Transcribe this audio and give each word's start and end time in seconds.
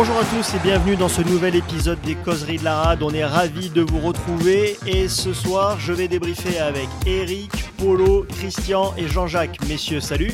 Bonjour 0.00 0.16
à 0.16 0.24
tous 0.24 0.54
et 0.54 0.58
bienvenue 0.60 0.96
dans 0.96 1.10
ce 1.10 1.20
nouvel 1.20 1.54
épisode 1.54 2.00
des 2.00 2.14
Causeries 2.14 2.56
de 2.56 2.64
la 2.64 2.74
Rade. 2.74 3.02
On 3.02 3.10
est 3.10 3.22
ravis 3.22 3.68
de 3.68 3.82
vous 3.82 3.98
retrouver 3.98 4.78
et 4.86 5.08
ce 5.08 5.34
soir 5.34 5.78
je 5.78 5.92
vais 5.92 6.08
débriefer 6.08 6.58
avec 6.58 6.88
Eric, 7.04 7.52
Polo, 7.76 8.24
Christian 8.26 8.94
et 8.96 9.06
Jean-Jacques. 9.06 9.58
Messieurs, 9.68 10.00
salut. 10.00 10.32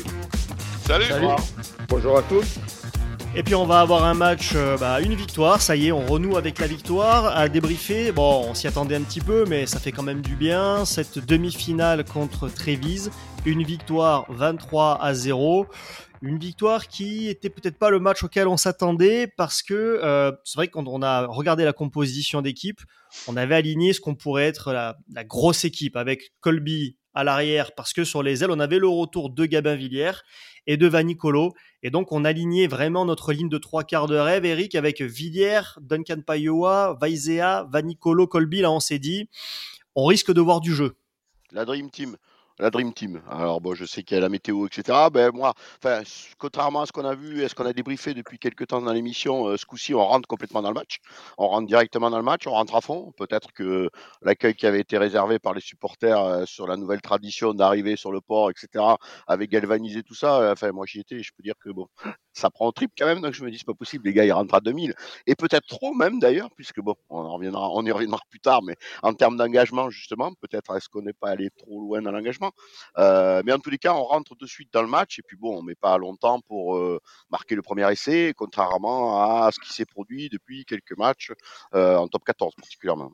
Salut. 0.85 1.03
Bonjour 1.89 2.17
à 2.17 2.21
tous. 2.21 2.59
Et 3.35 3.43
puis 3.43 3.55
on 3.55 3.65
va 3.65 3.81
avoir 3.81 4.05
un 4.05 4.13
match, 4.13 4.53
euh, 4.55 4.77
bah, 4.77 5.01
une 5.01 5.13
victoire, 5.13 5.61
ça 5.61 5.75
y 5.75 5.87
est, 5.87 5.91
on 5.91 6.05
renoue 6.05 6.37
avec 6.37 6.59
la 6.59 6.67
victoire, 6.67 7.37
à 7.37 7.49
débriefer. 7.49 8.13
Bon, 8.13 8.45
on 8.49 8.53
s'y 8.53 8.67
attendait 8.67 8.95
un 8.95 9.01
petit 9.01 9.21
peu, 9.21 9.43
mais 9.47 9.65
ça 9.65 9.79
fait 9.79 9.91
quand 9.91 10.01
même 10.01 10.21
du 10.21 10.35
bien. 10.35 10.85
Cette 10.85 11.19
demi-finale 11.19 12.05
contre 12.05 12.47
Trévise, 12.47 13.11
une 13.45 13.63
victoire 13.63 14.25
23 14.29 14.99
à 15.01 15.13
0. 15.13 15.67
Une 16.21 16.39
victoire 16.39 16.87
qui 16.87 17.27
était 17.27 17.49
peut-être 17.49 17.77
pas 17.77 17.91
le 17.91 17.99
match 17.99 18.23
auquel 18.23 18.47
on 18.47 18.57
s'attendait 18.57 19.27
parce 19.37 19.61
que 19.61 19.73
euh, 19.73 20.31
c'est 20.43 20.55
vrai 20.55 20.67
que 20.67 20.73
quand 20.73 20.87
on 20.87 21.01
a 21.03 21.27
regardé 21.27 21.63
la 21.63 21.73
composition 21.73 22.41
d'équipe, 22.41 22.81
on 23.27 23.37
avait 23.37 23.55
aligné 23.55 23.93
ce 23.93 24.01
qu'on 24.01 24.15
pourrait 24.15 24.45
être 24.45 24.73
la, 24.73 24.95
grosse 25.25 25.63
équipe 25.63 25.95
avec 25.95 26.33
Colby 26.39 26.97
à 27.13 27.23
l'arrière 27.23 27.73
parce 27.75 27.93
que 27.93 28.03
sur 28.03 28.23
les 28.23 28.43
ailes, 28.43 28.51
on 28.51 28.59
avait 28.59 28.79
le 28.79 28.87
retour 28.87 29.29
de 29.29 29.45
Gabin 29.45 29.75
Villiers 29.75 30.19
et 30.65 30.77
de 30.77 30.87
Vanicolo. 30.87 31.53
Et 31.83 31.91
donc, 31.91 32.11
on 32.11 32.25
alignait 32.25 32.67
vraiment 32.67 33.05
notre 33.05 33.31
ligne 33.31 33.49
de 33.49 33.57
trois 33.57 33.83
quarts 33.83 34.07
de 34.07 34.17
rêve, 34.17 34.43
Eric, 34.43 34.75
avec 34.75 35.01
Villiers, 35.01 35.61
Duncan 35.79 36.21
Payoa, 36.25 36.97
Vaizea, 36.99 37.67
Vanicolo, 37.71 38.27
Colby. 38.27 38.61
Là, 38.61 38.71
on 38.71 38.79
s'est 38.79 38.99
dit, 38.99 39.29
on 39.95 40.05
risque 40.05 40.33
de 40.33 40.41
voir 40.41 40.61
du 40.61 40.73
jeu. 40.73 40.97
La 41.51 41.63
Dream 41.63 41.89
Team 41.89 42.17
la 42.59 42.69
Dream 42.69 42.93
Team. 42.93 43.21
Alors 43.29 43.61
bon, 43.61 43.75
je 43.75 43.85
sais 43.85 44.03
qu'il 44.03 44.15
y 44.15 44.17
a 44.17 44.21
la 44.21 44.29
météo, 44.29 44.65
etc. 44.65 45.09
Ben 45.11 45.31
moi, 45.33 45.53
contrairement 46.37 46.81
à 46.81 46.85
ce 46.85 46.91
qu'on 46.91 47.05
a 47.05 47.15
vu 47.15 47.41
et 47.43 47.47
ce 47.47 47.55
qu'on 47.55 47.65
a 47.65 47.73
débriefé 47.73 48.13
depuis 48.13 48.39
quelques 48.39 48.67
temps 48.67 48.81
dans 48.81 48.93
l'émission, 48.93 49.47
euh, 49.47 49.57
ce 49.57 49.65
coup-ci, 49.65 49.93
on 49.93 50.03
rentre 50.05 50.27
complètement 50.27 50.61
dans 50.61 50.69
le 50.69 50.75
match. 50.75 50.97
On 51.37 51.47
rentre 51.47 51.67
directement 51.67 52.09
dans 52.09 52.17
le 52.17 52.23
match, 52.23 52.47
on 52.47 52.51
rentre 52.51 52.75
à 52.75 52.81
fond. 52.81 53.13
Peut-être 53.17 53.51
que 53.53 53.89
l'accueil 54.21 54.55
qui 54.55 54.65
avait 54.65 54.79
été 54.79 54.97
réservé 54.97 55.39
par 55.39 55.53
les 55.53 55.61
supporters 55.61 56.19
euh, 56.19 56.45
sur 56.45 56.67
la 56.67 56.77
nouvelle 56.77 57.01
tradition 57.01 57.53
d'arriver 57.53 57.95
sur 57.95 58.11
le 58.11 58.21
port, 58.21 58.49
etc., 58.49 58.83
avait 59.27 59.47
galvanisé 59.47 60.03
tout 60.03 60.15
ça. 60.15 60.39
Euh, 60.41 60.53
enfin, 60.53 60.71
moi 60.71 60.85
j'y 60.87 60.99
étais, 60.99 61.21
je 61.21 61.31
peux 61.35 61.43
dire 61.43 61.55
que 61.63 61.69
bon, 61.69 61.87
ça 62.33 62.49
prend 62.49 62.69
un 62.69 62.71
trip 62.71 62.91
quand 62.97 63.05
même. 63.05 63.21
Donc 63.21 63.33
je 63.33 63.43
me 63.43 63.51
dis, 63.51 63.57
c'est 63.59 63.67
pas 63.67 63.73
possible, 63.73 64.05
les 64.07 64.13
gars, 64.13 64.25
ils 64.25 64.31
rentrent 64.31 64.55
à 64.55 64.61
2000 64.61 64.93
et 65.27 65.35
peut-être 65.35 65.67
trop 65.67 65.93
même 65.93 66.19
d'ailleurs, 66.19 66.49
puisque 66.55 66.79
bon, 66.81 66.95
on 67.09 67.19
en 67.19 67.33
reviendra, 67.33 67.69
on 67.73 67.85
y 67.85 67.91
reviendra 67.91 68.19
plus 68.29 68.39
tard, 68.39 68.61
mais 68.63 68.75
en 69.03 69.13
termes 69.13 69.37
d'engagement 69.37 69.89
justement, 69.89 70.31
peut-être 70.41 70.75
est-ce 70.75 70.89
qu'on 70.89 71.01
n'est 71.01 71.13
pas 71.13 71.29
allé 71.29 71.49
trop 71.57 71.81
loin 71.81 72.01
dans 72.01 72.11
l'engagement? 72.11 72.46
Euh, 72.97 73.41
mais 73.45 73.51
en 73.51 73.59
tous 73.59 73.69
les 73.69 73.77
cas, 73.77 73.93
on 73.93 74.03
rentre 74.03 74.35
de 74.35 74.45
suite 74.45 74.69
dans 74.73 74.81
le 74.81 74.87
match 74.87 75.19
et 75.19 75.21
puis 75.21 75.37
bon, 75.37 75.57
on 75.57 75.61
met 75.61 75.75
pas 75.75 75.97
longtemps 75.97 76.39
pour 76.41 76.75
euh, 76.75 76.99
marquer 77.29 77.55
le 77.55 77.61
premier 77.61 77.91
essai, 77.91 78.33
contrairement 78.35 79.21
à 79.21 79.51
ce 79.51 79.59
qui 79.59 79.73
s'est 79.73 79.85
produit 79.85 80.29
depuis 80.29 80.65
quelques 80.65 80.97
matchs 80.97 81.31
euh, 81.73 81.97
en 81.97 82.07
top 82.07 82.23
14 82.23 82.55
particulièrement. 82.55 83.11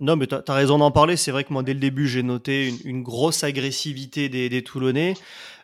Non, 0.00 0.14
mais 0.14 0.26
tu 0.28 0.34
as, 0.34 0.54
raison 0.54 0.78
d'en 0.78 0.92
parler. 0.92 1.16
C'est 1.16 1.32
vrai 1.32 1.42
que 1.42 1.52
moi, 1.52 1.62
dès 1.62 1.74
le 1.74 1.80
début, 1.80 2.06
j'ai 2.06 2.22
noté 2.22 2.68
une, 2.68 2.78
une, 2.84 3.02
grosse 3.02 3.42
agressivité 3.42 4.28
des, 4.28 4.48
des 4.48 4.62
Toulonnais. 4.62 5.14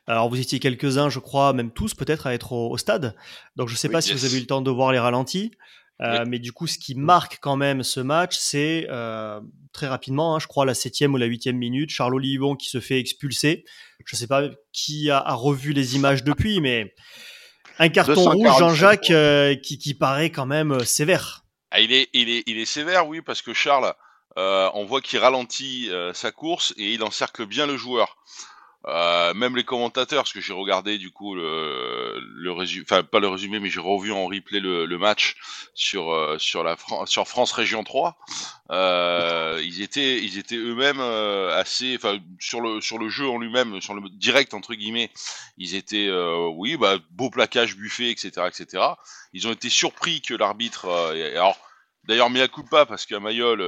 Alors, 0.06 0.28
vous 0.28 0.40
étiez 0.40 0.58
quelques-uns, 0.58 1.08
je 1.08 1.20
crois, 1.20 1.52
même 1.52 1.70
tous 1.70 1.94
peut-être, 1.94 2.26
à 2.26 2.34
être 2.34 2.52
au, 2.52 2.70
au, 2.70 2.76
stade. 2.76 3.14
Donc, 3.54 3.68
je 3.68 3.74
ne 3.74 3.78
sais 3.78 3.88
oui, 3.88 3.92
pas 3.92 3.98
yes. 3.98 4.06
si 4.06 4.12
vous 4.12 4.24
avez 4.24 4.36
eu 4.36 4.40
le 4.40 4.46
temps 4.46 4.62
de 4.62 4.70
voir 4.70 4.90
les 4.90 4.98
ralentis. 4.98 5.52
Euh, 6.00 6.22
oui. 6.22 6.28
Mais 6.28 6.38
du 6.38 6.52
coup, 6.52 6.66
ce 6.66 6.78
qui 6.78 6.94
marque 6.94 7.38
quand 7.40 7.56
même 7.56 7.82
ce 7.82 8.00
match, 8.00 8.36
c'est 8.36 8.86
euh, 8.90 9.40
très 9.72 9.86
rapidement, 9.86 10.34
hein, 10.34 10.38
je 10.38 10.46
crois, 10.46 10.66
la 10.66 10.74
septième 10.74 11.14
ou 11.14 11.16
la 11.16 11.26
huitième 11.26 11.56
minute, 11.56 11.90
Charles 11.90 12.14
Olivon 12.14 12.56
qui 12.56 12.68
se 12.68 12.80
fait 12.80 12.98
expulser. 12.98 13.64
Je 14.04 14.16
ne 14.16 14.18
sais 14.18 14.26
pas 14.26 14.42
qui 14.72 15.10
a, 15.10 15.18
a, 15.18 15.34
revu 15.34 15.72
les 15.72 15.96
images 15.96 16.24
depuis, 16.24 16.60
mais 16.60 16.94
un 17.78 17.88
carton 17.88 18.30
rouge, 18.30 18.58
Jean-Jacques, 18.58 19.10
euh, 19.10 19.54
qui, 19.54 19.78
qui, 19.78 19.94
paraît 19.94 20.30
quand 20.30 20.46
même 20.46 20.80
sévère. 20.80 21.44
Ah, 21.70 21.80
il, 21.80 21.92
est, 21.92 22.08
il, 22.12 22.28
est, 22.28 22.42
il 22.46 22.58
est 22.58 22.66
sévère, 22.66 23.06
oui, 23.06 23.20
parce 23.22 23.40
que 23.40 23.54
Charles, 23.54 23.94
euh, 24.36 24.68
on 24.74 24.84
voit 24.84 25.00
qu'il 25.00 25.20
ralentit 25.20 25.90
sa 26.12 26.32
course 26.32 26.74
et 26.76 26.92
il 26.92 27.02
encercle 27.02 27.46
bien 27.46 27.66
le 27.66 27.76
joueur. 27.76 28.16
Euh, 28.86 29.32
même 29.32 29.56
les 29.56 29.64
commentateurs, 29.64 30.24
parce 30.24 30.32
que 30.34 30.42
j'ai 30.42 30.52
regardé 30.52 30.98
du 30.98 31.10
coup 31.10 31.34
le, 31.34 32.20
le 32.20 32.52
résumé, 32.52 32.84
enfin 32.86 33.02
pas 33.02 33.18
le 33.18 33.28
résumé, 33.28 33.58
mais 33.58 33.70
j'ai 33.70 33.80
revu 33.80 34.12
en 34.12 34.26
replay 34.26 34.60
le, 34.60 34.84
le 34.84 34.98
match 34.98 35.36
sur 35.72 36.12
euh, 36.12 36.36
sur 36.38 36.62
la 36.62 36.76
Fran 36.76 37.06
sur 37.06 37.26
France 37.26 37.52
Région 37.52 37.82
3. 37.82 38.18
Euh, 38.70 39.60
ils 39.64 39.80
étaient 39.80 40.22
ils 40.22 40.36
étaient 40.38 40.56
eux-mêmes 40.56 41.00
euh, 41.00 41.58
assez, 41.58 41.96
enfin 41.96 42.18
sur 42.38 42.60
le 42.60 42.82
sur 42.82 42.98
le 42.98 43.08
jeu 43.08 43.26
en 43.26 43.38
lui-même, 43.38 43.80
sur 43.80 43.94
le 43.94 44.02
direct 44.10 44.52
entre 44.52 44.74
guillemets, 44.74 45.10
ils 45.56 45.74
étaient 45.74 46.08
euh, 46.08 46.46
oui 46.54 46.76
bah 46.76 46.98
beau 47.10 47.30
plaquage 47.30 47.76
buffet 47.76 48.10
etc 48.10 48.46
etc. 48.46 48.82
Ils 49.32 49.48
ont 49.48 49.52
été 49.52 49.70
surpris 49.70 50.20
que 50.20 50.34
l'arbitre, 50.34 50.90
alors 51.34 51.56
d'ailleurs 52.06 52.28
mea 52.28 52.48
culpa 52.48 52.84
parce 52.84 53.06
qu'à 53.06 53.18
Mayol 53.18 53.62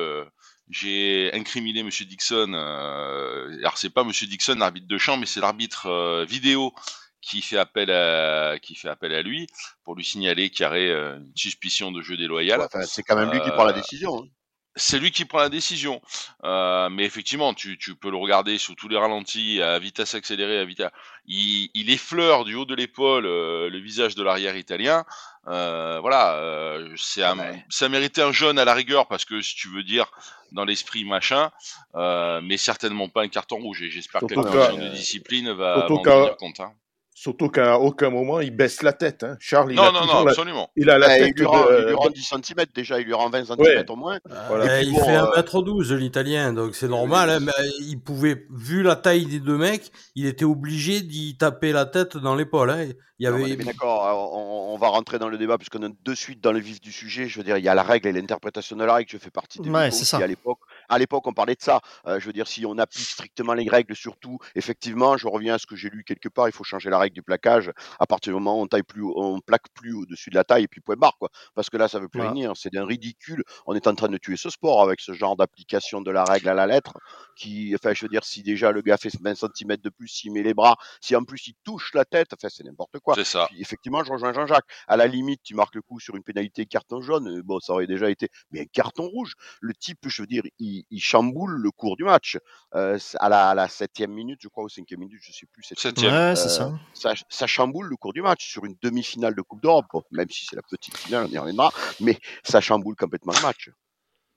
j'ai 0.70 1.30
incriminé 1.32 1.82
Monsieur 1.82 2.04
Dixon. 2.04 2.52
Euh, 2.54 3.58
alors 3.58 3.78
c'est 3.78 3.90
pas 3.90 4.04
Monsieur 4.04 4.26
Dixon, 4.26 4.56
l'arbitre 4.58 4.88
de 4.88 4.98
champ, 4.98 5.16
mais 5.16 5.26
c'est 5.26 5.40
l'arbitre 5.40 5.86
euh, 5.86 6.24
vidéo 6.24 6.72
qui 7.20 7.42
fait 7.42 7.58
appel 7.58 7.90
à 7.90 8.58
qui 8.60 8.74
fait 8.74 8.88
appel 8.88 9.12
à 9.12 9.22
lui 9.22 9.48
pour 9.84 9.94
lui 9.94 10.04
signaler 10.04 10.50
qu'il 10.50 10.64
y 10.64 10.66
aurait 10.66 10.90
euh, 10.90 11.16
une 11.16 11.36
suspicion 11.36 11.90
de 11.92 12.02
jeu 12.02 12.16
déloyal. 12.16 12.60
Ouais, 12.60 12.86
c'est 12.86 13.02
quand 13.02 13.16
même 13.16 13.30
lui 13.30 13.40
qui 13.40 13.50
prend 13.50 13.64
la 13.64 13.72
décision. 13.72 14.22
Hein. 14.22 14.28
C'est 14.76 14.98
lui 14.98 15.10
qui 15.10 15.24
prend 15.24 15.38
la 15.38 15.48
décision. 15.48 16.00
Euh, 16.44 16.88
mais 16.90 17.04
effectivement, 17.04 17.54
tu, 17.54 17.78
tu, 17.78 17.94
peux 17.94 18.10
le 18.10 18.16
regarder 18.16 18.58
sous 18.58 18.74
tous 18.74 18.88
les 18.88 18.98
ralentis, 18.98 19.60
à 19.62 19.78
vitesse 19.78 20.14
accélérée, 20.14 20.58
à 20.58 20.64
vitesse. 20.64 20.90
Il, 21.26 21.70
il 21.74 21.90
effleure 21.90 22.44
du 22.44 22.54
haut 22.54 22.66
de 22.66 22.74
l'épaule 22.74 23.26
euh, 23.26 23.70
le 23.70 23.78
visage 23.78 24.14
de 24.14 24.22
l'arrière 24.22 24.56
italien. 24.56 25.04
Euh, 25.48 25.98
voilà, 26.00 26.34
euh, 26.36 26.88
c'est 26.96 27.22
un, 27.22 27.38
ouais. 27.38 27.64
ça 27.68 27.88
méritait 27.88 28.22
un 28.22 28.32
jaune 28.32 28.58
à 28.58 28.64
la 28.64 28.74
rigueur 28.74 29.06
parce 29.06 29.24
que 29.24 29.40
si 29.40 29.54
tu 29.54 29.68
veux 29.68 29.84
dire 29.84 30.10
dans 30.52 30.64
l'esprit 30.64 31.04
machin, 31.04 31.50
euh, 31.94 32.40
mais 32.42 32.56
certainement 32.56 33.08
pas 33.08 33.22
un 33.22 33.28
carton 33.28 33.56
rouge. 33.58 33.82
Et 33.82 33.90
j'espère 33.90 34.22
que 34.22 34.34
la 34.34 34.42
commission 34.42 34.76
de 34.76 34.88
discipline 34.88 35.52
va 35.52 35.86
en 35.88 35.98
tenir 35.98 36.36
compte. 36.36 36.60
Hein. 36.60 36.72
Surtout 37.18 37.48
qu'à 37.48 37.78
aucun 37.78 38.10
moment 38.10 38.40
il 38.40 38.54
baisse 38.54 38.82
la 38.82 38.92
tête. 38.92 39.24
Hein. 39.24 39.38
Charles, 39.40 39.72
il 39.72 39.76
non, 39.76 39.84
a 39.84 39.90
non, 39.90 40.04
non, 40.04 40.26
absolument. 40.28 40.68
La... 40.76 40.82
Il 40.82 40.90
a 40.90 40.98
la 40.98 41.06
ouais, 41.06 41.18
tête. 41.20 41.32
Il 41.34 41.40
lui, 41.40 41.46
rend, 41.46 41.64
de... 41.64 41.78
il 41.78 41.86
lui 41.86 41.94
rend 41.94 42.10
10 42.10 42.22
cm 42.22 42.66
déjà, 42.74 43.00
il 43.00 43.06
lui 43.06 43.14
rend 43.14 43.30
20 43.30 43.46
cm 43.46 43.58
ouais. 43.58 43.90
au 43.90 43.96
moins. 43.96 44.18
Voilà. 44.48 44.82
il 44.82 44.94
fait 44.94 45.16
1m12 45.16 45.92
euh... 45.92 45.96
l'italien, 45.96 46.52
donc 46.52 46.74
c'est 46.74 46.88
normal. 46.88 47.30
Hein, 47.30 47.40
mais 47.40 47.52
il 47.80 47.98
pouvait, 47.98 48.44
vu 48.50 48.82
la 48.82 48.96
taille 48.96 49.24
des 49.24 49.40
deux 49.40 49.56
mecs, 49.56 49.90
il 50.14 50.26
était 50.26 50.44
obligé 50.44 51.00
d'y 51.00 51.38
taper 51.38 51.72
la 51.72 51.86
tête 51.86 52.18
dans 52.18 52.34
l'épaule. 52.34 52.68
Hein. 52.68 52.88
Il 53.18 53.24
y 53.24 53.26
avait... 53.26 53.56
D'accord, 53.56 54.34
on, 54.34 54.74
on, 54.74 54.76
va 54.76 54.88
rentrer 54.88 55.18
dans 55.18 55.30
le 55.30 55.38
débat 55.38 55.56
puisqu'on 55.56 55.82
est 55.84 55.94
de 56.04 56.14
suite 56.14 56.44
dans 56.44 56.52
le 56.52 56.58
vif 56.58 56.82
du 56.82 56.92
sujet. 56.92 57.28
Je 57.28 57.38
veux 57.38 57.44
dire, 57.44 57.56
il 57.56 57.64
y 57.64 57.68
a 57.70 57.74
la 57.74 57.82
règle 57.82 58.08
et 58.08 58.12
l'interprétation 58.12 58.76
de 58.76 58.84
la 58.84 58.92
règle. 58.92 59.10
Je 59.10 59.16
fais 59.16 59.30
partie 59.30 59.58
des 59.60 59.70
ouais, 59.70 59.90
c'est 59.90 60.04
ça. 60.04 60.18
à 60.18 60.26
l'époque. 60.26 60.58
À 60.88 60.98
l'époque, 60.98 61.26
on 61.26 61.32
parlait 61.32 61.54
de 61.54 61.62
ça. 61.62 61.80
Euh, 62.06 62.20
je 62.20 62.26
veux 62.26 62.32
dire, 62.32 62.46
si 62.46 62.64
on 62.66 62.78
applique 62.78 63.06
strictement 63.06 63.54
les 63.54 63.68
règles, 63.68 63.94
surtout, 63.94 64.38
effectivement, 64.54 65.16
je 65.16 65.26
reviens 65.26 65.54
à 65.54 65.58
ce 65.58 65.66
que 65.66 65.76
j'ai 65.76 65.90
lu 65.90 66.04
quelque 66.04 66.28
part. 66.28 66.48
Il 66.48 66.52
faut 66.52 66.64
changer 66.64 66.90
la 66.90 66.98
règle 66.98 67.14
du 67.14 67.22
plaquage 67.22 67.72
à 67.98 68.06
partir 68.06 68.32
du 68.32 68.34
moment 68.34 68.58
où 68.58 68.62
on 68.62 68.66
taille 68.66 68.82
plus, 68.82 69.04
on 69.04 69.40
plaque 69.40 69.68
plus 69.74 69.94
au-dessus 69.94 70.30
de 70.30 70.34
la 70.34 70.44
taille 70.44 70.64
et 70.64 70.68
puis 70.68 70.80
point 70.80 70.96
barre, 70.96 71.16
quoi. 71.18 71.30
Parce 71.54 71.70
que 71.70 71.76
là, 71.76 71.88
ça 71.88 71.98
veut 71.98 72.08
plus 72.08 72.20
ouais. 72.20 72.28
rien. 72.28 72.52
C'est 72.54 72.72
d'un 72.72 72.86
ridicule. 72.86 73.42
On 73.66 73.74
est 73.74 73.86
en 73.86 73.94
train 73.94 74.08
de 74.08 74.18
tuer 74.18 74.36
ce 74.36 74.50
sport 74.50 74.82
avec 74.82 75.00
ce 75.00 75.12
genre 75.12 75.36
d'application 75.36 76.00
de 76.00 76.10
la 76.10 76.24
règle 76.24 76.48
à 76.48 76.54
la 76.54 76.66
lettre. 76.66 76.94
Qui, 77.36 77.74
enfin, 77.74 77.92
je 77.94 78.04
veux 78.04 78.08
dire, 78.08 78.24
si 78.24 78.42
déjà 78.42 78.72
le 78.72 78.80
gars 78.82 78.96
fait 78.96 79.10
20 79.20 79.34
cm 79.34 79.76
de 79.76 79.90
plus, 79.90 80.08
s'il 80.08 80.32
met 80.32 80.42
les 80.42 80.54
bras, 80.54 80.76
si 81.00 81.14
en 81.14 81.22
plus 81.22 81.46
il 81.48 81.54
touche 81.64 81.92
la 81.94 82.04
tête, 82.04 82.32
enfin, 82.32 82.48
c'est 82.50 82.64
n'importe 82.64 82.98
quoi. 83.00 83.14
C'est 83.14 83.24
ça. 83.24 83.46
Puis, 83.50 83.60
effectivement, 83.60 84.02
je 84.02 84.10
rejoins 84.10 84.32
Jean-Jacques. 84.32 84.66
À 84.88 84.96
la 84.96 85.06
limite, 85.06 85.42
tu 85.44 85.54
marques 85.54 85.74
le 85.74 85.82
coup 85.82 86.00
sur 86.00 86.16
une 86.16 86.22
pénalité 86.22 86.66
carton 86.66 87.00
jaune. 87.00 87.42
Bon, 87.42 87.60
ça 87.60 87.74
aurait 87.74 87.86
déjà 87.86 88.10
été, 88.10 88.30
mais 88.50 88.62
un 88.62 88.66
carton 88.72 89.06
rouge. 89.06 89.34
Le 89.60 89.74
type, 89.74 89.98
je 90.06 90.22
veux 90.22 90.26
dire, 90.26 90.42
il, 90.58 90.84
il 90.90 91.00
chamboule 91.00 91.52
le 91.60 91.70
cours 91.70 91.96
du 91.96 92.04
match. 92.04 92.38
Euh, 92.74 92.98
à, 93.20 93.28
la, 93.28 93.50
à 93.50 93.54
la 93.54 93.68
septième 93.68 94.12
minute, 94.12 94.38
je 94.42 94.48
crois, 94.48 94.64
ou 94.64 94.68
cinquième 94.68 95.00
minute, 95.00 95.20
je 95.22 95.32
sais 95.32 95.46
plus. 95.46 95.62
Septième. 95.62 96.12
Ouais, 96.12 96.36
c'est 96.36 96.48
ça. 96.48 96.72
ça. 96.94 97.12
Ça 97.28 97.46
chamboule 97.46 97.86
le 97.86 97.96
cours 97.96 98.12
du 98.12 98.22
match 98.22 98.50
sur 98.50 98.64
une 98.64 98.76
demi-finale 98.82 99.34
de 99.34 99.42
Coupe 99.42 99.62
d'Europe, 99.62 99.86
bon, 99.92 100.02
même 100.10 100.28
si 100.30 100.46
c'est 100.46 100.56
la 100.56 100.62
petite 100.62 100.96
finale, 100.96 101.26
on 101.28 101.32
y 101.32 101.38
reviendra, 101.38 101.72
mais 102.00 102.18
ça 102.42 102.60
chamboule 102.60 102.96
complètement 102.96 103.32
le 103.34 103.42
match. 103.42 103.70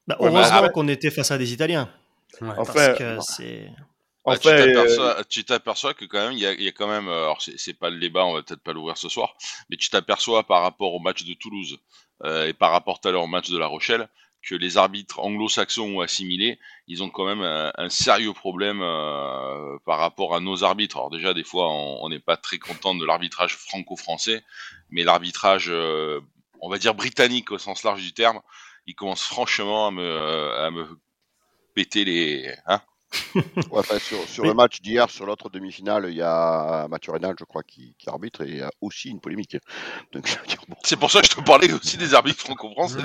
Bah, 0.07 0.18
heureusement 0.19 0.62
ouais, 0.62 0.71
qu'on 0.71 0.88
était 0.88 1.12
face 1.12 1.31
à 1.31 1.38
des 1.38 1.53
Italiens. 1.53 1.89
Ouais. 2.41 2.49
Enfin, 2.57 2.95
c'est. 3.21 3.71
Bah, 4.25 4.37
tu 4.37 4.49
t'aperçois, 4.49 5.23
tu 5.23 5.43
t'aperçois 5.43 5.93
que 5.93 6.05
quand 6.05 6.19
même, 6.19 6.33
il 6.33 6.39
y 6.39 6.45
a, 6.45 6.51
il 6.53 6.61
y 6.61 6.67
a 6.67 6.71
quand 6.71 6.87
même, 6.87 7.07
alors 7.07 7.41
c'est 7.41 7.73
pas 7.73 7.89
le 7.89 7.99
débat, 7.99 8.25
on 8.25 8.33
va 8.33 8.43
peut-être 8.43 8.61
pas 8.61 8.73
l'ouvrir 8.73 8.97
ce 8.97 9.09
soir, 9.09 9.35
mais 9.69 9.77
tu 9.77 9.89
t'aperçois 9.89 10.43
par 10.43 10.61
rapport 10.61 10.93
au 10.93 10.99
match 10.99 11.23
de 11.23 11.33
Toulouse 11.33 11.79
euh, 12.25 12.45
et 12.45 12.53
par 12.53 12.71
rapport 12.71 12.99
tout 12.99 13.07
à 13.07 13.11
l'heure 13.11 13.23
au 13.23 13.27
match 13.27 13.49
de 13.49 13.57
La 13.57 13.65
Rochelle, 13.65 14.07
que 14.43 14.55
les 14.55 14.77
arbitres 14.77 15.19
anglo-saxons 15.19 15.97
ont 15.97 15.99
assimilé, 16.01 16.59
ils 16.87 17.01
ont 17.01 17.09
quand 17.09 17.25
même 17.25 17.41
un, 17.41 17.71
un 17.75 17.89
sérieux 17.89 18.33
problème 18.33 18.81
euh, 18.83 19.77
par 19.85 19.97
rapport 19.97 20.35
à 20.35 20.39
nos 20.39 20.63
arbitres. 20.63 20.97
Alors 20.97 21.09
déjà, 21.09 21.33
des 21.33 21.45
fois, 21.45 21.67
on 21.69 22.07
n'est 22.09 22.19
pas 22.19 22.37
très 22.37 22.59
content 22.59 22.93
de 22.93 23.05
l'arbitrage 23.05 23.55
franco-français, 23.55 24.43
mais 24.91 25.03
l'arbitrage, 25.03 25.69
euh, 25.69 26.19
on 26.61 26.69
va 26.69 26.77
dire 26.77 26.93
britannique 26.93 27.51
au 27.51 27.57
sens 27.57 27.83
large 27.83 28.01
du 28.01 28.13
terme, 28.13 28.41
il 28.85 28.95
commence 28.95 29.23
franchement 29.23 29.87
à 29.87 29.91
me, 29.91 30.51
à 30.55 30.71
me 30.71 30.87
péter 31.79 32.03
les, 32.03 32.53
hein, 32.65 32.81
sur, 34.27 34.43
le 34.43 34.53
match 34.53 34.81
d'hier, 34.81 35.09
sur 35.09 35.25
l'autre 35.25 35.49
demi-finale, 35.49 36.07
il 36.09 36.15
y 36.15 36.21
a 36.21 36.87
Mathieu 36.89 37.11
Rénal, 37.11 37.35
je 37.39 37.43
crois, 37.43 37.63
qui, 37.63 37.95
arbitre 38.05 38.41
et 38.41 38.47
il 38.47 38.57
y 38.57 38.61
a 38.61 38.71
aussi 38.81 39.09
une 39.09 39.19
polémique. 39.19 39.57
C'est 40.83 40.97
pour 40.97 41.09
ça 41.09 41.21
que 41.21 41.27
je 41.27 41.35
te 41.35 41.41
parlais 41.41 41.71
aussi 41.73 41.97
des 41.97 42.13
arbitres 42.13 42.39
franco-français 42.39 42.99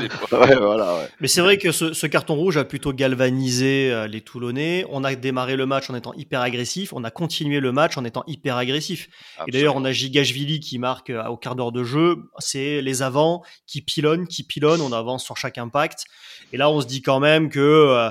Mais 1.21 1.29
c'est 1.29 1.41
vrai 1.41 1.59
que 1.59 1.73
ce, 1.73 2.07
carton 2.07 2.35
rouge 2.35 2.57
a 2.57 2.65
plutôt 2.65 2.93
galvanisé 2.93 3.91
euh, 3.91 4.07
les 4.07 4.21
Toulonnais. 4.21 4.85
On 4.91 5.05
a 5.05 5.15
démarré 5.15 5.57
le 5.57 5.67
match 5.67 5.89
en 5.91 5.95
étant 5.95 6.13
hyper 6.15 6.41
agressif, 6.41 6.93
on 6.93 7.05
a 7.05 7.11
continué 7.11 7.61
le 7.61 7.73
match 7.73 7.97
en 7.97 8.05
étant 8.05 8.25
hyper 8.27 8.57
agressif. 8.57 9.09
Et 9.47 9.53
d'ailleurs, 9.53 9.77
on 9.77 9.85
a 9.85 9.93
Gigashvili 9.93 10.61
qui 10.61 10.79
marque 10.79 11.11
euh, 11.11 11.25
au 11.27 11.37
quart 11.37 11.57
d'heure 11.57 11.73
de 11.73 11.85
jeu. 11.85 12.17
C'est 12.39 12.83
les 12.83 13.03
avants 13.03 13.43
qui 13.67 13.81
pilonnent, 13.81 14.27
qui 14.27 14.45
pilonnent, 14.45 14.81
on 14.81 14.93
avance 14.93 15.25
sur 15.25 15.37
chaque 15.37 15.59
impact. 15.59 16.05
Et 16.53 16.57
là, 16.57 16.71
on 16.71 16.81
se 16.81 16.87
dit 16.87 17.03
quand 17.03 17.21
même 17.21 17.49
que 17.49 17.61
euh, 17.61 18.11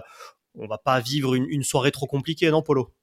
on 0.56 0.68
va 0.68 0.78
pas 0.78 1.00
vivre 1.00 1.36
une, 1.36 1.64
soirée 1.64 1.92
trop 1.92 2.08
compliquée, 2.08 2.50
non, 2.52 2.62
Polo? 2.62 2.94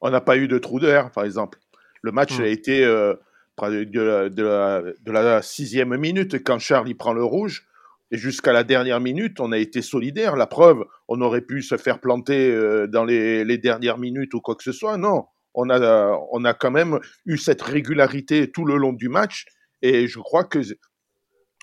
On 0.00 0.10
n'a 0.10 0.20
pas 0.20 0.36
eu 0.36 0.48
de 0.48 0.58
trou 0.58 0.80
d'air, 0.80 1.10
par 1.10 1.24
exemple. 1.24 1.58
Le 2.02 2.12
match 2.12 2.38
hmm. 2.38 2.42
a 2.42 2.46
été 2.46 2.84
euh, 2.84 3.14
de, 3.60 5.12
la, 5.12 5.42
sixième 5.42 5.96
minute 5.96 6.42
quand 6.42 6.58
Charles 6.58 6.94
prend 6.94 7.12
le 7.12 7.24
rouge. 7.24 7.66
Et 8.10 8.18
jusqu'à 8.18 8.52
la 8.52 8.62
dernière 8.62 9.00
minute, 9.00 9.40
on 9.40 9.52
a 9.52 9.58
été 9.58 9.80
solidaire. 9.80 10.36
La 10.36 10.46
preuve, 10.46 10.84
on 11.08 11.20
aurait 11.22 11.40
pu 11.40 11.62
se 11.62 11.78
faire 11.78 11.98
planter 12.00 12.50
euh, 12.50 12.86
dans 12.86 13.04
les, 13.04 13.58
dernières 13.58 13.98
minutes 13.98 14.34
ou 14.34 14.40
quoi 14.40 14.54
que 14.54 14.62
ce 14.62 14.72
soit. 14.72 14.98
Non, 14.98 15.26
on 15.54 15.70
a, 15.70 16.18
on 16.30 16.44
a 16.44 16.52
quand 16.52 16.70
même 16.70 16.98
eu 17.24 17.38
cette 17.38 17.62
régularité 17.62 18.50
tout 18.50 18.64
le 18.64 18.76
long 18.76 18.92
du 18.92 19.08
match. 19.08 19.46
Et 19.80 20.08
je 20.08 20.18
crois 20.18 20.44
que 20.44 20.60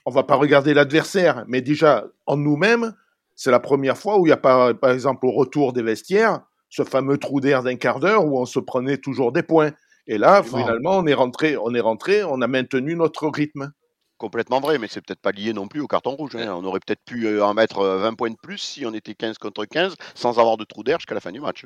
on 0.05 0.11
va 0.11 0.23
pas 0.23 0.35
regarder 0.35 0.73
l'adversaire, 0.73 1.45
mais 1.47 1.61
déjà 1.61 2.07
en 2.25 2.37
nous-mêmes, 2.37 2.93
c'est 3.39 3.51
la 3.51 3.61
première 3.61 3.97
fois 3.97 4.19
où 4.19 4.27
il 4.27 4.31
y 4.31 4.33
a 4.33 4.37
par, 4.37 4.77
par 4.77 4.91
exemple 4.91 5.25
au 5.25 5.31
retour 5.31 5.71
des 5.71 5.81
vestiaires 5.81 6.41
ce 6.67 6.83
fameux 6.83 7.17
trou 7.17 7.39
d'air 7.39 7.63
d'un 7.63 7.77
quart 7.77 8.01
d'heure 8.01 8.25
où 8.25 8.37
on 8.37 8.45
se 8.45 8.59
prenait 8.59 8.97
toujours 8.97 9.31
des 9.31 9.43
points. 9.43 9.71
Et 10.07 10.17
là, 10.17 10.43
finalement, 10.43 10.97
on 10.97 11.05
est 11.07 11.13
rentré, 11.13 11.55
on 11.55 11.73
est 11.73 11.79
rentré, 11.79 12.23
on 12.25 12.41
a 12.41 12.47
maintenu 12.47 12.95
notre 12.95 13.29
rythme. 13.29 13.71
Complètement 14.17 14.59
vrai, 14.59 14.77
mais 14.77 14.89
c'est 14.89 14.99
peut-être 14.99 15.21
pas 15.21 15.31
lié 15.31 15.53
non 15.53 15.69
plus 15.69 15.79
au 15.79 15.87
carton 15.87 16.11
rouge. 16.11 16.35
Hein. 16.35 16.53
On 16.53 16.65
aurait 16.65 16.81
peut-être 16.85 17.03
pu 17.05 17.25
euh, 17.25 17.43
en 17.43 17.53
mettre 17.53 17.85
20 17.85 18.11
euh, 18.11 18.15
points 18.15 18.29
de 18.29 18.35
plus 18.35 18.57
si 18.57 18.85
on 18.85 18.93
était 18.93 19.15
15 19.15 19.37
contre 19.37 19.63
15 19.63 19.95
sans 20.15 20.37
avoir 20.37 20.57
de 20.57 20.65
trou 20.65 20.83
d'air 20.83 20.99
jusqu'à 20.99 21.15
la 21.15 21.21
fin 21.21 21.31
du 21.31 21.39
match. 21.39 21.65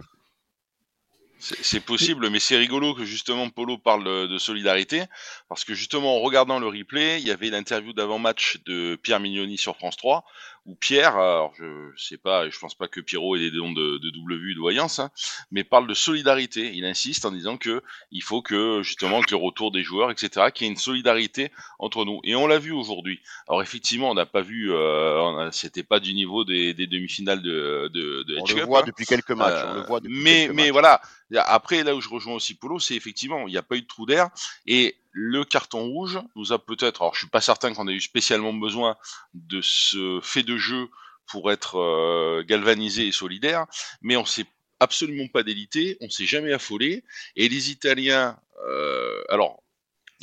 C'est 1.39 1.81
possible, 1.81 2.29
mais 2.29 2.39
c'est 2.39 2.55
rigolo 2.55 2.93
que 2.93 3.03
justement 3.03 3.49
Polo 3.49 3.77
parle 3.77 4.29
de, 4.29 4.37
solidarité, 4.37 5.03
parce 5.49 5.65
que 5.65 5.73
justement 5.73 6.15
en 6.15 6.19
regardant 6.21 6.57
le 6.57 6.67
replay, 6.67 7.19
il 7.19 7.27
y 7.27 7.31
avait 7.31 7.49
l'interview 7.49 7.91
d'avant-match 7.91 8.59
de 8.65 8.95
Pierre 8.95 9.19
Mignoni 9.19 9.57
sur 9.57 9.75
France 9.75 9.97
3, 9.97 10.23
où 10.65 10.75
Pierre, 10.75 11.17
alors 11.17 11.53
je 11.55 11.91
sais 11.97 12.17
pas, 12.17 12.49
je 12.49 12.57
pense 12.57 12.75
pas 12.75 12.87
que 12.87 13.01
Pierrot 13.01 13.35
ait 13.35 13.39
des 13.39 13.51
dons 13.51 13.73
de, 13.73 13.97
de 13.97 14.09
double 14.11 14.37
vue 14.37 14.55
de 14.55 14.59
voyance, 14.59 14.99
hein, 14.99 15.11
mais 15.51 15.63
parle 15.63 15.87
de 15.87 15.93
solidarité. 15.93 16.71
Il 16.73 16.85
insiste 16.85 17.25
en 17.25 17.31
disant 17.31 17.57
que 17.57 17.83
il 18.11 18.23
faut 18.23 18.41
que 18.41 18.81
justement 18.81 19.21
que 19.21 19.31
le 19.31 19.37
retour 19.37 19.71
des 19.71 19.83
joueurs, 19.83 20.09
etc., 20.09 20.47
qu'il 20.53 20.65
y 20.65 20.69
ait 20.69 20.71
une 20.71 20.79
solidarité 20.79 21.51
entre 21.79 22.05
nous. 22.05 22.21
Et 22.23 22.35
on 22.35 22.47
l'a 22.47 22.59
vu 22.59 22.71
aujourd'hui. 22.71 23.19
Alors 23.49 23.61
effectivement, 23.61 24.09
on 24.09 24.13
n'a 24.13 24.25
pas 24.25 24.41
vu, 24.41 24.71
euh, 24.71 25.51
c'était 25.51 25.83
pas 25.83 25.99
du 25.99 26.13
niveau 26.13 26.45
des, 26.45 26.73
des 26.73 26.87
demi-finales 26.87 27.41
de, 27.41 27.89
de, 27.93 28.23
de 28.23 28.37
On 28.39 28.55
le 28.55 28.63
voit 28.63 28.81
hein. 28.81 28.83
depuis 28.87 29.05
quelques 29.05 29.31
matchs. 29.31 29.65
on 29.67 29.73
le 29.73 29.81
voit 29.81 29.99
depuis 29.99 30.23
mais 30.23 30.49
mais 30.53 30.71
voilà. 30.71 31.01
Après, 31.35 31.83
là 31.83 31.95
où 31.95 32.01
je 32.01 32.09
rejoins 32.09 32.35
aussi 32.35 32.53
Polo, 32.55 32.79
c'est 32.79 32.95
effectivement, 32.95 33.47
il 33.47 33.51
n'y 33.51 33.57
a 33.57 33.63
pas 33.63 33.75
eu 33.75 33.81
de 33.81 33.87
trou 33.87 34.05
d'air 34.05 34.29
et 34.67 34.95
le 35.13 35.45
carton 35.45 35.85
rouge 35.85 36.19
nous 36.35 36.51
a 36.51 36.59
peut-être, 36.59 37.03
alors 37.03 37.13
je 37.13 37.19
suis 37.19 37.29
pas 37.29 37.39
certain 37.39 37.73
qu'on 37.73 37.87
ait 37.87 37.93
eu 37.93 38.01
spécialement 38.01 38.53
besoin 38.53 38.97
de 39.35 39.61
ce 39.61 40.19
fait 40.21 40.43
de 40.43 40.57
jeu 40.57 40.89
pour 41.27 41.51
être 41.51 41.77
euh, 41.77 42.43
galvanisé 42.43 43.07
et 43.07 43.11
solidaire, 43.11 43.65
mais 44.01 44.17
on 44.17 44.25
s'est 44.25 44.47
absolument 44.79 45.27
pas 45.27 45.43
délité, 45.43 45.97
on 46.01 46.09
s'est 46.09 46.25
jamais 46.25 46.51
affolé, 46.51 47.03
et 47.35 47.47
les 47.47 47.69
Italiens, 47.69 48.37
euh, 48.67 49.23
alors 49.29 49.61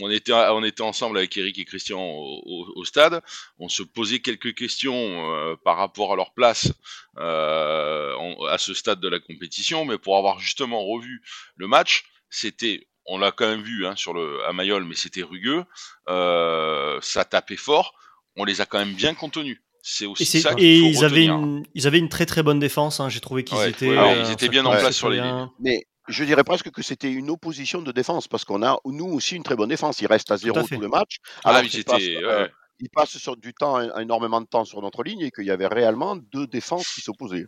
on 0.02 0.10
était, 0.10 0.32
on 0.32 0.64
était 0.64 0.82
ensemble 0.82 1.18
avec 1.18 1.36
Eric 1.36 1.58
et 1.58 1.64
Christian 1.66 2.00
au, 2.00 2.84
stade. 2.86 3.22
On 3.58 3.68
se 3.68 3.82
posait 3.82 4.20
quelques 4.20 4.54
questions 4.54 4.94
euh, 4.94 5.56
par 5.62 5.76
rapport 5.76 6.14
à 6.14 6.16
leur 6.16 6.32
place 6.32 6.72
à 7.18 8.56
ce 8.58 8.72
stade 8.72 9.00
de 9.00 9.08
la 9.08 9.20
compétition, 9.20 9.84
mais 9.84 9.98
pour 9.98 10.16
avoir 10.16 10.40
justement 10.40 10.82
revu 10.86 11.22
le 11.56 11.66
match, 11.66 12.04
c'était 12.30 12.88
on 13.10 13.18
l'a 13.18 13.32
quand 13.32 13.48
même 13.48 13.62
vu 13.62 13.86
hein, 13.86 13.94
sur 13.96 14.14
le 14.14 14.44
à 14.44 14.52
Mayol, 14.52 14.84
mais 14.84 14.94
c'était 14.94 15.22
rugueux. 15.22 15.64
Euh, 16.08 16.98
ça 17.02 17.24
tapait 17.24 17.56
fort. 17.56 17.94
On 18.36 18.44
les 18.44 18.60
a 18.60 18.66
quand 18.66 18.78
même 18.78 18.94
bien 18.94 19.14
contenus. 19.14 19.60
C'est 19.82 20.06
aussi 20.06 20.24
ça 20.24 20.52
Et 20.58 20.78
ils 20.78 21.04
avaient 21.04 21.26
une, 21.26 21.64
ils 21.74 21.86
avaient 21.86 21.98
une 21.98 22.08
très 22.08 22.24
très 22.24 22.44
bonne 22.44 22.60
défense. 22.60 23.00
Hein. 23.00 23.08
J'ai 23.08 23.20
trouvé 23.20 23.42
qu'ils 23.42 23.60
étaient, 23.66 23.86
ils 23.86 23.98
euh, 23.98 24.30
étaient 24.30 24.48
bien 24.48 24.64
en 24.64 24.70
place 24.70 24.96
sur 24.96 25.10
les 25.10 25.20
lignes. 25.20 25.48
Mais 25.58 25.86
je 26.06 26.22
dirais 26.24 26.44
presque 26.44 26.70
que 26.70 26.82
c'était 26.82 27.10
une 27.10 27.30
opposition 27.30 27.82
de 27.82 27.90
défense 27.90 28.28
parce 28.28 28.44
qu'on 28.44 28.62
a 28.62 28.78
nous 28.84 29.06
aussi 29.06 29.34
une 29.34 29.42
très 29.42 29.56
bonne 29.56 29.70
défense. 29.70 30.00
Il 30.00 30.06
reste 30.06 30.30
à 30.30 30.36
zéro 30.36 30.62
tout, 30.62 30.78
le 30.78 30.88
match. 30.88 31.16
Ah 31.44 31.50
alors 31.50 31.64
il, 31.64 31.84
passe, 31.84 32.02
euh, 32.02 32.46
il 32.78 32.90
passe 32.90 33.18
sur 33.18 33.36
du 33.36 33.54
temps, 33.54 33.80
énormément 33.98 34.40
de 34.40 34.46
temps 34.46 34.64
sur 34.64 34.80
notre 34.82 35.02
ligne 35.02 35.22
et 35.22 35.30
qu'il 35.32 35.46
y 35.46 35.50
avait 35.50 35.66
réellement 35.66 36.14
deux 36.14 36.46
défenses 36.46 36.88
qui 36.94 37.00
s'opposaient. 37.00 37.46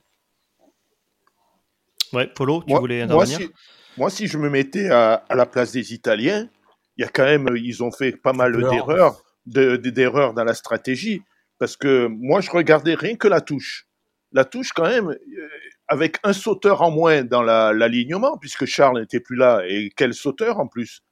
Ouais, 2.12 2.26
Polo, 2.26 2.64
tu 2.66 2.74
voulais 2.74 3.02
intervenir? 3.02 3.38
moi, 3.38 3.48
si 3.48 3.52
je 3.98 4.38
me 4.38 4.48
mettais 4.48 4.90
à, 4.90 5.24
la 5.30 5.46
place 5.46 5.72
des 5.72 5.92
Italiens, 5.92 6.48
il 6.96 7.02
y 7.02 7.04
a 7.04 7.08
quand 7.08 7.24
même, 7.24 7.48
ils 7.56 7.82
ont 7.82 7.90
fait 7.90 8.12
pas 8.12 8.32
mal 8.32 8.56
d'erreurs, 8.56 9.22
d'erreurs 9.46 10.34
dans 10.34 10.44
la 10.44 10.54
stratégie, 10.54 11.22
parce 11.58 11.76
que 11.76 12.06
moi, 12.08 12.40
je 12.40 12.50
regardais 12.50 12.94
rien 12.94 13.16
que 13.16 13.28
la 13.28 13.40
touche. 13.40 13.86
La 14.32 14.44
touche, 14.44 14.72
quand 14.72 14.88
même, 14.88 15.10
euh, 15.10 15.48
avec 15.88 16.18
un 16.24 16.32
sauteur 16.32 16.82
en 16.82 16.90
moins 16.90 17.22
dans 17.22 17.42
l'alignement, 17.42 18.38
puisque 18.38 18.64
Charles 18.64 19.00
n'était 19.00 19.20
plus 19.20 19.36
là, 19.36 19.62
et 19.68 19.90
quel 19.94 20.14
sauteur 20.14 20.58
en 20.58 20.66
plus. 20.66 21.02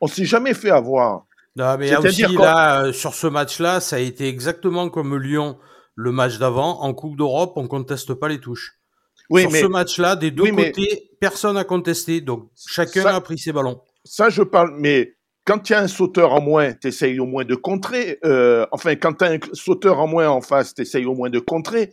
On 0.00 0.06
s'est 0.06 0.24
jamais 0.24 0.54
fait 0.54 0.70
avoir. 0.70 1.26
Non, 1.56 1.76
mais 1.76 1.94
aussi, 1.96 2.22
là, 2.22 2.84
euh, 2.84 2.92
sur 2.92 3.14
ce 3.14 3.26
match-là, 3.26 3.80
ça 3.80 3.96
a 3.96 3.98
été 3.98 4.28
exactement 4.28 4.90
comme 4.90 5.18
Lyon, 5.18 5.58
le 5.96 6.12
match 6.12 6.38
d'avant. 6.38 6.80
En 6.82 6.94
Coupe 6.94 7.16
d'Europe, 7.16 7.54
on 7.56 7.66
conteste 7.66 8.14
pas 8.14 8.28
les 8.28 8.38
touches. 8.38 8.77
Oui, 9.30 9.42
Sur 9.42 9.52
ce 9.52 9.66
match-là, 9.66 10.16
des 10.16 10.30
deux 10.30 10.50
côtés, 10.50 11.10
personne 11.20 11.54
n'a 11.54 11.64
contesté. 11.64 12.20
Donc, 12.20 12.48
chacun 12.56 13.04
a 13.06 13.20
pris 13.20 13.38
ses 13.38 13.52
ballons. 13.52 13.80
Ça, 14.04 14.30
je 14.30 14.42
parle. 14.42 14.74
Mais 14.78 15.14
quand 15.44 15.68
il 15.68 15.72
y 15.72 15.76
a 15.76 15.80
un 15.80 15.88
sauteur 15.88 16.32
en 16.32 16.40
moins, 16.40 16.72
tu 16.72 16.88
essayes 16.88 17.20
au 17.20 17.26
moins 17.26 17.44
de 17.44 17.54
contrer. 17.54 18.18
Euh, 18.24 18.66
enfin, 18.72 18.96
quand 18.96 19.14
tu 19.14 19.24
as 19.24 19.32
un 19.32 19.38
sauteur 19.52 20.00
en 20.00 20.06
moins 20.06 20.28
en 20.28 20.40
face, 20.40 20.74
tu 20.74 20.82
essayes 20.82 21.04
au 21.04 21.14
moins 21.14 21.30
de 21.30 21.38
contrer. 21.38 21.90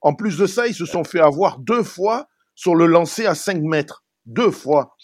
En 0.00 0.14
plus 0.14 0.36
de 0.36 0.46
ça, 0.46 0.66
ils 0.66 0.74
se 0.74 0.84
sont 0.84 1.04
fait 1.04 1.20
avoir 1.20 1.58
deux 1.58 1.82
fois 1.82 2.28
sur 2.54 2.74
le 2.74 2.86
lancer 2.86 3.24
à 3.26 3.34
5 3.34 3.62
mètres. 3.62 4.04
Deux 4.26 4.50
fois. 4.50 4.96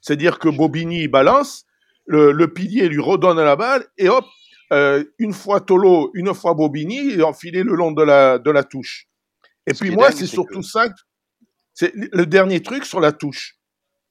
C'est-à-dire 0.00 0.38
que 0.38 0.48
Bobigny 0.48 1.06
balance, 1.06 1.64
le, 2.06 2.46
pilier 2.46 2.88
lui 2.88 3.00
redonne 3.00 3.38
la 3.38 3.56
balle, 3.56 3.84
et 3.96 4.08
hop, 4.08 4.24
euh, 4.72 5.04
une 5.18 5.32
fois 5.32 5.60
Tolo, 5.60 6.10
une 6.14 6.32
fois 6.34 6.54
Bobigny, 6.54 7.12
il 7.12 7.20
est 7.20 7.24
enfilé 7.24 7.62
le 7.62 7.74
long 7.74 7.92
de 7.92 8.02
la, 8.02 8.38
de 8.38 8.50
la 8.50 8.64
touche. 8.64 9.08
Et 9.66 9.74
puis 9.74 9.90
moi, 9.90 10.10
c'est 10.10 10.26
surtout 10.26 10.62
ça 10.62 10.88
c'est 11.78 11.92
le 11.94 12.26
dernier 12.26 12.60
truc 12.60 12.84
sur 12.84 12.98
la 12.98 13.12
touche. 13.12 13.54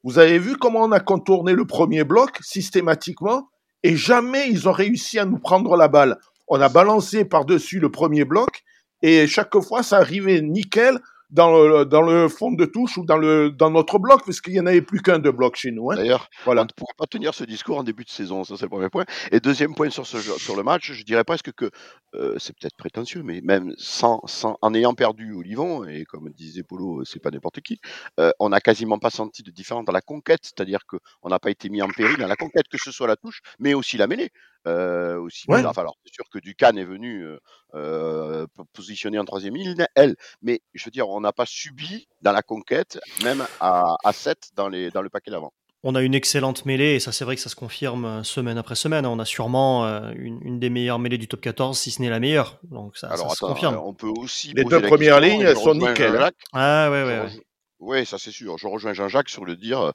Vous 0.01 0.19
avez 0.19 0.39
vu 0.39 0.55
comment 0.55 0.83
on 0.83 0.93
a 0.93 1.01
contourné 1.01 1.51
le 1.51 1.67
premier 1.67 2.05
bloc 2.05 2.37
systématiquement 2.39 3.49
et 3.83 3.97
jamais 3.97 4.49
ils 4.49 4.69
ont 4.69 4.71
réussi 4.71 5.19
à 5.19 5.25
nous 5.25 5.37
prendre 5.37 5.75
la 5.75 5.89
balle. 5.89 6.17
On 6.47 6.61
a 6.61 6.69
balancé 6.69 7.25
par-dessus 7.25 7.81
le 7.81 7.91
premier 7.91 8.23
bloc 8.23 8.63
et 9.01 9.27
chaque 9.27 9.59
fois 9.59 9.83
ça 9.83 9.97
arrivait 9.97 10.41
nickel 10.41 10.97
dans 11.29 11.51
le, 11.51 11.85
dans 11.85 12.01
le 12.01 12.29
fond 12.29 12.51
de 12.51 12.65
touche 12.65 12.97
ou 12.97 13.05
dans, 13.05 13.17
le, 13.17 13.51
dans 13.51 13.69
notre 13.69 13.99
bloc, 13.99 14.21
parce 14.25 14.41
qu'il 14.41 14.53
n'y 14.53 14.59
en 14.59 14.65
avait 14.65 14.81
plus 14.81 15.01
qu'un 15.01 15.19
de 15.19 15.29
bloc 15.29 15.55
chez 15.55 15.71
nous. 15.71 15.91
Hein. 15.91 15.95
D'ailleurs, 15.95 16.29
voilà. 16.45 16.61
on 16.61 16.65
ne 16.65 16.69
pourra 16.69 16.93
pas 16.97 17.05
tenir 17.05 17.33
ce 17.33 17.43
discours 17.43 17.77
en 17.77 17.83
début 17.83 18.05
de 18.05 18.09
saison, 18.09 18.43
ça 18.43 18.55
c'est 18.57 18.65
le 18.65 18.69
premier 18.69 18.89
point. 18.89 19.05
Et 19.31 19.39
deuxième 19.39 19.75
point 19.75 19.89
sur, 19.89 20.07
ce, 20.07 20.19
sur 20.19 20.55
le 20.55 20.63
match, 20.63 20.91
je 20.91 21.03
dirais 21.03 21.23
presque 21.23 21.51
que, 21.51 21.69
euh, 22.15 22.35
c'est 22.37 22.55
peut-être 22.57 22.77
prétentieux, 22.77 23.23
mais 23.23 23.41
même 23.41 23.73
sans, 23.77 24.21
sans, 24.25 24.57
en 24.61 24.73
ayant 24.73 24.93
perdu 24.93 25.33
Olivon, 25.33 25.85
et 25.85 26.05
comme 26.05 26.29
disait 26.31 26.63
Polo, 26.63 27.03
c'est 27.03 27.19
pas 27.19 27.31
n'importe 27.31 27.61
qui, 27.61 27.79
euh, 28.19 28.31
on 28.39 28.49
n'a 28.49 28.61
quasiment 28.61 28.99
pas 28.99 29.09
senti 29.09 29.43
de 29.43 29.51
différence 29.51 29.85
dans 29.85 29.93
la 29.93 30.01
conquête, 30.01 30.41
c'est-à-dire 30.43 30.85
qu'on 30.85 31.29
n'a 31.29 31.39
pas 31.39 31.49
été 31.49 31.69
mis 31.69 31.81
en 31.81 31.89
péril 31.89 32.17
dans 32.17 32.27
la 32.27 32.35
conquête, 32.35 32.67
que 32.69 32.77
ce 32.77 32.91
soit 32.91 33.07
la 33.07 33.15
touche, 33.17 33.41
mais 33.59 33.73
aussi 33.73 33.97
la 33.97 34.07
mêlée. 34.07 34.31
Euh, 34.67 35.17
aussi 35.19 35.45
alors 35.49 35.95
c'est 36.03 36.13
sûr 36.13 36.25
que 36.29 36.39
Ducan 36.39 36.75
est 36.75 36.83
venu 36.83 37.23
euh, 37.23 37.39
euh, 37.73 38.45
positionner 38.73 39.17
en 39.17 39.23
troisième 39.23 39.55
ligne, 39.55 39.85
elle, 39.95 40.15
mais 40.41 40.61
je 40.73 40.83
veux 40.83 40.91
dire, 40.91 41.07
on 41.07 41.21
n'a 41.21 41.31
pas 41.31 41.45
subi 41.45 42.07
dans 42.21 42.33
la 42.33 42.41
conquête, 42.41 42.99
même 43.23 43.45
à, 43.61 43.95
à 44.03 44.11
7 44.13 44.49
dans, 44.55 44.67
les, 44.67 44.91
dans 44.91 45.01
le 45.01 45.09
paquet 45.09 45.31
d'avant. 45.31 45.53
On 45.83 45.95
a 45.95 46.01
une 46.01 46.15
excellente 46.15 46.65
mêlée 46.65 46.95
et 46.95 46.99
ça 46.99 47.13
c'est 47.13 47.23
vrai 47.23 47.35
que 47.35 47.41
ça 47.41 47.49
se 47.49 47.55
confirme 47.55 48.23
semaine 48.25 48.57
après 48.57 48.75
semaine. 48.75 49.05
On 49.05 49.19
a 49.19 49.25
sûrement 49.25 49.85
une, 50.15 50.59
des 50.59 50.69
meilleures 50.69 50.99
mêlées 50.99 51.19
du 51.19 51.27
top 51.27 51.39
14, 51.39 51.77
si 51.77 51.91
ce 51.91 52.01
n'est 52.01 52.09
la 52.09 52.19
meilleure. 52.19 52.59
Donc 52.63 52.97
ça, 52.97 53.15
se 53.15 53.39
confirme. 53.39 53.77
On 53.77 53.93
peut 53.93 54.11
aussi 54.17 54.51
les 54.53 54.65
deux 54.65 54.81
premières 54.81 55.21
lignes 55.21 55.53
sont 55.55 55.75
nickel. 55.75 56.31
Ah 56.51 56.89
ouais 56.91 57.03
ouais. 57.03 57.19
ouais. 57.19 57.41
Oui, 57.79 58.05
ça 58.07 58.17
c'est 58.17 58.31
sûr. 58.31 58.57
Je 58.57 58.67
rejoins 58.67 58.93
Jean-Jacques 58.93 59.29
sur 59.29 59.45
le 59.45 59.55
dire 59.55 59.93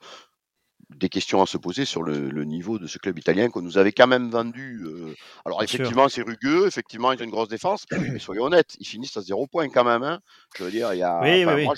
des 0.91 1.09
questions 1.09 1.43
à 1.43 1.47
se 1.47 1.57
poser 1.57 1.85
sur 1.85 2.03
le, 2.03 2.45
niveau 2.45 2.79
de 2.79 2.87
ce 2.87 2.99
club 2.99 3.19
italien 3.19 3.49
qu'on 3.49 3.63
nous 3.63 3.79
avait 3.79 3.93
quand 3.93 4.07
même 4.07 4.31
vendu. 4.31 4.83
Euh, 4.85 5.15
alors 5.45 5.63
effectivement, 5.63 6.09
c'est 6.09 6.23
rugueux, 6.23 6.67
effectivement, 6.67 7.13
ils 7.13 7.21
ont 7.21 7.25
une 7.25 7.31
grosse 7.31 7.49
défense, 7.49 7.87
mais 7.91 8.19
soyons 8.19 8.45
honnêtes, 8.45 8.77
ils 8.79 8.87
finissent 8.87 9.17
à 9.17 9.23
zéro 9.23 9.47
point 9.47 9.69
quand 9.69 9.85
même. 9.85 10.03
Hein. 10.03 10.21
Je 10.57 10.65
veux 10.65 10.71
dire, 10.71 10.93
il 10.93 10.99
y 10.99 11.03
a. 11.03 11.21
moi, 11.65 11.75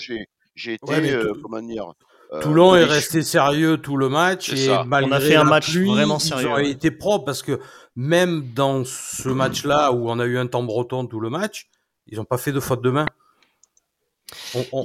j'ai 0.55 0.73
été, 0.73 1.11
euh, 1.11 1.33
comment 1.41 1.61
dire. 1.61 1.93
Euh, 2.33 2.41
Toulon 2.41 2.75
est 2.75 2.85
resté 2.85 3.21
sérieux 3.21 3.77
tout 3.77 3.97
le 3.97 4.09
match 4.09 4.51
et 4.51 4.69
malgré 4.87 5.11
on 5.11 5.13
a 5.13 5.19
fait 5.19 5.35
un 5.35 5.43
match 5.43 5.75
vraiment 5.75 6.17
sérieux. 6.17 6.47
Ils 6.47 6.53
ont 6.53 6.57
été 6.57 6.89
propres 6.89 7.25
parce 7.25 7.43
que 7.43 7.59
même 7.95 8.51
dans 8.53 8.83
ce 8.83 9.29
match-là 9.29 9.91
où 9.91 10.09
on 10.09 10.19
a 10.19 10.25
eu 10.25 10.37
un 10.37 10.47
temps 10.47 10.63
breton 10.63 11.05
tout 11.05 11.19
le 11.19 11.29
match, 11.29 11.67
ils 12.07 12.17
n'ont 12.17 12.25
pas 12.25 12.37
fait 12.37 12.51
de 12.51 12.59
faute 12.59 12.81
de 12.81 12.89
main. 12.89 13.05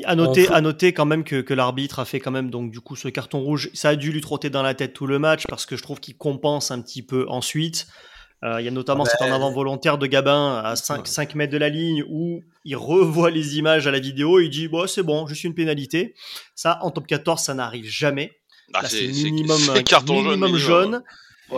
À, 0.04 0.14
noter, 0.14 0.49
à 0.49 0.61
noter 0.61 0.92
quand 0.92 1.06
même 1.06 1.25
que, 1.25 1.40
que 1.40 1.54
l'arbitre 1.54 1.99
a 1.99 2.04
fait 2.04 2.20
quand 2.20 2.30
même 2.30 2.50
donc 2.50 2.70
du 2.70 2.80
coup 2.80 2.97
ce 2.97 3.09
carton 3.09 3.40
rouge. 3.40 3.70
Ça 3.75 3.90
a 3.90 3.97
dû 3.97 4.12
lui 4.12 4.20
trotter 4.20 4.50
dans 4.50 4.62
la 4.62 4.75
tête 4.75 4.92
tout 4.92 5.06
le 5.06 5.18
match 5.18 5.44
parce 5.49 5.66
que 5.66 5.76
je 5.76 5.82
trouve 5.82 6.00
qu'il 6.00 6.16
compense 6.16 6.70
un 6.70 6.80
petit 6.80 7.02
peu 7.02 7.26
ensuite. 7.28 7.87
Euh, 8.42 8.61
il 8.61 8.64
y 8.64 8.68
a 8.68 8.70
notamment 8.70 9.04
cet 9.04 9.20
en 9.20 9.32
avant 9.32 9.52
volontaire 9.52 9.99
de 9.99 10.06
Gabin 10.06 10.62
à 10.64 10.75
5, 10.75 11.06
5, 11.06 11.35
mètres 11.35 11.52
de 11.52 11.59
la 11.59 11.68
ligne 11.68 12.04
où 12.09 12.42
il 12.64 12.75
revoit 12.75 13.30
les 13.30 13.59
images 13.59 13.87
à 13.87 13.90
la 13.90 14.00
vidéo 14.00 14.40
et 14.40 14.44
il 14.44 14.50
dit 14.50 14.66
bon, 14.66 14.87
c'est 14.87 15.02
bon, 15.02 15.26
je 15.26 15.35
suis 15.35 15.49
une 15.49 15.54
pénalité. 15.54 16.14
Ça, 16.54 16.78
en 16.82 16.90
top 16.90 17.06
14, 17.06 17.42
ça 17.42 17.54
n'arrive 17.54 17.85
jamais. 17.85 18.32
Ah, 18.73 18.88
c'est 18.88 19.09
minimum, 19.09 19.61
carton 19.85 20.23
minimum 20.23 20.56
jaune. 20.56 21.02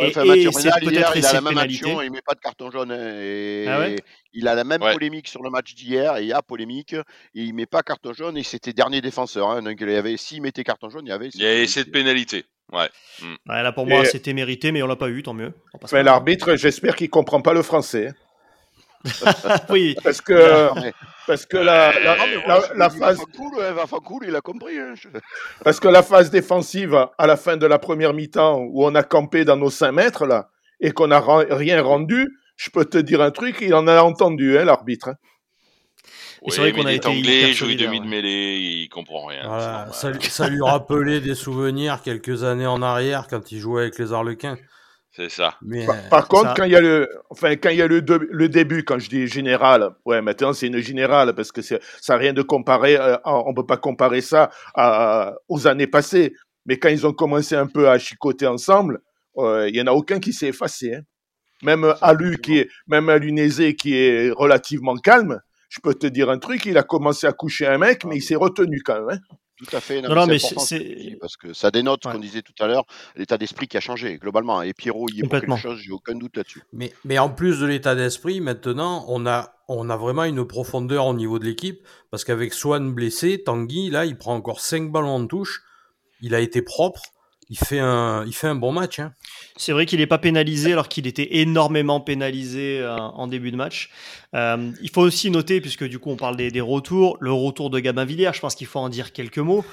Et, 0.01 0.09
hier, 0.09 1.13
il 1.17 1.27
a 1.27 1.33
la 1.33 1.41
même 1.41 1.59
action 1.59 2.03
et 2.03 2.07
il 2.07 2.13
met 2.13 2.23
pas 2.23 2.35
de 2.35 2.41
carton 2.41 2.71
jaune. 2.71 2.93
Hein, 2.93 3.21
et 3.21 3.67
ah 3.69 3.89
il 4.33 4.49
a 4.49 4.55
la 4.55 4.65
même 4.65 4.81
polémique 4.81 5.29
sur 5.29 5.43
le 5.43 5.51
match 5.51 5.75
d'hier 5.75 6.17
et 6.17 6.23
il 6.23 6.29
y 6.29 6.33
a 6.33 6.43
polémique 6.43 6.95
et 6.95 7.03
il 7.35 7.55
met 7.55 7.67
pas 7.67 7.83
carton 7.83 8.13
jaune 8.13 8.37
et 8.37 8.43
c'était 8.43 8.73
dernier 8.73 9.01
défenseur. 9.01 9.51
Hein, 9.51 9.63
donc 9.63 9.77
il 9.81 9.91
y 9.91 9.95
avait 9.95 10.17
s'il 10.17 10.43
mettait 10.43 10.65
carton 10.65 10.89
jaune, 10.89 11.07
il 11.07 11.11
y 11.11 11.13
avait. 11.13 11.29
Il 11.35 11.43
y 11.43 11.47
a 11.47 11.67
cette 11.67 11.93
pénalité. 11.93 12.45
Ouais. 12.73 12.89
Hmm. 13.21 13.35
là, 13.47 13.73
pour 13.73 13.87
moi, 13.87 14.05
c'était 14.05 14.33
mérité, 14.33 14.73
mais 14.73 14.83
on 14.83 14.87
l'a 14.87 14.97
pas 14.97 15.11
eu, 15.11 15.23
tant 15.23 15.35
mieux. 15.35 15.53
Mais 15.93 16.03
l'arbitre, 16.03 16.57
j'espère 16.57 16.97
qu'il 16.97 17.11
comprend 17.11 17.43
pas 17.43 17.53
le 17.53 17.63
français. 17.63 18.13
oui. 19.71 19.97
Parce 20.03 20.21
que, 20.21 20.69
parce 21.27 21.47
que 21.47 21.57
la, 21.57 21.93
la, 22.01 22.17
la, 22.75 22.91
phase. 22.91 23.19
Cool, 24.05 24.27
il 24.27 24.37
a 24.37 24.41
compris. 24.41 24.79
Hein. 24.79 24.95
Parce 25.65 25.81
que 25.81 25.89
la 25.89 26.03
phase 26.03 26.31
défensive, 26.31 27.09
à 27.17 27.27
la 27.27 27.37
fin 27.37 27.57
de 27.57 27.67
la 27.67 27.79
première 27.79 28.15
mi-temps, 28.15 28.59
où 28.59 28.85
on 28.85 28.95
a 28.95 29.03
campé 29.03 29.45
dans 29.45 29.57
nos 29.57 29.71
5 29.71 29.93
mètres, 29.93 30.27
là, 30.27 30.51
et 30.81 30.93
qu'on 30.93 31.09
n'a 31.09 31.23
rien 31.51 31.83
rendu, 31.83 32.29
je 32.57 32.71
peux 32.71 32.85
te 32.85 32.99
dire 32.99 33.21
un 33.23 33.31
truc, 33.31 33.59
il 33.61 33.75
en 33.75 33.87
a 33.87 34.03
entendu, 34.03 34.59
hein, 34.59 34.65
l'arbitre. 34.65 35.09
Hein 35.09 35.17
c'est 36.49 36.61
vrai 36.61 36.73
qu'on 36.73 36.87
a 36.87 36.93
été 36.93 37.07
anglais, 37.07 37.51
il 37.51 37.55
joue 37.55 37.75
demi 37.75 38.01
de 38.01 38.07
mêlée, 38.07 38.59
il 38.59 38.89
comprend 38.89 39.27
rien. 39.27 39.89
ça, 39.93 40.49
lui 40.49 40.63
rappelait 40.63 41.21
des 41.21 41.35
souvenirs 41.35 42.03
quelques 42.03 42.45
années 42.45 42.67
en 42.67 42.83
arrière 42.83 43.27
quand 43.29 43.53
il 43.53 43.59
jouait 43.59 43.83
avec 43.83 43.99
les 43.99 44.13
Arlequins. 44.13 44.57
C'est 45.14 45.28
ça. 45.28 45.57
Mais 45.61 45.87
par, 46.09 46.26
contre, 46.26 46.54
quand 46.54 46.64
il 46.64 46.73
y 46.73 46.76
a 46.76 46.81
le, 46.81 47.07
enfin, 47.28 47.54
quand 47.57 47.69
il 47.69 47.76
y 47.76 47.83
a 47.83 47.87
le, 47.87 48.00
le 48.00 48.49
début, 48.49 48.83
quand 48.83 48.99
je 48.99 49.11
dis 49.11 49.26
général, 49.26 49.90
ouais, 50.07 50.23
maintenant 50.23 50.54
c'est 50.54 50.69
une 50.69 50.78
générale 50.78 51.35
parce 51.35 51.52
que 51.52 51.61
ça 51.61 51.78
n'a 52.09 52.16
rien 52.16 52.33
de 52.33 52.40
comparé, 52.40 52.97
euh, 52.97 53.16
on 53.25 53.52
peut 53.52 53.66
pas 53.66 53.76
comparer 53.76 54.23
ça 54.23 54.50
à, 54.75 55.35
aux 55.49 55.66
années 55.66 55.87
passées. 55.87 56.35
Mais 56.64 56.78
quand 56.78 56.88
ils 56.88 57.07
ont 57.07 57.12
commencé 57.12 57.54
un 57.54 57.66
peu 57.66 57.90
à 57.90 57.99
chicoter 57.99 58.47
ensemble, 58.47 59.00
euh, 59.37 59.69
il 59.69 59.76
y 59.76 59.83
en 59.83 59.87
a 59.87 59.92
aucun 59.92 60.19
qui 60.19 60.33
s'est 60.33 60.49
effacé. 60.49 60.95
Hein. 60.95 61.02
Même 61.62 61.95
Alu 62.00 62.38
qui 62.38 62.59
est, 62.59 62.71
même 62.87 63.09
Alunézé 63.11 63.76
qui 63.76 63.95
est 63.95 64.31
relativement 64.31 64.97
calme, 64.97 65.40
je 65.69 65.81
peux 65.81 65.95
te 65.95 66.07
dire 66.07 66.31
un 66.31 66.38
truc, 66.38 66.64
il 66.64 66.78
a 66.78 66.83
commencé 66.83 67.26
à 67.26 67.33
coucher 67.33 67.66
un 67.66 67.78
mec, 67.78 68.04
mais 68.04 68.16
il 68.16 68.23
s'est 68.23 68.35
retenu 68.35 68.81
quand 68.83 69.04
même. 69.04 69.19
Hein. 69.19 69.37
Tout 69.69 69.76
à 69.76 69.81
fait. 69.81 70.02
Non, 70.02 70.26
mais 70.26 70.38
c'est 70.38 71.16
parce 71.21 71.37
que 71.37 71.52
ça 71.52 71.71
dénote 71.71 72.04
ce 72.04 72.09
qu'on 72.11 72.19
disait 72.19 72.42
tout 72.42 72.54
à 72.61 72.66
l'heure, 72.66 72.85
l'état 73.16 73.38
d'esprit 73.38 73.69
qui 73.69 73.76
a 73.76 73.81
changé 73.81 74.19
globalement. 74.19 74.62
Et 74.62 74.75
Pierrot, 74.75 75.09
il 75.11 75.19
y 75.19 75.23
a 75.23 75.28
quelque 75.28 75.57
chose, 75.57 75.78
j'ai 75.78 75.92
aucun 75.92 76.14
doute 76.14 76.37
là-dessus. 76.37 76.62
Mais, 76.73 76.92
mais 77.04 77.19
en 77.19 77.28
plus 77.31 77.61
de 77.61 77.66
l'état 77.66 77.95
d'esprit, 77.95 78.40
maintenant, 78.40 79.04
on 79.09 79.26
a, 79.26 79.54
on 79.69 79.88
a 79.90 79.97
vraiment 79.97 80.25
une 80.25 80.45
profondeur 80.45 81.07
au 81.07 81.14
niveau 81.14 81.38
de 81.38 81.45
l'équipe 81.45 81.87
parce 82.11 82.25
qu'avec 82.25 82.52
Swan 82.52 82.92
blessé, 82.92 83.42
Tanguy, 83.42 83.90
là, 83.90 84.04
il 84.04 84.16
prend 84.16 84.35
encore 84.35 84.61
5 84.61 84.90
ballons 84.90 85.14
en 85.14 85.26
touche. 85.26 85.62
Il 86.21 86.35
a 86.35 86.40
été 86.40 86.62
propre 86.62 87.02
il 87.49 87.59
fait 87.59 87.79
un, 87.79 88.25
il 88.27 88.33
fait 88.33 88.47
un 88.47 88.55
bon 88.55 88.73
match. 88.73 88.99
Hein. 88.99 89.13
C'est 89.57 89.73
vrai 89.73 89.87
qu'il 89.87 90.01
n'est 90.01 90.07
pas 90.07 90.19
pénalisé 90.19 90.73
alors 90.73 90.89
qu'il 90.89 91.07
était 91.07 91.37
énormément 91.39 92.01
pénalisé 92.01 92.79
euh, 92.81 92.97
en 92.97 93.27
début 93.27 93.51
de 93.51 93.57
match. 93.57 93.91
Euh, 94.35 94.71
il 94.81 94.91
faut 94.91 95.03
aussi 95.03 95.31
noter, 95.31 95.61
puisque 95.61 95.85
du 95.85 95.99
coup 95.99 96.11
on 96.11 96.17
parle 96.17 96.37
des, 96.37 96.61
retours, 96.61 97.17
le 97.21 97.33
retour 97.33 97.71
de 97.71 97.79
Gabin 97.79 98.05
Villiers, 98.05 98.31
je 98.33 98.41
pense 98.41 98.55
qu'il 98.55 98.67
faut 98.67 98.79
en 98.79 98.89
dire 98.89 99.13
quelques 99.13 99.39
mots. 99.39 99.65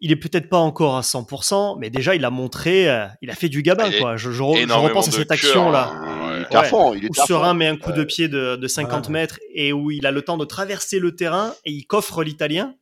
Il 0.00 0.10
est 0.10 0.16
peut-être 0.16 0.48
pas 0.48 0.58
encore 0.58 0.96
à 0.96 1.02
100%, 1.02 1.76
mais 1.78 1.88
déjà 1.88 2.16
il 2.16 2.24
a 2.24 2.30
montré, 2.30 2.90
euh, 2.90 3.06
il 3.20 3.30
a 3.30 3.34
fait 3.34 3.48
du 3.48 3.62
Gabin. 3.62 3.90
Quoi. 4.00 4.16
Je, 4.16 4.32
je, 4.32 4.42
repense 4.42 5.08
à 5.08 5.12
cette 5.12 5.30
action-là. 5.30 5.92
Hein. 5.92 6.64
où 7.08 7.14
Serein 7.14 7.54
met 7.54 7.68
un 7.68 7.76
coup 7.76 7.92
de 7.92 8.02
pied 8.02 8.28
de, 8.28 8.56
de 8.56 8.66
50 8.66 9.10
mètres 9.10 9.38
et 9.54 9.72
où 9.72 9.90
il 9.90 10.06
a 10.06 10.10
le 10.10 10.22
temps 10.22 10.38
de 10.38 10.44
traverser 10.44 10.98
le 10.98 11.14
terrain 11.14 11.54
et 11.64 11.70
il 11.70 11.84
coffre 11.84 12.24
l'Italien 12.24 12.74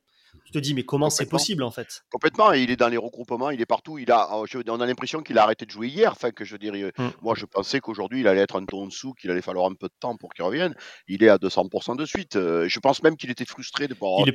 te 0.51 0.59
dis, 0.59 0.73
mais 0.73 0.83
comment 0.83 1.09
c'est 1.09 1.27
possible 1.27 1.63
en 1.63 1.71
fait? 1.71 2.03
Complètement, 2.11 2.51
il 2.51 2.69
est 2.71 2.75
dans 2.75 2.89
les 2.89 2.97
regroupements, 2.97 3.49
il 3.49 3.61
est 3.61 3.65
partout. 3.65 3.97
Il 3.97 4.11
a, 4.11 4.29
oh, 4.33 4.45
on 4.67 4.79
a 4.79 4.85
l'impression 4.85 5.21
qu'il 5.21 5.37
a 5.37 5.43
arrêté 5.43 5.65
de 5.65 5.71
jouer 5.71 5.87
hier. 5.87 6.11
Enfin, 6.11 6.31
que 6.31 6.45
je 6.45 6.57
dirais, 6.57 6.91
mm. 6.97 7.07
moi 7.21 7.35
je 7.35 7.45
pensais 7.45 7.79
qu'aujourd'hui 7.79 8.21
il 8.21 8.27
allait 8.27 8.41
être 8.41 8.59
un 8.59 8.65
ton 8.65 8.83
en 8.83 8.87
dessous, 8.87 9.13
qu'il 9.13 9.31
allait 9.31 9.41
falloir 9.41 9.69
un 9.69 9.73
peu 9.73 9.87
de 9.87 9.93
temps 9.99 10.15
pour 10.17 10.33
qu'il 10.33 10.43
revienne. 10.43 10.75
Il 11.07 11.23
est 11.23 11.29
à 11.29 11.37
200% 11.37 11.97
de 11.97 12.05
suite. 12.05 12.35
Euh, 12.35 12.67
je 12.67 12.79
pense 12.79 13.03
même 13.03 13.17
qu'il 13.17 13.31
était 13.31 13.45
frustré 13.45 13.87
de 13.87 13.93
pas 13.93 14.07
avoir 14.07 14.25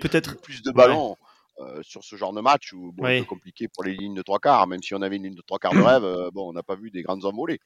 plus 0.42 0.62
de 0.62 0.72
ballons. 0.72 1.16
Euh, 1.58 1.80
sur 1.82 2.04
ce 2.04 2.16
genre 2.16 2.34
de 2.34 2.42
match 2.42 2.74
où 2.74 2.92
bon, 2.92 3.06
c'est 3.06 3.24
compliqué 3.24 3.66
pour 3.66 3.82
les 3.82 3.94
lignes 3.94 4.14
de 4.14 4.20
trois 4.20 4.38
quarts, 4.38 4.66
même 4.66 4.82
si 4.82 4.94
on 4.94 5.00
avait 5.00 5.16
une 5.16 5.22
ligne 5.22 5.34
de 5.34 5.40
trois 5.40 5.58
quarts 5.58 5.72
de 5.72 5.80
rêve, 5.80 6.04
euh, 6.04 6.30
bon, 6.30 6.50
on 6.50 6.52
n'a 6.52 6.62
pas 6.62 6.74
vu 6.74 6.90
des 6.90 7.00
grandes 7.00 7.24
envolées. 7.24 7.60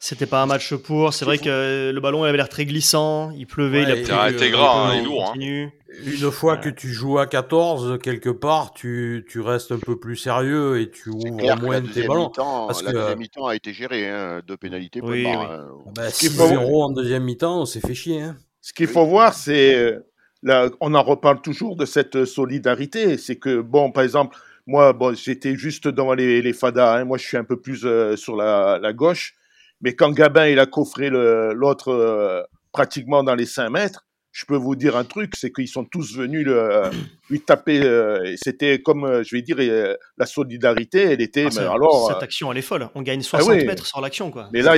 C'était 0.00 0.26
pas 0.26 0.42
un 0.42 0.46
match 0.46 0.74
pour. 0.74 1.12
C'est 1.12 1.24
vrai 1.24 1.38
que 1.38 1.90
le 1.92 2.00
ballon 2.00 2.22
avait 2.22 2.36
l'air 2.36 2.48
très 2.48 2.66
glissant. 2.66 3.32
Il 3.32 3.46
pleuvait. 3.46 3.82
il 3.82 3.90
a 3.90 4.26
pris, 4.26 4.34
été 4.34 4.50
gras, 4.50 4.94
il 4.94 5.00
est 5.00 5.04
lourd. 5.04 5.34
Hein. 5.36 5.70
Une 6.04 6.30
fois 6.30 6.56
que 6.56 6.68
tu 6.68 6.92
joues 6.92 7.18
à 7.18 7.26
14, 7.26 7.98
quelque 8.00 8.28
part, 8.28 8.72
tu, 8.72 9.26
tu 9.28 9.40
restes 9.40 9.72
un 9.72 9.78
peu 9.78 9.98
plus 9.98 10.16
sérieux 10.16 10.80
et 10.80 10.90
tu 10.90 11.08
ouvres 11.08 11.60
moins 11.60 11.80
tes 11.80 12.06
ballons. 12.06 12.30
Parce 12.30 12.84
la 12.84 12.92
que... 12.92 12.96
deuxième 12.96 13.18
mi-temps 13.18 13.46
a 13.46 13.56
été 13.56 13.72
gérée, 13.72 14.08
hein, 14.08 14.40
deux 14.46 14.56
pénalités. 14.56 15.00
Oui, 15.02 15.24
oui. 15.24 15.26
Hein. 15.26 15.66
Bah, 15.96 16.10
0 16.10 16.82
en 16.82 16.90
deuxième 16.90 17.24
mi-temps, 17.24 17.62
on 17.62 17.64
s'est 17.64 17.80
fait 17.80 17.94
chier. 17.94 18.22
Hein. 18.22 18.36
Ce 18.60 18.72
qu'il 18.72 18.86
faut 18.86 19.06
voir, 19.06 19.34
c'est. 19.34 19.74
Euh, 19.74 20.06
là, 20.44 20.70
on 20.80 20.94
en 20.94 21.02
reparle 21.02 21.40
toujours 21.40 21.74
de 21.74 21.86
cette 21.86 22.24
solidarité. 22.24 23.18
C'est 23.18 23.36
que, 23.36 23.60
bon, 23.60 23.90
par 23.90 24.04
exemple, 24.04 24.36
moi, 24.68 24.92
bon, 24.92 25.16
j'étais 25.16 25.56
juste 25.56 25.88
dans 25.88 26.12
les, 26.12 26.42
les 26.42 26.52
fadas. 26.52 26.98
Hein. 26.98 27.04
Moi, 27.04 27.18
je 27.18 27.26
suis 27.26 27.36
un 27.36 27.44
peu 27.44 27.58
plus 27.58 27.84
euh, 27.84 28.14
sur 28.14 28.36
la, 28.36 28.78
la 28.78 28.92
gauche. 28.92 29.34
Mais 29.80 29.94
quand 29.94 30.10
Gabin, 30.10 30.48
il 30.48 30.58
a 30.58 30.66
coffré 30.66 31.10
l'autre 31.10 31.88
euh, 31.88 32.42
pratiquement 32.72 33.22
dans 33.22 33.34
les 33.34 33.46
5 33.46 33.70
mètres, 33.70 34.08
je 34.38 34.44
peux 34.44 34.56
vous 34.56 34.76
dire 34.76 34.96
un 34.96 35.04
truc, 35.04 35.34
c'est 35.36 35.50
qu'ils 35.50 35.68
sont 35.68 35.84
tous 35.84 36.16
venus 36.16 36.46
le, 36.46 36.90
lui 37.28 37.40
taper. 37.40 37.82
Euh, 37.82 38.34
C'était 38.36 38.80
comme, 38.80 39.04
euh, 39.04 39.22
je 39.24 39.34
vais 39.34 39.42
dire, 39.42 39.56
euh, 39.58 39.96
la 40.16 40.26
solidarité, 40.26 41.02
elle 41.02 41.20
était. 41.20 41.46
Ah, 41.46 41.54
mais 41.56 41.66
alors, 41.66 42.08
cette 42.12 42.22
action, 42.22 42.52
elle 42.52 42.58
est 42.58 42.62
folle. 42.62 42.88
On 42.94 43.02
gagne 43.02 43.20
60 43.20 43.50
ah 43.50 43.64
mètres 43.64 43.86
sur 43.86 44.00
l'action, 44.00 44.30
quoi. 44.30 44.48
Mais 44.52 44.62
là, 44.62 44.76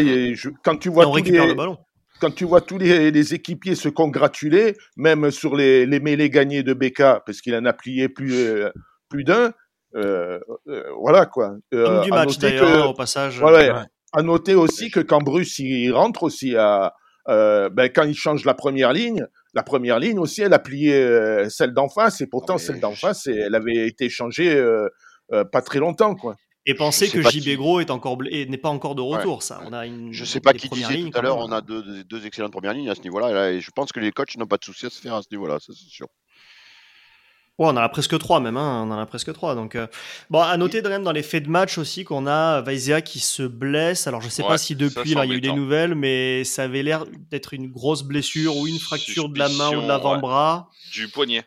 quand 0.65 0.77
tu 0.77 0.89
vois 0.89 1.05
tous 1.05 1.17
les, 1.17 1.47
le 1.47 1.55
ballon. 1.55 1.77
Quand 2.21 2.31
tu 2.31 2.45
vois 2.45 2.61
tous 2.61 2.79
les, 2.79 3.35
équipiers 3.35 3.75
se 3.75 3.89
congratuler, 3.89 4.77
même 4.97 5.31
sur 5.31 5.57
les, 5.57 5.87
les 5.87 6.01
mêlées 6.01 6.31
gagnées 6.31 6.63
de 6.63 6.75
Becca, 6.75 7.23
parce 7.25 7.41
qu'il 7.41 7.55
en 7.55 7.65
a 7.65 7.73
plié 7.73 8.09
plus, 8.09 8.47
plus 9.09 9.25
d'un, 9.25 9.53
voilà 9.93 11.27
quoi. 11.27 11.55
Comme 11.71 12.03
du 12.03 12.11
match 12.11 12.39
d'ailleurs, 12.39 12.91
au 12.91 12.95
passage. 12.95 13.41
À 14.13 14.23
noter 14.23 14.55
aussi 14.55 14.91
que 14.91 15.01
quand 15.01 15.21
Bruce 15.21 15.59
il 15.59 15.93
rentre 15.93 16.25
aussi 16.25 16.57
à, 16.57 16.95
euh, 17.29 17.69
ben, 17.69 17.91
quand 17.95 18.05
il 18.05 18.15
change 18.15 18.45
la 18.45 18.55
première 18.55 18.93
ligne, 18.93 19.27
la 19.55 19.63
première 19.63 19.99
ligne 19.99 20.19
aussi, 20.19 20.43
elle 20.43 20.53
a 20.53 20.59
plié 20.59 20.95
euh, 20.95 21.49
celle 21.49 21.73
d'en 21.73 21.89
face, 21.89 22.21
et 22.21 22.27
pourtant 22.27 22.59
celle 22.59 22.81
d'en 22.81 22.95
face, 22.95 23.27
elle 23.27 23.55
avait 23.55 23.87
été 23.87 24.09
changée 24.09 24.55
euh, 24.55 24.89
euh, 25.33 25.45
pas 25.45 25.63
très 25.63 25.79
longtemps, 25.79 26.15
quoi. 26.15 26.37
Et 26.67 26.75
penser 26.75 27.09
que 27.09 27.23
JB 27.23 27.57
Gros 27.57 27.81
est 27.81 27.91
encore 27.91 28.19
n'est 28.23 28.59
pas 28.59 28.69
encore 28.69 28.95
de 28.95 29.01
retour, 29.01 29.43
ça. 29.43 29.61
On 29.65 29.73
a 29.73 29.87
une. 29.87 30.13
Je 30.13 30.25
sais 30.25 30.41
pas 30.41 30.53
qui 30.53 30.69
disait 30.69 31.11
tout 31.11 31.19
à 31.19 31.23
l'heure, 31.23 31.39
on 31.39 31.51
a 31.51 31.63
deux, 31.63 32.05
deux, 32.05 32.27
excellentes 32.27 32.53
premières 32.53 32.75
lignes 32.75 32.91
à 32.91 32.95
ce 32.95 33.01
niveau-là, 33.01 33.53
et 33.53 33.61
je 33.61 33.71
pense 33.71 33.93
que 33.93 34.01
les 34.01 34.13
coachs 34.13 34.37
n'ont 34.37 34.47
pas 34.47 34.59
de 34.59 34.65
souci 34.65 34.87
à 34.87 34.91
se 34.91 35.01
faire 35.01 35.15
à 35.15 35.23
ce 35.23 35.29
niveau-là, 35.31 35.59
ça 35.59 35.73
c'est 35.73 35.89
sûr 35.89 36.07
on 37.67 37.71
en 37.71 37.77
a 37.77 37.89
presque 37.89 38.19
trois 38.19 38.41
même, 38.41 38.57
hein, 38.57 38.85
on 38.87 38.91
en 38.91 38.99
a 38.99 39.07
presque 39.07 39.33
trois. 39.33 39.55
Donc, 39.55 39.75
euh, 39.75 39.87
bon, 40.31 40.41
à 40.41 40.57
noter 40.57 40.83
même 40.83 41.03
dans 41.03 41.13
les 41.13 41.23
faits 41.23 41.45
de 41.45 41.51
match 41.51 41.79
aussi 41.79 42.05
qu'on 42.05 42.27
a 42.27 42.61
Vaizea 42.63 43.03
qui 43.03 43.21
se 43.21 43.43
blesse. 43.43 44.07
Alors, 44.07 44.21
je 44.21 44.29
sais 44.29 44.43
pas 44.43 44.59
si 44.59 44.75
depuis 44.77 45.15
là 45.15 45.25
il 45.25 45.31
y 45.31 45.35
a 45.35 45.37
eu 45.37 45.41
des 45.41 45.53
nouvelles, 45.53 45.95
mais 45.95 46.45
ça 46.45 46.65
avait 46.65 46.83
l'air 46.83 47.05
d'être 47.31 47.55
une 47.55 47.71
grosse 47.71 48.03
blessure 48.03 48.57
ou 48.57 48.67
une 48.67 48.79
fracture 48.79 49.29
de 49.29 49.39
la 49.39 49.49
main 49.49 49.77
ou 49.77 49.83
de 49.83 49.89
l'avant-bras. 49.89 50.69
Du 50.93 51.09
poignet. 51.09 51.45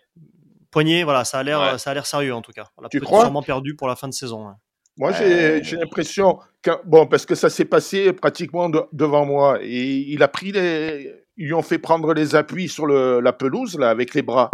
Poignet, 0.72 1.04
voilà, 1.04 1.24
ça 1.26 1.40
a 1.40 1.44
l'air, 1.44 1.80
ça 1.80 1.92
a 1.92 1.94
l'air 1.94 2.06
sérieux 2.06 2.34
en 2.34 2.42
tout 2.42 2.52
cas. 2.52 2.66
On 2.78 2.82
l'a 2.84 2.90
sûrement 2.90 3.44
perdu 3.44 3.76
pour 3.76 3.88
la 3.88 3.96
fin 3.96 4.08
de 4.08 4.14
saison. 4.14 4.48
Hein. 4.48 4.58
Moi, 4.98 5.12
j'ai 5.14 5.78
l'impression 5.78 6.40
bon, 6.86 7.08
parce 7.08 7.26
que 7.26 7.36
ça 7.36 7.50
s'est 7.50 7.66
passé 7.66 8.14
pratiquement 8.14 8.70
devant 8.92 9.26
moi 9.26 9.60
et 9.62 9.84
il 9.84 10.22
a 10.24 10.28
pris 10.28 10.52
les, 10.52 11.12
ils 11.38 11.48
lui 11.48 11.54
ont 11.54 11.62
fait 11.62 11.80
prendre 11.80 12.14
les 12.14 12.36
appuis 12.36 12.70
sur 12.70 12.86
le, 12.86 13.20
la 13.20 13.34
pelouse 13.34 13.78
là 13.78 13.90
avec 13.90 14.14
les 14.14 14.22
bras. 14.22 14.52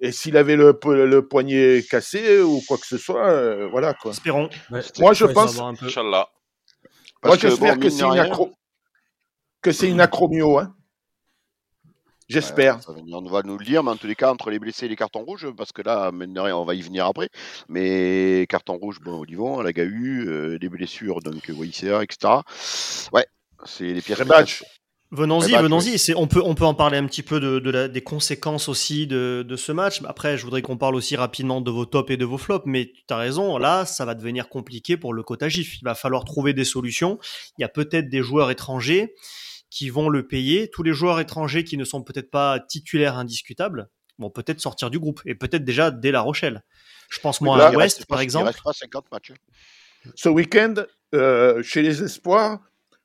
Et 0.00 0.12
s'il 0.12 0.36
avait 0.36 0.56
le, 0.56 0.78
le, 1.04 1.28
poignet 1.28 1.84
cassé 1.88 2.40
ou 2.40 2.60
quoi 2.66 2.78
que 2.78 2.86
ce 2.86 2.96
soit, 2.96 3.28
euh, 3.28 3.68
voilà 3.70 3.92
quoi. 3.92 4.12
Espérons. 4.12 4.48
Moi, 4.70 5.12
je 5.12 5.26
pense. 5.26 5.56
Moi, 7.22 7.36
j'espère 7.36 7.78
que 7.78 7.90
c'est 7.90 8.04
une, 8.04 8.18
accro... 8.18 8.50
que 9.60 9.72
c'est 9.72 9.90
une 9.90 10.00
acromio. 10.00 10.58
Hein. 10.58 10.74
J'espère. 12.30 12.78
on 12.86 13.28
va 13.28 13.42
nous 13.42 13.58
le 13.58 13.64
dire, 13.64 13.82
mais 13.82 13.90
en 13.90 13.96
tous 13.96 14.06
les 14.06 14.14
cas, 14.14 14.30
entre 14.30 14.50
les 14.50 14.60
blessés 14.60 14.86
et 14.86 14.88
les 14.88 14.96
cartons 14.96 15.24
rouges, 15.24 15.48
parce 15.54 15.72
que 15.72 15.82
là, 15.82 16.12
on 16.12 16.64
va 16.64 16.74
y 16.74 16.80
venir 16.80 17.04
après. 17.04 17.28
Mais 17.68 18.46
carton 18.48 18.78
rouge, 18.78 19.00
bon, 19.00 19.18
Olivon, 19.18 19.60
la 19.60 19.72
GAU, 19.72 19.84
euh, 19.84 20.58
des 20.58 20.68
blessures, 20.68 21.20
donc 21.20 21.48
WICA, 21.48 22.02
etc. 22.04 22.34
Ouais, 23.12 23.26
c'est 23.64 23.92
les 23.92 24.00
pires 24.00 24.24
matchs. 24.26 24.62
Venons-y, 25.12 25.56
venons-y. 25.56 26.14
On 26.14 26.28
peut, 26.28 26.40
on 26.44 26.54
peut 26.54 26.64
en 26.64 26.74
parler 26.74 26.96
un 26.96 27.06
petit 27.06 27.24
peu 27.24 27.40
de, 27.40 27.86
des 27.88 28.00
conséquences 28.00 28.68
aussi 28.68 29.08
de, 29.08 29.56
ce 29.56 29.72
match. 29.72 30.00
Après, 30.06 30.38
je 30.38 30.44
voudrais 30.44 30.62
qu'on 30.62 30.76
parle 30.76 30.94
aussi 30.94 31.16
rapidement 31.16 31.60
de 31.60 31.70
vos 31.70 31.84
tops 31.84 32.12
et 32.12 32.16
de 32.16 32.24
vos 32.24 32.38
flops. 32.38 32.64
Mais 32.66 32.92
tu 32.92 33.12
as 33.12 33.16
raison, 33.16 33.58
là, 33.58 33.84
ça 33.86 34.04
va 34.04 34.14
devenir 34.14 34.48
compliqué 34.48 34.96
pour 34.96 35.12
le 35.12 35.24
quota 35.24 35.48
GIF. 35.48 35.80
Il 35.80 35.84
va 35.84 35.96
falloir 35.96 36.24
trouver 36.24 36.52
des 36.52 36.64
solutions. 36.64 37.18
Il 37.58 37.62
y 37.62 37.64
a 37.64 37.68
peut-être 37.68 38.08
des 38.08 38.22
joueurs 38.22 38.52
étrangers 38.52 39.14
qui 39.68 39.90
vont 39.90 40.08
le 40.08 40.28
payer. 40.28 40.70
Tous 40.70 40.84
les 40.84 40.92
joueurs 40.92 41.18
étrangers 41.18 41.64
qui 41.64 41.76
ne 41.76 41.84
sont 41.84 42.02
peut-être 42.02 42.30
pas 42.30 42.60
titulaires 42.60 43.18
indiscutables 43.18 43.88
vont 44.18 44.30
peut-être 44.30 44.60
sortir 44.60 44.90
du 44.90 45.00
groupe. 45.00 45.20
Et 45.26 45.34
peut-être 45.34 45.64
déjà 45.64 45.90
dès 45.90 46.12
La 46.12 46.20
Rochelle. 46.20 46.62
Je 47.08 47.18
pense 47.18 47.40
moi 47.40 47.66
à 47.66 47.72
West, 47.72 48.06
par 48.06 48.20
exemple. 48.20 48.52
Il 48.64 48.74
50 48.74 49.10
matchs. 49.10 49.32
Ce 50.14 50.28
week-end, 50.28 50.74
euh, 51.14 51.62
chez 51.62 51.82
les 51.82 52.02
Espoirs, 52.02 52.60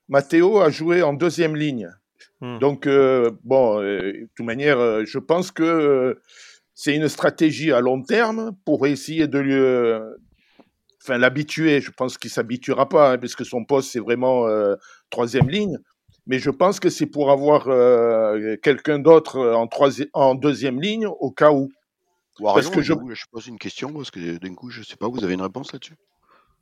Matteo 0.08 0.60
a 0.60 0.70
joué 0.70 1.02
en 1.02 1.14
deuxième 1.14 1.56
ligne. 1.56 1.90
Hmm. 2.42 2.60
Donc, 2.60 2.86
euh, 2.86 3.32
bon, 3.44 3.82
euh, 3.82 4.12
de 4.12 4.30
toute 4.36 4.46
manière, 4.46 4.78
euh, 4.80 5.04
je 5.06 5.20
pense 5.20 5.52
que 5.52 6.20
c'est 6.74 6.96
une 6.96 7.08
stratégie 7.08 7.72
à 7.72 7.80
long 7.80 8.02
terme 8.02 8.52
pour 8.66 8.86
essayer 8.86 9.28
de 9.28 9.40
lui, 9.40 9.56
enfin, 11.02 11.18
l'habituer. 11.18 11.80
Je 11.82 11.92
pense 11.92 12.18
qu'il 12.18 12.30
s'habituera 12.30 12.90
pas, 12.90 13.14
hein, 13.14 13.18
parce 13.18 13.36
que 13.36 13.44
son 13.44 13.64
poste, 13.64 13.92
c'est 13.92 14.00
vraiment 14.00 14.46
troisième 15.10 15.50
ligne. 15.50 15.78
Mais 16.28 16.40
je 16.40 16.50
pense 16.50 16.80
que 16.80 16.90
c'est 16.90 17.06
pour 17.06 17.32
avoir 17.32 17.64
quelqu'un 18.62 19.00
d'autre 19.00 19.40
en, 19.40 19.70
en 20.14 20.36
deuxième 20.36 20.82
ligne 20.82 21.08
au 21.08 21.32
cas 21.32 21.52
où. 21.52 21.72
parce 22.44 22.70
que 22.70 22.82
je... 22.82 22.94
je 23.14 23.26
pose 23.32 23.48
une 23.48 23.60
question, 23.60 23.94
parce 23.94 24.12
que 24.12 24.38
d'un 24.38 24.54
coup, 24.54 24.70
je 24.70 24.84
sais 24.84 24.98
pas, 24.98 25.08
vous 25.08 25.24
avez 25.24 25.36
une 25.36 25.42
réponse 25.42 25.72
là-dessus? 25.72 25.96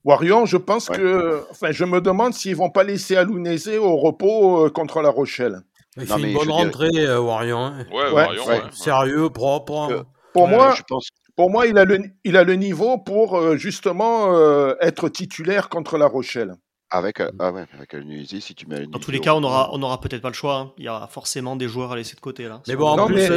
Warion, 0.05 0.45
je 0.45 0.57
pense 0.57 0.89
que. 0.89 1.43
Enfin, 1.51 1.72
je 1.72 1.86
me 1.86 2.01
demande 2.01 2.33
s'ils 2.33 2.55
vont 2.55 2.69
pas 2.69 2.83
laisser 2.83 3.15
Alounese 3.15 3.77
au 3.77 3.95
repos 3.95 4.65
euh, 4.65 4.69
contre 4.69 5.01
La 5.01 5.10
Rochelle. 5.10 5.62
Il 5.98 6.07
fait 6.07 6.22
une 6.22 6.33
bonne 6.33 6.51
rentrée, 6.51 6.89
euh, 6.98 7.19
Warion. 7.19 7.60
Hein. 7.60 7.86
Ouais, 7.91 8.12
Warion, 8.12 8.43
Sérieux, 8.72 9.29
propre. 9.29 9.74
Hein. 9.74 9.88
Euh, 9.91 10.03
pour 10.33 10.48
moi, 10.48 10.74
je 10.75 10.81
pense... 10.88 11.10
pour 11.36 11.50
moi, 11.50 11.67
il 11.67 11.77
a 11.77 11.86
le, 11.86 12.00
il 12.24 12.36
a 12.36 12.43
le 12.43 12.55
niveau 12.55 12.98
pour 12.98 13.55
justement 13.55 14.33
être 14.81 15.10
titulaire 15.10 15.69
contre 15.69 15.98
La 15.98 16.07
Rochelle. 16.07 16.55
Avec, 16.95 17.21
euh, 17.21 17.31
ah 17.39 17.51
ouais, 17.51 17.65
avec 17.73 17.95
si 18.39 18.53
tu 18.53 18.67
mets 18.67 18.85
Dans 18.85 19.00
tous 19.00 19.09
les 19.09 19.19
cas, 19.19 19.33
on 19.33 19.43
aura, 19.43 19.71
on 19.73 19.81
aura 19.81 20.00
peut-être 20.00 20.21
pas 20.21 20.29
le 20.29 20.35
choix. 20.35 20.57
Hein. 20.57 20.71
Il 20.77 20.85
y 20.85 20.89
aura 20.89 21.07
forcément 21.07 21.55
des 21.55 21.67
joueurs 21.67 21.91
à 21.91 21.95
laisser 21.95 22.15
de 22.15 22.19
côté 22.19 22.47
là. 22.47 22.62
Mais 22.67 22.75
bon, 22.75 22.88
en 22.88 23.07
plus, 23.07 23.27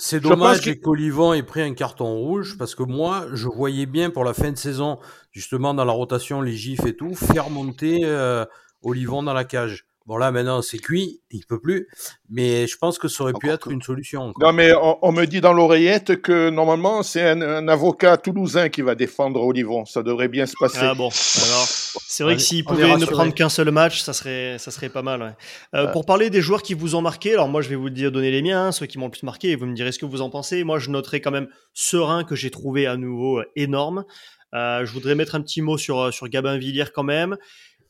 c'est 0.00 0.18
dommage 0.18 0.62
que 0.62 0.72
Colivant 0.72 1.32
ait 1.32 1.44
pris 1.44 1.62
un 1.62 1.74
carton 1.74 2.12
rouge 2.16 2.56
parce 2.58 2.74
que 2.74 2.82
moi, 2.82 3.26
je 3.32 3.46
voyais 3.46 3.86
bien 3.86 4.10
pour 4.10 4.24
la 4.24 4.34
fin 4.34 4.50
de 4.50 4.58
saison, 4.58 4.98
justement 5.30 5.74
dans 5.74 5.84
la 5.84 5.92
rotation, 5.92 6.42
les 6.42 6.56
gifs 6.56 6.84
et 6.86 6.96
tout, 6.96 7.14
faire 7.14 7.50
monter 7.50 8.00
euh, 8.02 8.44
Olivon 8.82 9.22
dans 9.22 9.32
la 9.32 9.44
cage. 9.44 9.86
Bon 10.06 10.18
là 10.18 10.30
maintenant 10.30 10.60
c'est 10.60 10.76
cuit, 10.76 11.22
il 11.30 11.46
peut 11.46 11.58
plus, 11.58 11.88
mais 12.28 12.66
je 12.66 12.76
pense 12.76 12.98
que 12.98 13.08
ça 13.08 13.22
aurait 13.22 13.32
pu 13.32 13.48
être 13.48 13.70
une 13.70 13.80
solution. 13.80 14.34
Non 14.38 14.52
mais 14.52 14.70
on, 15.00 15.12
me 15.12 15.24
dit 15.24 15.40
dans 15.40 15.54
l'oreillette 15.54 16.20
que 16.20 16.50
normalement 16.50 17.02
c'est 17.02 17.26
un, 17.26 17.68
avocat 17.68 18.18
toulousain 18.18 18.68
qui 18.68 18.82
va 18.82 18.94
défendre 18.94 19.40
Olivon, 19.40 19.86
ça 19.86 20.02
devrait 20.02 20.28
bien 20.28 20.44
se 20.44 20.56
passer. 20.60 20.80
Ah 20.82 20.92
bon, 20.92 21.08
alors 21.08 21.66
c'est 22.06 22.22
vrai 22.22 22.36
que 22.36 22.42
s'il 22.42 22.66
pouvait 22.66 22.94
ne 22.98 23.06
prendre 23.06 23.32
qu'un 23.32 23.48
seul 23.48 23.70
match, 23.70 24.02
ça 24.02 24.12
serait 24.12 24.58
ça 24.58 24.70
serait 24.70 24.90
pas 24.90 25.00
mal. 25.00 25.36
Euh, 25.74 25.86
pour 25.86 26.04
parler 26.04 26.28
des 26.28 26.42
joueurs 26.42 26.60
qui 26.60 26.74
vous 26.74 26.96
ont 26.96 27.02
marqué, 27.02 27.32
alors 27.32 27.48
moi 27.48 27.62
je 27.62 27.70
vais 27.70 27.76
vous 27.76 27.88
dire 27.88 28.12
donner 28.12 28.30
les 28.30 28.42
miens, 28.42 28.66
hein, 28.66 28.72
ceux 28.72 28.84
qui 28.84 28.98
m'ont 28.98 29.06
le 29.06 29.10
plus 29.10 29.22
marqué, 29.22 29.52
et 29.52 29.56
vous 29.56 29.64
me 29.64 29.74
direz 29.74 29.92
ce 29.92 29.98
que 29.98 30.04
vous 30.06 30.20
en 30.20 30.28
pensez. 30.28 30.64
Moi 30.64 30.78
je 30.78 30.90
noterai 30.90 31.22
quand 31.22 31.30
même 31.30 31.48
Serein 31.72 32.24
que 32.24 32.34
j'ai 32.34 32.50
trouvé 32.50 32.86
à 32.86 32.98
nouveau 32.98 33.38
euh, 33.38 33.50
énorme. 33.56 34.04
Euh, 34.52 34.84
je 34.84 34.92
voudrais 34.92 35.14
mettre 35.14 35.34
un 35.34 35.40
petit 35.40 35.62
mot 35.62 35.78
sur 35.78 36.12
sur 36.12 36.28
Gabin 36.28 36.58
Villiers 36.58 36.92
quand 36.94 37.04
même. 37.04 37.38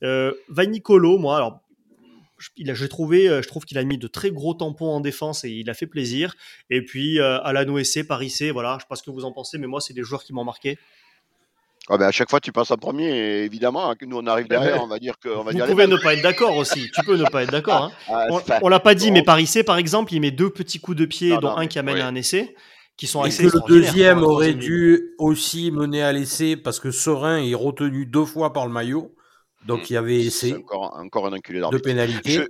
Euh, 0.05 0.33
Nicolo, 0.57 1.18
moi 1.18 1.37
alors 1.37 1.61
j'ai 2.57 2.88
trouvé, 2.88 3.28
euh, 3.28 3.42
je 3.42 3.48
trouve 3.48 3.64
qu'il 3.64 3.78
a 3.78 3.85
mis 3.85 3.98
de 3.98 4.07
très 4.07 4.30
gros 4.30 4.54
tampons 4.54 4.90
en 4.90 5.00
défense 5.00 5.44
et 5.44 5.50
il 5.50 5.68
a 5.70 5.74
fait 5.74 5.87
plaisir. 5.87 6.35
Et 6.70 6.83
puis 6.83 7.20
euh, 7.20 7.40
Alan 7.42 7.72
OSC, 7.72 8.07
Paris 8.07 8.30
C, 8.30 8.50
voilà, 8.50 8.76
je 8.78 8.83
sais 8.83 8.88
pas 8.88 8.96
ce 8.96 9.02
que 9.02 9.11
vous 9.11 9.24
en 9.24 9.33
pensez, 9.33 9.59
mais 9.59 9.66
moi 9.66 9.80
c'est 9.80 9.94
des 9.94 10.02
joueurs 10.02 10.24
qui 10.24 10.33
m'ont 10.33 10.44
marqué. 10.44 10.78
Ah 11.90 11.98
ben 11.98 12.07
à 12.07 12.12
chaque 12.12 12.30
fois 12.30 12.40
tu 12.40 12.50
passes 12.50 12.70
en 12.70 12.78
premier, 12.78 13.11
et 13.11 13.44
évidemment, 13.44 13.90
hein, 13.90 13.94
nous 14.07 14.16
on 14.16 14.26
arrive 14.26 14.48
derrière, 14.48 14.83
on 14.83 14.87
va 14.87 14.98
dire 14.98 15.18
que. 15.18 15.28
On 15.28 15.42
va 15.42 15.52
Vous 15.52 15.66
pouvez 15.66 15.87
ne 15.87 15.96
pas 15.96 16.14
être 16.14 16.22
d'accord 16.22 16.57
aussi. 16.57 16.90
Tu 16.94 17.04
peux 17.04 17.16
ne 17.16 17.24
pas 17.24 17.42
être 17.42 17.50
d'accord. 17.50 17.85
Hein. 17.85 17.92
Ah, 18.09 18.26
on, 18.62 18.68
l'a 18.68 18.80
pas 18.80 18.94
dit, 18.94 19.12
mais 19.12 19.22
Paris 19.22 19.46
C, 19.46 19.64
par 19.64 19.76
exemple, 19.76 20.14
il 20.14 20.20
met 20.20 20.30
deux 20.30 20.48
petits 20.48 20.80
coups 20.80 20.96
de 20.96 21.04
pied, 21.04 21.37
dont 21.38 21.54
un 21.57 21.66
qui 21.66 21.78
amène 21.78 21.98
à 21.98 22.07
un 22.07 22.14
essai, 22.14 22.54
qui 22.96 23.07
sont 23.07 23.22
et. 23.26 23.30
Que 23.30 23.42
le 23.42 23.68
deuxième 23.68 24.22
aurait 24.22 24.54
dû 24.54 25.14
aussi 25.18 25.70
mener 25.72 26.02
à 26.02 26.12
l'essai 26.12 26.57
parce 26.57 26.80
que 26.80 26.90
Serein 26.90 27.38
est 27.38 27.54
retenu 27.54 28.07
deux 28.07 28.24
fois 28.24 28.54
par 28.54 28.66
le 28.66 28.72
maillot. 28.72 29.14
Donc 29.66 29.81
mmh. 29.81 29.87
il 29.88 29.92
y 29.92 29.96
avait 29.96 30.20
essai. 30.20 30.55
Encore, 30.55 30.96
encore 30.96 31.27
un 31.27 31.33
enculé 31.33 31.61
De 31.61 31.79
pénalité. 31.79 32.46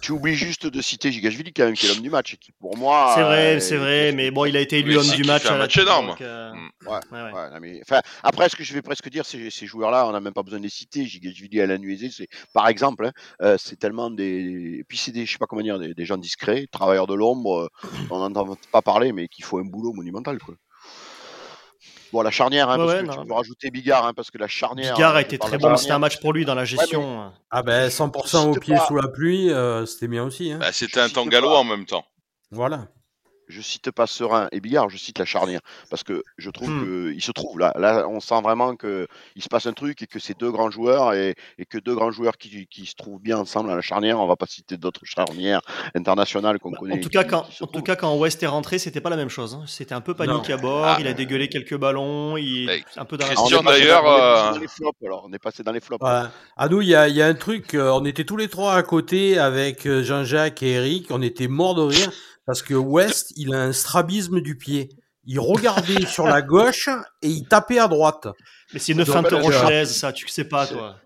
tu 0.00 0.12
oublies 0.12 0.34
juste 0.34 0.66
de 0.66 0.80
citer 0.80 1.10
Gigashvili 1.10 1.52
quand 1.52 1.64
même, 1.64 1.74
qui 1.74 1.86
est 1.86 1.88
l'homme 1.88 2.02
du 2.02 2.10
match. 2.10 2.36
Qui, 2.36 2.52
pour 2.52 2.76
moi. 2.76 3.12
C'est 3.14 3.22
vrai, 3.22 3.60
c'est 3.60 3.76
vrai, 3.76 4.12
mais 4.12 4.30
bon, 4.30 4.44
il 4.44 4.56
a 4.56 4.60
été 4.60 4.78
élu 4.78 4.96
homme 4.96 5.10
du 5.10 5.24
match. 5.24 5.46
un 5.46 5.58
match 5.58 5.76
énorme. 5.78 6.14
Euh. 6.20 6.52
Ouais, 6.86 6.98
ouais, 7.12 7.32
ouais. 7.32 7.60
mais, 7.60 7.80
après, 8.22 8.48
ce 8.48 8.56
que 8.56 8.64
je 8.64 8.72
vais 8.72 8.82
presque 8.82 9.08
dire, 9.08 9.24
c'est 9.24 9.50
ces 9.50 9.66
joueurs-là, 9.66 10.06
on 10.06 10.12
n'a 10.12 10.20
même 10.20 10.32
pas 10.32 10.42
besoin 10.42 10.58
de 10.58 10.64
les 10.64 10.70
citer. 10.70 11.04
Gigashvili 11.04 11.60
à 11.60 11.66
la 11.66 11.78
nuisée, 11.78 12.10
c'est 12.10 12.28
par 12.52 12.68
exemple, 12.68 13.06
hein, 13.06 13.12
euh, 13.42 13.56
c'est 13.58 13.78
tellement 13.78 14.10
des. 14.10 14.78
Et 14.80 14.84
puis 14.86 14.98
c'est 14.98 15.12
des, 15.12 15.26
je 15.26 15.32
sais 15.32 15.38
pas 15.38 15.46
comment 15.46 15.62
dire, 15.62 15.78
des, 15.78 15.94
des 15.94 16.04
gens 16.04 16.16
discrets, 16.16 16.66
travailleurs 16.70 17.06
de 17.06 17.14
l'ombre, 17.14 17.70
euh, 17.84 17.88
on 18.10 18.18
n'entend 18.18 18.56
pas 18.72 18.82
parler, 18.82 19.12
mais 19.12 19.28
qui 19.28 19.42
font 19.42 19.58
un 19.58 19.64
boulot 19.64 19.92
monumental, 19.92 20.38
quoi. 20.38 20.54
Bon, 22.12 22.22
la 22.22 22.30
charnière, 22.30 22.68
hein, 22.68 22.76
parce 22.76 22.94
que 22.94 23.20
tu 23.20 23.26
peux 23.26 23.32
rajouter 23.32 23.70
Bigard, 23.70 24.06
hein, 24.06 24.12
parce 24.14 24.30
que 24.30 24.38
la 24.38 24.48
charnière. 24.48 24.94
Bigard 24.94 25.16
a 25.16 25.22
été 25.22 25.38
très 25.38 25.58
bon, 25.58 25.76
c'était 25.76 25.92
un 25.92 25.98
match 25.98 26.20
pour 26.20 26.32
lui 26.32 26.44
dans 26.44 26.54
la 26.54 26.64
gestion. 26.64 27.32
ah 27.50 27.62
ben 27.62 27.88
100% 27.88 28.50
au 28.50 28.54
pied 28.54 28.76
sous 28.86 28.96
la 28.96 29.08
pluie, 29.08 29.50
euh, 29.50 29.86
c'était 29.86 30.08
bien 30.08 30.24
aussi. 30.24 30.52
Hein. 30.52 30.58
Bah, 30.60 30.72
c'était 30.72 31.00
un 31.00 31.08
tangalo 31.08 31.50
en 31.50 31.64
même 31.64 31.86
temps. 31.86 32.04
Voilà 32.50 32.88
je 33.50 33.60
cite 33.60 33.90
pas 33.90 34.06
Serein 34.06 34.48
et 34.52 34.60
Billard, 34.60 34.88
je 34.88 34.96
cite 34.96 35.18
la 35.18 35.24
charnière. 35.24 35.60
Parce 35.90 36.02
que 36.02 36.22
je 36.38 36.50
trouve 36.50 36.70
hmm. 36.70 37.12
qu'il 37.12 37.22
se 37.22 37.32
trouve 37.32 37.58
là. 37.58 37.72
Là, 37.76 38.06
on 38.08 38.20
sent 38.20 38.40
vraiment 38.42 38.76
qu'il 38.76 39.06
se 39.38 39.48
passe 39.48 39.66
un 39.66 39.72
truc 39.72 40.02
et 40.02 40.06
que 40.06 40.18
c'est 40.18 40.38
deux 40.38 40.50
grands 40.50 40.70
joueurs 40.70 41.14
et, 41.14 41.34
que 41.68 41.78
deux 41.78 41.94
grands 41.94 42.10
joueurs 42.10 42.36
qui, 42.38 42.68
se 42.86 42.94
trouvent 42.94 43.20
bien 43.20 43.38
ensemble 43.38 43.70
à 43.70 43.74
la 43.74 43.82
charnière. 43.82 44.18
On 44.18 44.26
va 44.26 44.36
pas 44.36 44.46
citer 44.46 44.76
d'autres 44.76 45.04
charnières 45.04 45.60
internationales 45.94 46.58
qu'on 46.58 46.70
bah, 46.70 46.78
connaît. 46.80 46.94
En 46.94 47.00
tout, 47.00 47.08
cas, 47.08 47.24
quand, 47.24 47.46
en 47.60 47.66
tout 47.66 47.82
cas, 47.82 47.96
quand 47.96 48.16
West 48.16 48.42
est 48.42 48.46
rentré, 48.46 48.78
c'était 48.78 49.00
pas 49.00 49.10
la 49.10 49.16
même 49.16 49.28
chose. 49.28 49.54
Hein. 49.54 49.64
C'était 49.66 49.94
un 49.94 50.00
peu 50.00 50.14
panique 50.14 50.50
à 50.50 50.56
bord. 50.56 50.84
Ah. 50.84 50.96
il 51.00 51.06
a 51.06 51.12
dégueulé 51.12 51.48
quelques 51.48 51.76
ballons. 51.76 52.36
Il... 52.36 52.70
un 52.96 53.04
peu 53.04 53.16
dans 53.16 53.26
la 53.26 53.34
d'ailleurs. 53.62 54.04
On 55.24 55.32
est 55.32 55.38
passé 55.38 55.62
dans 55.62 55.72
les 55.72 55.80
flops. 55.80 56.04
À 56.04 56.68
nous, 56.68 56.82
il 56.82 56.88
y 56.88 56.94
a, 56.94 57.08
y 57.08 57.22
a, 57.22 57.26
un 57.26 57.34
truc. 57.34 57.74
Euh, 57.74 57.90
on 57.90 58.04
était 58.04 58.24
tous 58.24 58.36
les 58.36 58.48
trois 58.48 58.74
à 58.74 58.82
côté 58.82 59.38
avec 59.38 59.86
euh, 59.86 60.02
Jean-Jacques 60.02 60.62
et 60.62 60.72
Eric. 60.72 61.06
On 61.10 61.22
était 61.22 61.48
morts 61.48 61.74
de 61.74 61.82
rire. 61.82 62.10
Parce 62.50 62.62
que 62.62 62.74
West, 62.74 63.32
il 63.36 63.54
a 63.54 63.62
un 63.62 63.72
strabisme 63.72 64.40
du 64.40 64.56
pied. 64.56 64.88
Il 65.24 65.38
regardait 65.38 66.04
sur 66.04 66.26
la 66.26 66.42
gauche 66.42 66.88
et 67.22 67.28
il 67.28 67.46
tapait 67.46 67.78
à 67.78 67.86
droite. 67.86 68.26
Mais 68.72 68.80
c'est 68.80 68.90
une 68.90 69.06
feinte 69.06 69.30
rochelaise, 69.30 69.94
ça, 69.96 70.12
tu 70.12 70.26
sais 70.26 70.42
pas, 70.42 70.66
toi. 70.66 70.96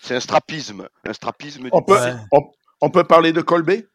C'est 0.00 0.16
un 0.16 0.20
strapisme. 0.20 0.88
Un 1.06 1.12
strapisme 1.12 1.68
on, 1.72 1.82
peut, 1.82 1.98
on, 2.80 2.88
peut 2.88 3.04
parler 3.04 3.34
de 3.34 3.42
Colbé? 3.42 3.86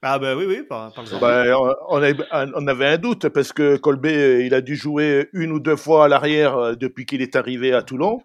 Ah 0.00 0.18
ben 0.18 0.34
oui, 0.34 0.46
oui, 0.48 0.62
par, 0.66 0.98
exemple. 0.98 1.20
Ben, 1.20 1.54
on, 1.90 2.66
avait 2.66 2.86
un 2.86 2.96
doute 2.96 3.28
parce 3.28 3.52
que 3.52 3.76
Colbé, 3.76 4.46
il 4.46 4.54
a 4.54 4.62
dû 4.62 4.76
jouer 4.76 5.28
une 5.34 5.52
ou 5.52 5.60
deux 5.60 5.76
fois 5.76 6.06
à 6.06 6.08
l'arrière 6.08 6.56
euh, 6.56 6.74
depuis 6.74 7.04
qu'il 7.04 7.20
est 7.20 7.36
arrivé 7.36 7.74
à 7.74 7.82
Toulon. 7.82 8.22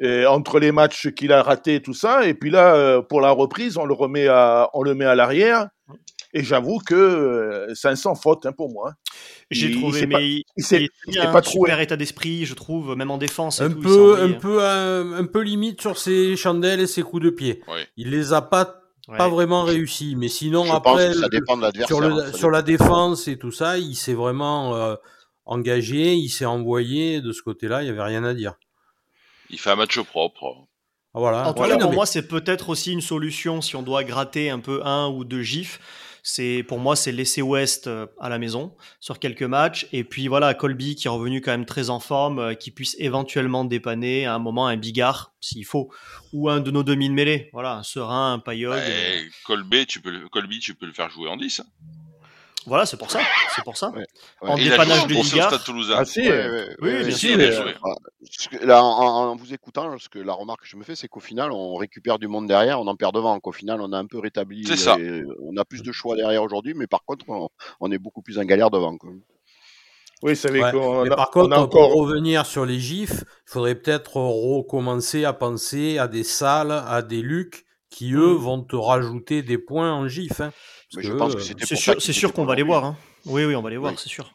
Et 0.00 0.26
entre 0.26 0.58
les 0.58 0.72
matchs 0.72 1.10
qu'il 1.10 1.32
a 1.32 1.44
ratés, 1.44 1.80
tout 1.80 1.94
ça, 1.94 2.26
et 2.26 2.34
puis 2.34 2.50
là, 2.50 2.74
euh, 2.74 3.02
pour 3.02 3.20
la 3.20 3.30
reprise, 3.30 3.76
on 3.76 3.84
le 3.84 3.94
remet 3.94 4.26
à, 4.26 4.68
on 4.74 4.82
le 4.82 4.96
met 4.96 5.04
à 5.04 5.14
l'arrière. 5.14 5.68
Et 6.32 6.44
j'avoue 6.44 6.78
que 6.78 7.66
c'est 7.74 7.88
un 7.88 7.96
sans 7.96 8.14
faute 8.14 8.46
hein, 8.46 8.52
pour 8.52 8.70
moi. 8.70 8.94
J'ai 9.50 9.72
trouvé, 9.72 10.06
mais 10.06 10.28
il, 10.28 10.44
il, 11.06 11.18
a 11.18 11.36
un 11.36 11.42
super 11.42 11.80
état 11.80 11.96
d'esprit, 11.96 12.46
je 12.46 12.54
trouve, 12.54 12.94
même 12.94 13.10
en 13.10 13.18
défense. 13.18 13.60
un, 13.60 13.70
peu, 13.70 14.20
un, 14.20 14.32
peu, 14.32 14.64
un, 14.64 15.26
peu 15.26 15.40
limite 15.40 15.80
sur 15.80 15.98
ses 15.98 16.36
chandelles 16.36 16.80
et 16.80 16.86
ses 16.86 17.02
coups 17.02 17.22
de 17.24 17.30
pied. 17.30 17.62
Il 17.96 18.10
les 18.10 18.32
a 18.32 18.42
pas 18.42 18.76
pas 19.16 19.28
vraiment 19.28 19.64
réussi, 19.64 20.14
mais 20.16 20.28
sinon 20.28 20.72
après 20.72 21.12
ça 21.14 21.28
dépend 21.28 21.56
de 21.56 21.68
sur, 21.84 22.00
le, 22.00 22.32
sur 22.32 22.48
la 22.48 22.62
défense 22.62 23.26
et 23.26 23.38
tout 23.38 23.50
ça, 23.50 23.76
il 23.76 23.96
s'est 23.96 24.14
vraiment 24.14 24.76
euh, 24.76 24.94
engagé, 25.46 26.14
il 26.14 26.28
s'est 26.28 26.44
envoyé 26.44 27.20
de 27.20 27.32
ce 27.32 27.42
côté-là, 27.42 27.82
il 27.82 27.86
y 27.86 27.90
avait 27.90 28.02
rien 28.02 28.22
à 28.22 28.34
dire. 28.34 28.54
Il 29.48 29.58
fait 29.58 29.70
un 29.70 29.76
match 29.76 29.98
propre. 30.00 30.68
Ah, 31.12 31.18
voilà. 31.18 31.48
En 31.48 31.54
tout 31.54 31.64
cas, 31.64 31.76
pour 31.76 31.92
moi, 31.92 32.06
c'est 32.06 32.28
peut-être 32.28 32.68
aussi 32.68 32.92
une 32.92 33.00
solution 33.00 33.60
si 33.60 33.74
on 33.74 33.82
doit 33.82 34.04
gratter 34.04 34.48
un 34.48 34.60
peu 34.60 34.80
un 34.86 35.08
ou 35.08 35.24
deux 35.24 35.42
gifs 35.42 35.80
c'est 36.22 36.64
pour 36.66 36.78
moi 36.78 36.96
c'est 36.96 37.12
laisser 37.12 37.42
West 37.42 37.86
euh, 37.86 38.06
à 38.20 38.28
la 38.28 38.38
maison 38.38 38.74
sur 39.00 39.18
quelques 39.18 39.42
matchs 39.42 39.86
et 39.92 40.04
puis 40.04 40.28
voilà 40.28 40.54
Colby 40.54 40.94
qui 40.94 41.06
est 41.06 41.10
revenu 41.10 41.40
quand 41.40 41.50
même 41.50 41.66
très 41.66 41.90
en 41.90 42.00
forme, 42.00 42.38
euh, 42.38 42.54
qui 42.54 42.70
puisse 42.70 42.96
éventuellement 42.98 43.64
dépanner 43.64 44.26
à 44.26 44.34
un 44.34 44.38
moment 44.38 44.66
un 44.66 44.76
Bigard 44.76 45.32
s'il 45.40 45.64
faut 45.64 45.90
ou 46.32 46.48
un 46.48 46.60
de 46.60 46.70
nos 46.70 46.82
demi 46.82 47.08
de 47.08 47.14
mêlée. 47.14 47.50
Voilà, 47.52 47.74
un 47.74 47.82
Serein, 47.82 48.34
un 48.34 48.38
Payog. 48.38 48.78
Colby, 49.44 49.86
tu 49.86 50.00
peux 50.00 50.10
le, 50.10 50.28
Colby, 50.28 50.58
tu 50.60 50.74
peux 50.74 50.86
le 50.86 50.92
faire 50.92 51.10
jouer 51.10 51.28
en 51.28 51.36
10. 51.36 51.62
Voilà, 52.66 52.86
c'est 52.86 52.96
pour 52.96 53.10
ça. 53.10 53.20
C'est 53.54 53.64
pour 53.64 53.76
ça. 53.76 53.92
En 54.40 54.56
dépannage 54.56 55.06
de 55.06 55.14
Ligard. 55.14 55.52
Ah, 55.96 56.04
si, 56.04 56.28
oui, 56.80 57.04
bien 57.04 57.52
sûr. 57.52 57.64
Là, 58.62 58.82
en, 58.82 59.36
vous 59.36 59.54
écoutant, 59.54 59.98
ce 59.98 60.08
que 60.08 60.18
la 60.18 60.32
remarque 60.32 60.62
que 60.62 60.66
je 60.66 60.76
me 60.76 60.84
fais, 60.84 60.94
c'est 60.94 61.08
qu'au 61.08 61.20
final, 61.20 61.52
on 61.52 61.76
récupère 61.76 62.18
du 62.18 62.28
monde 62.28 62.46
derrière, 62.46 62.80
on 62.80 62.86
en 62.86 62.96
perd 62.96 63.14
devant. 63.14 63.38
Qu'au 63.40 63.52
final, 63.52 63.80
on 63.80 63.92
a 63.92 63.98
un 63.98 64.06
peu 64.06 64.18
rétabli. 64.18 64.66
Ça. 64.76 64.96
On 65.42 65.56
a 65.56 65.64
plus 65.64 65.82
de 65.82 65.92
choix 65.92 66.16
derrière 66.16 66.42
aujourd'hui, 66.42 66.74
mais 66.74 66.86
par 66.86 67.04
contre, 67.04 67.24
on, 67.80 67.92
est 67.92 67.98
beaucoup 67.98 68.22
plus 68.22 68.38
en 68.38 68.44
galère 68.44 68.70
devant. 68.70 68.96
Oui, 70.22 70.36
ça 70.36 70.50
veut 70.50 70.60
ouais. 70.60 71.08
par 71.08 71.30
contre, 71.30 71.56
encore... 71.56 71.88
pour 71.88 71.94
revenir 71.94 72.44
sur 72.44 72.66
les 72.66 72.78
gifs, 72.78 73.24
il 73.46 73.52
faudrait 73.52 73.74
peut-être 73.74 74.16
recommencer 74.16 75.24
à 75.24 75.32
penser 75.32 75.96
à 75.96 76.08
des 76.08 76.24
salles, 76.24 76.72
à 76.72 77.00
des 77.00 77.22
lucs 77.22 77.64
qui, 77.88 78.12
eux, 78.12 78.34
mmh. 78.34 78.38
vont 78.38 78.62
te 78.62 78.76
rajouter 78.76 79.42
des 79.42 79.58
points 79.58 79.92
en 79.92 80.06
gif. 80.08 80.40
Hein. 80.40 80.52
C'est 80.90 81.76
sûr, 81.76 82.00
sûr 82.00 82.32
qu'on 82.32 82.44
va 82.44 82.54
les 82.54 82.62
voir. 82.62 82.84
Hein. 82.84 82.96
Oui, 83.26 83.44
oui, 83.44 83.54
on 83.54 83.62
va 83.62 83.70
les 83.70 83.76
voir, 83.76 83.98
c'est 83.98 84.08
sûr. 84.08 84.32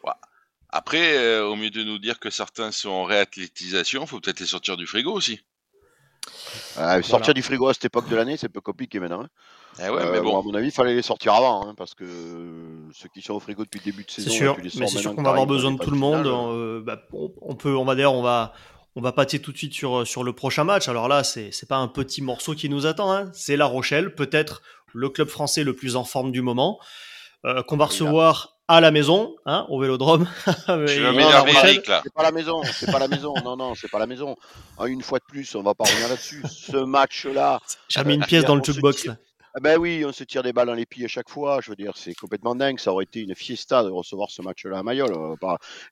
Après, 0.69 1.17
euh, 1.17 1.47
au 1.47 1.55
mieux 1.55 1.69
de 1.69 1.83
nous 1.83 1.99
dire 1.99 2.19
que 2.19 2.29
certains 2.29 2.71
sont 2.71 2.89
en 2.89 3.03
réathlétisation, 3.05 4.01
il 4.01 4.07
faut 4.07 4.19
peut-être 4.19 4.41
les 4.41 4.45
sortir 4.45 4.75
du 4.75 4.85
frigo 4.85 5.13
aussi. 5.13 5.39
Euh, 6.77 7.01
sortir 7.01 7.33
du 7.33 7.41
frigo 7.41 7.69
à 7.69 7.73
cette 7.73 7.85
époque 7.85 8.09
de 8.09 8.15
l'année, 8.17 8.35
c'est 8.35 8.49
peu 8.49 8.59
compliqué 8.59 8.99
maintenant. 8.99 9.21
Hein. 9.21 9.29
Eh 9.79 9.89
ouais, 9.89 10.11
mais 10.11 10.17
euh, 10.17 10.21
bon. 10.21 10.37
à 10.37 10.41
mon 10.41 10.53
avis, 10.53 10.67
il 10.67 10.71
fallait 10.71 10.93
les 10.93 11.01
sortir 11.01 11.33
avant, 11.33 11.65
hein, 11.65 11.75
parce 11.77 11.93
que 11.93 12.05
ceux 12.93 13.07
qui 13.13 13.21
sont 13.21 13.35
au 13.35 13.39
frigo 13.39 13.63
depuis 13.63 13.79
le 13.79 13.85
début 13.85 14.03
de 14.03 14.11
saison, 14.11 14.29
c'est 14.29 14.35
sûr. 14.35 14.57
mais 14.57 14.87
c'est 14.87 14.97
sûr 14.97 15.15
qu'on 15.15 15.23
va 15.23 15.29
avoir 15.29 15.45
besoin 15.45 15.71
de 15.71 15.77
tout 15.77 15.91
le 15.91 15.97
monde. 15.97 16.83
Bah, 16.83 17.01
on, 17.13 17.55
peut, 17.55 17.75
on 17.75 17.85
va 17.85 17.95
d'ailleurs, 17.95 18.13
on 18.13 18.21
va, 18.21 18.51
on 18.95 19.01
va 19.01 19.13
pâter 19.13 19.39
tout 19.39 19.53
de 19.53 19.57
suite 19.57 19.73
sur, 19.73 20.05
sur 20.05 20.25
le 20.25 20.33
prochain 20.33 20.65
match. 20.65 20.89
Alors 20.89 21.07
là, 21.07 21.23
c'est 21.23 21.45
n'est 21.45 21.67
pas 21.69 21.77
un 21.77 21.87
petit 21.87 22.21
morceau 22.21 22.53
qui 22.53 22.67
nous 22.67 22.85
attend. 22.85 23.13
Hein. 23.13 23.29
C'est 23.33 23.55
La 23.55 23.65
Rochelle, 23.65 24.13
peut-être 24.13 24.61
le 24.95 25.09
club 25.09 25.27
français 25.27 25.63
le 25.63 25.73
plus 25.73 25.95
en 25.95 26.03
forme 26.03 26.31
du 26.31 26.41
moment, 26.41 26.79
euh, 27.45 27.61
qu'on 27.63 27.77
va 27.77 27.85
recevoir 27.85 28.55
à 28.67 28.81
la 28.81 28.89
maison, 28.89 29.35
hein, 29.45 29.65
au 29.69 29.79
Vélodrome. 29.79 30.27
C'est 30.47 32.13
pas 32.13 32.23
la 32.23 32.31
maison, 32.31 32.63
c'est 32.63 32.91
pas 32.91 32.99
la 32.99 33.07
maison. 33.07 33.33
Non, 33.43 33.55
non, 33.55 33.75
c'est 33.75 33.91
pas 33.91 33.99
la 33.99 34.07
maison. 34.07 34.35
une 34.87 35.03
fois 35.03 35.19
de 35.19 35.23
plus, 35.27 35.53
on 35.53 35.61
va 35.61 35.75
pas 35.75 35.83
revenir 35.83 36.09
là-dessus. 36.09 36.41
Ce 36.49 36.77
match-là. 36.77 37.59
J'ai 37.89 38.03
mis 38.03 38.15
une 38.15 38.23
euh, 38.23 38.25
pièce 38.25 38.45
dans 38.45 38.55
le 38.55 38.63
jukebox 38.63 39.05
là. 39.05 39.17
Ah 39.57 39.61
ben 39.61 39.77
oui, 39.77 40.03
on 40.05 40.11
se 40.11 40.25
tire 40.25 40.43
des 40.43 40.51
balles 40.51 40.67
dans 40.67 40.73
les 40.73 40.85
pieds 40.85 41.05
à 41.05 41.07
chaque 41.07 41.29
fois. 41.29 41.59
Je 41.63 41.69
veux 41.69 41.77
dire, 41.77 41.93
c'est 41.95 42.13
complètement 42.13 42.55
dingue. 42.55 42.77
Ça 42.77 42.91
aurait 42.91 43.05
été 43.05 43.21
une 43.21 43.35
fiesta 43.35 43.83
de 43.83 43.89
recevoir 43.89 44.29
ce 44.29 44.41
match-là 44.41 44.79
à 44.79 44.83
Mayol. 44.83 45.09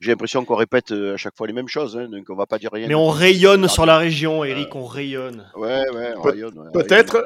J'ai 0.02 0.12
l'impression 0.12 0.44
qu'on 0.44 0.56
répète 0.56 0.92
euh, 0.92 1.14
à 1.14 1.18
chaque 1.18 1.38
fois 1.38 1.48
les 1.48 1.54
mêmes 1.54 1.70
choses, 1.70 1.96
hein, 1.96 2.10
donc 2.10 2.26
on 2.30 2.36
va 2.36 2.46
pas 2.46 2.60
dire 2.60 2.72
rien. 2.74 2.88
Mais 2.90 2.96
on 2.96 3.08
rayonne 3.08 3.70
sur 3.70 3.86
la 3.86 3.98
région, 3.98 4.44
Eric, 4.44 4.76
on 4.76 4.86
rayonne. 4.86 5.50
Ouais, 5.56 5.90
ouais, 5.92 6.14
on 6.18 6.22
rayonne. 6.24 6.72
Peut-être, 6.74 7.26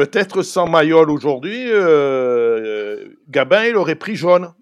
peut-être 0.00 0.40
sans 0.42 0.66
Mayol 0.66 1.10
aujourd'hui, 1.10 1.66
euh, 1.68 3.04
Gabin, 3.28 3.66
il 3.66 3.76
aurait 3.76 3.96
pris 3.96 4.16
jaune. 4.16 4.54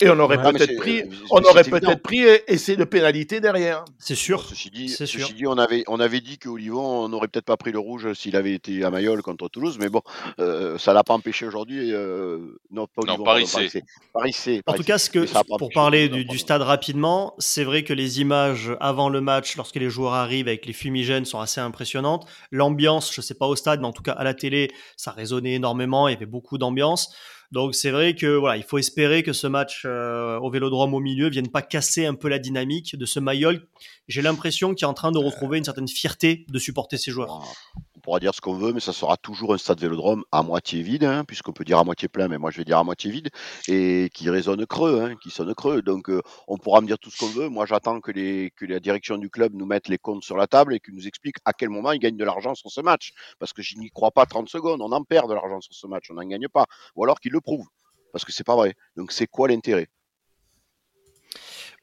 Et 0.00 0.08
on 0.08 0.18
aurait 0.18 0.40
peut-être 0.40 0.76
pris, 0.76 1.02
on 1.30 1.42
aurait 1.42 1.64
peut-être 1.64 2.02
pris 2.02 2.20
essai 2.46 2.76
de 2.76 2.84
pénalité 2.84 3.40
derrière. 3.40 3.84
C'est 3.98 4.14
sûr. 4.14 4.44
Ceci 4.44 4.70
dit, 4.70 4.88
ceci 4.88 5.18
dit, 5.34 5.46
on 5.46 5.58
avait, 5.58 5.84
on 5.88 6.00
avait 6.00 6.20
dit 6.20 6.38
que 6.38 6.48
Olivon 6.48 7.08
n'aurait 7.08 7.28
peut-être 7.28 7.44
pas 7.44 7.56
pris 7.56 7.72
le 7.72 7.78
rouge 7.78 8.12
s'il 8.14 8.36
avait 8.36 8.54
été 8.54 8.84
à 8.84 8.90
Mayol 8.90 9.22
contre 9.22 9.48
Toulouse, 9.48 9.78
mais 9.80 9.88
bon, 9.88 10.02
euh, 10.38 10.78
ça 10.78 10.92
l'a 10.92 11.04
pas 11.04 11.14
empêché 11.14 11.46
aujourd'hui. 11.46 11.92
Euh, 11.92 12.38
non, 12.70 12.86
pas 12.86 13.02
Olivon, 13.02 13.18
non, 13.18 13.24
Paris 13.24 13.46
C. 13.46 13.82
Paris 14.12 14.32
C. 14.32 14.62
En 14.66 14.72
tout 14.72 14.84
cas, 14.84 14.98
ce 14.98 15.10
que, 15.10 15.26
pour 15.58 15.70
parler 15.70 16.08
du, 16.08 16.24
du, 16.24 16.38
stade 16.38 16.62
rapidement, 16.62 17.34
c'est 17.38 17.64
vrai 17.64 17.84
que 17.84 17.92
les 17.92 18.20
images 18.20 18.72
avant 18.80 19.08
le 19.08 19.20
match, 19.20 19.56
lorsque 19.56 19.76
les 19.76 19.90
joueurs 19.90 20.14
arrivent 20.14 20.48
avec 20.48 20.66
les 20.66 20.72
fumigènes, 20.72 21.24
sont 21.24 21.40
assez 21.40 21.60
impressionnantes. 21.60 22.26
L'ambiance, 22.50 23.12
je 23.14 23.20
sais 23.20 23.34
pas 23.34 23.46
au 23.46 23.56
stade, 23.56 23.80
mais 23.80 23.86
en 23.86 23.92
tout 23.92 24.02
cas 24.02 24.12
à 24.12 24.24
la 24.24 24.34
télé, 24.34 24.70
ça 24.96 25.10
résonnait 25.10 25.54
énormément. 25.54 26.08
Il 26.08 26.12
y 26.12 26.16
avait 26.16 26.26
beaucoup 26.26 26.58
d'ambiance. 26.58 27.14
Donc 27.52 27.74
c'est 27.74 27.90
vrai 27.90 28.14
que 28.14 28.26
voilà, 28.36 28.56
il 28.56 28.62
faut 28.62 28.78
espérer 28.78 29.22
que 29.22 29.32
ce 29.32 29.46
match 29.46 29.82
euh, 29.84 30.38
au 30.38 30.50
Vélodrome 30.50 30.94
au 30.94 31.00
milieu 31.00 31.28
vienne 31.28 31.48
pas 31.48 31.62
casser 31.62 32.06
un 32.06 32.14
peu 32.14 32.28
la 32.28 32.38
dynamique 32.38 32.96
de 32.96 33.06
ce 33.06 33.18
Mayol. 33.18 33.66
J'ai 34.06 34.22
l'impression 34.22 34.74
qu'il 34.74 34.84
est 34.84 34.88
en 34.88 34.94
train 34.94 35.10
de 35.10 35.18
retrouver 35.18 35.58
une 35.58 35.64
certaine 35.64 35.88
fierté 35.88 36.46
de 36.48 36.58
supporter 36.58 36.96
ses 36.96 37.10
joueurs 37.10 37.42
pourra 38.10 38.18
dire 38.18 38.34
ce 38.34 38.40
qu'on 38.40 38.54
veut, 38.54 38.72
mais 38.72 38.80
ça 38.80 38.92
sera 38.92 39.16
toujours 39.16 39.54
un 39.54 39.58
stade 39.58 39.78
vélodrome 39.78 40.24
à 40.32 40.42
moitié 40.42 40.82
vide, 40.82 41.04
hein, 41.04 41.24
puisqu'on 41.24 41.52
peut 41.52 41.64
dire 41.64 41.78
à 41.78 41.84
moitié 41.84 42.08
plein, 42.08 42.26
mais 42.26 42.38
moi 42.38 42.50
je 42.50 42.56
vais 42.56 42.64
dire 42.64 42.76
à 42.76 42.82
moitié 42.82 43.08
vide, 43.08 43.30
et 43.68 44.10
qui 44.12 44.28
résonne 44.28 44.66
creux, 44.66 45.00
hein, 45.00 45.14
qui 45.22 45.30
sonne 45.30 45.54
creux. 45.54 45.80
Donc 45.80 46.10
euh, 46.10 46.20
on 46.48 46.58
pourra 46.58 46.80
me 46.80 46.88
dire 46.88 46.98
tout 46.98 47.08
ce 47.08 47.18
qu'on 47.18 47.28
veut. 47.28 47.48
Moi 47.48 47.66
j'attends 47.66 48.00
que, 48.00 48.10
les, 48.10 48.50
que 48.56 48.64
la 48.64 48.80
direction 48.80 49.16
du 49.16 49.30
club 49.30 49.54
nous 49.54 49.64
mette 49.64 49.86
les 49.86 49.96
comptes 49.96 50.24
sur 50.24 50.36
la 50.36 50.48
table 50.48 50.74
et 50.74 50.80
qu'ils 50.80 50.96
nous 50.96 51.06
explique 51.06 51.36
à 51.44 51.52
quel 51.52 51.68
moment 51.68 51.92
ils 51.92 52.00
gagnent 52.00 52.16
de 52.16 52.24
l'argent 52.24 52.56
sur 52.56 52.68
ce 52.72 52.80
match. 52.80 53.12
Parce 53.38 53.52
que 53.52 53.62
je 53.62 53.76
n'y 53.76 53.90
crois 53.90 54.10
pas 54.10 54.26
30 54.26 54.48
secondes. 54.48 54.82
On 54.82 54.90
en 54.90 55.04
perd 55.04 55.28
de 55.28 55.34
l'argent 55.34 55.60
sur 55.60 55.74
ce 55.74 55.86
match, 55.86 56.10
on 56.10 56.14
n'en 56.14 56.26
gagne 56.26 56.48
pas. 56.48 56.66
Ou 56.96 57.04
alors 57.04 57.20
qu'ils 57.20 57.30
le 57.30 57.40
prouvent. 57.40 57.68
Parce 58.12 58.24
que 58.24 58.32
c'est 58.32 58.42
pas 58.42 58.56
vrai. 58.56 58.74
Donc 58.96 59.12
c'est 59.12 59.28
quoi 59.28 59.46
l'intérêt? 59.46 59.86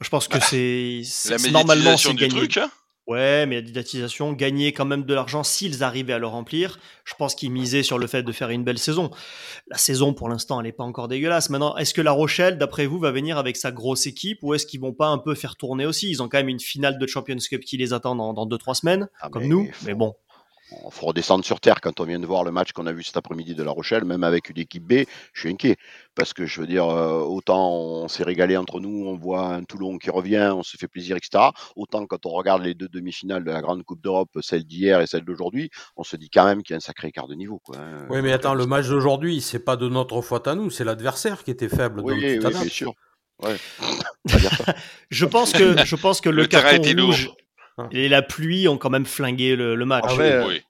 Je 0.01 0.09
pense 0.09 0.27
que 0.27 0.39
bah, 0.39 0.45
c'est 0.49 1.51
normalement 1.51 1.95
c'est 1.95 2.13
gagné. 2.15 2.35
Truc, 2.35 2.57
hein 2.57 2.69
Ouais, 3.07 3.45
mais 3.45 3.55
la 3.55 3.61
didatisation, 3.61 4.33
gagner 4.33 4.73
quand 4.73 4.83
même 4.83 5.03
de 5.03 5.13
l'argent 5.13 5.41
s'ils 5.41 5.81
arrivaient 5.81 6.13
à 6.13 6.19
le 6.19 6.27
remplir. 6.27 6.77
Je 7.05 7.13
pense 7.17 7.35
qu'ils 7.35 7.51
misaient 7.51 7.81
sur 7.83 7.97
le 7.97 8.05
fait 8.05 8.21
de 8.21 8.31
faire 8.33 8.49
une 8.49 8.65
belle 8.65 8.79
saison. 8.79 9.11
La 9.69 9.77
saison, 9.77 10.13
pour 10.13 10.27
l'instant, 10.27 10.59
elle 10.59 10.65
n'est 10.65 10.73
pas 10.73 10.83
encore 10.83 11.07
dégueulasse. 11.07 11.49
Maintenant, 11.49 11.77
est-ce 11.77 11.93
que 11.93 12.01
La 12.01 12.11
Rochelle, 12.11 12.57
d'après 12.57 12.85
vous, 12.85 12.99
va 12.99 13.11
venir 13.11 13.37
avec 13.37 13.55
sa 13.55 13.71
grosse 13.71 14.07
équipe 14.07 14.39
ou 14.41 14.53
est-ce 14.53 14.65
qu'ils 14.65 14.81
vont 14.81 14.91
pas 14.91 15.07
un 15.07 15.19
peu 15.19 15.35
faire 15.35 15.55
tourner 15.55 15.85
aussi? 15.85 16.09
Ils 16.09 16.21
ont 16.21 16.27
quand 16.27 16.37
même 16.37 16.49
une 16.49 16.59
finale 16.59 16.99
de 16.99 17.07
Champions 17.07 17.37
Cup 17.37 17.63
qui 17.63 17.77
les 17.77 17.93
attend 17.93 18.13
dans, 18.15 18.45
2-3 18.45 18.73
semaines, 18.73 19.07
ah, 19.21 19.29
comme 19.29 19.47
nous. 19.47 19.71
Mais 19.85 19.93
bon, 19.93 20.13
il 20.71 20.91
faut 20.91 21.05
redescendre 21.05 21.45
sur 21.45 21.59
terre 21.59 21.81
quand 21.81 21.99
on 21.99 22.05
vient 22.05 22.19
de 22.19 22.25
voir 22.25 22.43
le 22.43 22.51
match 22.51 22.71
qu'on 22.71 22.87
a 22.87 22.91
vu 22.91 23.03
cet 23.03 23.17
après-midi 23.17 23.55
de 23.55 23.63
La 23.63 23.71
Rochelle, 23.71 24.03
même 24.03 24.23
avec 24.23 24.49
une 24.49 24.57
équipe 24.57 24.83
B, 24.83 25.05
je 25.33 25.39
suis 25.39 25.49
inquiet. 25.49 25.77
Parce 26.15 26.33
que 26.33 26.45
je 26.45 26.59
veux 26.59 26.67
dire, 26.67 26.85
euh, 26.85 27.19
autant 27.19 27.71
on 27.71 28.07
s'est 28.07 28.23
régalé 28.23 28.57
entre 28.57 28.79
nous, 28.79 29.05
on 29.07 29.15
voit 29.15 29.47
un 29.47 29.63
Toulon 29.63 29.97
qui 29.97 30.09
revient, 30.09 30.51
on 30.53 30.63
se 30.63 30.75
fait 30.77 30.87
plaisir, 30.87 31.15
etc. 31.15 31.45
Autant 31.75 32.05
quand 32.05 32.25
on 32.25 32.31
regarde 32.31 32.63
les 32.63 32.73
deux 32.73 32.87
demi-finales 32.87 33.43
de 33.43 33.51
la 33.51 33.61
Grande 33.61 33.83
Coupe 33.83 34.01
d'Europe, 34.01 34.29
celle 34.41 34.63
d'hier 34.65 34.99
et 35.01 35.07
celle 35.07 35.23
d'aujourd'hui, 35.23 35.69
on 35.95 36.03
se 36.03 36.17
dit 36.17 36.29
quand 36.29 36.45
même 36.45 36.63
qu'il 36.63 36.73
y 36.73 36.75
a 36.75 36.77
un 36.77 36.81
sacré 36.81 37.09
écart 37.09 37.27
de 37.27 37.35
niveau. 37.35 37.59
Quoi, 37.63 37.77
hein. 37.77 38.07
Oui, 38.09 38.21
mais 38.21 38.33
attends, 38.33 38.55
le 38.55 38.65
match 38.65 38.87
d'aujourd'hui, 38.87 39.41
c'est 39.41 39.63
pas 39.63 39.75
de 39.75 39.87
notre 39.87 40.21
faute 40.21 40.47
à 40.47 40.55
nous, 40.55 40.69
c'est 40.69 40.83
l'adversaire 40.83 41.43
qui 41.43 41.51
était 41.51 41.69
faible. 41.69 42.01
Oui, 42.01 42.15
oui, 42.17 42.39
bien 42.39 42.63
sûr. 42.63 42.93
je 45.11 45.25
pense 45.25 45.53
que 45.53 45.85
je 45.85 45.95
pense 45.95 46.21
que 46.21 46.29
le, 46.29 46.41
le 46.41 46.47
carton 46.47 46.81
rouge, 47.05 47.29
Hein. 47.77 47.89
Et 47.91 48.09
la 48.09 48.21
pluie 48.21 48.67
ont 48.67 48.77
quand 48.77 48.89
même 48.89 49.05
flingué 49.05 49.55
le, 49.55 49.75
match. 49.85 50.05
Ah 50.07 50.15
ouais, 50.15 50.63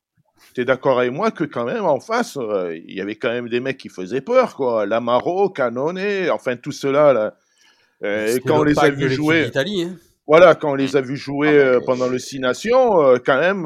Tu 0.53 0.61
es 0.61 0.65
d'accord 0.65 0.99
avec 0.99 1.11
moi 1.11 1.31
que 1.31 1.45
quand 1.45 1.63
même 1.63 1.85
en 1.85 1.99
face, 1.99 2.37
euh, 2.37 2.75
il 2.75 2.95
y 2.95 3.01
avait 3.01 3.15
quand 3.15 3.29
même 3.29 3.47
des 3.47 3.59
mecs 3.59 3.77
qui 3.77 3.89
faisaient 3.89 4.21
peur, 4.21 4.55
quoi. 4.55 4.85
Lamaro, 4.85 5.49
Canone, 5.49 6.29
enfin 6.31 6.57
tout 6.57 6.71
cela 6.71 7.13
là. 7.13 7.33
Euh, 8.03 8.37
quand 8.45 8.59
on 8.59 8.63
les 8.63 8.77
a 8.77 8.89
vus 8.89 9.09
jouer. 9.09 9.49
Hein. 9.55 9.95
Voilà, 10.27 10.55
quand 10.55 10.71
on 10.71 10.75
les 10.75 10.97
a 10.97 11.01
vus 11.01 11.15
jouer 11.15 11.47
ah, 11.47 11.51
euh, 11.51 11.79
pendant 11.83 12.09
le 12.09 12.19
Six 12.19 12.39
Nations, 12.39 13.17
quand 13.25 13.39
même, 13.39 13.65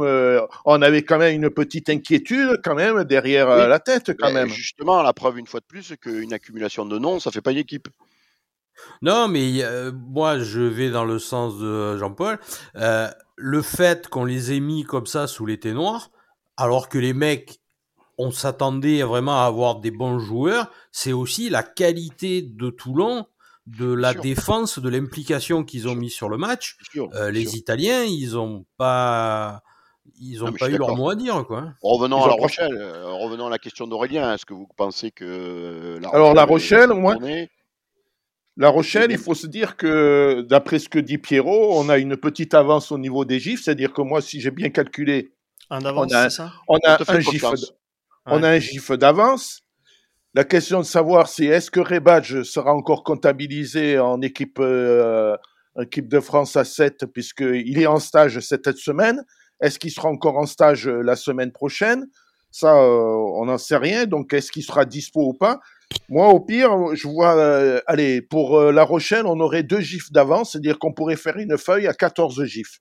on 0.65 0.82
avait 0.84 1.01
quand 1.01 1.17
même 1.17 1.36
une 1.36 1.49
petite 1.49 1.89
inquiétude 1.89 2.62
quand 2.63 2.75
même 2.75 3.04
derrière 3.06 3.49
la 3.67 3.80
tête 3.80 4.15
quand 4.17 4.32
même. 4.32 4.49
Justement, 4.49 5.01
la 5.01 5.13
preuve 5.13 5.39
une 5.39 5.47
fois 5.47 5.60
de 5.60 5.65
plus 5.65 5.95
qu'une 5.99 6.34
accumulation 6.34 6.86
de 6.86 6.99
noms, 6.99 7.19
ça 7.19 7.32
fait 7.32 7.41
pas 7.41 7.51
une 7.51 7.58
équipe. 7.58 7.88
Non, 9.01 9.27
mais 9.27 9.63
moi, 9.91 10.38
je 10.39 10.62
vais 10.62 10.91
dans 10.91 11.06
le 11.06 11.17
sens 11.17 11.58
de 11.58 11.97
Jean-Paul 11.97 12.39
le 13.41 13.63
fait 13.63 14.08
qu'on 14.08 14.23
les 14.23 14.54
ait 14.54 14.60
mis 14.60 14.84
comme 14.84 15.08
ça 15.08 15.25
sous 15.25 15.47
l'été 15.47 15.73
noir, 15.73 16.12
alors 16.58 16.89
que 16.89 16.99
les 16.99 17.13
mecs, 17.13 17.60
on 18.19 18.30
s'attendait 18.30 19.01
vraiment 19.01 19.41
à 19.41 19.45
avoir 19.45 19.80
des 19.80 19.89
bons 19.89 20.19
joueurs, 20.19 20.71
c'est 20.91 21.12
aussi 21.12 21.49
la 21.49 21.63
qualité 21.63 22.43
de 22.43 22.69
Toulon, 22.69 23.25
de 23.65 23.91
la 23.91 24.13
défense, 24.13 24.77
de 24.77 24.89
l'implication 24.89 25.63
qu'ils 25.63 25.88
ont 25.88 25.95
mis 25.95 26.12
sur 26.12 26.30
le 26.30 26.38
match. 26.38 26.77
Euh, 26.95 27.32
les 27.32 27.56
Italiens, 27.58 28.04
ils 28.04 28.38
ont 28.38 28.65
pas, 28.77 29.63
ils 30.19 30.43
ont 30.43 30.54
pas 30.54 30.69
eu 30.69 30.77
leur 30.77 30.95
mot 30.95 31.10
à 31.10 31.15
dire, 31.15 31.43
quoi. 31.47 31.73
Revenons 31.82 32.23
à 32.23 32.27
La 32.27 32.34
Rochelle. 32.34 32.77
Euh, 32.77 33.12
revenons 33.13 33.47
à 33.47 33.49
la 33.49 33.60
question 33.60 33.88
d'Aurélien. 33.88 34.32
Est-ce 34.34 34.45
que 34.45 34.54
vous 34.54 34.67
pensez 34.77 35.10
que 35.10 35.99
alors 36.13 36.36
La 36.36 36.45
Rochelle, 36.45 36.89
moi. 36.89 37.15
La 38.58 38.70
Rochelle, 38.70 39.12
il 39.12 39.18
faut 39.18 39.34
se 39.34 39.48
dire 39.48 39.78
que, 39.78 40.46
d'après 40.48 40.80
ce 40.80 40.90
que 40.90 41.00
dit 41.00 41.18
Pierrot, 41.18 41.80
on 41.80 41.90
a 41.90 41.98
une 41.98 42.18
petite 42.18 42.54
avance 42.54 42.92
au 42.92 42.98
niveau 42.98 43.24
des 43.24 43.40
gifs, 43.40 43.64
c'est-à-dire 43.64 43.94
que 43.94 44.02
moi, 44.02 44.22
si 44.22 44.42
j'ai 44.42 44.52
bien 44.52 44.70
calculé, 44.70 45.34
un 45.70 45.86
avance, 45.86 46.12
on 46.12 46.16
a, 46.16 46.30
ça? 46.30 46.52
on 46.68 46.78
a 46.86 47.00
un 47.08 47.20
gif, 47.22 47.46
on 48.26 48.44
a 48.44 48.50
un 48.50 48.60
gif 48.60 48.92
d'avance. 48.92 49.62
La 50.34 50.44
question 50.44 50.80
de 50.80 50.86
savoir, 50.86 51.28
c'est 51.28 51.46
est-ce 51.46 51.72
que 51.72 51.80
Rebadge 51.80 52.44
sera 52.44 52.74
encore 52.74 53.04
comptabilisé 53.04 54.00
en 54.00 54.22
équipe, 54.22 54.60
euh, 54.60 55.36
équipe 55.82 56.10
de 56.10 56.20
France 56.20 56.56
à 56.58 56.66
7, 56.66 57.06
puisqu'il 57.06 57.80
est 57.80 57.88
en 57.88 58.00
stage 58.00 58.40
cette 58.40 58.70
semaine. 58.78 59.24
Est-ce 59.62 59.80
qu'il 59.80 59.92
sera 59.92 60.10
encore 60.10 60.38
en 60.38 60.46
stage 60.46 60.88
la 60.88 61.16
semaine 61.16 61.52
prochaine? 61.52 62.08
Ça, 62.50 62.76
euh, 62.76 63.16
on 63.36 63.46
n'en 63.46 63.58
sait 63.58 63.78
rien. 63.78 64.06
Donc, 64.06 64.34
est-ce 64.34 64.52
qu'il 64.52 64.64
sera 64.64 64.84
dispo 64.86 65.30
ou 65.30 65.34
pas? 65.34 65.60
Moi, 66.10 66.30
au 66.30 66.39
pire, 66.39 66.71
je 66.93 67.08
vois, 67.08 67.36
euh, 67.38 67.82
allez, 67.88 68.21
pour 68.21 68.60
euh, 68.60 68.71
La 68.71 68.84
Rochelle, 68.84 69.25
on 69.25 69.39
aurait 69.39 69.63
deux 69.63 69.80
gifs 69.80 70.12
d'avance, 70.12 70.51
c'est-à-dire 70.51 70.80
qu'on 70.80 70.93
pourrait 70.93 71.15
faire 71.15 71.38
une 71.38 71.58
feuille 71.58 71.88
à 71.88 71.93
14 71.93 72.43
gifs. 72.45 72.80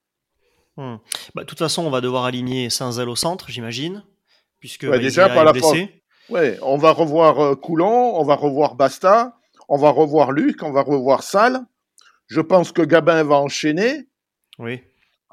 Hmm. 0.77 0.96
Bah, 1.35 1.42
de 1.42 1.46
toute 1.46 1.59
façon, 1.59 1.85
on 1.85 1.90
va 1.90 2.01
devoir 2.01 2.25
aligner 2.25 2.70
Saint-Zel 2.70 3.09
au 3.09 3.16
centre, 3.16 3.51
j'imagine, 3.51 4.05
puisque 4.61 4.87
déjà 4.99 5.29
par 5.29 5.44
la 5.44 5.53
Ouais, 6.31 6.59
on 6.62 6.77
va 6.77 6.92
revoir 6.92 7.40
euh, 7.40 7.55
Coulon, 7.57 8.14
on 8.14 8.23
va 8.23 8.37
revoir 8.37 8.77
Basta. 8.77 9.37
on 9.68 9.77
va 9.77 9.90
revoir 9.90 10.31
Luc, 10.31 10.62
on 10.62 10.70
va 10.70 10.83
revoir 10.83 11.25
Salle. 11.25 11.61
Je 12.29 12.40
pense 12.40 12.70
que 12.70 12.83
Gabin 12.83 13.25
va 13.25 13.37
enchaîner. 13.37 14.07
Oui. 14.59 14.81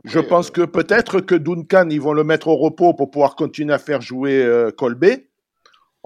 Je 0.04 0.20
pense 0.20 0.50
que 0.52 0.62
peut-être 0.62 1.22
que 1.22 1.36
Duncan, 1.36 1.90
ils 1.90 2.02
vont 2.02 2.14
le 2.14 2.24
mettre 2.24 2.48
au 2.48 2.56
repos 2.56 2.94
pour 2.94 3.12
pouvoir 3.12 3.36
continuer 3.36 3.74
à 3.74 3.78
faire 3.78 4.02
jouer 4.02 4.42
euh, 4.44 4.72
Colbé. 4.72 5.27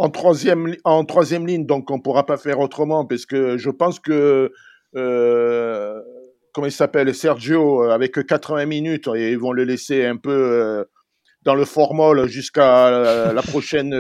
En 0.01 0.09
troisième, 0.09 0.75
en 0.83 1.05
troisième 1.05 1.45
ligne, 1.45 1.65
donc 1.65 1.91
on 1.91 1.97
ne 1.97 2.01
pourra 2.01 2.25
pas 2.25 2.37
faire 2.37 2.59
autrement, 2.59 3.05
parce 3.05 3.25
que 3.25 3.57
je 3.57 3.69
pense 3.69 3.99
que, 3.99 4.51
euh, 4.95 6.01
comment 6.53 6.67
il 6.67 6.71
s'appelle, 6.71 7.13
Sergio, 7.13 7.83
avec 7.83 8.13
80 8.25 8.65
minutes, 8.65 9.07
et 9.15 9.31
ils 9.31 9.37
vont 9.37 9.51
le 9.51 9.63
laisser 9.63 10.05
un 10.05 10.17
peu 10.17 10.31
euh, 10.31 10.83
dans 11.43 11.53
le 11.53 11.65
formol 11.65 12.27
jusqu'à 12.27 13.31
la 13.31 13.41
prochaine, 13.43 13.93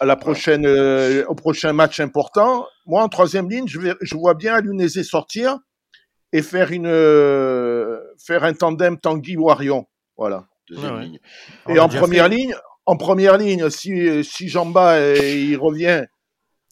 à 0.00 0.06
la 0.06 0.16
prochaine, 0.16 0.66
au 0.66 1.34
prochain 1.34 1.72
match 1.74 2.00
important. 2.00 2.66
Moi, 2.86 3.02
en 3.02 3.08
troisième 3.08 3.50
ligne, 3.50 3.68
je, 3.68 3.78
vais, 3.80 3.94
je 4.00 4.16
vois 4.16 4.34
bien 4.34 4.54
Alunese 4.54 5.02
sortir 5.02 5.58
et 6.32 6.42
faire 6.42 6.72
une 6.72 6.86
euh, 6.86 7.98
faire 8.18 8.44
un 8.44 8.52
tandem 8.52 8.98
Tanguy 8.98 9.36
Warion. 9.36 9.86
Voilà. 10.16 10.46
Deuxième 10.68 11.00
ligne. 11.00 11.18
Et 11.68 11.78
en 11.78 11.88
première 11.88 12.28
ligne, 12.28 12.54
en 12.88 12.96
première 12.96 13.36
ligne, 13.36 13.68
si 13.70 14.24
si 14.24 14.48
Jamba 14.48 14.98
il 15.16 15.56
revient, 15.56 16.04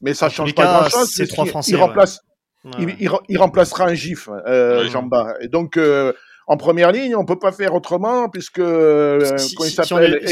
mais 0.02 0.14
ça 0.14 0.29
change 0.29 0.55
pas 0.55 0.64
grand 0.64 0.88
chose. 0.88 1.11
C'est 1.14 1.26
trois 1.26 1.46
Français. 1.46 1.72
Il, 1.72 1.76
remplace, 1.76 2.20
il, 2.79 2.96
il, 3.29 3.38
remplacera 3.38 3.85
un 3.85 3.94
gif, 3.94 4.29
euh, 4.46 4.88
Jamba. 4.88 5.35
Et 5.40 5.48
donc 5.48 5.76
euh, 5.76 6.12
en 6.48 6.57
première 6.57 6.92
ligne, 6.92 7.16
on 7.16 7.24
peut 7.24 7.38
pas 7.38 7.50
faire 7.50 7.74
autrement 7.74 8.29
puisque 8.29 8.61
euh, 8.61 9.37
si, 9.37 9.57
il 9.61 9.70
s'appelle 9.70 10.24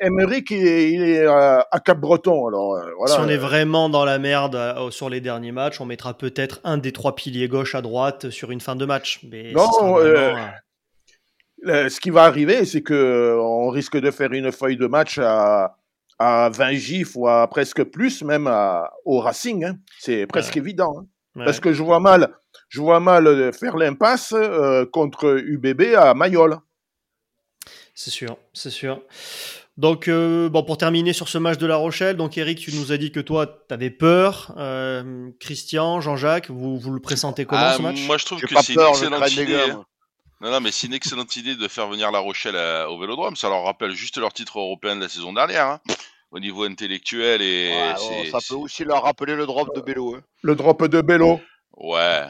Emeric, 0.00 0.50
il 0.50 1.02
est, 1.02 1.26
à 1.26 1.80
Cap-Breton. 1.84 2.46
Alors 2.46 2.76
euh, 2.76 2.90
voilà. 2.96 3.14
Si 3.14 3.20
on 3.20 3.28
est 3.28 3.36
vraiment 3.36 3.88
dans 3.88 4.04
la 4.04 4.18
merde 4.18 4.54
euh, 4.54 4.90
sur 4.90 5.10
les 5.10 5.20
derniers 5.20 5.52
matchs, 5.52 5.80
on 5.80 5.84
mettra 5.84 6.14
peut-être 6.14 6.60
un 6.62 6.78
des 6.78 6.92
trois 6.92 7.16
piliers 7.16 7.48
gauche 7.48 7.74
à 7.74 7.82
droite 7.82 8.30
sur 8.30 8.52
une 8.52 8.60
fin 8.60 8.76
de 8.76 8.86
match. 8.86 9.20
Mais 9.30 9.52
non, 9.52 9.98
ce 11.64 12.00
qui 12.00 12.10
va 12.10 12.24
arriver, 12.24 12.64
c'est 12.64 12.82
que 12.82 13.36
on 13.40 13.68
risque 13.70 13.96
de 13.98 14.10
faire 14.10 14.32
une 14.32 14.52
feuille 14.52 14.76
de 14.76 14.86
match 14.86 15.18
à 15.18 15.76
à 16.20 16.48
20 16.48 16.72
gifs 16.72 17.14
ou 17.14 17.28
à 17.28 17.46
presque 17.46 17.84
plus, 17.84 18.22
même 18.24 18.50
au 19.04 19.20
Racing. 19.20 19.64
Hein. 19.64 19.78
C'est 20.00 20.26
presque 20.26 20.56
évident. 20.56 21.04
Hein. 21.36 21.44
Parce 21.44 21.60
que 21.60 21.72
je 21.72 21.82
vois 21.82 22.00
mal 22.00 22.32
je 22.68 22.80
vois 22.80 23.00
mal 23.00 23.26
euh, 23.26 23.52
faire 23.52 23.76
l'impasse 23.76 24.32
euh, 24.36 24.84
contre 24.86 25.42
UBB 25.44 25.94
à 25.96 26.14
Mayol. 26.14 26.58
C'est 27.94 28.10
sûr, 28.10 28.36
c'est 28.52 28.70
sûr. 28.70 29.02
Donc, 29.76 30.08
euh, 30.08 30.48
bon, 30.48 30.62
pour 30.64 30.76
terminer 30.76 31.12
sur 31.12 31.28
ce 31.28 31.38
match 31.38 31.58
de 31.58 31.66
La 31.66 31.76
Rochelle, 31.76 32.16
donc 32.16 32.36
Eric, 32.36 32.58
tu 32.58 32.72
nous 32.74 32.92
as 32.92 32.96
dit 32.96 33.10
que 33.10 33.20
toi, 33.20 33.46
tu 33.46 33.74
avais 33.74 33.90
peur. 33.90 34.54
Christian, 35.40 36.00
Jean-Jacques, 36.00 36.50
vous, 36.50 36.78
vous 36.78 36.90
le 36.92 37.00
présentez 37.00 37.44
comment 37.44 37.62
ah, 37.64 37.74
ce 37.76 37.82
match? 37.82 38.06
Moi, 38.06 38.18
je 38.18 38.24
trouve 38.24 38.40
que 38.40 38.48
c'est 38.48 38.74
une 38.74 38.80
excellente 38.80 39.32
idée. 39.32 39.72
Non, 40.40 40.50
non, 40.50 40.60
mais 40.60 40.70
c'est 40.70 40.86
une 40.86 40.94
excellente 40.94 41.34
idée 41.36 41.56
de 41.56 41.68
faire 41.68 41.88
venir 41.88 42.10
La 42.10 42.20
Rochelle 42.20 42.56
au 42.88 42.98
Vélodrome. 42.98 43.36
Ça 43.36 43.48
leur 43.48 43.64
rappelle 43.64 43.92
juste 43.92 44.18
leur 44.18 44.32
titre 44.32 44.58
européen 44.58 44.96
de 44.96 45.00
la 45.00 45.08
saison 45.08 45.32
dernière. 45.32 45.66
Hein, 45.66 45.80
au 46.30 46.40
niveau 46.40 46.64
intellectuel 46.64 47.40
et 47.42 47.72
ça 48.30 48.38
peut 48.46 48.54
aussi 48.54 48.84
leur 48.84 49.02
rappeler 49.02 49.34
le 49.34 49.46
drop 49.46 49.74
de 49.74 49.80
Bello. 49.80 50.16
Hein. 50.16 50.22
Le 50.42 50.54
drop 50.54 50.86
de 50.86 51.00
Bello. 51.00 51.40
Ouais. 51.76 52.26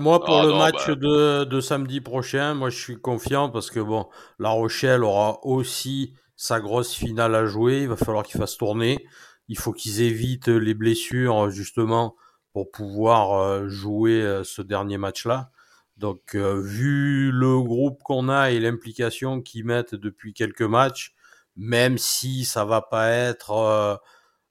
moi, 0.00 0.22
pour 0.22 0.42
le 0.42 0.52
match 0.52 0.86
bah. 0.88 0.94
de, 0.94 1.44
de, 1.44 1.60
samedi 1.60 2.00
prochain, 2.00 2.54
moi, 2.54 2.70
je 2.70 2.78
suis 2.78 3.00
confiant 3.00 3.50
parce 3.50 3.70
que 3.70 3.80
bon, 3.80 4.08
La 4.38 4.50
Rochelle 4.50 5.02
aura 5.04 5.44
aussi 5.44 6.14
sa 6.36 6.60
grosse 6.60 6.94
finale 6.94 7.34
à 7.34 7.46
jouer. 7.46 7.82
Il 7.82 7.88
va 7.88 7.96
falloir 7.96 8.24
qu'ils 8.24 8.40
fassent 8.40 8.56
tourner. 8.56 9.04
Il 9.48 9.58
faut 9.58 9.72
qu'ils 9.72 10.00
évitent 10.02 10.48
les 10.48 10.74
blessures, 10.74 11.50
justement, 11.50 12.14
pour 12.52 12.70
pouvoir 12.70 13.34
euh, 13.34 13.68
jouer 13.68 14.22
euh, 14.22 14.44
ce 14.44 14.62
dernier 14.62 14.98
match-là. 14.98 15.50
Donc, 15.96 16.34
euh, 16.34 16.60
vu 16.60 17.30
le 17.30 17.60
groupe 17.62 18.02
qu'on 18.02 18.28
a 18.28 18.50
et 18.50 18.60
l'implication 18.60 19.42
qu'ils 19.42 19.64
mettent 19.64 19.94
depuis 19.94 20.32
quelques 20.32 20.62
matchs, 20.62 21.14
même 21.56 21.98
si 21.98 22.44
ça 22.44 22.64
va 22.64 22.80
pas 22.80 23.10
être 23.10 24.00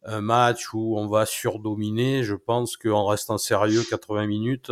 un 0.04 0.22
match 0.22 0.74
où 0.74 0.96
on 0.98 1.08
va 1.08 1.26
surdominer, 1.26 2.24
je 2.24 2.36
pense 2.36 2.78
qu'en 2.78 3.06
restant 3.06 3.38
sérieux 3.40 3.84
80 3.90 4.28
minutes, 4.28 4.72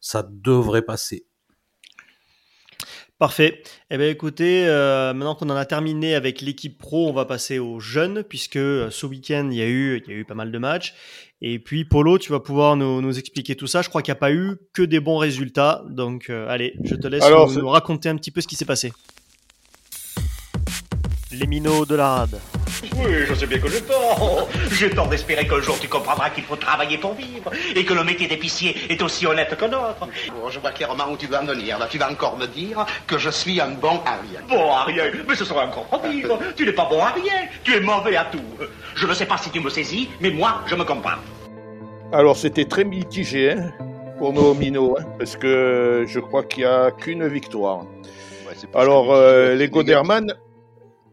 ça 0.00 0.26
devrait 0.28 0.82
passer. 0.82 1.29
Parfait. 3.20 3.62
Eh 3.90 3.98
bien, 3.98 4.08
écoutez, 4.08 4.66
euh, 4.66 5.12
maintenant 5.12 5.34
qu'on 5.34 5.50
en 5.50 5.56
a 5.56 5.66
terminé 5.66 6.14
avec 6.14 6.40
l'équipe 6.40 6.78
pro, 6.78 7.06
on 7.06 7.12
va 7.12 7.26
passer 7.26 7.58
aux 7.58 7.78
jeunes, 7.78 8.22
puisque 8.22 8.56
euh, 8.56 8.88
ce 8.88 9.04
week-end, 9.04 9.46
il 9.52 9.58
y, 9.58 9.60
a 9.60 9.66
eu, 9.66 10.02
il 10.06 10.10
y 10.10 10.16
a 10.16 10.18
eu 10.20 10.24
pas 10.24 10.32
mal 10.32 10.50
de 10.50 10.56
matchs. 10.56 10.94
Et 11.42 11.58
puis, 11.58 11.84
Polo, 11.84 12.16
tu 12.16 12.32
vas 12.32 12.40
pouvoir 12.40 12.76
nous, 12.76 13.18
expliquer 13.18 13.56
tout 13.56 13.66
ça. 13.66 13.82
Je 13.82 13.90
crois 13.90 14.00
qu'il 14.00 14.10
n'y 14.10 14.16
a 14.16 14.20
pas 14.20 14.32
eu 14.32 14.56
que 14.72 14.80
des 14.80 15.00
bons 15.00 15.18
résultats. 15.18 15.84
Donc, 15.90 16.30
allez, 16.30 16.74
je 16.82 16.94
te 16.94 17.08
laisse 17.08 17.22
nous, 17.56 17.68
raconter 17.68 18.08
un 18.08 18.16
petit 18.16 18.30
peu 18.30 18.40
ce 18.40 18.48
qui 18.48 18.56
s'est 18.56 18.64
passé. 18.64 18.90
Les 21.30 21.46
minots 21.46 21.84
de 21.84 21.96
la 21.96 22.14
rade. 22.14 22.40
Oui, 22.82 23.12
je 23.28 23.34
sais 23.34 23.46
bien 23.46 23.58
que 23.58 23.68
j'ai 23.68 23.82
tort. 23.82 24.48
J'ai 24.72 24.90
tort 24.90 25.08
d'espérer 25.08 25.46
qu'un 25.46 25.60
jour 25.60 25.78
tu 25.78 25.88
comprendras 25.88 26.30
qu'il 26.30 26.44
faut 26.44 26.56
travailler 26.56 26.98
pour 26.98 27.14
vivre 27.14 27.50
et 27.74 27.84
que 27.84 27.92
le 27.92 28.04
métier 28.04 28.26
d'épicier 28.26 28.74
est 28.88 29.02
aussi 29.02 29.26
honnête 29.26 29.54
que 29.56 29.64
l'autre. 29.64 30.08
Bon, 30.28 30.48
je 30.48 30.58
vois 30.58 30.70
clairement 30.70 31.10
où 31.10 31.16
tu 31.16 31.26
vas 31.26 31.42
en 31.42 31.46
venir. 31.46 31.78
Là, 31.78 31.86
tu 31.90 31.98
vas 31.98 32.10
encore 32.10 32.38
me 32.38 32.46
dire 32.46 32.86
que 33.06 33.18
je 33.18 33.30
suis 33.30 33.60
un 33.60 33.70
bon 33.70 34.00
à 34.06 34.16
rien. 34.22 34.40
Bon 34.48 34.72
à 34.72 34.84
rien 34.84 35.04
Mais 35.28 35.34
ce 35.34 35.44
sera 35.44 35.66
encore 35.66 35.88
pire. 36.02 36.38
Tu 36.56 36.64
n'es 36.66 36.72
pas 36.72 36.88
bon 36.90 37.00
à 37.02 37.10
rien. 37.10 37.48
Tu 37.64 37.74
es 37.74 37.80
mauvais 37.80 38.16
à 38.16 38.24
tout. 38.24 38.38
Je 38.94 39.06
ne 39.06 39.14
sais 39.14 39.26
pas 39.26 39.36
si 39.36 39.50
tu 39.50 39.60
me 39.60 39.70
saisis, 39.70 40.08
mais 40.20 40.30
moi, 40.30 40.62
je 40.66 40.74
me 40.74 40.84
comprends. 40.84 41.18
Alors, 42.12 42.36
c'était 42.36 42.64
très 42.64 42.84
mitigé 42.84 43.52
hein, 43.52 43.72
pour 44.18 44.32
nos 44.32 44.52
minots, 44.54 44.96
hein, 44.98 45.04
parce 45.18 45.36
que 45.36 46.04
je 46.08 46.18
crois 46.18 46.42
qu'il 46.42 46.64
n'y 46.64 46.70
a 46.70 46.90
qu'une 46.90 47.26
victoire. 47.28 47.84
Alors, 48.74 49.12
euh, 49.12 49.54
les 49.54 49.68
Goderman 49.68 50.34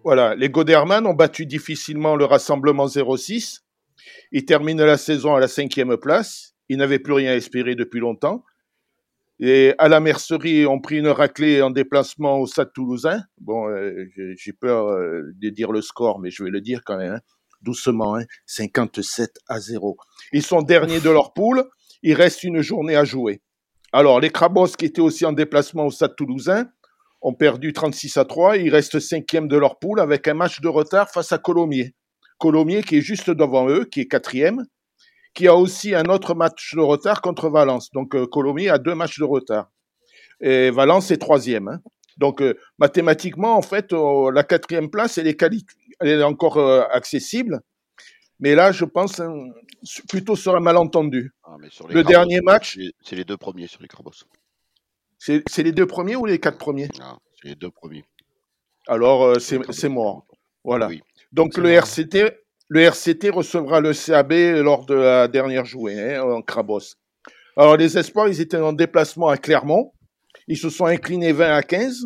voilà, 0.08 0.36
les 0.36 0.50
Goderman 0.50 1.06
ont 1.06 1.14
battu 1.14 1.46
difficilement 1.46 2.16
le 2.16 2.24
rassemblement 2.24 2.88
06. 2.88 3.66
Ils 4.32 4.46
terminent 4.46 4.86
la 4.86 4.96
saison 4.96 5.36
à 5.36 5.42
la 5.42 5.50
cinquième 5.50 5.98
place. 5.98 6.56
Ils 6.70 6.78
n'avaient 6.78 6.98
plus 6.98 7.12
rien 7.12 7.32
à 7.32 7.36
espérer 7.36 7.76
depuis 7.76 8.00
longtemps. 8.00 8.46
Et 9.42 9.74
à 9.78 9.90
la 9.90 10.00
mercerie, 10.00 10.66
ont 10.66 10.80
pris 10.80 11.00
une 11.00 11.10
raclée 11.10 11.62
en 11.62 11.72
déplacement 11.72 12.40
au 12.40 12.48
Stade 12.48 12.72
Toulousain. 12.72 13.22
Bon, 13.42 13.68
euh, 13.68 14.06
j'ai 14.38 14.54
peur 14.54 14.88
euh, 14.88 15.24
de 15.42 15.50
dire 15.50 15.74
le 15.74 15.82
score, 15.82 16.20
mais 16.20 16.32
je 16.32 16.42
vais 16.42 16.52
le 16.52 16.62
dire 16.62 16.84
quand 16.86 16.96
même. 16.96 17.16
Hein. 17.16 17.20
Doucement, 17.62 18.18
57 18.46 19.30
hein. 19.30 19.56
à 19.56 19.60
0. 19.60 19.98
Ils 20.32 20.42
sont 20.42 20.62
derniers 20.62 21.02
de 21.02 21.10
leur 21.10 21.34
poule. 21.34 21.66
Il 22.02 22.14
reste 22.14 22.46
une 22.46 22.62
journée 22.62 22.96
à 22.96 23.04
jouer. 23.04 23.42
Alors, 23.92 24.22
les 24.22 24.30
Crabos 24.30 24.68
qui 24.68 24.86
étaient 24.86 25.02
aussi 25.02 25.26
en 25.26 25.34
déplacement 25.34 25.86
au 25.86 25.92
Stade 25.92 26.16
Toulousain 26.16 26.70
ont 27.22 27.34
perdu 27.34 27.74
36 27.74 28.18
à 28.18 28.26
3. 28.26 28.58
Ils 28.58 28.70
restent 28.70 29.00
cinquième 29.00 29.48
de 29.48 29.58
leur 29.58 29.80
poule 29.80 30.00
avec 30.00 30.28
un 30.28 30.34
match 30.34 30.62
de 30.62 30.68
retard 30.68 31.10
face 31.10 31.32
à 31.32 31.38
Colomiers. 31.38 31.94
Colomiers 32.38 32.84
qui 32.84 32.98
est 32.98 33.02
juste 33.02 33.30
devant 33.30 33.68
eux, 33.70 33.86
qui 33.86 34.02
est 34.02 34.08
quatrième, 34.08 34.64
qui 35.34 35.48
a 35.48 35.56
aussi 35.56 35.96
un 35.96 36.06
autre 36.06 36.36
match 36.36 36.76
de 36.76 36.82
retard 36.82 37.22
contre 37.22 37.50
Valence. 37.50 37.92
Donc 37.92 38.16
euh, 38.16 38.26
Colomiers 38.28 38.70
a 38.70 38.78
deux 38.78 38.96
matchs 38.96 39.20
de 39.20 39.24
retard. 39.24 39.72
Et 40.40 40.70
Valence 40.70 41.12
est 41.12 41.18
troisième. 41.18 41.68
Hein. 41.68 41.80
Donc 42.18 42.42
euh, 42.42 42.58
mathématiquement, 42.78 43.56
en 43.56 43.62
fait, 43.62 43.94
euh, 43.94 44.32
la 44.32 44.44
quatrième 44.44 44.90
place, 44.90 45.18
elle 45.18 45.28
est, 45.28 45.42
elle 46.00 46.08
est 46.08 46.24
encore 46.24 46.60
accessible. 46.92 47.62
Mais 48.40 48.54
là, 48.54 48.72
je 48.72 48.86
pense 48.86 49.20
plutôt 50.08 50.36
sur 50.36 50.56
un 50.56 50.60
malentendu. 50.60 51.34
Ah, 51.44 51.56
le 51.90 52.04
dernier 52.04 52.42
match. 52.42 52.78
C'est 53.02 53.16
les 53.16 53.24
deux 53.24 53.38
premiers 53.38 53.66
sur 53.66 53.82
les 53.82 53.88
Crabos. 53.88 54.12
C'est 55.18 55.64
les 55.64 55.72
deux 55.72 55.88
premiers 55.88 56.16
ou 56.16 56.26
les 56.26 56.40
quatre 56.40 56.58
premiers? 56.58 56.90
Non, 57.00 57.18
c'est 57.42 57.50
les 57.50 57.56
deux 57.56 57.72
premiers. 57.72 58.06
Alors, 58.88 59.24
euh, 59.24 59.40
c'est 59.40 59.90
mort. 59.90 60.26
Voilà. 60.64 60.90
Donc, 61.32 61.58
le 61.58 61.70
RCT, 61.70 62.32
le 62.70 62.82
RCT 62.82 63.30
recevra 63.30 63.80
le 63.80 63.94
CAB 63.94 64.32
lors 64.64 64.86
de 64.86 64.96
la 64.96 65.28
dernière 65.28 65.66
journée 65.66 66.16
hein, 66.16 66.24
en 66.24 66.42
Crabos. 66.42 66.96
Alors, 67.58 67.78
les 67.78 67.98
Espoirs, 67.98 68.28
ils 68.28 68.40
étaient 68.40 68.58
en 68.58 68.74
déplacement 68.74 69.28
à 69.28 69.38
Clermont. 69.38 69.92
Ils 70.48 70.58
se 70.58 70.70
sont 70.70 70.86
inclinés 70.86 71.32
20 71.32 71.56
à 71.56 71.64
15. 71.64 72.06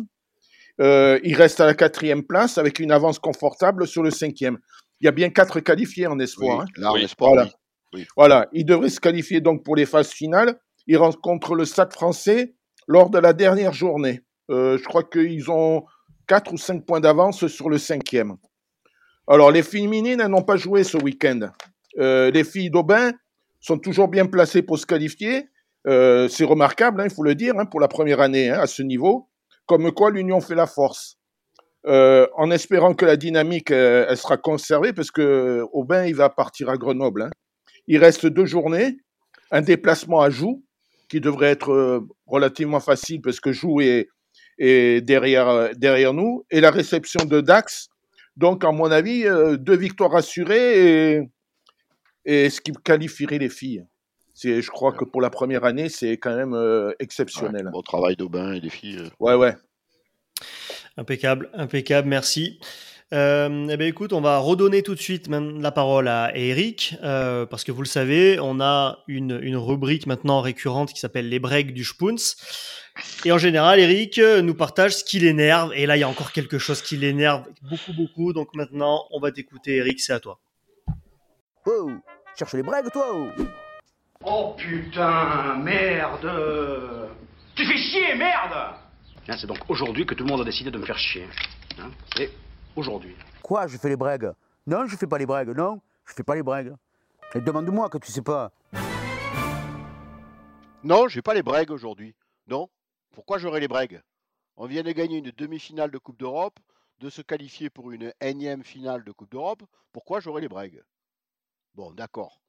Euh, 0.80 1.20
ils 1.22 1.34
restent 1.34 1.60
à 1.60 1.66
la 1.66 1.74
quatrième 1.74 2.24
place 2.24 2.58
avec 2.58 2.80
une 2.80 2.90
avance 2.90 3.18
confortable 3.18 3.86
sur 3.86 4.02
le 4.02 4.10
cinquième. 4.10 4.58
Il 5.00 5.04
y 5.04 5.08
a 5.08 5.12
bien 5.12 5.30
quatre 5.30 5.60
qualifiés 5.60 6.06
en 6.06 6.18
espoir. 6.18 6.62
Hein. 6.62 6.66
Là, 6.76 6.92
en 6.92 6.96
espoir, 6.96 7.32
voilà. 7.32 7.50
voilà. 8.16 8.48
Ils 8.52 8.64
devraient 8.64 8.88
se 8.88 9.00
qualifier 9.00 9.40
donc 9.40 9.64
pour 9.64 9.76
les 9.76 9.86
phases 9.86 10.10
finales. 10.10 10.58
Ils 10.86 10.96
rencontrent 10.96 11.54
le 11.54 11.64
Stade 11.64 11.92
français 11.92 12.54
lors 12.92 13.08
de 13.08 13.18
la 13.18 13.32
dernière 13.32 13.72
journée. 13.72 14.20
Euh, 14.50 14.76
je 14.76 14.84
crois 14.84 15.02
qu'ils 15.02 15.50
ont 15.50 15.84
4 16.28 16.52
ou 16.52 16.58
5 16.58 16.84
points 16.84 17.00
d'avance 17.00 17.46
sur 17.46 17.70
le 17.70 17.78
cinquième. 17.78 18.36
Alors, 19.26 19.50
les 19.50 19.62
féminines 19.62 20.22
n'ont 20.26 20.42
pas 20.42 20.56
joué 20.56 20.84
ce 20.84 20.98
week-end. 20.98 21.40
Euh, 21.98 22.30
les 22.30 22.44
filles 22.44 22.70
d'Aubin 22.70 23.12
sont 23.60 23.78
toujours 23.78 24.08
bien 24.08 24.26
placées 24.26 24.62
pour 24.62 24.78
se 24.78 24.84
qualifier. 24.84 25.48
Euh, 25.86 26.28
c'est 26.28 26.44
remarquable, 26.44 27.00
hein, 27.00 27.04
il 27.08 27.14
faut 27.14 27.22
le 27.22 27.34
dire, 27.34 27.54
hein, 27.58 27.64
pour 27.64 27.80
la 27.80 27.88
première 27.88 28.20
année 28.20 28.50
hein, 28.50 28.60
à 28.60 28.66
ce 28.66 28.82
niveau. 28.82 29.28
Comme 29.66 29.90
quoi 29.92 30.10
l'union 30.10 30.40
fait 30.40 30.54
la 30.54 30.66
force. 30.66 31.16
en 31.84 32.50
espérant 32.50 32.94
que 32.94 33.06
la 33.06 33.16
dynamique 33.16 33.70
elle 33.70 34.16
sera 34.16 34.36
conservée, 34.36 34.92
parce 34.92 35.10
que 35.10 35.64
Aubin 35.72 36.04
il 36.04 36.14
va 36.14 36.28
partir 36.28 36.68
à 36.68 36.76
Grenoble. 36.76 37.30
Il 37.86 37.98
reste 37.98 38.26
deux 38.26 38.46
journées, 38.46 38.98
un 39.50 39.62
déplacement 39.62 40.20
à 40.20 40.30
Joux 40.30 40.62
qui 41.12 41.20
devrait 41.20 41.50
être 41.50 42.06
relativement 42.26 42.80
facile 42.80 43.20
parce 43.20 43.38
que 43.38 43.52
Joux 43.52 43.82
est, 43.82 44.08
est 44.56 45.02
derrière 45.02 45.68
derrière 45.76 46.14
nous, 46.14 46.46
et 46.50 46.62
la 46.62 46.70
réception 46.70 47.26
de 47.26 47.42
Dax. 47.42 47.90
Donc, 48.38 48.64
à 48.64 48.70
mon 48.70 48.90
avis, 48.90 49.26
deux 49.58 49.76
victoires 49.76 50.16
assurées 50.16 51.16
et, 51.16 51.22
et 52.24 52.48
ce 52.48 52.62
qui 52.62 52.72
qualifierait 52.72 53.36
les 53.36 53.50
filles. 53.50 53.84
C'est, 54.32 54.62
je 54.62 54.70
crois 54.70 54.94
que 54.94 55.04
pour 55.04 55.20
la 55.20 55.28
première 55.28 55.64
année, 55.64 55.90
c'est 55.90 56.16
quand 56.16 56.34
même 56.34 56.54
euh, 56.54 56.92
exceptionnel. 56.98 57.68
bon 57.70 57.82
travail 57.82 58.16
d'Aubin 58.16 58.54
et 58.54 58.60
des 58.60 58.70
filles. 58.70 59.00
Euh. 59.00 59.10
Ouais, 59.20 59.34
ouais. 59.34 59.54
Impeccable, 60.96 61.50
impeccable, 61.52 62.08
merci. 62.08 62.58
Euh, 63.12 63.68
eh 63.70 63.76
bien, 63.76 63.86
écoute, 63.86 64.14
on 64.14 64.22
va 64.22 64.38
redonner 64.38 64.82
tout 64.82 64.94
de 64.94 65.00
suite 65.00 65.28
la 65.28 65.70
parole 65.70 66.08
à 66.08 66.34
Eric, 66.34 66.96
euh, 67.02 67.44
parce 67.44 67.62
que 67.62 67.70
vous 67.70 67.82
le 67.82 67.86
savez, 67.86 68.40
on 68.40 68.58
a 68.60 69.00
une, 69.06 69.38
une 69.42 69.56
rubrique 69.56 70.06
maintenant 70.06 70.40
récurrente 70.40 70.94
qui 70.94 71.00
s'appelle 71.00 71.28
les 71.28 71.38
breaks 71.38 71.74
du 71.74 71.84
Spoons. 71.84 72.36
Et 73.24 73.32
en 73.32 73.38
général, 73.38 73.80
Eric 73.80 74.18
nous 74.18 74.54
partage 74.54 74.96
ce 74.96 75.04
qui 75.04 75.18
l'énerve. 75.18 75.72
Et 75.74 75.84
là, 75.84 75.96
il 75.96 76.00
y 76.00 76.02
a 76.04 76.08
encore 76.08 76.32
quelque 76.32 76.58
chose 76.58 76.80
qui 76.80 76.96
l'énerve 76.96 77.44
beaucoup, 77.62 77.92
beaucoup. 77.92 78.32
Donc 78.32 78.54
maintenant, 78.54 79.06
on 79.10 79.20
va 79.20 79.30
t'écouter, 79.30 79.76
Eric, 79.76 80.00
c'est 80.00 80.12
à 80.14 80.20
toi. 80.20 80.38
Oh, 81.66 81.90
cherche 82.38 82.54
les 82.54 82.62
breaks, 82.62 82.92
toi 82.92 83.06
oh. 83.12 83.42
Oh 84.24 84.54
putain, 84.56 85.56
merde 85.56 86.30
Tu 87.54 87.66
fais 87.66 87.76
chier, 87.76 88.14
merde 88.14 88.74
C'est 89.36 89.46
donc 89.46 89.58
aujourd'hui 89.68 90.06
que 90.06 90.14
tout 90.14 90.24
le 90.24 90.30
monde 90.30 90.42
a 90.42 90.44
décidé 90.44 90.70
de 90.70 90.78
me 90.78 90.86
faire 90.86 90.98
chier. 90.98 91.26
Hein 91.78 91.90
aujourd'hui. 92.76 93.14
Quoi, 93.42 93.66
je 93.66 93.76
fais 93.76 93.88
les 93.88 93.96
brègues 93.96 94.32
Non, 94.66 94.86
je 94.86 94.96
fais 94.96 95.06
pas 95.06 95.18
les 95.18 95.26
brègues, 95.26 95.50
non, 95.50 95.80
je 96.04 96.14
fais 96.14 96.22
pas 96.22 96.34
les 96.34 96.42
brègues. 96.42 96.72
Et 97.34 97.40
demande-moi 97.40 97.88
que 97.88 97.98
tu 97.98 98.12
sais 98.12 98.22
pas. 98.22 98.52
Non, 100.84 101.08
j'ai 101.08 101.22
pas 101.22 101.34
les 101.34 101.42
brègues 101.42 101.70
aujourd'hui. 101.70 102.14
Non. 102.48 102.68
Pourquoi 103.12 103.38
j'aurais 103.38 103.60
les 103.60 103.68
brègues 103.68 104.00
On 104.56 104.66
vient 104.66 104.82
de 104.82 104.92
gagner 104.92 105.18
une 105.18 105.30
demi-finale 105.30 105.90
de 105.90 105.98
Coupe 105.98 106.18
d'Europe, 106.18 106.58
de 106.98 107.08
se 107.08 107.22
qualifier 107.22 107.70
pour 107.70 107.92
une 107.92 108.12
énième 108.20 108.64
finale 108.64 109.04
de 109.04 109.12
Coupe 109.12 109.30
d'Europe. 109.30 109.62
Pourquoi 109.92 110.20
j'aurais 110.20 110.40
les 110.40 110.48
brègues 110.48 110.82
Bon, 111.74 111.92
d'accord. 111.92 112.40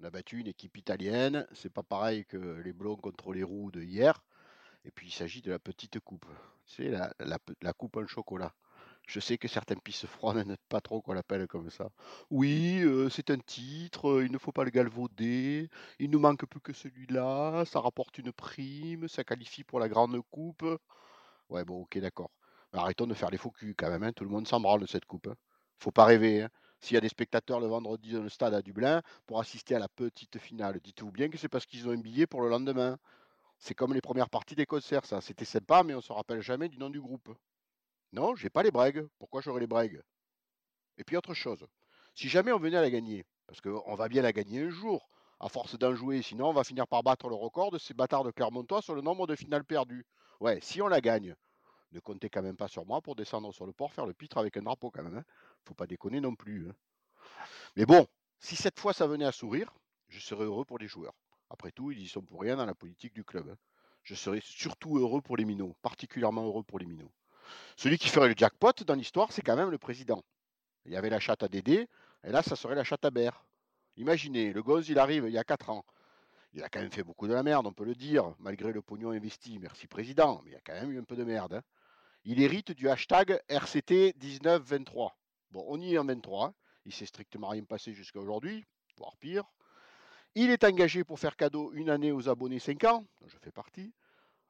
On 0.00 0.04
a 0.04 0.10
battu 0.10 0.38
une 0.38 0.46
équipe 0.46 0.76
italienne. 0.76 1.46
C'est 1.52 1.72
pas 1.72 1.82
pareil 1.82 2.24
que 2.24 2.36
les 2.36 2.72
Blonds 2.72 2.96
contre 2.96 3.32
les 3.32 3.42
Roues 3.42 3.70
de 3.70 3.82
hier. 3.82 4.22
Et 4.84 4.90
puis 4.90 5.08
il 5.08 5.12
s'agit 5.12 5.42
de 5.42 5.50
la 5.50 5.58
petite 5.58 5.98
coupe. 6.00 6.26
C'est 6.66 6.88
la, 6.88 7.12
la, 7.18 7.72
coupe 7.72 7.96
en 7.96 8.06
chocolat. 8.06 8.54
Je 9.08 9.20
sais 9.20 9.38
que 9.38 9.48
certains 9.48 9.76
pistes 9.76 10.06
froides 10.06 10.36
n'aiment 10.46 10.56
pas 10.68 10.82
trop 10.82 11.00
qu'on 11.00 11.14
l'appelle 11.14 11.46
comme 11.48 11.70
ça. 11.70 11.88
Oui, 12.30 12.82
euh, 12.82 13.08
c'est 13.08 13.30
un 13.30 13.38
titre, 13.38 14.10
euh, 14.10 14.26
il 14.26 14.30
ne 14.30 14.36
faut 14.36 14.52
pas 14.52 14.64
le 14.64 14.70
galvauder, 14.70 15.70
il 15.98 16.10
nous 16.10 16.18
manque 16.18 16.44
plus 16.44 16.60
que 16.60 16.74
celui-là, 16.74 17.64
ça 17.64 17.80
rapporte 17.80 18.18
une 18.18 18.32
prime, 18.32 19.08
ça 19.08 19.24
qualifie 19.24 19.64
pour 19.64 19.80
la 19.80 19.88
grande 19.88 20.20
coupe. 20.30 20.64
Ouais, 21.48 21.64
bon, 21.64 21.82
ok, 21.82 21.98
d'accord. 21.98 22.30
arrêtons 22.74 23.06
de 23.06 23.14
faire 23.14 23.30
les 23.30 23.38
faux 23.38 23.50
culs 23.50 23.74
quand 23.74 23.88
même, 23.88 24.02
hein. 24.02 24.12
tout 24.12 24.24
le 24.24 24.30
monde 24.30 24.46
s'en 24.46 24.60
branle 24.60 24.82
de 24.82 24.86
cette 24.86 25.06
coupe. 25.06 25.28
Hein. 25.28 25.36
Faut 25.78 25.90
pas 25.90 26.04
rêver. 26.04 26.42
Hein. 26.42 26.50
S'il 26.80 26.94
y 26.94 26.98
a 26.98 27.00
des 27.00 27.08
spectateurs 27.08 27.60
le 27.60 27.66
vendredi 27.66 28.12
dans 28.12 28.22
le 28.22 28.28
stade 28.28 28.52
à 28.52 28.60
Dublin 28.60 29.02
pour 29.26 29.40
assister 29.40 29.74
à 29.74 29.78
la 29.78 29.88
petite 29.88 30.38
finale, 30.38 30.80
dites-vous 30.84 31.12
bien 31.12 31.30
que 31.30 31.38
c'est 31.38 31.48
parce 31.48 31.64
qu'ils 31.64 31.88
ont 31.88 31.92
un 31.92 31.96
billet 31.96 32.26
pour 32.26 32.42
le 32.42 32.50
lendemain. 32.50 32.98
C'est 33.58 33.74
comme 33.74 33.94
les 33.94 34.02
premières 34.02 34.28
parties 34.28 34.54
des 34.54 34.66
concerts, 34.66 35.06
ça. 35.06 35.22
C'était 35.22 35.46
sympa, 35.46 35.82
mais 35.82 35.94
on 35.94 35.98
ne 35.98 36.02
se 36.02 36.12
rappelle 36.12 36.42
jamais 36.42 36.68
du 36.68 36.78
nom 36.78 36.90
du 36.90 37.00
groupe. 37.00 37.30
Non, 38.12 38.34
j'ai 38.36 38.50
pas 38.50 38.62
les 38.62 38.70
bregues. 38.70 39.06
Pourquoi 39.18 39.40
j'aurais 39.40 39.60
les 39.60 39.66
bregues 39.66 40.02
Et 40.96 41.04
puis 41.04 41.16
autre 41.16 41.34
chose. 41.34 41.66
Si 42.14 42.28
jamais 42.28 42.52
on 42.52 42.58
venait 42.58 42.76
à 42.76 42.82
la 42.82 42.90
gagner, 42.90 43.24
parce 43.46 43.60
qu'on 43.60 43.94
va 43.94 44.08
bien 44.08 44.22
la 44.22 44.32
gagner 44.32 44.62
un 44.62 44.70
jour, 44.70 45.08
à 45.40 45.48
force 45.48 45.78
d'en 45.78 45.94
jouer, 45.94 46.22
sinon 46.22 46.48
on 46.48 46.52
va 46.52 46.64
finir 46.64 46.88
par 46.88 47.02
battre 47.02 47.28
le 47.28 47.34
record 47.34 47.70
de 47.70 47.78
ces 47.78 47.94
bâtards 47.94 48.24
de 48.24 48.30
Clermontois 48.30 48.82
sur 48.82 48.94
le 48.94 49.02
nombre 49.02 49.26
de 49.26 49.36
finales 49.36 49.64
perdues. 49.64 50.04
Ouais, 50.40 50.58
si 50.62 50.82
on 50.82 50.88
la 50.88 51.00
gagne, 51.00 51.36
ne 51.92 52.00
comptez 52.00 52.28
quand 52.28 52.42
même 52.42 52.56
pas 52.56 52.68
sur 52.68 52.84
moi 52.86 53.00
pour 53.00 53.14
descendre 53.14 53.52
sur 53.52 53.66
le 53.66 53.72
port, 53.72 53.92
faire 53.92 54.06
le 54.06 54.14
pitre 54.14 54.38
avec 54.38 54.56
un 54.56 54.62
drapeau 54.62 54.90
quand 54.90 55.02
même. 55.02 55.18
Hein. 55.18 55.24
Faut 55.64 55.74
pas 55.74 55.86
déconner 55.86 56.20
non 56.20 56.34
plus. 56.34 56.68
Hein. 56.68 56.74
Mais 57.76 57.86
bon, 57.86 58.06
si 58.38 58.56
cette 58.56 58.80
fois 58.80 58.92
ça 58.92 59.06
venait 59.06 59.24
à 59.24 59.32
sourire, 59.32 59.72
je 60.08 60.20
serais 60.20 60.44
heureux 60.44 60.64
pour 60.64 60.78
les 60.78 60.88
joueurs. 60.88 61.14
Après 61.50 61.72
tout, 61.72 61.90
ils 61.90 62.00
y 62.00 62.08
sont 62.08 62.22
pour 62.22 62.40
rien 62.40 62.56
dans 62.56 62.66
la 62.66 62.74
politique 62.74 63.14
du 63.14 63.24
club. 63.24 63.48
Hein. 63.48 63.56
Je 64.02 64.14
serais 64.14 64.40
surtout 64.42 64.98
heureux 64.98 65.20
pour 65.20 65.36
les 65.36 65.44
minots, 65.44 65.76
particulièrement 65.82 66.46
heureux 66.46 66.62
pour 66.62 66.78
les 66.78 66.86
minots. 66.86 67.12
Celui 67.76 67.98
qui 67.98 68.08
ferait 68.08 68.28
le 68.28 68.34
jackpot 68.36 68.72
dans 68.86 68.94
l'histoire, 68.94 69.32
c'est 69.32 69.42
quand 69.42 69.56
même 69.56 69.70
le 69.70 69.78
président. 69.78 70.22
Il 70.84 70.92
y 70.92 70.96
avait 70.96 71.10
la 71.10 71.20
chatte 71.20 71.42
à 71.42 71.48
Dédé, 71.48 71.88
et 72.24 72.30
là, 72.30 72.42
ça 72.42 72.56
serait 72.56 72.74
la 72.74 72.84
chatte 72.84 73.04
à 73.04 73.10
Bert. 73.10 73.44
Imaginez, 73.96 74.52
le 74.52 74.62
gosse, 74.62 74.88
il 74.88 74.98
arrive 74.98 75.24
il 75.26 75.32
y 75.32 75.38
a 75.38 75.44
4 75.44 75.70
ans. 75.70 75.84
Il 76.54 76.62
a 76.62 76.68
quand 76.68 76.80
même 76.80 76.90
fait 76.90 77.02
beaucoup 77.02 77.28
de 77.28 77.34
la 77.34 77.42
merde, 77.42 77.66
on 77.66 77.72
peut 77.72 77.84
le 77.84 77.94
dire, 77.94 78.34
malgré 78.38 78.72
le 78.72 78.80
pognon 78.80 79.10
investi. 79.10 79.58
Merci 79.58 79.86
président, 79.86 80.40
mais 80.44 80.50
il 80.50 80.54
y 80.54 80.56
a 80.56 80.60
quand 80.60 80.74
même 80.74 80.90
eu 80.92 80.98
un 80.98 81.04
peu 81.04 81.16
de 81.16 81.24
merde. 81.24 81.62
Il 82.24 82.40
hérite 82.40 82.72
du 82.72 82.88
hashtag 82.88 83.40
RCT1923. 83.48 85.10
Bon, 85.50 85.64
on 85.68 85.80
y 85.80 85.94
est 85.94 85.98
en 85.98 86.04
23. 86.04 86.54
Il 86.86 86.92
s'est 86.92 87.06
strictement 87.06 87.48
rien 87.48 87.64
passé 87.64 87.92
jusqu'à 87.92 88.18
aujourd'hui, 88.18 88.64
voire 88.96 89.16
pire. 89.18 89.44
Il 90.34 90.50
est 90.50 90.64
engagé 90.64 91.04
pour 91.04 91.18
faire 91.18 91.36
cadeau 91.36 91.72
une 91.74 91.90
année 91.90 92.12
aux 92.12 92.28
abonnés 92.28 92.58
5 92.58 92.84
ans, 92.84 93.06
je 93.26 93.36
fais 93.38 93.52
partie. 93.52 93.92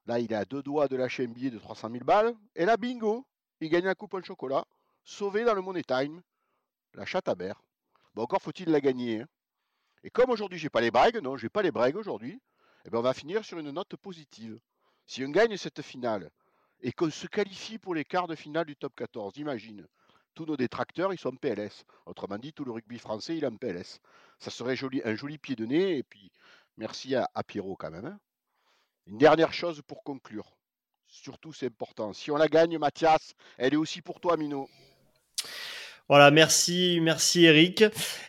Là, 0.08 0.18
il 0.18 0.32
est 0.32 0.36
à 0.36 0.44
deux 0.44 0.62
doigts 0.62 0.88
de 0.88 0.96
lâcher 0.96 1.24
un 1.24 1.28
billet 1.28 1.50
de 1.50 1.58
300 1.58 1.90
000 1.92 2.04
balles. 2.04 2.34
Et 2.56 2.64
là, 2.64 2.76
bingo, 2.76 3.26
il 3.60 3.68
gagne 3.68 3.86
un 3.86 3.94
coupon 3.94 4.18
de 4.18 4.24
chocolat, 4.24 4.64
sauvé 5.04 5.44
dans 5.44 5.54
le 5.54 5.60
Money 5.60 5.84
Time, 5.84 6.22
la 6.94 7.04
chatte 7.04 7.28
à 7.28 7.34
berre. 7.34 7.62
Bon, 8.14 8.22
encore 8.22 8.42
faut-il 8.42 8.70
la 8.70 8.80
gagner. 8.80 9.20
Hein. 9.20 9.28
Et 10.02 10.10
comme 10.10 10.30
aujourd'hui, 10.30 10.58
j'ai 10.58 10.70
pas 10.70 10.80
les 10.80 10.90
bragues, 10.90 11.18
non, 11.22 11.36
j'ai 11.36 11.50
pas 11.50 11.62
les 11.62 11.70
bragues 11.70 11.96
aujourd'hui, 11.96 12.40
eh 12.84 12.90
ben, 12.90 12.98
on 12.98 13.02
va 13.02 13.12
finir 13.12 13.44
sur 13.44 13.58
une 13.58 13.70
note 13.70 13.94
positive. 13.96 14.58
Si 15.06 15.22
on 15.24 15.28
gagne 15.28 15.56
cette 15.56 15.82
finale 15.82 16.30
et 16.80 16.92
qu'on 16.92 17.10
se 17.10 17.26
qualifie 17.26 17.78
pour 17.78 17.94
les 17.94 18.04
quarts 18.04 18.28
de 18.28 18.34
finale 18.34 18.66
du 18.66 18.76
top 18.76 18.94
14. 18.96 19.36
Imagine, 19.36 19.86
tous 20.34 20.46
nos 20.46 20.56
détracteurs, 20.56 21.12
ils 21.12 21.18
sont 21.18 21.34
en 21.34 21.36
PLS. 21.36 21.84
Autrement 22.06 22.38
dit, 22.38 22.52
tout 22.52 22.64
le 22.64 22.72
rugby 22.72 22.98
français, 22.98 23.36
il 23.36 23.44
est 23.44 23.46
en 23.46 23.56
PLS. 23.56 24.00
Ça 24.38 24.50
serait 24.50 24.76
joli, 24.76 25.02
un 25.04 25.16
joli 25.16 25.38
pied 25.38 25.56
de 25.56 25.66
nez, 25.66 25.98
et 25.98 26.02
puis 26.02 26.30
merci 26.76 27.14
à, 27.14 27.28
Pierrot 27.46 27.76
quand 27.76 27.90
même. 27.90 28.06
Hein. 28.06 28.18
Une 29.08 29.16
dernière 29.16 29.54
chose 29.54 29.80
pour 29.86 30.04
conclure. 30.04 30.58
Surtout, 31.06 31.54
c'est 31.54 31.68
important. 31.68 32.12
Si 32.12 32.30
on 32.30 32.36
la 32.36 32.46
gagne, 32.46 32.76
Mathias, 32.76 33.34
elle 33.56 33.72
est 33.72 33.78
aussi 33.78 34.02
pour 34.02 34.20
toi, 34.20 34.36
Mino. 34.36 34.68
Voilà, 36.08 36.30
merci, 36.30 37.00
merci 37.02 37.44
Eric. 37.44 37.84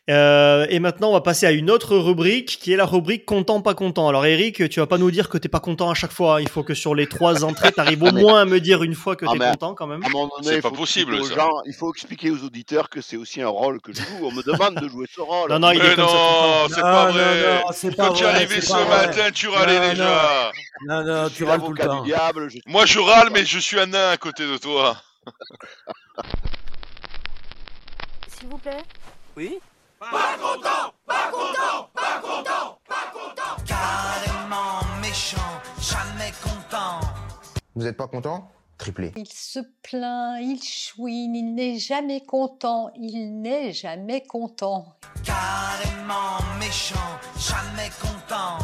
Euh, 0.09 0.65
et 0.69 0.79
maintenant, 0.79 1.11
on 1.11 1.13
va 1.13 1.21
passer 1.21 1.45
à 1.45 1.51
une 1.51 1.71
autre 1.71 1.95
rubrique 1.95 2.59
qui 2.59 2.73
est 2.73 2.75
la 2.75 2.85
rubrique 2.85 3.25
content 3.25 3.61
pas 3.61 3.73
content. 3.73 4.09
Alors 4.09 4.25
Eric, 4.25 4.67
tu 4.67 4.81
vas 4.81 4.87
pas 4.87 4.97
nous 4.97 5.11
dire 5.11 5.29
que 5.29 5.37
t'es 5.37 5.47
pas 5.47 5.61
content 5.61 5.89
à 5.89 5.93
chaque 5.93 6.11
fois. 6.11 6.37
Hein. 6.37 6.41
Il 6.41 6.49
faut 6.49 6.63
que 6.63 6.73
sur 6.73 6.93
les 6.93 7.07
trois 7.07 7.45
entrées, 7.45 7.71
tu 7.71 7.79
arrives 7.79 8.03
au 8.03 8.11
moins 8.11 8.41
à 8.41 8.45
me 8.45 8.59
dire 8.59 8.83
une 8.83 8.95
fois 8.95 9.15
que 9.15 9.25
tu 9.25 9.33
es 9.33 9.39
ah, 9.41 9.51
content 9.51 9.75
quand 9.75 9.87
même. 9.87 10.01
C'est 10.41 10.61
pas 10.61 10.71
possible. 10.71 11.23
Ça. 11.23 11.47
il 11.65 11.73
faut 11.73 11.89
expliquer 11.93 12.31
aux 12.31 12.43
auditeurs 12.43 12.89
que 12.89 12.99
c'est 12.99 13.15
aussi 13.15 13.41
un 13.41 13.47
rôle 13.47 13.79
que 13.79 13.93
je 13.93 14.01
joue. 14.01 14.25
On 14.25 14.31
me 14.33 14.43
demande 14.43 14.75
de 14.75 14.89
jouer 14.89 15.05
ce 15.09 15.21
rôle. 15.21 15.49
Non, 15.49 15.59
non, 15.59 15.71
il 15.71 15.79
est 15.79 15.95
comme 15.95 16.03
non, 16.03 16.67
c'est 16.67 16.81
pas 16.81 17.11
vrai. 17.11 17.63
Quand 17.95 18.13
tu 18.13 18.23
es 18.23 18.27
arrivé 18.27 18.59
ce 18.59 18.89
matin, 18.89 19.31
tu 19.33 19.47
râlais 19.47 19.91
déjà. 19.91 20.51
Non, 20.85 21.03
non, 21.05 21.29
tu 21.29 21.45
râles 21.45 21.61
tout 21.61 21.71
le 21.71 21.81
temps. 21.81 22.03
Moi, 22.65 22.85
je 22.85 22.99
râle, 22.99 23.29
mais 23.33 23.45
je 23.45 23.59
suis 23.59 23.79
un 23.79 23.85
nain 23.85 24.09
à 24.09 24.17
côté 24.17 24.45
de 24.45 24.57
toi. 24.57 24.97
s'il 28.39 28.47
vous 28.47 28.57
plaît 28.57 28.83
Oui 29.35 29.59
Pas 29.99 30.37
content 30.41 30.93
Pas 31.05 31.29
content 31.31 31.89
Pas 31.93 32.21
content 32.21 32.79
Pas 32.87 33.11
content 33.11 33.63
Carrément 33.65 34.79
méchant, 35.01 35.37
jamais 35.79 36.31
content. 36.41 36.99
Vous 37.75 37.85
êtes 37.85 37.97
pas 37.97 38.07
content? 38.07 38.49
Triplé. 38.77 39.11
Il 39.17 39.27
se 39.27 39.59
plaint, 39.83 40.39
il 40.41 40.61
chouine, 40.63 41.35
il 41.35 41.53
n'est 41.53 41.77
jamais 41.77 42.21
content, 42.21 42.91
il 42.95 43.41
n'est 43.41 43.73
jamais 43.73 44.23
content. 44.23 44.95
Carrément 45.25 46.37
méchant, 46.59 46.95
jamais 47.37 47.89
content. 47.99 48.57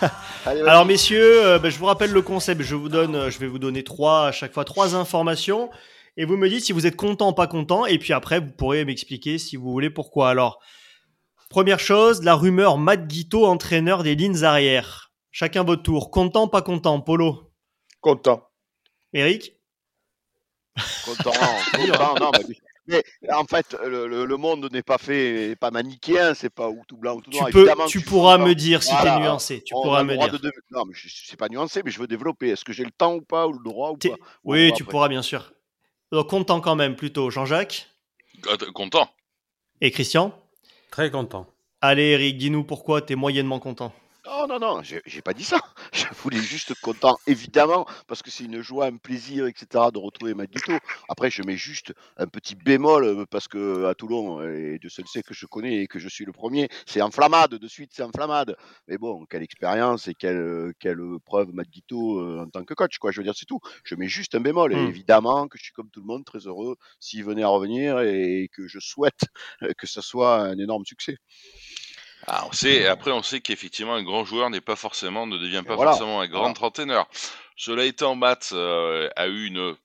Alors 0.46 0.86
messieurs, 0.86 1.44
euh, 1.44 1.58
ben, 1.58 1.70
je 1.70 1.78
vous 1.78 1.86
rappelle 1.86 2.12
le 2.12 2.22
concept. 2.22 2.62
Je 2.62 2.76
vous 2.76 2.88
donne, 2.88 3.16
euh, 3.16 3.30
je 3.30 3.38
vais 3.40 3.48
vous 3.48 3.58
donner 3.58 3.82
trois 3.82 4.28
à 4.28 4.32
chaque 4.32 4.52
fois 4.52 4.64
trois 4.64 4.94
informations 4.94 5.70
et 6.16 6.24
vous 6.24 6.36
me 6.36 6.48
dites 6.48 6.64
si 6.64 6.72
vous 6.72 6.86
êtes 6.86 6.96
content 6.96 7.30
ou 7.30 7.34
pas 7.34 7.46
content, 7.46 7.86
et 7.86 7.98
puis 7.98 8.12
après, 8.12 8.40
vous 8.40 8.50
pourrez 8.50 8.84
m'expliquer 8.84 9.38
si 9.38 9.56
vous 9.56 9.70
voulez 9.70 9.90
pourquoi. 9.90 10.30
Alors, 10.30 10.60
première 11.50 11.80
chose, 11.80 12.22
la 12.22 12.34
rumeur 12.34 12.78
Matt 12.78 13.06
Guito, 13.06 13.46
entraîneur 13.46 14.02
des 14.02 14.14
lignes 14.14 14.44
arrière. 14.44 15.12
Chacun 15.30 15.64
votre 15.64 15.82
tour. 15.82 16.10
Content, 16.10 16.48
pas 16.48 16.62
content, 16.62 17.00
Polo? 17.00 17.52
Content. 18.00 18.48
Eric? 19.12 19.52
Content, 21.04 21.32
content, 21.72 22.14
non, 22.20 22.30
mais, 22.88 23.02
en 23.32 23.44
fait, 23.44 23.76
le, 23.84 24.36
monde 24.36 24.68
n'est 24.72 24.82
pas 24.82 24.98
fait, 24.98 25.56
pas 25.56 25.70
manichéen, 25.70 26.34
c'est 26.34 26.50
pas 26.50 26.68
ou 26.68 26.82
tout 26.86 26.96
blanc 26.96 27.16
ou 27.16 27.20
tout 27.20 27.30
noir. 27.30 27.46
Tu, 27.46 27.52
peux, 27.52 27.68
tu 27.88 28.00
pourras 28.00 28.38
me 28.38 28.54
dire 28.54 28.82
si 28.82 28.94
tu 28.94 29.06
es 29.06 29.18
nuancé. 29.18 29.62
Tu 29.64 29.74
pourras 29.74 30.04
me 30.04 30.16
dire. 30.16 30.40
non, 30.70 30.84
mais 30.86 30.94
c'est 30.94 31.36
pas 31.36 31.48
nuancé, 31.48 31.82
mais 31.84 31.90
je 31.90 31.98
veux 31.98 32.06
développer. 32.06 32.50
Est-ce 32.50 32.64
que 32.64 32.72
j'ai 32.72 32.84
le 32.84 32.90
temps 32.90 33.14
ou 33.14 33.22
pas, 33.22 33.46
ou 33.46 33.52
le 33.52 33.64
droit 33.64 33.90
ou 33.90 33.96
pas? 33.96 34.16
Oui, 34.44 34.72
tu 34.74 34.84
pourras 34.84 35.08
bien 35.08 35.22
sûr. 35.22 35.52
Donc 36.12 36.28
content 36.30 36.60
quand 36.60 36.76
même 36.76 36.96
plutôt. 36.96 37.30
Jean-Jacques 37.30 37.88
Euh, 38.48 38.56
Content. 38.72 39.10
Et 39.80 39.90
Christian 39.90 40.32
Très 40.90 41.10
content. 41.10 41.46
Allez 41.80 42.10
Eric, 42.10 42.38
dis-nous 42.38 42.64
pourquoi 42.64 43.02
t'es 43.02 43.16
moyennement 43.16 43.58
content. 43.58 43.92
Non, 44.26 44.48
non, 44.48 44.58
non, 44.58 44.82
j'ai 44.82 45.22
pas 45.22 45.34
dit 45.34 45.44
ça. 45.44 45.58
Je 45.92 46.04
voulais 46.20 46.42
juste 46.42 46.74
content, 46.74 47.16
évidemment, 47.28 47.86
parce 48.08 48.22
que 48.22 48.30
c'est 48.30 48.42
une 48.44 48.60
joie, 48.60 48.86
un 48.86 48.96
plaisir, 48.96 49.46
etc., 49.46 49.84
de 49.92 49.98
retrouver 49.98 50.34
Maguito. 50.34 50.80
Après, 51.08 51.30
je 51.30 51.42
mets 51.44 51.56
juste 51.56 51.94
un 52.16 52.26
petit 52.26 52.56
bémol, 52.56 53.04
euh, 53.04 53.24
parce 53.30 53.46
que 53.46 53.84
à 53.84 53.94
Toulon, 53.94 54.42
et 54.42 54.80
de 54.80 54.88
sait 54.88 55.22
que 55.22 55.32
je 55.32 55.46
connais 55.46 55.82
et 55.82 55.86
que 55.86 56.00
je 56.00 56.08
suis 56.08 56.24
le 56.24 56.32
premier, 56.32 56.68
c'est 56.86 57.00
enflammade, 57.02 57.52
de 57.54 57.68
suite, 57.68 57.92
c'est 57.94 58.02
enflammade. 58.02 58.56
Mais 58.88 58.98
bon, 58.98 59.24
quelle 59.26 59.44
expérience 59.44 60.08
et 60.08 60.14
quelle, 60.14 60.36
euh, 60.38 60.72
quelle 60.80 60.98
preuve 61.24 61.52
Maguito 61.52 62.18
euh, 62.18 62.40
en 62.44 62.50
tant 62.50 62.64
que 62.64 62.74
coach, 62.74 62.98
quoi. 62.98 63.12
Je 63.12 63.20
veux 63.20 63.24
dire, 63.24 63.34
c'est 63.36 63.46
tout. 63.46 63.60
Je 63.84 63.94
mets 63.94 64.08
juste 64.08 64.34
un 64.34 64.40
bémol. 64.40 64.74
Et 64.74 64.78
Hmm. 64.78 64.88
évidemment 64.88 65.46
que 65.46 65.56
je 65.56 65.62
suis 65.64 65.72
comme 65.72 65.90
tout 65.90 66.00
le 66.00 66.06
monde 66.06 66.24
très 66.24 66.40
heureux 66.40 66.74
s'il 66.98 67.22
venait 67.24 67.44
à 67.44 67.48
revenir 67.48 68.00
et 68.00 68.48
que 68.52 68.66
je 68.66 68.80
souhaite 68.80 69.20
euh, 69.62 69.72
que 69.78 69.86
ce 69.86 70.00
soit 70.00 70.40
un 70.40 70.58
énorme 70.58 70.84
succès. 70.84 71.16
Ah, 72.28 72.44
on 72.48 72.52
sait, 72.52 72.74
et 72.74 72.86
après, 72.86 73.12
on 73.12 73.22
sait 73.22 73.40
qu'effectivement, 73.40 73.94
un 73.94 74.02
grand 74.02 74.24
joueur 74.24 74.50
n'est 74.50 74.60
pas 74.60 74.76
forcément, 74.76 75.26
ne 75.26 75.38
devient 75.38 75.62
pas 75.66 75.76
voilà. 75.76 75.92
forcément 75.92 76.20
un 76.20 76.26
grand 76.26 76.60
entraîneur. 76.60 77.06
Cela 77.56 77.84
étant, 77.84 78.14
Matt 78.16 78.50
euh, 78.52 79.08
a 79.16 79.28
eu 79.28 79.46
une 79.46 79.76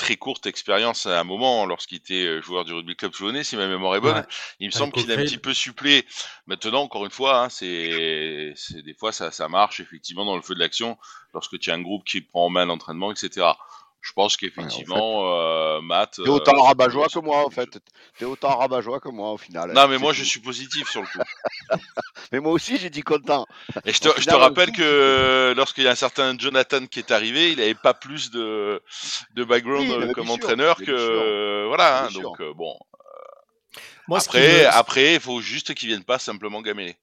très 0.00 0.16
courte 0.16 0.46
expérience 0.46 1.04
à 1.04 1.20
un 1.20 1.24
moment 1.24 1.66
lorsqu'il 1.66 1.98
était 1.98 2.24
euh, 2.24 2.40
joueur 2.40 2.64
du 2.64 2.72
rugby 2.72 2.96
club 2.96 3.12
toulonnais, 3.12 3.44
si 3.44 3.56
ma 3.56 3.68
mémoire 3.68 3.96
est 3.96 4.00
bonne. 4.00 4.16
Ouais. 4.16 4.26
Il 4.58 4.66
me 4.66 4.72
semble 4.72 4.92
qu'il 4.94 5.10
a 5.12 5.14
un 5.14 5.18
petit 5.18 5.38
peu 5.38 5.52
supplé. 5.52 6.06
Maintenant, 6.46 6.82
encore 6.82 7.04
une 7.04 7.10
fois, 7.10 7.42
hein, 7.44 7.48
c'est, 7.50 8.52
c'est 8.56 8.82
des 8.82 8.94
fois 8.94 9.12
ça, 9.12 9.30
ça 9.30 9.48
marche 9.48 9.78
effectivement 9.80 10.24
dans 10.24 10.36
le 10.36 10.42
feu 10.42 10.54
de 10.54 10.60
l'action 10.60 10.96
lorsque 11.34 11.58
tu 11.58 11.70
as 11.70 11.74
un 11.74 11.82
groupe 11.82 12.04
qui 12.04 12.22
prend 12.22 12.46
en 12.46 12.48
main 12.48 12.64
l'entraînement, 12.64 13.12
etc. 13.12 13.46
Je 14.02 14.12
pense 14.12 14.36
qu'effectivement, 14.36 15.30
euh, 15.36 15.80
Matt. 15.82 16.20
T'es 16.24 16.28
autant 16.30 16.56
euh, 16.56 16.62
rabat-joie 16.62 17.08
que 17.08 17.18
moi, 17.18 17.44
en 17.44 17.50
fait. 17.50 17.68
T'es 18.18 18.24
autant 18.24 18.56
rabat-joie 18.56 18.98
que 18.98 19.10
moi, 19.10 19.32
au 19.32 19.36
final. 19.36 19.72
Non, 19.72 19.88
mais 19.88 19.98
moi, 19.98 20.12
tout. 20.12 20.18
je 20.20 20.24
suis 20.24 20.40
positif 20.40 20.88
sur 20.88 21.02
le 21.02 21.06
coup. 21.06 21.18
Mais 22.32 22.38
moi 22.40 22.52
aussi, 22.52 22.76
j'ai 22.76 22.90
dit 22.90 23.02
content. 23.02 23.44
Et 23.84 23.92
je 23.92 24.00
te, 24.00 24.08
je 24.20 24.30
rappelle 24.30 24.70
que 24.72 24.82
euh, 24.82 25.54
lorsqu'il 25.54 25.84
y 25.84 25.88
a 25.88 25.90
un 25.90 25.96
certain 25.96 26.36
Jonathan 26.38 26.86
qui 26.86 27.00
est 27.00 27.10
arrivé, 27.10 27.50
il 27.50 27.58
n'avait 27.58 27.74
pas 27.74 27.92
plus 27.94 28.30
de, 28.30 28.80
de 29.34 29.44
background 29.44 29.90
Oui, 29.90 30.12
comme 30.12 30.26
sûr, 30.26 30.34
entraîneur 30.34 30.76
que 30.76 30.90
euh, 30.90 31.64
voilà. 31.66 32.04
hein, 32.04 32.08
donc 32.12 32.40
euh, 32.40 32.52
bon. 32.54 32.76
Moi, 34.06 34.18
Après, 34.18 35.10
me- 35.10 35.14
il 35.14 35.20
faut 35.20 35.40
juste 35.40 35.74
qu'ils 35.74 35.88
viennent 35.88 36.04
pas 36.04 36.18
simplement 36.18 36.62
gameler. 36.62 36.96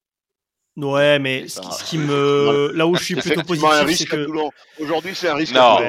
Ouais, 0.78 1.20
mais 1.20 1.48
ce 1.48 1.60
qui, 1.60 1.68
ça. 1.68 1.72
ce 1.74 1.84
qui 1.86 1.98
me, 1.98 2.72
là 2.76 2.86
où 2.86 2.96
je 2.96 3.04
suis 3.04 3.16
plutôt 3.16 3.42
positif, 3.44 3.70
c'est 3.74 3.84
risque 3.84 4.14
à 4.14 4.18
que 4.18 4.26
Toulon. 4.26 4.52
Aujourd'hui, 4.80 5.16
c'est 5.16 5.28
un 5.30 5.36
risque 5.36 5.54
Non. 5.54 5.80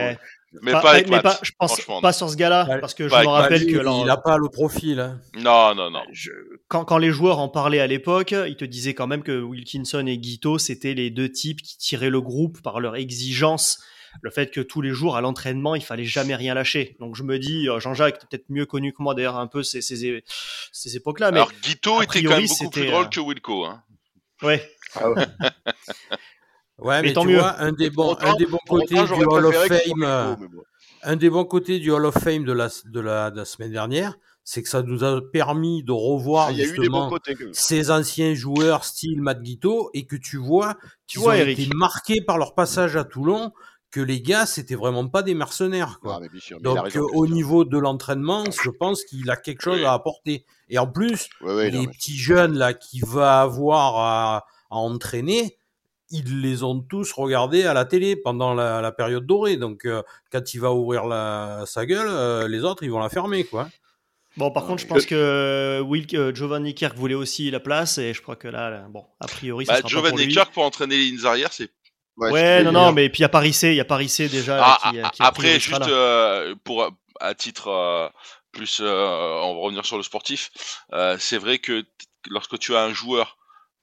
Mais 0.62 0.72
pas, 0.72 0.80
avec 0.92 1.04
mais 1.08 1.16
Matt. 1.16 1.22
pas- 1.24 1.38
je 1.42 1.50
pense 1.58 1.78
pas 2.00 2.12
sur 2.12 2.30
ce 2.30 2.36
gars-là, 2.36 2.78
parce 2.80 2.94
que 2.94 3.06
je 3.08 3.14
me 3.14 3.18
Matt. 3.18 3.28
rappelle 3.28 3.64
Lui, 3.64 3.72
que 3.74 3.78
alors, 3.80 4.00
il 4.00 4.06
n'a 4.06 4.16
pas 4.16 4.38
le 4.38 4.48
profil. 4.48 4.98
hein. 4.98 5.20
Non, 5.34 5.74
non, 5.74 5.90
non. 5.90 6.02
je- 6.12 6.30
quand, 6.68 6.84
quand 6.86 6.96
les 6.98 7.10
joueurs 7.10 7.38
en 7.38 7.48
parlaient 7.50 7.80
à 7.80 7.86
l'époque, 7.86 8.32
ils 8.32 8.56
te 8.56 8.64
disaient 8.64 8.94
quand 8.94 9.06
même 9.06 9.22
que 9.22 9.40
Wilkinson 9.42 10.06
et 10.06 10.16
Guito, 10.18 10.56
c'était 10.58 10.94
les 10.94 11.10
deux 11.10 11.30
types 11.30 11.60
qui 11.60 11.76
tiraient 11.76 12.08
le 12.10 12.20
groupe 12.22 12.62
par 12.62 12.80
leur 12.80 12.96
exigence, 12.96 13.82
le 14.22 14.30
fait 14.30 14.50
que 14.50 14.62
tous 14.62 14.80
les 14.80 14.90
jours 14.92 15.16
à 15.16 15.20
l'entraînement, 15.20 15.74
il 15.74 15.82
fallait 15.84 16.04
jamais 16.06 16.34
rien 16.34 16.54
lâcher. 16.54 16.96
Donc 16.98 17.14
je 17.14 17.22
me 17.24 17.38
dis, 17.38 17.68
euh, 17.68 17.78
Jean-Jacques, 17.78 18.18
peut-être 18.26 18.46
mieux 18.48 18.64
connu 18.64 18.94
que 18.94 19.02
moi 19.02 19.14
d'ailleurs 19.14 19.36
un 19.36 19.46
peu 19.48 19.62
ces, 19.62 19.82
ces, 19.82 20.24
ces 20.72 20.96
époques-là, 20.96 21.30
mais 21.30 21.40
Alors 21.40 21.52
Guito 21.62 21.98
a 22.00 22.04
était 22.04 22.22
quand 22.22 22.28
priori, 22.30 22.34
même 22.40 22.48
beaucoup 22.48 22.70
plus 22.70 22.80
c'était, 22.80 22.90
drôle 22.90 23.04
euh, 23.04 23.08
que 23.08 23.20
Wilco. 23.20 23.64
Hein. 23.66 23.82
ouais. 24.42 24.66
Ah 24.94 25.10
ouais. 25.10 25.26
Ouais, 26.78 27.02
Mais 27.02 27.08
mais, 27.08 27.12
tant 27.12 27.22
tu 27.22 27.28
mieux. 27.28 27.38
vois, 27.38 27.60
un 27.60 27.72
des 27.72 27.90
bons, 27.90 28.12
Autant- 28.12 28.26
un 28.32 28.36
des 28.36 28.46
bons 28.46 28.58
côtés 28.68 28.94
du 28.94 29.24
Hall 29.24 29.46
of 29.46 29.54
Fame, 29.66 30.02
euh, 30.04 30.34
un 31.02 31.16
des 31.16 31.30
bons 31.30 31.44
côtés 31.44 31.78
du 31.80 31.90
Hall 31.90 32.06
of 32.06 32.14
Fame 32.14 32.44
de 32.44 32.52
la, 32.52 32.68
de 32.84 33.00
la, 33.00 33.30
de 33.30 33.36
la 33.38 33.44
semaine 33.44 33.72
dernière, 33.72 34.16
c'est 34.44 34.62
que 34.62 34.68
ça 34.68 34.82
nous 34.82 35.02
a 35.04 35.20
permis 35.32 35.82
de 35.82 35.92
revoir 35.92 36.48
Ah, 36.50 36.54
justement 36.54 37.08
côtés. 37.08 37.36
ces 37.52 37.90
anciens 37.90 38.32
joueurs 38.34 38.84
style 38.84 39.20
Matt 39.20 39.42
Guito 39.42 39.90
et 39.92 40.06
que 40.06 40.16
tu 40.16 40.36
vois 40.36 40.76
qu'ils 41.06 41.20
vois, 41.20 41.32
ont 41.32 41.36
Eric. 41.36 41.58
été 41.58 41.70
marqués 41.74 42.20
par 42.20 42.38
leur 42.38 42.54
passage 42.54 42.96
à 42.96 43.04
Toulon, 43.04 43.52
que 43.90 44.00
les 44.00 44.20
gars, 44.20 44.46
c'était 44.46 44.74
vraiment 44.74 45.08
pas 45.08 45.22
des 45.22 45.34
mercenaires, 45.34 45.98
quoi. 46.00 46.14
Ah, 46.16 46.20
mais 46.20 46.28
bien 46.28 46.40
sûr, 46.40 46.58
mais 46.62 46.70
il 46.70 46.72
a 46.72 46.74
Donc, 46.82 46.84
raison, 46.92 47.00
euh, 47.06 47.08
au 47.16 47.26
niveau 47.26 47.64
de 47.64 47.78
l'entraînement, 47.78 48.44
je 48.62 48.70
pense 48.70 49.02
qu'il 49.04 49.28
a 49.30 49.36
quelque 49.36 49.62
chose 49.62 49.78
Oui. 49.78 49.84
à 49.84 49.94
apporter. 49.94 50.44
Et 50.68 50.78
en 50.78 50.86
plus, 50.86 51.28
Ouais, 51.40 51.54
ouais, 51.54 51.70
non, 51.70 51.80
les 51.80 51.86
mais- 51.86 51.92
petits 51.92 52.16
jeunes 52.16 52.56
là 52.56 52.72
qui 52.74 53.00
va 53.00 53.40
avoir 53.40 53.96
à, 53.96 54.36
à 54.70 54.76
entraîner, 54.76 55.56
ils 56.10 56.40
les 56.40 56.62
ont 56.62 56.80
tous 56.80 57.12
regardés 57.12 57.64
à 57.64 57.74
la 57.74 57.84
télé 57.84 58.16
pendant 58.16 58.54
la, 58.54 58.80
la 58.80 58.92
période 58.92 59.26
dorée. 59.26 59.56
Donc, 59.56 59.84
euh, 59.84 60.02
quand 60.32 60.54
il 60.54 60.58
va 60.60 60.72
ouvrir 60.72 61.04
la, 61.06 61.64
sa 61.66 61.84
gueule, 61.86 62.08
euh, 62.08 62.48
les 62.48 62.64
autres, 62.64 62.82
ils 62.82 62.90
vont 62.90 62.98
la 63.00 63.08
fermer, 63.10 63.44
quoi. 63.44 63.68
Bon, 64.36 64.50
par 64.52 64.64
Ah, 64.64 64.66
contre, 64.68 64.82
je 64.82 64.86
pense 64.86 65.04
que 65.06 65.80
Will, 65.84 66.06
euh, 66.14 66.32
Giovanni 66.34 66.74
Kirk 66.74 66.96
voulait 66.96 67.14
aussi 67.14 67.50
la 67.50 67.60
place, 67.60 67.98
et 67.98 68.14
je 68.14 68.22
crois 68.22 68.36
que 68.36 68.46
là, 68.48 68.70
là, 68.70 68.86
bon, 68.88 69.04
a 69.20 69.26
priori, 69.26 69.66
ça 69.66 69.72
Bah, 69.72 69.78
sera 69.78 69.82
pas 69.82 69.88
Giovanni 69.88 70.16
pour 70.16 70.26
lui. 70.26 70.32
Kirk 70.32 70.52
pour 70.52 70.64
entraîner 70.64 70.96
les 70.96 71.04
lignes 71.10 71.26
arrière, 71.26 71.52
c'est 71.52 71.70
Ouais, 72.16 72.64
non, 72.64 72.72
non, 72.72 72.90
mais 72.92 73.08
puis 73.10 73.20
il 73.20 73.22
y 73.22 73.24
a 73.24 73.28
Parissé, 73.28 73.68
il 73.70 73.76
y 73.76 73.80
a 73.80 73.84
Parissé 73.84 74.28
déjà. 74.28 74.58
Ah, 74.60 74.90
qui, 74.90 74.98
ah, 75.00 75.10
qui, 75.10 75.22
après, 75.22 75.60
juste 75.60 75.82
euh, 75.86 76.54
pour 76.64 76.90
à 77.20 77.34
titre 77.34 77.68
euh, 77.68 78.08
plus, 78.50 78.80
euh, 78.80 79.40
on 79.44 79.54
va 79.54 79.60
revenir 79.60 79.84
sur 79.86 79.96
le 79.96 80.02
sportif. 80.02 80.50
euh, 80.92 81.16
c'est 81.20 81.38
vrai 81.38 81.58
que 81.60 81.84
lorsque 82.28 82.58
tu 82.58 82.74
as 82.74 82.82
un 82.82 82.92
joueur 82.92 83.37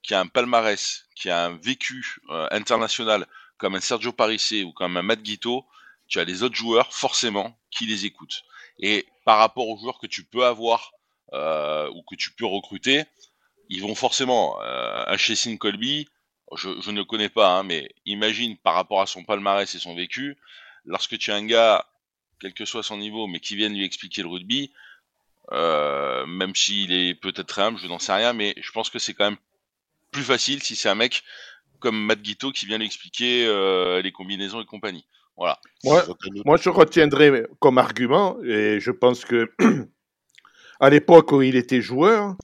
qui 0.06 0.14
a 0.14 0.20
un 0.20 0.28
palmarès, 0.28 1.04
qui 1.16 1.30
a 1.30 1.46
un 1.46 1.56
vécu 1.56 2.18
euh, 2.30 2.46
international, 2.52 3.26
comme 3.58 3.74
un 3.74 3.80
Sergio 3.80 4.12
Parissé 4.12 4.62
ou 4.62 4.72
comme 4.72 4.96
un 4.96 5.02
Matt 5.02 5.20
Guito, 5.20 5.66
tu 6.06 6.20
as 6.20 6.24
les 6.24 6.44
autres 6.44 6.54
joueurs 6.54 6.94
forcément 6.94 7.58
qui 7.72 7.86
les 7.86 8.06
écoutent. 8.06 8.44
Et 8.78 9.06
par 9.24 9.38
rapport 9.38 9.68
aux 9.68 9.76
joueurs 9.78 9.98
que 9.98 10.06
tu 10.06 10.22
peux 10.22 10.44
avoir 10.44 10.92
euh, 11.32 11.90
ou 11.90 12.02
que 12.02 12.14
tu 12.14 12.30
peux 12.30 12.46
recruter, 12.46 13.04
ils 13.68 13.82
vont 13.82 13.96
forcément 13.96 14.62
euh, 14.62 15.04
un 15.08 15.16
Chessin 15.16 15.56
Colby. 15.56 16.08
Je, 16.54 16.68
ne 16.68 16.98
le 16.98 17.04
connais 17.04 17.28
pas, 17.28 17.48
hein, 17.48 17.64
mais 17.64 17.92
imagine 18.04 18.56
par 18.58 18.74
rapport 18.74 19.00
à 19.00 19.06
son 19.06 19.24
palmarès 19.24 19.74
et 19.74 19.78
son 19.80 19.96
vécu, 19.96 20.38
lorsque 20.84 21.18
tu 21.18 21.32
as 21.32 21.34
un 21.34 21.44
gars, 21.44 21.84
quel 22.40 22.54
que 22.54 22.64
soit 22.64 22.84
son 22.84 22.98
niveau, 22.98 23.26
mais 23.26 23.40
qui 23.40 23.56
vienne 23.56 23.74
lui 23.74 23.84
expliquer 23.84 24.22
le 24.22 24.28
rugby, 24.28 24.72
euh, 25.50 26.24
même 26.26 26.54
s'il 26.54 26.92
est 26.92 27.14
peut-être 27.16 27.58
humble, 27.58 27.78
je 27.78 27.88
n'en 27.88 27.98
sais 27.98 28.12
rien, 28.12 28.32
mais 28.32 28.54
je 28.58 28.70
pense 28.70 28.90
que 28.90 29.00
c'est 29.00 29.14
quand 29.14 29.24
même 29.24 29.38
plus 30.16 30.24
facile 30.24 30.62
si 30.62 30.76
c'est 30.76 30.88
un 30.88 30.94
mec 30.94 31.22
comme 31.78 32.06
Matt 32.06 32.22
Guito 32.22 32.50
qui 32.50 32.64
vient 32.64 32.78
lui 32.78 32.86
expliquer 32.86 33.46
euh, 33.46 34.00
les 34.00 34.12
combinaisons 34.12 34.62
et 34.62 34.64
compagnie. 34.64 35.06
Voilà. 35.36 35.58
Moi, 35.84 36.02
moi, 36.46 36.56
je 36.56 36.70
retiendrai 36.70 37.44
comme 37.58 37.76
argument, 37.76 38.38
et 38.42 38.80
je 38.80 38.90
pense 38.90 39.26
que 39.26 39.52
à 40.80 40.88
l'époque 40.88 41.32
où 41.32 41.42
il 41.42 41.54
était 41.54 41.82
joueur, 41.82 42.34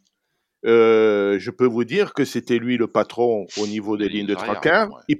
euh, 0.66 1.38
je 1.38 1.50
peux 1.50 1.64
vous 1.64 1.84
dire 1.84 2.12
que 2.12 2.26
c'était 2.26 2.58
lui 2.58 2.76
le 2.76 2.88
patron 2.88 3.46
au 3.56 3.66
niveau 3.66 3.96
des 3.96 4.10
lignes 4.10 4.26
de 4.26 4.34
tracas. 4.34 4.88
ouais. 4.88 5.00
Il, 5.08 5.18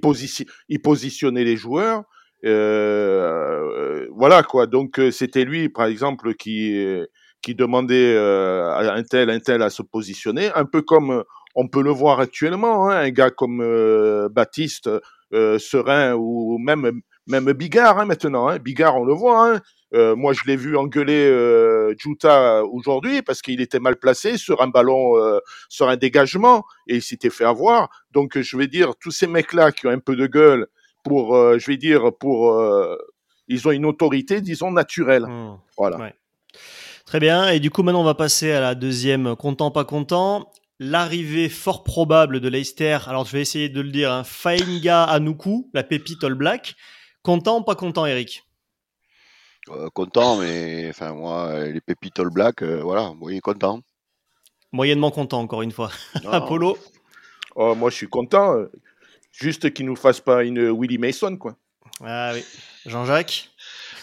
il 0.69 0.79
positionnait 0.79 1.43
les 1.43 1.57
joueurs. 1.57 2.03
Euh, 2.45 4.07
voilà 4.11 4.43
quoi. 4.43 4.67
Donc 4.67 5.01
c'était 5.11 5.43
lui, 5.43 5.69
par 5.69 5.87
exemple, 5.87 6.35
qui 6.35 6.85
qui 7.41 7.55
demandait 7.55 8.15
à 8.15 8.93
un 8.93 9.03
tel, 9.03 9.31
un 9.31 9.39
tel 9.39 9.63
à 9.63 9.71
se 9.71 9.81
positionner, 9.81 10.51
un 10.53 10.65
peu 10.65 10.83
comme 10.83 11.23
on 11.55 11.67
peut 11.67 11.81
le 11.81 11.91
voir 11.91 12.19
actuellement, 12.19 12.89
hein, 12.89 12.97
un 12.97 13.09
gars 13.09 13.29
comme 13.29 13.61
euh, 13.61 14.29
Baptiste, 14.29 14.89
euh, 15.33 15.57
Serein 15.59 16.13
ou 16.13 16.57
même 16.59 17.01
même 17.25 17.51
Bigard 17.53 17.99
hein, 17.99 18.05
maintenant. 18.05 18.47
Hein. 18.47 18.59
Bigard, 18.59 18.97
on 18.97 19.05
le 19.05 19.13
voit. 19.13 19.59
Euh, 19.93 20.15
moi, 20.15 20.33
je 20.33 20.41
l'ai 20.45 20.55
vu 20.55 20.75
engueuler 20.75 21.27
euh, 21.27 21.93
Juta 21.97 22.63
aujourd'hui 22.65 23.21
parce 23.21 23.41
qu'il 23.41 23.61
était 23.61 23.79
mal 23.79 23.95
placé 23.95 24.37
sur 24.37 24.61
un 24.61 24.67
ballon, 24.67 25.13
sur 25.69 25.87
un 25.87 25.95
dégagement 25.95 26.63
et 26.87 26.95
il 26.95 27.01
s'était 27.01 27.29
fait 27.29 27.45
avoir. 27.45 27.89
Donc, 28.11 28.39
je 28.39 28.57
vais 28.57 28.67
dire, 28.67 28.93
tous 28.99 29.11
ces 29.11 29.27
mecs-là 29.27 29.71
qui 29.71 29.87
ont 29.87 29.91
un 29.91 29.99
peu 29.99 30.15
de 30.15 30.27
gueule 30.27 30.67
pour, 31.03 31.35
je 31.35 31.65
vais 31.67 31.77
dire, 31.77 32.11
pour, 32.19 32.59
ils 33.47 33.67
ont 33.67 33.71
une 33.71 33.85
autorité, 33.85 34.41
disons, 34.41 34.71
naturelle. 34.71 35.25
Hmm. 35.27 35.57
Voilà. 35.77 35.97
Ouais. 35.97 36.13
Très 37.05 37.19
bien. 37.19 37.49
Et 37.49 37.59
du 37.59 37.69
coup, 37.69 37.83
maintenant, 37.83 38.01
on 38.01 38.05
va 38.05 38.15
passer 38.15 38.51
à 38.51 38.59
la 38.59 38.75
deuxième 38.75 39.35
content, 39.35 39.71
pas 39.71 39.85
content? 39.85 40.51
L'arrivée 40.79 41.49
fort 41.49 41.83
probable 41.83 42.39
de 42.39 42.49
Leicester. 42.49 42.99
Alors, 43.07 43.25
je 43.25 43.31
vais 43.31 43.41
essayer 43.41 43.69
de 43.69 43.81
le 43.81 43.89
dire. 43.91 44.11
Hein. 44.11 44.23
Fainga 44.23 45.03
Anoukou, 45.03 45.69
la 45.73 45.83
pépite 45.83 46.23
All 46.23 46.33
Black. 46.33 46.75
Content, 47.21 47.61
pas 47.61 47.75
content, 47.75 48.05
Eric? 48.05 48.43
Euh, 49.69 49.89
content, 49.91 50.37
mais 50.37 50.89
enfin, 50.89 51.13
moi, 51.13 51.59
les 51.65 51.79
pépites 51.79 52.19
All 52.19 52.29
Black, 52.29 52.61
euh, 52.63 52.81
voilà, 52.81 53.13
oui, 53.21 53.39
content. 53.39 53.79
Moyennement 54.73 55.11
content, 55.11 55.39
encore 55.39 55.61
une 55.61 55.71
fois. 55.71 55.91
Apollo? 56.31 56.77
Oh, 57.55 57.75
moi, 57.75 57.89
je 57.89 57.95
suis 57.95 58.09
content. 58.09 58.55
euh, 58.55 58.71
Juste 59.31 59.73
qu'ils 59.73 59.85
nous 59.85 59.95
fassent 59.95 60.19
pas 60.21 60.43
une 60.43 60.69
Willie 60.69 60.97
Mason, 60.97 61.37
quoi. 61.37 61.55
Ah 62.03 62.31
oui. 62.33 62.43
Jean-Jacques? 62.85 63.49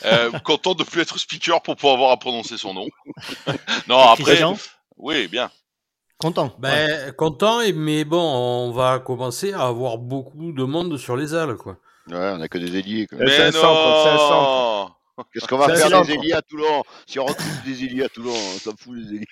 Euh, 0.04 0.30
content 0.44 0.74
de 0.74 0.82
plus 0.82 1.02
être 1.02 1.18
speaker 1.18 1.62
pour 1.62 1.76
pouvoir 1.76 1.94
avoir 1.94 2.10
à 2.12 2.16
prononcer 2.16 2.56
son 2.56 2.74
nom. 2.74 2.88
non, 3.88 3.98
après, 3.98 4.42
oui, 4.96 5.28
bien. 5.28 5.50
Content. 6.20 6.46
ouais. 6.46 6.52
Ben, 6.58 7.12
content, 7.12 7.60
et- 7.60 7.72
mais 7.72 8.04
bon, 8.04 8.20
on 8.20 8.72
va 8.72 8.98
commencer 8.98 9.52
à 9.52 9.62
avoir 9.66 9.98
beaucoup 9.98 10.52
de 10.52 10.64
monde 10.64 10.96
sur 10.98 11.16
les 11.16 11.34
ailes, 11.34 11.54
quoi. 11.54 11.78
Ouais, 12.10 12.16
on 12.36 12.40
a 12.40 12.48
que 12.48 12.58
des 12.58 12.76
ailiers. 12.78 13.06
quoi. 13.06 13.18
C'est 13.18 13.24
un 13.24 13.46
Mais 13.46 13.52
centre, 13.52 14.02
c'est 14.04 14.08
un 14.10 14.18
centre. 14.18 14.96
non 15.18 15.24
Qu'est-ce 15.34 15.46
qu'on 15.46 15.58
va 15.58 15.74
faire 15.74 16.02
des 16.02 16.12
élites 16.12 16.32
à 16.34 16.42
Toulon? 16.42 16.82
Si 17.06 17.18
on 17.18 17.26
recrute 17.26 17.64
des 17.66 17.84
élites 17.84 18.02
à 18.04 18.08
Toulon, 18.08 18.32
on 18.32 18.58
s'en 18.58 18.72
fout 18.78 18.96
des 18.96 19.16
élites. 19.16 19.28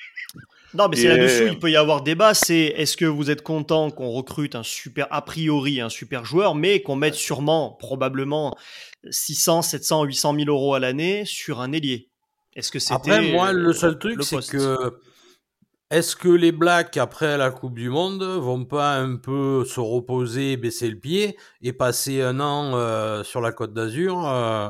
Non, 0.74 0.86
mais 0.88 0.96
c'est 0.96 1.08
là-dessous, 1.08 1.44
il 1.52 1.58
peut 1.58 1.70
y 1.70 1.76
avoir 1.76 2.02
débat. 2.02 2.34
C'est 2.34 2.74
est-ce 2.76 2.96
que 2.98 3.06
vous 3.06 3.30
êtes 3.30 3.42
content 3.42 3.90
qu'on 3.90 4.10
recrute 4.10 4.54
un 4.54 4.62
super, 4.62 5.06
a 5.10 5.22
priori, 5.22 5.80
un 5.80 5.88
super 5.88 6.26
joueur, 6.26 6.54
mais 6.54 6.82
qu'on 6.82 6.94
mette 6.96 7.14
sûrement, 7.14 7.72
probablement, 7.80 8.54
600, 9.10 9.62
700, 9.62 10.04
800 10.04 10.34
000 10.34 10.50
euros 10.50 10.74
à 10.74 10.78
l'année 10.78 11.24
sur 11.24 11.60
un 11.62 11.72
ailier? 11.72 12.10
Est-ce 12.54 12.70
que 12.70 12.78
c'était. 12.78 12.94
Après, 12.94 13.22
moi, 13.32 13.52
le 13.52 13.72
seul 13.72 13.98
truc, 13.98 14.22
c'est 14.22 14.46
que. 14.46 15.00
Est-ce 15.90 16.16
que 16.16 16.28
les 16.28 16.52
Blacks, 16.52 16.98
après 16.98 17.38
la 17.38 17.50
Coupe 17.50 17.74
du 17.74 17.88
Monde, 17.88 18.22
vont 18.22 18.66
pas 18.66 18.96
un 18.96 19.16
peu 19.16 19.64
se 19.64 19.80
reposer, 19.80 20.58
baisser 20.58 20.90
le 20.90 20.98
pied 20.98 21.38
et 21.62 21.72
passer 21.72 22.20
un 22.20 22.40
an 22.40 22.74
euh, 22.74 23.24
sur 23.24 23.40
la 23.40 23.52
Côte 23.52 23.72
d'Azur 23.72 24.28
euh, 24.28 24.68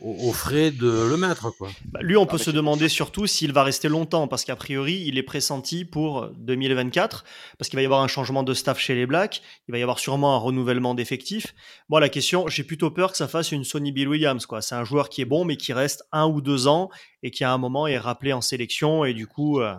aux, 0.00 0.34
frais 0.34 0.70
de 0.70 1.08
le 1.08 1.16
mettre 1.16 1.50
quoi? 1.56 1.70
Bah, 1.86 2.00
lui, 2.02 2.18
on 2.18 2.26
peut 2.26 2.36
se 2.36 2.50
demander 2.50 2.90
surtout 2.90 3.26
s'il 3.26 3.54
va 3.54 3.62
rester 3.62 3.88
longtemps, 3.88 4.28
parce 4.28 4.44
qu'a 4.44 4.54
priori, 4.54 5.02
il 5.06 5.16
est 5.16 5.22
pressenti 5.22 5.86
pour 5.86 6.28
2024, 6.36 7.24
parce 7.56 7.70
qu'il 7.70 7.78
va 7.78 7.82
y 7.82 7.86
avoir 7.86 8.02
un 8.02 8.08
changement 8.08 8.42
de 8.42 8.52
staff 8.52 8.78
chez 8.78 8.94
les 8.94 9.06
Blacks, 9.06 9.40
il 9.66 9.72
va 9.72 9.78
y 9.78 9.82
avoir 9.82 9.98
sûrement 9.98 10.36
un 10.36 10.38
renouvellement 10.38 10.94
d'effectifs. 10.94 11.54
Moi, 11.88 12.00
la 12.00 12.10
question, 12.10 12.48
j'ai 12.48 12.64
plutôt 12.64 12.90
peur 12.90 13.12
que 13.12 13.16
ça 13.16 13.28
fasse 13.28 13.50
une 13.50 13.64
Sonny 13.64 13.92
Bill 13.92 14.08
Williams. 14.08 14.44
quoi. 14.44 14.60
C'est 14.60 14.74
un 14.74 14.84
joueur 14.84 15.08
qui 15.08 15.22
est 15.22 15.24
bon, 15.24 15.46
mais 15.46 15.56
qui 15.56 15.72
reste 15.72 16.04
un 16.12 16.26
ou 16.26 16.42
deux 16.42 16.66
ans 16.66 16.90
et 17.22 17.30
qui 17.30 17.44
à 17.44 17.52
un 17.54 17.58
moment 17.58 17.86
est 17.86 17.96
rappelé 17.96 18.34
en 18.34 18.42
sélection 18.42 19.06
et 19.06 19.14
du 19.14 19.26
coup. 19.26 19.62
Euh, 19.62 19.74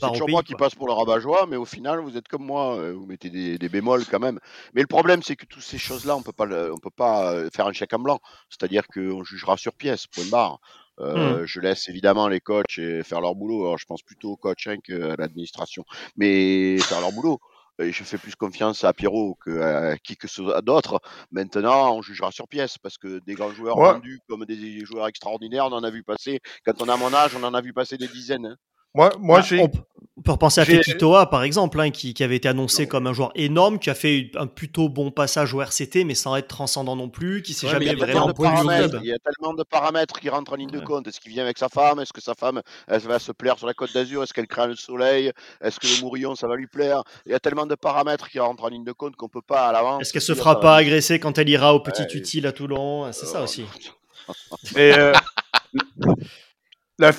c'est 0.00 0.08
toujours 0.08 0.28
moi 0.28 0.42
qui 0.42 0.54
passe 0.54 0.74
pour 0.74 0.86
le 0.86 0.92
rabat-joie, 0.92 1.46
mais 1.46 1.56
au 1.56 1.64
final, 1.64 2.00
vous 2.00 2.16
êtes 2.16 2.28
comme 2.28 2.44
moi, 2.44 2.76
euh, 2.76 2.92
vous 2.92 3.06
mettez 3.06 3.30
des, 3.30 3.68
bémols 3.68 4.04
quand 4.06 4.18
même. 4.18 4.38
Mais 4.74 4.80
le 4.80 4.86
problème, 4.86 5.22
c'est 5.22 5.36
que 5.36 5.46
toutes 5.46 5.62
ces 5.62 5.78
choses-là, 5.78 6.16
on 6.16 6.22
peut 6.22 6.32
pas, 6.32 6.46
on 6.70 6.78
peut 6.78 6.90
pas 6.90 7.32
euh, 7.32 7.48
faire 7.54 7.66
un 7.66 7.72
chèque 7.72 7.94
en 7.94 7.98
blanc. 7.98 8.20
C'est-à-dire 8.50 8.86
qu'on 8.88 9.24
jugera 9.24 9.56
sur 9.56 9.74
pièce, 9.74 10.06
point 10.06 10.24
de 10.24 10.30
barre. 10.30 10.60
Euh, 11.00 11.42
mmh. 11.42 11.46
Je 11.46 11.60
laisse 11.60 11.88
évidemment 11.88 12.28
les 12.28 12.40
coachs 12.40 12.80
faire 13.04 13.20
leur 13.20 13.34
boulot. 13.34 13.62
Alors, 13.62 13.78
je 13.78 13.86
pense 13.86 14.02
plutôt 14.02 14.32
au 14.32 14.36
coach 14.36 14.66
hein, 14.66 14.78
qu'à 14.82 15.16
l'administration, 15.16 15.84
mais 16.16 16.78
faire 16.78 17.00
leur 17.00 17.12
boulot. 17.12 17.38
Et 17.80 17.92
je 17.92 18.02
fais 18.02 18.18
plus 18.18 18.34
confiance 18.34 18.82
à 18.82 18.92
Pierrot 18.92 19.36
que 19.40 19.94
qui 19.98 20.16
que 20.16 20.26
ce 20.26 20.42
soit 20.42 20.62
d'autres. 20.62 21.00
Maintenant, 21.30 21.94
on 21.94 22.02
jugera 22.02 22.32
sur 22.32 22.48
pièce 22.48 22.76
parce 22.76 22.98
que 22.98 23.20
des 23.20 23.34
grands 23.34 23.52
joueurs 23.52 23.76
vendus 23.76 24.18
comme 24.28 24.44
des 24.44 24.84
joueurs 24.84 25.06
extraordinaires, 25.06 25.66
on 25.66 25.72
en 25.72 25.84
a 25.84 25.90
vu 25.90 26.02
passer. 26.02 26.40
Quand 26.64 26.82
on 26.82 26.88
a 26.88 26.96
mon 26.96 27.14
âge, 27.14 27.36
on 27.36 27.44
en 27.44 27.54
a 27.54 27.60
vu 27.60 27.72
passer 27.72 27.96
des 27.96 28.08
dizaines. 28.08 28.46
Hein. 28.46 28.56
Moi, 28.94 29.12
moi 29.20 29.40
bah, 29.40 29.56
on, 29.60 30.22
peut 30.22 30.32
repenser 30.32 30.60
à 30.60 30.64
Fekitoa, 30.64 31.30
par 31.30 31.44
exemple, 31.44 31.80
hein, 31.80 31.90
qui, 31.90 32.14
avait 32.22 32.36
été 32.36 32.48
annoncé 32.48 32.88
comme 32.88 33.06
un 33.06 33.12
joueur 33.12 33.30
énorme, 33.36 33.78
qui 33.78 33.90
a 33.90 33.94
fait 33.94 34.32
un 34.34 34.46
plutôt 34.46 34.88
bon 34.88 35.10
passage 35.10 35.54
au 35.54 35.60
RCT, 35.60 36.04
mais 36.04 36.14
sans 36.14 36.34
être 36.36 36.48
transcendant 36.48 36.96
non 36.96 37.08
plus, 37.08 37.42
qui 37.42 37.54
s'est 37.54 37.68
jamais 37.68 37.94
vraiment 37.94 38.32
Il 38.36 39.06
y 39.06 39.12
a 39.12 39.18
tellement 39.18 39.54
de 39.54 39.62
paramètres 39.62 40.18
qui 40.18 40.28
rentrent 40.28 40.54
en 40.54 40.56
ligne 40.56 40.70
de 40.70 40.80
compte. 40.80 41.06
Est-ce 41.06 41.20
qu'il 41.20 41.30
vient 41.30 41.44
avec 41.44 41.58
sa 41.58 41.68
femme? 41.68 42.00
Est-ce 42.00 42.12
que 42.12 42.20
sa 42.20 42.34
femme 42.34 42.62
elle 42.88 43.00
va 43.02 43.18
se 43.18 43.32
plaire 43.32 43.58
sur 43.58 43.66
la 43.66 43.74
côte 43.74 43.92
d'Azur? 43.94 44.22
Est-ce 44.22 44.34
qu'elle 44.34 44.48
craint 44.48 44.66
le 44.66 44.76
soleil? 44.76 45.32
Est-ce 45.62 45.78
que 45.78 45.86
le 45.86 46.02
Mourillon, 46.02 46.34
ça 46.34 46.48
va 46.48 46.56
lui 46.56 46.66
plaire? 46.66 47.02
Il 47.26 47.32
y 47.32 47.34
a 47.34 47.40
tellement 47.40 47.66
de 47.66 47.74
paramètres 47.74 48.28
qui 48.28 48.40
rentrent 48.40 48.64
en 48.64 48.68
ligne 48.68 48.84
de 48.84 48.92
compte 48.92 49.14
qu'on 49.16 49.28
peut 49.28 49.42
pas 49.42 49.68
à 49.68 49.72
l'avance. 49.72 50.02
Est-ce 50.02 50.12
qu'elle 50.12 50.22
se 50.22 50.34
fera 50.34 50.58
pas 50.58 50.76
agresser 50.76 51.20
quand 51.20 51.38
elle 51.38 51.48
ira 51.48 51.74
au 51.74 51.80
petit 51.80 52.06
utile 52.14 52.46
à 52.46 52.52
Toulon? 52.52 53.12
C'est 53.12 53.26
ça 53.26 53.42
aussi. 53.42 53.64
Et 54.76 54.92
euh, 54.92 55.12
la, 56.98 57.12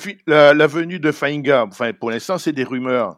la, 0.54 0.66
venue 0.66 1.00
de 1.00 1.12
Fainga, 1.12 1.64
enfin, 1.66 1.92
pour 1.92 2.10
l'instant, 2.10 2.38
c'est 2.38 2.52
des 2.52 2.64
rumeurs. 2.64 3.16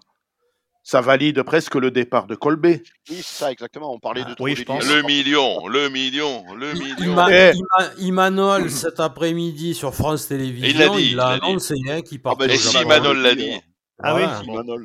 Ça 0.84 1.00
valide 1.00 1.42
presque 1.44 1.76
le 1.76 1.92
départ 1.92 2.26
de 2.26 2.34
Colbé. 2.34 2.82
Oui, 3.08 3.16
c'est 3.22 3.22
ça, 3.22 3.52
exactement. 3.52 3.94
On 3.94 4.00
parlait 4.00 4.24
de 4.24 4.30
ah, 4.30 4.40
oui, 4.40 4.56
je 4.56 4.64
pense. 4.64 4.84
Le 4.84 5.02
million, 5.02 5.68
le 5.68 5.88
million, 5.88 6.44
le 6.54 6.72
million. 6.72 7.12
Ima, 7.98 8.58
eh. 8.58 8.68
cet 8.68 8.98
après-midi 8.98 9.74
sur 9.74 9.94
France 9.94 10.26
Télévisions, 10.26 10.98
il 10.98 11.14
l'a 11.14 11.28
annoncé 11.28 11.76
hein, 11.88 12.02
qu'il 12.02 12.20
partait. 12.20 12.44
Ah 12.44 12.48
ben, 12.48 12.56
si 12.56 12.76
Imanol 12.78 13.18
l'a 13.18 13.34
dit. 13.36 13.52
Ah, 14.02 14.16
oui, 14.16 14.22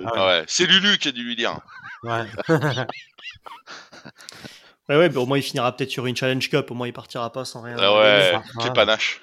ah 0.05 0.28
ouais. 0.28 0.43
C'est 0.47 0.67
Lulu 0.67 0.99
qui 0.99 1.07
a 1.07 1.11
dû 1.11 1.23
lui 1.23 1.36
dire. 1.36 1.59
Ouais. 2.03 2.25
ouais, 4.89 4.97
ouais, 4.97 5.09
mais 5.09 5.17
au 5.17 5.25
moins 5.25 5.39
il 5.39 5.43
finira 5.43 5.75
peut-être 5.75 5.89
sur 5.89 6.05
une 6.05 6.15
Challenge 6.15 6.47
Cup. 6.47 6.69
Au 6.69 6.75
moins 6.75 6.88
il 6.88 6.93
partira 6.93 7.32
pas 7.32 7.43
sans 7.43 7.61
rien. 7.61 7.75
Ah 7.80 7.97
ouais, 7.97 8.39
c'est 8.61 8.73
panache. 8.73 9.21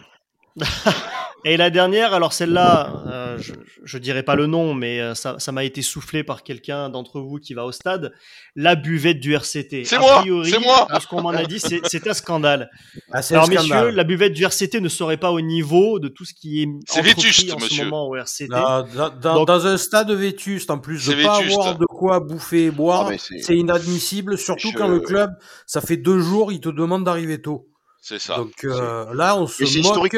Et 1.46 1.58
la 1.58 1.68
dernière, 1.68 2.14
alors 2.14 2.32
celle-là, 2.32 3.02
euh, 3.06 3.36
je, 3.38 3.52
je 3.84 3.98
dirais 3.98 4.22
pas 4.22 4.34
le 4.34 4.46
nom, 4.46 4.72
mais 4.72 4.98
euh, 5.00 5.14
ça, 5.14 5.38
ça 5.38 5.52
m'a 5.52 5.64
été 5.64 5.82
soufflé 5.82 6.24
par 6.24 6.42
quelqu'un 6.42 6.88
d'entre 6.88 7.20
vous 7.20 7.36
qui 7.38 7.52
va 7.52 7.66
au 7.66 7.72
stade. 7.72 8.14
La 8.56 8.76
buvette 8.76 9.20
du 9.20 9.34
RCT. 9.34 9.84
C'est 9.84 9.98
moi. 9.98 10.24
C'est 10.44 10.58
moi. 10.58 10.88
Ce 10.98 11.06
qu'on 11.06 11.20
m'en 11.20 11.30
a 11.30 11.44
dit, 11.44 11.60
c'est 11.60 12.08
un 12.08 12.14
scandale. 12.14 12.70
Ah, 13.12 13.20
alors 13.30 13.48
messieurs, 13.48 13.90
la 13.90 14.04
buvette 14.04 14.32
du 14.32 14.44
RCT 14.44 14.80
ne 14.80 14.88
serait 14.88 15.18
pas 15.18 15.32
au 15.32 15.42
niveau 15.42 15.98
de 15.98 16.08
tout 16.08 16.24
ce 16.24 16.32
qui 16.32 16.62
est, 16.62 16.98
est 16.98 17.02
vétuste, 17.02 17.52
en 17.52 17.56
monsieur. 17.56 17.76
ce 17.76 17.84
moment 17.84 18.08
au 18.08 18.16
RCT. 18.16 18.48
dans, 18.48 19.44
dans, 19.44 19.66
un 19.66 19.76
stade 19.76 20.10
vétuste, 20.12 20.70
en 20.70 20.78
plus 20.78 21.06
de 21.06 21.22
pas 21.22 21.36
avoir 21.36 21.76
de 21.76 21.84
quoi 21.84 22.20
bouffer 22.20 22.66
et 22.66 22.70
boire, 22.70 23.10
ah, 23.12 23.16
c'est 23.18 23.56
inadmissible, 23.56 24.38
surtout 24.38 24.72
quand 24.72 24.88
le 24.88 25.00
club, 25.00 25.30
ça 25.66 25.82
fait 25.82 25.98
deux 25.98 26.20
jours, 26.20 26.52
il 26.52 26.60
te 26.60 26.70
demande 26.70 27.04
d'arriver 27.04 27.42
tôt. 27.42 27.68
C'est 28.00 28.18
ça. 28.18 28.36
Donc 28.36 28.64
euh, 28.64 29.12
là, 29.14 29.36
on 29.36 29.46
se 29.46 29.82
moque 29.82 30.14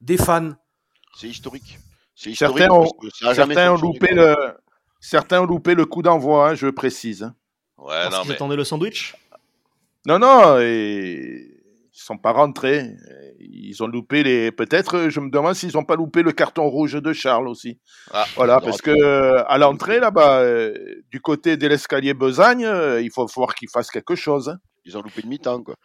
des 0.00 0.16
fans. 0.16 0.50
C'est 1.16 1.28
historique. 1.28 1.78
Certains 2.14 2.70
ont, 2.70 2.88
certains 3.34 3.72
ont 3.72 3.76
loupé 3.76 4.12
le, 4.12 4.34
certains 5.00 5.42
ont 5.42 5.46
loupé 5.46 5.74
le 5.74 5.86
coup 5.86 6.02
d'envoi, 6.02 6.50
hein, 6.50 6.54
je 6.54 6.66
précise. 6.68 7.22
Hein. 7.22 7.34
Ouais, 7.76 8.08
Parce 8.10 8.28
non, 8.28 8.48
mais... 8.48 8.56
le 8.56 8.64
sandwich? 8.64 9.14
Non, 10.06 10.18
non, 10.18 10.58
et... 10.58 11.46
ils 11.92 12.00
sont 12.00 12.18
pas 12.18 12.32
rentrés. 12.32 12.90
Ils 13.38 13.82
ont 13.82 13.86
loupé 13.86 14.24
les. 14.24 14.50
Peut-être, 14.50 15.08
je 15.10 15.20
me 15.20 15.30
demande 15.30 15.54
s'ils 15.54 15.74
n'ont 15.74 15.84
pas 15.84 15.94
loupé 15.94 16.22
le 16.22 16.32
carton 16.32 16.68
rouge 16.68 16.94
de 16.94 17.12
Charles 17.12 17.46
aussi. 17.46 17.78
Ah, 18.12 18.26
voilà, 18.34 18.60
parce 18.60 18.82
que 18.82 19.36
à 19.46 19.58
l'entrée 19.58 20.00
là-bas, 20.00 20.40
euh, 20.40 20.74
du 21.10 21.20
côté 21.20 21.56
de 21.56 21.68
l'escalier 21.68 22.14
Besagne, 22.14 22.64
euh, 22.64 23.00
il 23.00 23.12
faut 23.12 23.26
voir 23.36 23.54
qu'ils 23.54 23.70
fassent 23.70 23.90
quelque 23.90 24.16
chose. 24.16 24.48
Hein. 24.48 24.58
Ils 24.84 24.96
ont 24.96 25.02
loupé 25.02 25.22
de 25.22 25.28
mi-temps, 25.28 25.62
quoi. 25.62 25.76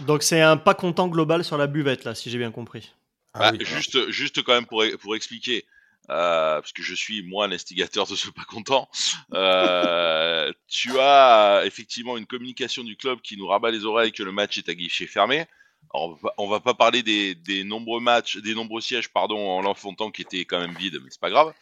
Donc 0.00 0.22
c'est 0.22 0.40
un 0.40 0.56
pas 0.56 0.74
content 0.74 1.08
global 1.08 1.44
sur 1.44 1.58
la 1.58 1.66
buvette 1.66 2.04
là, 2.04 2.14
si 2.14 2.30
j'ai 2.30 2.38
bien 2.38 2.50
compris. 2.50 2.94
Ah 3.34 3.52
bah, 3.52 3.58
juste, 3.60 4.10
juste 4.10 4.42
quand 4.42 4.54
même 4.54 4.66
pour, 4.66 4.84
pour 5.00 5.14
expliquer, 5.14 5.64
euh, 6.10 6.60
parce 6.60 6.72
que 6.72 6.82
je 6.82 6.94
suis 6.94 7.22
moi 7.22 7.46
l'instigateur 7.48 8.06
de 8.06 8.16
ce 8.16 8.30
pas 8.30 8.44
content. 8.44 8.88
Euh, 9.34 10.52
tu 10.66 10.98
as 10.98 11.62
effectivement 11.64 12.16
une 12.16 12.26
communication 12.26 12.82
du 12.82 12.96
club 12.96 13.20
qui 13.20 13.36
nous 13.36 13.46
rabat 13.46 13.70
les 13.70 13.84
oreilles 13.84 14.12
que 14.12 14.22
le 14.22 14.32
match 14.32 14.58
est 14.58 14.68
à 14.68 14.74
guichet 14.74 15.06
fermé. 15.06 15.46
Alors, 15.94 16.18
on 16.36 16.48
va 16.48 16.60
pas 16.60 16.74
parler 16.74 17.02
des, 17.02 17.34
des 17.34 17.64
nombreux 17.64 18.00
matchs, 18.00 18.36
des 18.38 18.54
nombreux 18.54 18.80
sièges, 18.80 19.08
pardon, 19.08 19.38
en 19.38 19.62
l'enfantant 19.62 20.10
qui 20.10 20.22
étaient 20.22 20.44
quand 20.44 20.60
même 20.60 20.74
vides, 20.74 20.98
mais 21.02 21.08
c'est 21.10 21.20
pas 21.20 21.30
grave. 21.30 21.54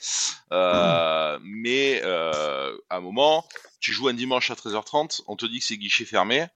Euh, 0.52 1.38
Mais 1.42 2.00
euh, 2.02 2.76
à 2.90 2.96
un 2.96 3.00
moment, 3.00 3.46
tu 3.78 3.92
joues 3.92 4.08
un 4.08 4.14
dimanche 4.14 4.50
à 4.50 4.54
13h30, 4.54 5.22
on 5.28 5.36
te 5.36 5.46
dit 5.46 5.60
que 5.60 5.64
c'est 5.64 5.76
guichet 5.76 6.04
fermé 6.04 6.46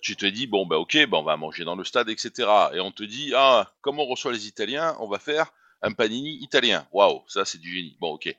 tu 0.00 0.16
te 0.16 0.26
dis 0.26 0.46
bon 0.46 0.66
bah 0.66 0.78
ok 0.78 1.06
bah 1.06 1.18
on 1.18 1.22
va 1.22 1.36
manger 1.36 1.64
dans 1.64 1.76
le 1.76 1.84
stade 1.84 2.08
etc 2.08 2.48
et 2.72 2.80
on 2.80 2.90
te 2.90 3.02
dit 3.02 3.32
ah 3.34 3.72
comme 3.80 3.98
on 3.98 4.06
reçoit 4.06 4.32
les 4.32 4.46
Italiens 4.46 4.96
on 5.00 5.08
va 5.08 5.18
faire 5.18 5.52
un 5.82 5.92
panini 5.92 6.38
italien. 6.42 6.86
Waouh 6.92 7.22
ça 7.28 7.44
c'est 7.44 7.58
du 7.58 7.72
génie. 7.72 7.96
Bon 8.00 8.12
ok. 8.12 8.34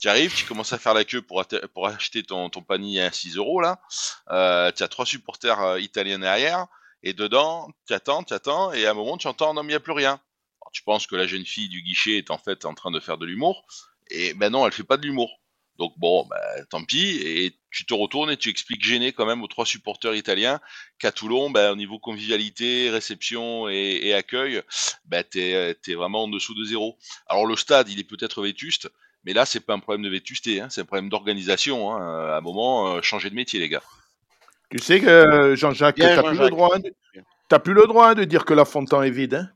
Tu 0.00 0.08
arrives 0.08 0.34
tu 0.34 0.44
commences 0.44 0.72
à 0.72 0.78
faire 0.78 0.94
la 0.94 1.04
queue 1.04 1.22
pour, 1.22 1.44
pour 1.72 1.86
acheter 1.86 2.22
ton, 2.22 2.50
ton 2.50 2.62
panini 2.62 3.00
à 3.00 3.10
6 3.10 3.36
euros 3.36 3.60
là. 3.60 3.80
Euh, 4.30 4.70
tu 4.72 4.82
as 4.82 4.88
trois 4.88 5.06
supporters 5.06 5.60
euh, 5.60 5.80
italiens 5.80 6.18
derrière. 6.18 6.66
Et 7.02 7.12
dedans 7.12 7.68
tu 7.86 7.94
attends 7.94 8.22
tu 8.22 8.34
attends. 8.34 8.72
Et 8.72 8.86
à 8.86 8.90
un 8.90 8.94
moment 8.94 9.16
tu 9.16 9.28
entends 9.28 9.54
non 9.54 9.62
mais 9.62 9.68
il 9.68 9.72
n'y 9.72 9.76
a 9.76 9.80
plus 9.80 9.92
rien. 9.92 10.20
Tu 10.72 10.82
penses 10.82 11.06
que 11.06 11.16
la 11.16 11.26
jeune 11.26 11.46
fille 11.46 11.68
du 11.68 11.82
guichet 11.82 12.18
est 12.18 12.30
en 12.30 12.38
fait 12.38 12.64
en 12.64 12.74
train 12.74 12.90
de 12.90 13.00
faire 13.00 13.18
de 13.18 13.26
l'humour. 13.26 13.66
Et 14.10 14.34
ben 14.34 14.50
non 14.50 14.66
elle 14.66 14.72
fait 14.72 14.84
pas 14.84 14.96
de 14.96 15.02
l'humour 15.02 15.40
donc 15.78 15.92
bon, 15.98 16.26
bah, 16.28 16.40
tant 16.70 16.82
pis, 16.84 17.20
et 17.22 17.52
tu 17.70 17.84
te 17.84 17.94
retournes 17.94 18.30
et 18.30 18.36
tu 18.36 18.48
expliques 18.48 18.84
gêné 18.84 19.12
quand 19.12 19.26
même 19.26 19.42
aux 19.42 19.46
trois 19.46 19.66
supporters 19.66 20.14
italiens 20.14 20.60
qu'à 20.98 21.12
Toulon, 21.12 21.50
bah, 21.50 21.72
au 21.72 21.76
niveau 21.76 21.98
convivialité, 21.98 22.90
réception 22.90 23.68
et, 23.68 24.14
accueil, 24.14 24.62
bah, 25.04 25.22
tu 25.22 25.40
es, 25.40 25.94
vraiment 25.94 26.24
en 26.24 26.28
dessous 26.28 26.54
de 26.54 26.64
zéro. 26.64 26.96
Alors 27.26 27.46
le 27.46 27.56
stade, 27.56 27.88
il 27.88 28.00
est 28.00 28.04
peut-être 28.04 28.42
vétuste, 28.42 28.90
mais 29.24 29.32
là, 29.32 29.44
c'est 29.44 29.60
pas 29.60 29.74
un 29.74 29.80
problème 29.80 30.02
de 30.02 30.10
vétusté, 30.10 30.60
hein, 30.60 30.68
c'est 30.70 30.82
un 30.82 30.84
problème 30.86 31.08
d'organisation. 31.08 31.92
Hein. 31.92 32.30
À 32.30 32.36
un 32.38 32.40
moment, 32.40 32.94
euh, 32.94 33.02
changer 33.02 33.28
de 33.28 33.34
métier, 33.34 33.60
les 33.60 33.68
gars. 33.68 33.82
Tu 34.70 34.78
sais 34.78 35.00
que 35.00 35.54
Jean-Jacques, 35.56 35.96
tu 35.96 36.02
n'as 36.02 36.22
plus, 36.22 36.38
le 36.38 36.50
droit 36.50 36.78
de... 36.78 37.58
plus 37.58 37.74
le 37.74 37.86
droit 37.86 38.14
de 38.14 38.24
dire 38.24 38.44
que 38.44 38.54
la 38.54 38.64
Fontaine 38.64 39.02
est 39.02 39.10
vide. 39.10 39.34
Hein 39.34 39.50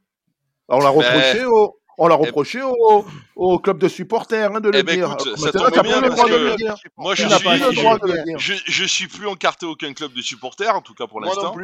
on 0.70 0.78
l'a 0.78 0.92
ben, 0.92 0.98
reproché 0.98 1.44
au, 1.44 1.79
on 1.98 2.08
l'a 2.08 2.18
eh 2.20 2.26
reproché 2.26 2.62
au, 2.62 3.04
au, 3.36 3.58
club 3.58 3.78
de 3.78 3.88
supporters 3.88 4.54
hein, 4.54 4.60
de 4.60 4.70
le 4.70 4.78
eh 4.78 4.82
ben, 4.82 4.96
dire. 4.96 5.12
Écoute, 5.12 5.38
ça 5.38 5.52
tombe 5.52 5.82
bien 5.82 6.00
parce 6.00 6.22
que 6.22 6.88
moi 6.96 7.14
je 7.14 7.26
suis, 7.26 8.38
je, 8.38 8.54
je, 8.66 8.84
suis 8.84 9.06
plus 9.06 9.26
encarté 9.26 9.66
aucun 9.66 9.92
club 9.92 10.12
de 10.12 10.22
supporters, 10.22 10.74
en 10.74 10.80
tout 10.80 10.94
cas 10.94 11.06
pour 11.06 11.20
l'instant. 11.20 11.54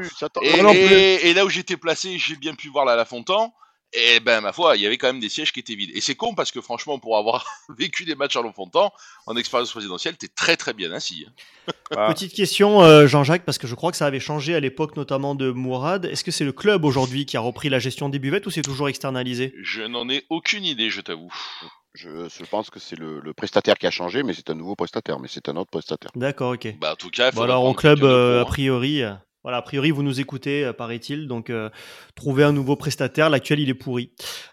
Et, 0.43 0.61
et, 0.61 1.29
et, 1.29 1.35
là 1.35 1.45
où 1.45 1.49
j'étais 1.49 1.77
placé, 1.77 2.19
j'ai 2.19 2.37
bien 2.37 2.55
pu 2.55 2.69
voir 2.69 2.85
la 2.85 2.97
La 2.97 3.05
Fontan. 3.05 3.55
Et 3.97 4.21
ben 4.21 4.43
ma 4.43 4.53
foi, 4.53 4.77
il 4.77 4.83
y 4.83 4.87
avait 4.87 4.99
quand 4.99 5.07
même 5.07 5.21
des 5.21 5.31
sièges 5.31 5.53
qui 5.53 5.61
étaient 5.61 5.75
vides. 5.75 5.91
Et 5.95 6.03
c'est 6.03 6.15
con 6.15 6.35
parce 6.35 6.53
que 6.53 6.61
franchement, 6.61 6.99
pour 6.99 7.17
avoir 7.17 7.47
vécu 7.79 8.05
des 8.05 8.15
matchs 8.15 8.37
à 8.37 8.43
Longfontan 8.43 8.93
en 9.27 9.37
expérience 9.37 9.71
présidentielle, 9.71 10.17
t'es 10.19 10.29
très 10.29 10.57
très 10.57 10.75
bien 10.75 10.93
assis. 10.93 11.27
Hein. 11.27 11.73
Petite 12.13 12.35
question, 12.35 12.83
euh, 12.83 13.07
Jean-Jacques, 13.07 13.45
parce 13.45 13.59
que 13.59 13.67
je 13.67 13.75
crois 13.75 13.91
que 13.91 13.97
ça 13.97 14.07
avait 14.07 14.21
changé 14.21 14.55
à 14.55 14.61
l'époque, 14.61 14.97
notamment 14.97 15.35
de 15.35 15.51
Mourad. 15.51 16.05
Est-ce 16.05 16.25
que 16.25 16.31
c'est 16.31 16.45
le 16.45 16.53
club 16.53 16.85
aujourd'hui 16.85 17.25
qui 17.25 17.37
a 17.37 17.41
repris 17.41 17.71
la 17.71 17.79
gestion 17.79 18.09
des 18.11 18.19
buvettes 18.19 18.47
ou 18.47 18.51
c'est 18.51 18.63
toujours 18.63 18.89
externalisé? 18.89 19.55
Je 19.63 19.83
n'en 19.83 20.09
ai 20.11 20.25
aucune 20.29 20.65
idée, 20.65 20.91
je 20.91 21.01
t'avoue. 21.01 21.33
Je, 21.97 22.45
pense 22.45 22.69
que 22.69 22.79
c'est 22.79 22.99
le, 22.99 23.33
prestataire 23.33 23.79
qui 23.79 23.87
a 23.87 23.91
changé, 23.91 24.23
mais 24.23 24.35
c'est 24.35 24.51
un 24.51 24.55
nouveau 24.55 24.77
prestataire, 24.77 25.19
mais 25.19 25.29
c'est 25.29 25.49
un 25.49 25.57
autre 25.57 25.71
prestataire. 25.71 26.11
D'accord, 26.15 26.53
ok. 26.53 26.77
Bah, 26.79 26.93
en 26.93 26.97
tout 26.97 27.11
cas, 27.11 27.31
bon, 27.31 27.43
alors 27.43 27.65
au 27.65 27.73
club, 27.73 28.05
euh, 28.05 28.43
a 28.43 28.45
priori, 28.45 29.03
euh, 29.03 29.15
voilà, 29.47 29.59
a 29.59 29.63
priori, 29.63 29.93
vous 29.93 30.03
nous 30.03 30.19
écoutez, 30.19 30.65
euh, 30.65 30.73
paraît-il. 30.73 31.29
Donc, 31.29 31.51
euh, 31.51 31.71
trouver 32.17 32.43
un 32.43 32.51
nouveau 32.51 32.75
prestataire. 32.75 33.31
L'actuel, 33.31 33.61
il 33.61 33.71
est 33.71 33.75
pourri. 33.75 34.11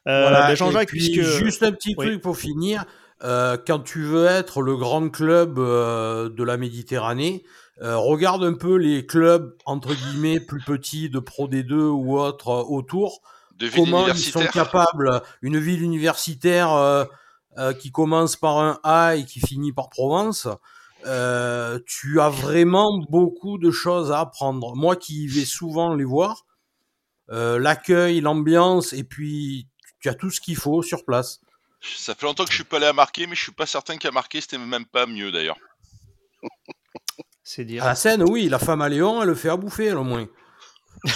Euh, 0.07 0.29
ben, 0.29 0.53
Jean-Jacques, 0.53 0.89
puisque... 0.89 1.19
Juste 1.19 1.63
un 1.63 1.71
petit 1.71 1.95
truc 1.95 2.21
pour 2.21 2.37
finir. 2.37 2.85
quand 3.19 3.79
tu 3.83 4.03
veux 4.03 4.27
être 4.27 4.61
le 4.61 4.77
grand 4.77 5.09
club 5.09 5.55
de 5.55 6.43
la 6.43 6.57
Méditerranée, 6.57 7.43
regarde 7.81 8.43
un 8.43 8.53
peu 8.53 8.75
les 8.75 9.07
clubs, 9.07 9.57
entre 9.65 9.95
guillemets, 9.95 10.39
plus 10.39 10.61
petits 10.61 11.09
de 11.09 11.17
Pro 11.17 11.47
D2 11.47 11.73
ou 11.73 12.19
autres 12.19 12.49
autour. 12.69 13.21
De 13.57 13.69
comment 13.69 14.07
ils 14.07 14.15
sont 14.15 14.45
capables, 14.45 15.23
une 15.41 15.57
ville 15.57 15.81
universitaire 15.81 17.07
qui 17.79 17.91
commence 17.91 18.35
par 18.35 18.59
un 18.59 18.79
A 18.83 19.15
et 19.15 19.25
qui 19.25 19.39
finit 19.39 19.71
par 19.71 19.89
Provence, 19.89 20.47
euh, 21.05 21.79
tu 21.85 22.19
as 22.19 22.29
vraiment 22.29 22.99
beaucoup 23.09 23.57
de 23.57 23.71
choses 23.71 24.11
à 24.11 24.19
apprendre. 24.19 24.75
Moi 24.75 24.95
qui 24.95 25.27
vais 25.27 25.45
souvent 25.45 25.93
les 25.95 26.03
voir, 26.03 26.45
euh, 27.29 27.59
l'accueil, 27.59 28.21
l'ambiance, 28.21 28.93
et 28.93 29.03
puis 29.03 29.67
tu 29.99 30.09
as 30.09 30.13
tout 30.13 30.29
ce 30.29 30.41
qu'il 30.41 30.55
faut 30.55 30.81
sur 30.81 31.05
place. 31.05 31.39
Ça 31.81 32.15
fait 32.15 32.25
longtemps 32.25 32.45
que 32.45 32.51
je 32.51 32.55
suis 32.55 32.63
pas 32.63 32.77
allé 32.77 32.85
à 32.85 32.93
marquer, 32.93 33.27
mais 33.27 33.35
je 33.35 33.41
suis 33.41 33.51
pas 33.51 33.65
certain 33.65 33.97
qu'à 33.97 34.11
marquer 34.11 34.39
c'était 34.41 34.57
même 34.57 34.85
pas 34.85 35.05
mieux 35.05 35.31
d'ailleurs. 35.31 35.57
C'est 37.43 37.65
dire. 37.65 37.83
À 37.83 37.87
la 37.87 37.95
scène, 37.95 38.23
oui, 38.23 38.47
la 38.47 38.59
femme 38.59 38.81
à 38.81 38.87
Léon, 38.87 39.21
elle 39.21 39.27
le 39.27 39.35
fait 39.35 39.49
à 39.49 39.57
bouffer, 39.57 39.87
elle, 39.87 39.97
au 39.97 40.03
moins. 40.03 40.27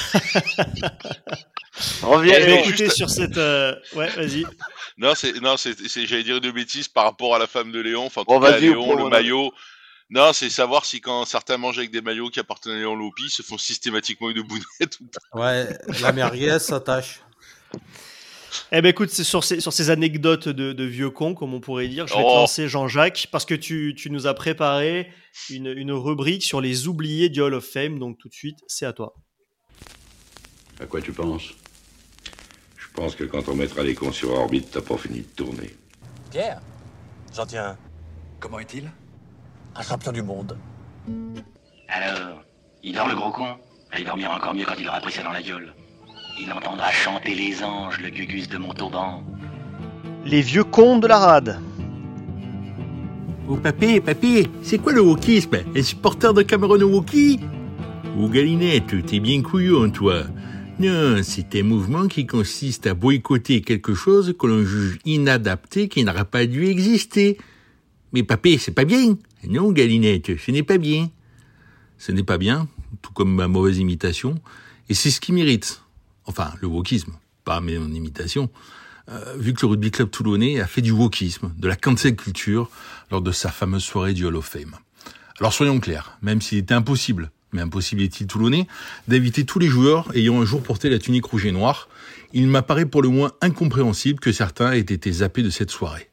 On 2.04 2.18
vient 2.20 2.40
écouter 2.40 2.90
sur 2.90 3.10
cette. 3.10 3.38
Euh, 3.38 3.76
ouais, 3.96 4.10
vas-y. 4.10 4.46
Non, 4.98 5.14
c'est 5.16 5.40
non, 5.42 5.56
c'est 5.58 5.76
j'allais 6.06 6.24
dire 6.24 6.38
une 6.38 6.52
bêtise 6.52 6.88
par 6.88 7.04
rapport 7.06 7.36
à 7.36 7.40
la 7.40 7.48
femme 7.48 7.72
de 7.72 7.80
Léon. 7.80 8.06
Enfin, 8.06 8.24
tout 8.28 8.40
cas, 8.40 8.58
Léon, 8.58 8.96
le 8.96 9.10
maillot. 9.10 9.54
Non, 10.10 10.32
c'est 10.32 10.50
savoir 10.50 10.86
si 10.86 11.02
quand 11.02 11.26
certains 11.26 11.58
mangent 11.58 11.80
avec 11.80 11.92
des 11.92 12.02
maillots 12.02 12.30
qui 12.30 12.40
appartenaient 12.40 12.82
à 12.82 12.96
Lopi, 12.96 13.30
se 13.30 13.42
font 13.42 13.58
systématiquement 13.58 14.30
une 14.30 14.42
bounette 14.42 15.00
ou 15.02 15.08
pas. 15.08 15.40
Ouais, 15.40 15.78
la 16.02 16.14
merguez 16.14 16.60
s'attache. 16.60 17.22
Eh 18.72 18.82
ben 18.82 18.90
écoute, 18.90 19.10
sur 19.10 19.44
ces, 19.44 19.60
sur 19.60 19.74
ces 19.74 19.90
anecdotes 19.90 20.48
de, 20.48 20.84
vieux 20.84 21.10
cons, 21.10 21.34
comme 21.34 21.54
on 21.54 21.60
pourrait 21.60 21.88
dire, 21.88 22.08
je 22.08 22.14
vais 22.14 22.22
te 22.22 22.26
oh. 22.26 22.36
lancer 22.36 22.68
Jean-Jacques, 22.70 23.28
parce 23.32 23.46
que 23.46 23.54
tu, 23.54 23.94
tu, 23.96 24.10
nous 24.10 24.28
as 24.28 24.34
préparé 24.34 25.12
une, 25.50 25.68
une, 25.68 25.92
rubrique 25.92 26.44
sur 26.44 26.62
les 26.62 26.88
oubliés 26.88 27.30
du 27.30 27.42
Hall 27.42 27.54
of 27.54 27.66
Fame, 27.66 28.00
donc 28.00 28.18
tout 28.18 28.30
de 28.30 28.34
suite, 28.34 28.60
c'est 28.68 28.86
à 28.86 28.94
toi. 28.94 29.14
À 30.80 30.86
quoi 30.86 31.02
tu 31.02 31.12
penses? 31.12 31.54
Je 32.78 32.88
pense 32.94 33.16
que 33.16 33.26
quand 33.26 33.48
on 33.48 33.56
mettra 33.56 33.84
les 33.84 33.94
cons 33.94 34.12
sur 34.12 34.32
orbite, 34.32 34.72
t'as 34.72 34.82
pas 34.82 34.98
fini 34.98 35.20
de 35.20 35.28
tourner. 35.36 35.76
Pierre? 36.32 36.62
J'en 37.36 37.46
tiens. 37.46 37.78
Comment 38.40 38.60
est-il? 38.60 38.90
Un 39.78 39.84
champion 39.84 40.12
du 40.12 40.22
monde. 40.22 40.58
Alors, 41.88 42.44
il 42.84 42.94
dort 42.94 43.08
le 43.08 43.16
gros 43.16 43.32
con 43.32 43.56
Il 43.98 44.06
dormira 44.06 44.36
encore 44.36 44.54
mieux 44.54 44.66
quand 44.66 44.76
il 44.80 44.88
aura 44.88 45.00
pris 45.00 45.14
ça 45.14 45.24
dans 45.24 45.32
la 45.32 45.42
gueule. 45.42 45.74
Il 46.40 46.52
entendra 46.52 46.92
chanter 46.92 47.34
les 47.34 47.64
anges, 47.64 48.00
le 48.00 48.10
gugus 48.10 48.48
de 48.48 48.58
Montauban. 48.58 49.24
Les 50.26 50.42
vieux 50.42 50.64
cons 50.64 51.00
de 51.00 51.08
la 51.08 51.18
rade. 51.18 51.60
Oh 53.50 53.56
papé, 53.56 54.02
papé, 54.02 54.48
c'est 54.62 54.78
quoi 54.78 54.92
le 54.92 55.02
wokisme? 55.02 55.58
Un 55.76 55.82
supporter 55.82 56.34
de 56.34 56.42
Cameroun 56.42 56.84
au 56.84 56.90
Woki? 56.90 57.40
Oh 58.20 58.28
Galinette, 58.28 59.06
t'es 59.06 59.20
bien 59.20 59.42
couillon 59.42 59.90
toi. 59.90 60.24
Non, 60.80 61.24
c'est 61.24 61.56
un 61.56 61.64
mouvement 61.64 62.08
qui 62.08 62.28
consiste 62.28 62.88
à 62.88 62.94
boycotter 62.94 63.62
quelque 63.62 63.96
chose 63.96 64.36
que 64.38 64.48
l'on 64.48 64.64
juge 64.64 65.00
inadapté 65.06 65.88
qui 65.88 66.04
n'aurait 66.04 66.26
pas 66.26 66.46
dû 66.46 66.68
exister. 66.68 67.38
Mais 68.12 68.24
papé, 68.24 68.58
c'est 68.58 68.74
pas 68.74 68.86
bien. 68.86 69.16
Non, 69.44 69.72
Galinette, 69.72 70.38
ce 70.38 70.52
n'est 70.52 70.64
pas 70.64 70.78
bien. 70.78 71.10
Ce 71.98 72.12
n'est 72.12 72.24
pas 72.24 72.38
bien, 72.38 72.68
tout 73.02 73.12
comme 73.12 73.34
ma 73.34 73.48
mauvaise 73.48 73.80
imitation, 73.80 74.36
et 74.90 74.94
c'est 74.94 75.10
ce 75.10 75.20
qui 75.20 75.32
mérite. 75.32 75.82
Enfin, 76.26 76.54
le 76.62 76.68
wokisme, 76.68 77.14
pas 77.44 77.60
mon 77.60 77.92
imitation, 77.92 78.50
euh, 79.10 79.36
vu 79.38 79.54
que 79.54 79.66
le 79.66 79.72
rugby 79.72 79.90
club 79.90 80.12
toulonnais 80.12 80.60
a 80.60 80.68
fait 80.68 80.82
du 80.82 80.92
wokisme, 80.92 81.54
de 81.58 81.68
la 81.68 81.76
cancel 81.76 82.16
culture, 82.16 82.70
lors 83.10 83.22
de 83.22 83.32
sa 83.32 83.50
fameuse 83.50 83.84
soirée 83.84 84.14
du 84.14 84.26
Hall 84.26 84.36
of 84.36 84.46
Fame. 84.46 84.76
Alors 85.40 85.54
soyons 85.54 85.80
clairs, 85.80 86.18
même 86.22 86.42
s'il 86.42 86.60
était 86.60 86.74
impossible, 86.74 87.32
mais 87.52 87.62
impossible 87.62 88.02
est-il 88.02 88.28
toulonnais, 88.28 88.68
d'inviter 89.08 89.46
tous 89.46 89.60
les 89.60 89.68
joueurs 89.68 90.16
ayant 90.16 90.42
un 90.42 90.46
jour 90.46 90.62
porté 90.62 90.90
la 90.90 91.00
tunique 91.00 91.26
rouge 91.26 91.46
et 91.46 91.52
noire, 91.52 91.90
il 92.34 92.48
m'apparaît 92.48 92.86
pour 92.86 93.02
le 93.02 93.10
moins 93.10 93.32
incompréhensible 93.42 94.20
que 94.20 94.32
certains 94.32 94.74
aient 94.74 94.80
été 94.80 95.12
zappés 95.12 95.44
de 95.44 95.50
cette 95.50 95.72
soirée. 95.72 96.10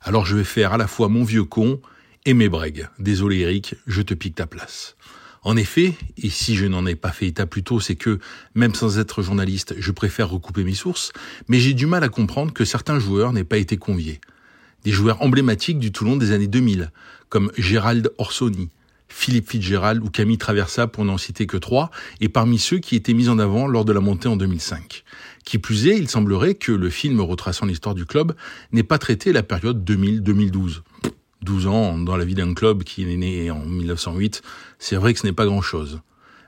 Alors 0.00 0.24
je 0.24 0.36
vais 0.36 0.44
faire 0.44 0.72
à 0.72 0.76
la 0.76 0.86
fois 0.86 1.08
mon 1.08 1.24
vieux 1.24 1.44
con 1.44 1.80
et 2.24 2.34
mes 2.34 2.48
brègues. 2.48 2.88
Désolé 2.98 3.38
Eric, 3.38 3.74
je 3.86 4.02
te 4.02 4.14
pique 4.14 4.36
ta 4.36 4.46
place. 4.46 4.96
En 5.44 5.56
effet, 5.56 5.94
et 6.16 6.30
si 6.30 6.54
je 6.54 6.66
n'en 6.66 6.86
ai 6.86 6.94
pas 6.94 7.10
fait 7.10 7.26
état 7.26 7.46
plus 7.46 7.64
tôt, 7.64 7.80
c'est 7.80 7.96
que, 7.96 8.20
même 8.54 8.74
sans 8.74 8.98
être 9.00 9.22
journaliste, 9.22 9.74
je 9.76 9.90
préfère 9.90 10.30
recouper 10.30 10.62
mes 10.62 10.74
sources, 10.74 11.12
mais 11.48 11.58
j'ai 11.58 11.74
du 11.74 11.86
mal 11.86 12.04
à 12.04 12.08
comprendre 12.08 12.52
que 12.52 12.64
certains 12.64 13.00
joueurs 13.00 13.32
n'aient 13.32 13.42
pas 13.42 13.56
été 13.56 13.76
conviés. 13.76 14.20
Des 14.84 14.92
joueurs 14.92 15.20
emblématiques 15.20 15.80
du 15.80 15.90
Toulon 15.90 16.16
des 16.16 16.30
années 16.30 16.46
2000, 16.46 16.92
comme 17.28 17.50
Gérald 17.58 18.12
Orsoni, 18.18 18.68
Philippe 19.08 19.50
Fitzgerald 19.50 20.02
ou 20.02 20.10
Camille 20.10 20.38
Traversa 20.38 20.86
pour 20.86 21.04
n'en 21.04 21.18
citer 21.18 21.46
que 21.46 21.56
trois, 21.56 21.90
et 22.20 22.28
parmi 22.28 22.58
ceux 22.58 22.78
qui 22.78 22.94
étaient 22.94 23.12
mis 23.12 23.28
en 23.28 23.40
avant 23.40 23.66
lors 23.66 23.84
de 23.84 23.92
la 23.92 24.00
montée 24.00 24.28
en 24.28 24.36
2005. 24.36 25.02
Qui 25.44 25.58
plus 25.58 25.88
est, 25.88 25.98
il 25.98 26.08
semblerait 26.08 26.54
que 26.54 26.72
le 26.72 26.88
film 26.88 27.20
retraçant 27.20 27.66
l'histoire 27.66 27.96
du 27.96 28.06
club 28.06 28.34
n'ait 28.70 28.84
pas 28.84 28.98
traité 28.98 29.32
la 29.32 29.42
période 29.42 29.88
2000-2012. 29.88 30.82
12 31.42 31.66
ans 31.66 31.98
dans 31.98 32.16
la 32.16 32.24
vie 32.24 32.34
d'un 32.34 32.54
club 32.54 32.84
qui 32.84 33.02
est 33.02 33.16
né 33.16 33.50
en 33.50 33.64
1908, 33.64 34.42
c'est 34.78 34.96
vrai 34.96 35.12
que 35.12 35.20
ce 35.20 35.26
n'est 35.26 35.32
pas 35.32 35.46
grand-chose. 35.46 36.00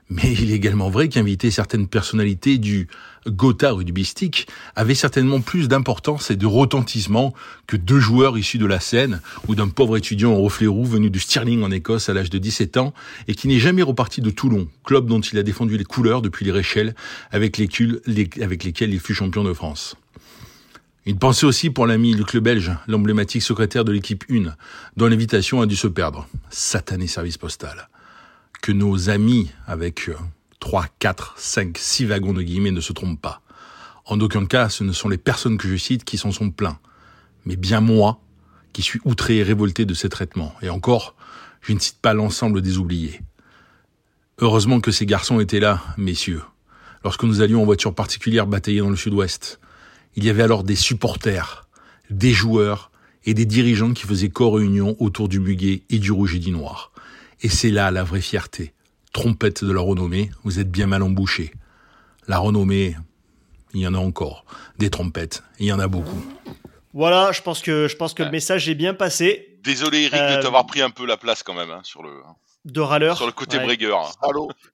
Mais 0.09 0.33
il 0.33 0.51
est 0.51 0.55
également 0.55 0.89
vrai 0.89 1.09
qu'inviter 1.09 1.49
certaines 1.49 1.87
personnalités 1.87 2.59
du 2.59 2.87
Gotha 3.27 3.71
rugbyistique 3.71 4.47
avait 4.75 4.93
certainement 4.93 5.41
plus 5.41 5.67
d'importance 5.67 6.29
et 6.29 6.35
de 6.35 6.45
retentissement 6.45 7.33
que 7.65 7.75
deux 7.75 7.99
joueurs 7.99 8.37
issus 8.37 8.59
de 8.59 8.67
la 8.67 8.79
Seine 8.79 9.19
ou 9.47 9.55
d'un 9.55 9.67
pauvre 9.67 9.97
étudiant 9.97 10.33
au 10.33 10.43
reflet 10.43 10.67
roux 10.67 10.85
venu 10.85 11.09
du 11.09 11.19
Stirling 11.19 11.63
en 11.63 11.71
Écosse 11.71 12.07
à 12.07 12.13
l'âge 12.13 12.29
de 12.29 12.37
17 12.37 12.77
ans 12.77 12.93
et 13.27 13.33
qui 13.33 13.47
n'est 13.47 13.59
jamais 13.59 13.81
reparti 13.81 14.21
de 14.21 14.29
Toulon, 14.29 14.67
club 14.83 15.07
dont 15.07 15.21
il 15.21 15.39
a 15.39 15.43
défendu 15.43 15.75
les 15.75 15.85
couleurs 15.85 16.21
depuis 16.21 16.45
les 16.45 16.51
Réchelles 16.51 16.93
avec, 17.31 17.57
lesquels 17.57 18.93
il 18.93 18.99
fut 18.99 19.15
champion 19.15 19.43
de 19.43 19.53
France. 19.53 19.95
Une 21.07 21.19
pensée 21.19 21.45
aussi 21.45 21.69
pour 21.69 21.85
l'ami 21.85 22.15
Luc 22.15 22.35
Belge, 22.37 22.71
l'emblématique 22.87 23.43
secrétaire 23.43 23.85
de 23.85 23.91
l'équipe 23.91 24.23
1, 24.27 24.55
dont 24.97 25.05
l'invitation 25.05 25.61
a 25.61 25.67
dû 25.67 25.75
se 25.75 25.85
perdre. 25.85 26.27
Satané 26.49 27.05
service 27.05 27.37
postal. 27.37 27.89
Que 28.63 28.71
nos 28.71 29.11
amis, 29.11 29.51
avec 29.67 30.09
3, 30.59 30.87
4, 30.97 31.35
5, 31.37 31.77
6 31.77 32.05
wagons 32.05 32.33
de 32.33 32.41
guillemets, 32.41 32.71
ne 32.71 32.81
se 32.81 32.91
trompent 32.91 33.21
pas. 33.21 33.43
En 34.05 34.19
aucun 34.19 34.47
cas, 34.47 34.69
ce 34.69 34.83
ne 34.83 34.93
sont 34.93 35.07
les 35.07 35.19
personnes 35.19 35.59
que 35.59 35.67
je 35.67 35.75
cite 35.75 36.05
qui 36.05 36.17
s'en 36.17 36.31
sont 36.31 36.49
plaints, 36.49 36.79
mais 37.45 37.55
bien 37.55 37.81
moi, 37.81 38.19
qui 38.73 38.81
suis 38.81 38.99
outré 39.05 39.37
et 39.37 39.43
révolté 39.43 39.85
de 39.85 39.93
ces 39.93 40.09
traitements. 40.09 40.55
Et 40.63 40.71
encore, 40.71 41.13
je 41.61 41.73
ne 41.73 41.79
cite 41.79 41.99
pas 42.01 42.15
l'ensemble 42.15 42.63
des 42.63 42.79
oubliés. 42.79 43.21
Heureusement 44.39 44.79
que 44.79 44.89
ces 44.89 45.05
garçons 45.05 45.39
étaient 45.39 45.59
là, 45.59 45.83
messieurs, 45.97 46.41
lorsque 47.03 47.25
nous 47.25 47.41
allions 47.41 47.61
en 47.61 47.65
voiture 47.65 47.93
particulière 47.93 48.47
batailler 48.47 48.79
dans 48.79 48.89
le 48.89 48.95
sud-ouest. 48.95 49.59
Il 50.15 50.23
y 50.23 50.29
avait 50.29 50.43
alors 50.43 50.63
des 50.63 50.75
supporters, 50.75 51.67
des 52.09 52.31
joueurs 52.31 52.91
et 53.25 53.33
des 53.33 53.45
dirigeants 53.45 53.93
qui 53.93 54.05
faisaient 54.05 54.29
co-réunion 54.29 54.95
autour 54.99 55.27
du 55.27 55.39
muguet 55.39 55.83
et 55.89 55.99
du 55.99 56.11
rouge 56.11 56.35
et 56.35 56.39
du 56.39 56.51
noir. 56.51 56.91
Et 57.41 57.49
c'est 57.49 57.71
là 57.71 57.91
la 57.91 58.03
vraie 58.03 58.21
fierté. 58.21 58.73
Trompette 59.13 59.63
de 59.63 59.71
la 59.71 59.81
renommée, 59.81 60.31
vous 60.43 60.59
êtes 60.59 60.71
bien 60.71 60.87
mal 60.87 61.03
embouché. 61.03 61.53
La 62.27 62.37
renommée, 62.37 62.95
il 63.73 63.81
y 63.81 63.87
en 63.87 63.93
a 63.93 63.97
encore. 63.97 64.45
Des 64.77 64.89
trompettes, 64.89 65.43
il 65.59 65.67
y 65.67 65.73
en 65.73 65.79
a 65.79 65.87
beaucoup. 65.87 66.25
Voilà, 66.93 67.31
je 67.33 67.41
pense 67.41 67.61
que, 67.61 67.87
je 67.89 67.95
pense 67.97 68.13
que 68.13 68.23
le 68.23 68.31
message 68.31 68.69
est 68.69 68.75
bien 68.75 68.93
passé. 68.93 69.59
Désolé 69.63 70.03
Eric 70.03 70.13
de 70.13 70.17
euh, 70.17 70.41
t'avoir 70.41 70.65
pris 70.65 70.81
un 70.81 70.91
peu 70.91 71.05
la 71.05 71.17
place 71.17 71.43
quand 71.43 71.53
même 71.53 71.71
hein, 71.71 71.81
sur 71.83 72.03
le 72.03 72.11
de 72.65 72.81
râleurs. 72.81 73.17
Sur 73.17 73.27
le 73.27 73.31
côté 73.31 73.57
ouais. 73.57 73.77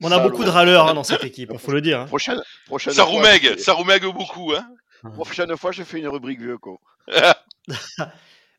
On 0.00 0.10
a 0.10 0.18
beaucoup 0.18 0.44
de 0.44 0.48
râleurs 0.48 0.88
hein, 0.88 0.94
dans 0.94 1.04
cette 1.04 1.24
équipe, 1.24 1.50
il 1.52 1.58
faut 1.58 1.72
le 1.72 1.80
dire. 1.80 2.00
Hein. 2.00 2.06
Prochaine, 2.06 2.40
prochaine 2.66 2.94
ça 2.94 3.04
roumègue, 3.04 3.58
ça 3.58 3.74
roumègue 3.74 4.04
beaucoup. 4.04 4.52
Hein. 4.56 4.66
Prochaine 5.14 5.56
fois, 5.56 5.72
je 5.72 5.82
fais 5.82 5.98
une 5.98 6.08
rubrique 6.08 6.40
vieux 6.40 6.58
con. 6.58 6.78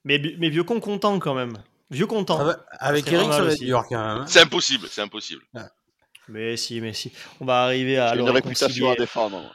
mais, 0.03 0.21
mais 0.37 0.49
vieux 0.49 0.63
con 0.63 0.79
content 0.79 1.19
quand 1.19 1.33
même. 1.33 1.57
Vieux 1.89 2.07
content. 2.07 2.39
avec 2.79 3.11
Eric, 3.11 3.31
ça 3.31 3.43
va 3.43 3.51
être 3.51 3.59
dur 3.59 3.83
quand 3.87 3.97
même. 3.97 4.17
Hein. 4.21 4.25
C'est 4.27 4.41
impossible, 4.41 4.87
c'est 4.89 5.01
impossible. 5.01 5.43
Mais 6.27 6.57
si, 6.57 6.81
mais 6.81 6.93
si. 6.93 7.11
On 7.39 7.45
va 7.45 7.63
arriver 7.63 7.97
à 7.97 8.15
une 8.15 8.29
réputation 8.29 8.89
à 8.89 8.95
défendre. 8.95 9.53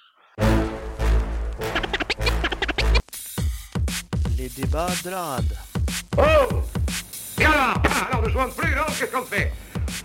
débat 4.58 4.88
de 5.04 5.10
la 5.10 5.22
rade. 5.22 5.56
Oh 6.16 6.62
Et 7.40 7.44
alors 7.44 7.82
Alors 8.10 8.22
ne 8.22 8.28
jouons 8.28 8.50
plus, 8.50 8.74
non 8.74 8.82
Qu'est-ce 8.86 9.12
qu'on 9.12 9.22
fait? 9.24 9.52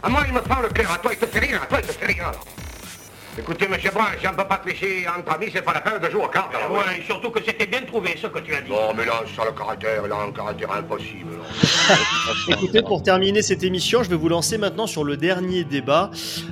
À 0.02 0.10
moi, 0.10 0.24
il 0.28 0.34
me 0.34 0.42
prend 0.42 0.62
le 0.62 0.70
cœur, 0.70 0.92
à 0.92 0.98
toi, 1.00 1.12
il 1.14 1.18
te 1.20 1.26
fait 1.26 1.40
rire, 1.40 1.62
à 1.64 1.66
toi, 1.66 1.80
il 1.82 1.88
te 1.88 1.92
fait 1.92 2.06
rire. 2.06 2.28
alors. 2.28 2.46
Écoutez, 3.36 3.68
monsieur 3.68 3.90
Brun, 3.90 4.12
si 4.20 4.28
on 4.28 4.32
ne 4.32 4.38
peut 4.38 4.48
pas 4.48 4.58
tricher 4.58 5.08
entre 5.08 5.34
amis, 5.34 5.48
c'est 5.52 5.64
pas 5.64 5.74
la 5.74 5.82
peine 5.82 6.00
de 6.00 6.08
jouer 6.10 6.24
au 6.24 6.28
cartes. 6.28 6.54
alors. 6.54 6.72
Ouais, 6.72 7.00
et 7.00 7.04
surtout 7.04 7.32
que 7.32 7.44
c'était 7.44 7.66
bien 7.66 7.82
trouvé 7.82 8.16
ce 8.16 8.28
que 8.28 8.38
tu 8.40 8.54
as 8.54 8.62
dit. 8.62 8.70
Non, 8.70 8.94
mais 8.96 9.06
là, 9.06 9.24
sur 9.34 9.44
le 9.44 9.52
caractère, 9.52 10.04
il 10.06 10.12
a 10.12 10.18
un 10.18 10.32
caractère 10.32 10.72
impossible. 10.72 11.32
là. 11.38 11.96
Écoutez, 12.50 12.84
pour 12.84 13.02
terminer 13.02 13.42
cette 13.42 13.64
émission, 13.64 14.04
je 14.04 14.10
vais 14.10 14.16
vous 14.16 14.30
lancer 14.30 14.60
maintenant 14.60 14.86
sur 14.86 15.04
le 15.04 15.18
dernier 15.18 15.64
débat. 15.64 16.12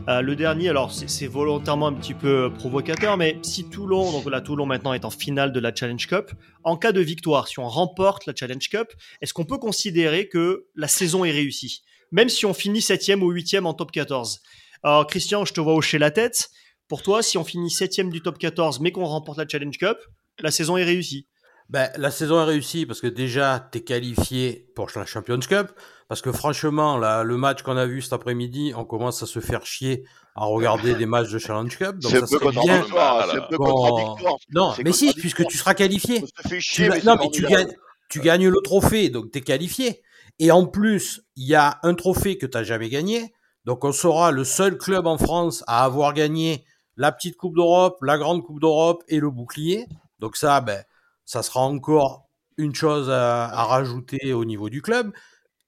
Euh, 0.09 0.21
le 0.21 0.35
dernier, 0.35 0.69
alors 0.69 0.91
c'est 0.91 1.27
volontairement 1.27 1.87
un 1.87 1.93
petit 1.93 2.15
peu 2.15 2.51
provocateur, 2.51 3.15
mais 3.15 3.37
si 3.43 3.69
Toulon, 3.69 4.11
donc 4.11 4.25
là 4.25 4.41
Toulon 4.41 4.65
maintenant 4.65 4.93
est 4.93 5.05
en 5.05 5.11
finale 5.11 5.51
de 5.51 5.59
la 5.59 5.75
Challenge 5.75 6.07
Cup, 6.07 6.31
en 6.63 6.77
cas 6.77 6.91
de 6.91 7.01
victoire, 7.01 7.47
si 7.47 7.59
on 7.59 7.67
remporte 7.67 8.25
la 8.25 8.33
Challenge 8.35 8.67
Cup, 8.69 8.87
est-ce 9.21 9.35
qu'on 9.35 9.45
peut 9.45 9.59
considérer 9.59 10.27
que 10.27 10.65
la 10.75 10.87
saison 10.87 11.25
est 11.25 11.31
réussie? 11.31 11.83
Même 12.11 12.27
si 12.27 12.47
on 12.47 12.55
finit 12.55 12.81
7 12.81 13.17
ou 13.21 13.29
8 13.29 13.57
en 13.63 13.75
top 13.75 13.91
14. 13.91 14.41
Alors 14.83 15.05
Christian, 15.05 15.45
je 15.45 15.53
te 15.53 15.61
vois 15.61 15.75
hocher 15.75 15.99
la 15.99 16.09
tête. 16.09 16.49
Pour 16.91 17.03
toi, 17.03 17.23
si 17.23 17.37
on 17.37 17.45
finit 17.45 17.71
7 17.71 18.09
du 18.09 18.21
top 18.21 18.37
14 18.37 18.81
mais 18.81 18.91
qu'on 18.91 19.05
remporte 19.05 19.37
la 19.37 19.47
Challenge 19.47 19.77
Cup, 19.77 19.97
la 20.41 20.51
saison 20.51 20.75
est 20.75 20.83
réussie. 20.83 21.25
Ben, 21.69 21.89
la 21.95 22.11
saison 22.11 22.41
est 22.41 22.43
réussie 22.43 22.85
parce 22.85 22.99
que 22.99 23.07
déjà, 23.07 23.69
tu 23.71 23.77
es 23.77 23.81
qualifié 23.81 24.67
pour 24.75 24.89
la 24.97 25.05
Champions 25.05 25.39
Cup. 25.39 25.71
Parce 26.09 26.21
que 26.21 26.33
franchement, 26.33 26.97
là, 26.97 27.23
le 27.23 27.37
match 27.37 27.61
qu'on 27.61 27.77
a 27.77 27.85
vu 27.85 28.01
cet 28.01 28.11
après-midi, 28.11 28.73
on 28.75 28.83
commence 28.83 29.23
à 29.23 29.25
se 29.25 29.39
faire 29.39 29.65
chier 29.65 30.03
à 30.35 30.43
regarder 30.43 30.93
des 30.95 31.05
matchs 31.05 31.29
de 31.31 31.39
Challenge 31.39 31.77
Cup. 31.77 31.97
Donc 31.99 32.11
C'est 32.11 32.17
ça 32.19 32.25
un 32.25 32.27
peu 32.27 32.39
serait 32.39 32.51
bien. 32.51 32.81
contradictoire, 32.81 33.31
c'est 33.31 33.37
un 33.37 33.47
peu 33.49 33.57
contradictoire. 33.57 34.35
Non, 34.53 34.73
C'est 34.75 34.83
mais 34.83 34.91
si, 34.91 35.13
puisque 35.13 35.47
tu 35.47 35.57
seras 35.57 35.75
qualifié. 35.75 36.19
Se 36.19 36.49
Tu 36.49 36.59
chier, 36.59 36.89
mais 36.89 37.01
non, 37.03 37.15
mais 37.17 37.29
tu 37.29 37.43
gagnes, 37.47 37.71
tu 38.09 38.19
gagnes 38.19 38.49
le 38.49 38.61
trophée, 38.61 39.07
donc 39.09 39.31
tu 39.31 39.37
es 39.37 39.41
qualifié. 39.41 40.01
Et 40.39 40.51
en 40.51 40.65
plus, 40.65 41.21
il 41.37 41.47
y 41.47 41.55
a 41.55 41.79
un 41.83 41.93
trophée 41.93 42.37
que 42.37 42.45
tu 42.45 42.57
n'as 42.57 42.65
jamais 42.65 42.89
gagné. 42.89 43.31
Donc 43.63 43.85
on 43.85 43.93
sera 43.93 44.31
le 44.31 44.43
seul 44.43 44.77
club 44.77 45.07
en 45.07 45.17
France 45.17 45.63
à 45.67 45.85
avoir 45.85 46.13
gagné 46.13 46.65
la 46.97 47.11
petite 47.11 47.37
Coupe 47.37 47.55
d'Europe, 47.55 47.97
la 48.01 48.17
grande 48.17 48.43
Coupe 48.43 48.59
d'Europe 48.59 49.03
et 49.07 49.19
le 49.19 49.29
bouclier. 49.29 49.85
Donc 50.19 50.35
ça, 50.37 50.61
ben, 50.61 50.83
ça 51.25 51.43
sera 51.43 51.61
encore 51.61 52.25
une 52.57 52.75
chose 52.75 53.09
à, 53.09 53.45
à 53.45 53.63
rajouter 53.65 54.33
au 54.33 54.45
niveau 54.45 54.69
du 54.69 54.81
club. 54.81 55.11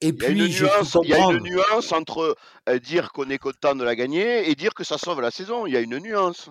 Et 0.02 0.10
Il 0.10 0.22
y 0.22 0.26
a 0.26 0.30
une 0.30 0.38
puis, 0.50 0.62
nuance, 0.62 0.98
il 1.04 1.10
y 1.10 1.14
a 1.14 1.32
une 1.32 1.44
nuance 1.44 1.92
entre 1.94 2.36
euh, 2.68 2.80
dire 2.80 3.12
qu'on 3.14 3.30
est 3.30 3.38
content 3.38 3.74
de 3.74 3.84
la 3.86 3.96
gagner 3.96 4.50
et 4.50 4.56
dire 4.56 4.74
que 4.74 4.84
ça 4.84 4.98
sauve 4.98 5.22
la 5.22 5.32
saison. 5.32 5.66
Il 5.66 5.74
y 5.74 5.78
a 5.78 5.80
une 5.80 5.98
nuance. 5.98 6.50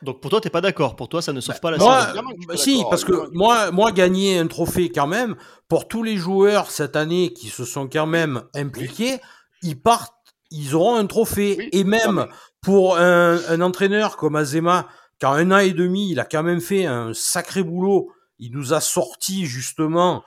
Donc 0.00 0.20
pour 0.20 0.30
toi, 0.30 0.40
t'es 0.40 0.48
pas 0.48 0.60
d'accord. 0.60 0.94
Pour 0.94 1.08
toi, 1.08 1.20
ça 1.20 1.32
ne 1.32 1.40
sauve 1.40 1.58
pas 1.58 1.72
la 1.72 1.78
Moi, 1.78 2.06
saison. 2.06 2.22
bah, 2.46 2.56
si, 2.56 2.84
parce 2.88 3.02
que 3.04 3.28
moi, 3.34 3.72
moi, 3.72 3.90
gagner 3.90 4.38
un 4.38 4.46
trophée 4.46 4.90
quand 4.90 5.08
même, 5.08 5.34
pour 5.68 5.88
tous 5.88 6.04
les 6.04 6.16
joueurs 6.16 6.70
cette 6.70 6.94
année 6.94 7.32
qui 7.32 7.48
se 7.48 7.64
sont 7.64 7.88
quand 7.88 8.06
même 8.06 8.44
impliqués, 8.54 9.18
ils 9.62 9.80
partent, 9.80 10.14
ils 10.52 10.76
auront 10.76 10.94
un 10.94 11.06
trophée. 11.06 11.56
Oui, 11.58 11.68
et 11.72 11.82
même 11.82 12.14
mais- 12.14 12.26
pour 12.60 12.98
un, 12.98 13.38
un 13.48 13.60
entraîneur 13.60 14.16
comme 14.16 14.36
Azema, 14.36 14.88
qui 15.18 15.26
en 15.26 15.32
un 15.32 15.50
an 15.50 15.58
et 15.58 15.72
demi, 15.72 16.10
il 16.10 16.20
a 16.20 16.24
quand 16.24 16.42
même 16.42 16.60
fait 16.60 16.86
un 16.86 17.12
sacré 17.14 17.62
boulot. 17.62 18.12
Il 18.38 18.52
nous 18.52 18.72
a 18.72 18.80
sorti 18.80 19.46
justement 19.46 20.22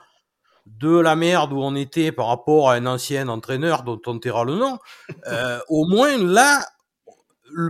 de 0.66 0.96
la 0.98 1.16
merde 1.16 1.52
où 1.52 1.60
on 1.60 1.74
était 1.74 2.12
par 2.12 2.28
rapport 2.28 2.70
à 2.70 2.74
un 2.74 2.86
ancien 2.86 3.28
entraîneur 3.28 3.82
dont 3.82 4.00
on 4.06 4.18
taira 4.18 4.44
le 4.44 4.56
nom. 4.56 4.78
Euh, 5.26 5.60
au 5.68 5.86
moins 5.86 6.16
là, 6.18 6.64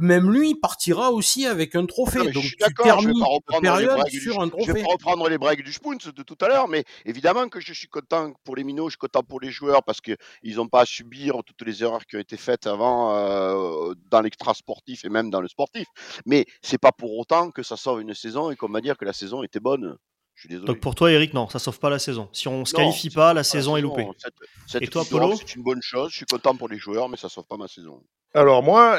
même 0.00 0.30
lui 0.32 0.54
partira 0.54 1.10
aussi 1.12 1.46
avec 1.46 1.74
un 1.74 1.86
trophée. 1.86 2.18
Non, 2.18 2.24
Donc 2.24 2.42
je 2.42 2.48
suis 2.48 2.56
tu 2.56 2.64
d'accord, 2.64 3.00
je 3.00 3.08
vais 3.08 3.14
pas 3.18 3.26
reprendre 3.26 3.76
les 3.78 4.20
sur 4.20 4.40
un 4.40 4.46
je 4.46 4.72
vais 4.72 4.80
trophée. 4.80 4.82
pas 4.82 4.88
reprendre 4.88 5.28
les 5.28 5.38
bragues 5.38 5.62
du 5.62 5.72
Spoons 5.72 5.96
de 6.14 6.22
tout 6.22 6.38
à 6.40 6.48
l'heure, 6.48 6.68
mais 6.68 6.84
évidemment 7.04 7.48
que 7.48 7.60
je 7.60 7.72
suis 7.72 7.88
content 7.88 8.32
pour 8.44 8.56
les 8.56 8.64
minots, 8.64 8.88
je 8.88 8.92
suis 8.92 8.98
content 8.98 9.22
pour 9.22 9.40
les 9.40 9.50
joueurs 9.50 9.82
parce 9.84 10.00
qu'ils 10.00 10.16
n'ont 10.56 10.68
pas 10.68 10.82
à 10.82 10.86
subir 10.86 11.36
toutes 11.44 11.62
les 11.62 11.82
erreurs 11.82 12.06
qui 12.06 12.16
ont 12.16 12.20
été 12.20 12.36
faites 12.36 12.66
avant 12.66 13.16
euh, 13.16 13.94
dans 14.10 14.20
l'extra 14.20 14.54
sportif 14.54 15.04
et 15.04 15.08
même 15.08 15.30
dans 15.30 15.40
le 15.40 15.48
sportif. 15.48 15.86
Mais 16.26 16.46
c'est 16.62 16.78
pas 16.78 16.92
pour 16.92 17.16
autant 17.18 17.50
que 17.50 17.62
ça 17.62 17.76
sauve 17.76 18.00
une 18.00 18.14
saison 18.14 18.50
et 18.50 18.56
qu'on 18.56 18.68
va 18.68 18.80
dire 18.80 18.96
que 18.96 19.04
la 19.04 19.12
saison 19.12 19.42
était 19.42 19.60
bonne. 19.60 19.96
Je 20.42 20.48
suis 20.48 20.54
désolé. 20.56 20.66
Donc 20.66 20.80
pour 20.80 20.96
toi, 20.96 21.12
Eric, 21.12 21.34
non, 21.34 21.48
ça 21.48 21.60
sauve 21.60 21.78
pas 21.78 21.88
la 21.88 22.00
saison. 22.00 22.28
Si 22.32 22.48
on 22.48 22.64
se 22.64 22.74
Non, 22.74 22.80
qualifie 22.80 23.10
pas, 23.10 23.32
la 23.32 23.40
pas 23.40 23.44
saison 23.44 23.76
est 23.76 23.80
saison. 23.80 23.90
loupée. 23.96 24.08
Cette, 24.18 24.34
cette 24.66 24.82
Et 24.82 24.88
toi, 24.88 25.04
Polo 25.08 25.36
C'est 25.36 25.54
une 25.54 25.62
bonne 25.62 25.82
chose, 25.82 26.10
je 26.10 26.16
suis 26.16 26.26
content 26.26 26.56
pour 26.56 26.68
les 26.68 26.78
joueurs, 26.78 27.08
mais 27.08 27.16
ça 27.16 27.28
sauve 27.28 27.46
pas 27.46 27.56
ma 27.56 27.68
saison. 27.68 28.02
Alors 28.34 28.60
moi, 28.64 28.98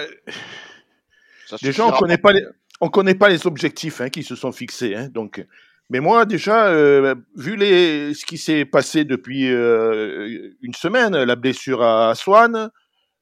Ça 1.47 1.57
déjà, 1.61 1.85
on 1.85 1.91
connaît 1.91 2.17
pas 2.17 2.31
les, 2.31 2.45
on 2.79 2.87
connaît 2.89 3.15
pas 3.15 3.27
les 3.27 3.45
objectifs 3.45 3.99
hein, 3.99 4.09
qui 4.09 4.23
se 4.23 4.35
sont 4.37 4.53
fixés. 4.53 4.95
Hein, 4.95 5.09
donc, 5.09 5.45
mais 5.89 5.99
moi, 5.99 6.25
déjà, 6.25 6.67
euh, 6.67 7.13
vu 7.35 7.57
les, 7.57 8.13
ce 8.13 8.25
qui 8.25 8.37
s'est 8.37 8.63
passé 8.63 9.03
depuis 9.03 9.49
euh, 9.51 10.49
une 10.61 10.73
semaine, 10.73 11.13
la 11.23 11.35
blessure 11.35 11.83
à 11.83 12.15
Swan, 12.15 12.69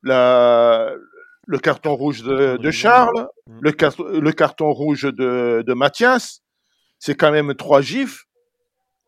la, 0.03 0.93
le 1.47 1.57
carton 1.57 1.95
rouge 1.95 2.21
de, 2.21 2.57
de 2.57 2.71
Charles, 2.71 3.27
le, 3.61 3.71
car- 3.71 3.95
le 3.99 4.31
carton 4.31 4.71
rouge 4.71 5.03
de, 5.03 5.63
de 5.65 5.73
Mathias, 5.73 6.40
c'est 7.01 7.15
quand 7.15 7.31
même 7.31 7.55
trois 7.55 7.81
gifs 7.81 8.25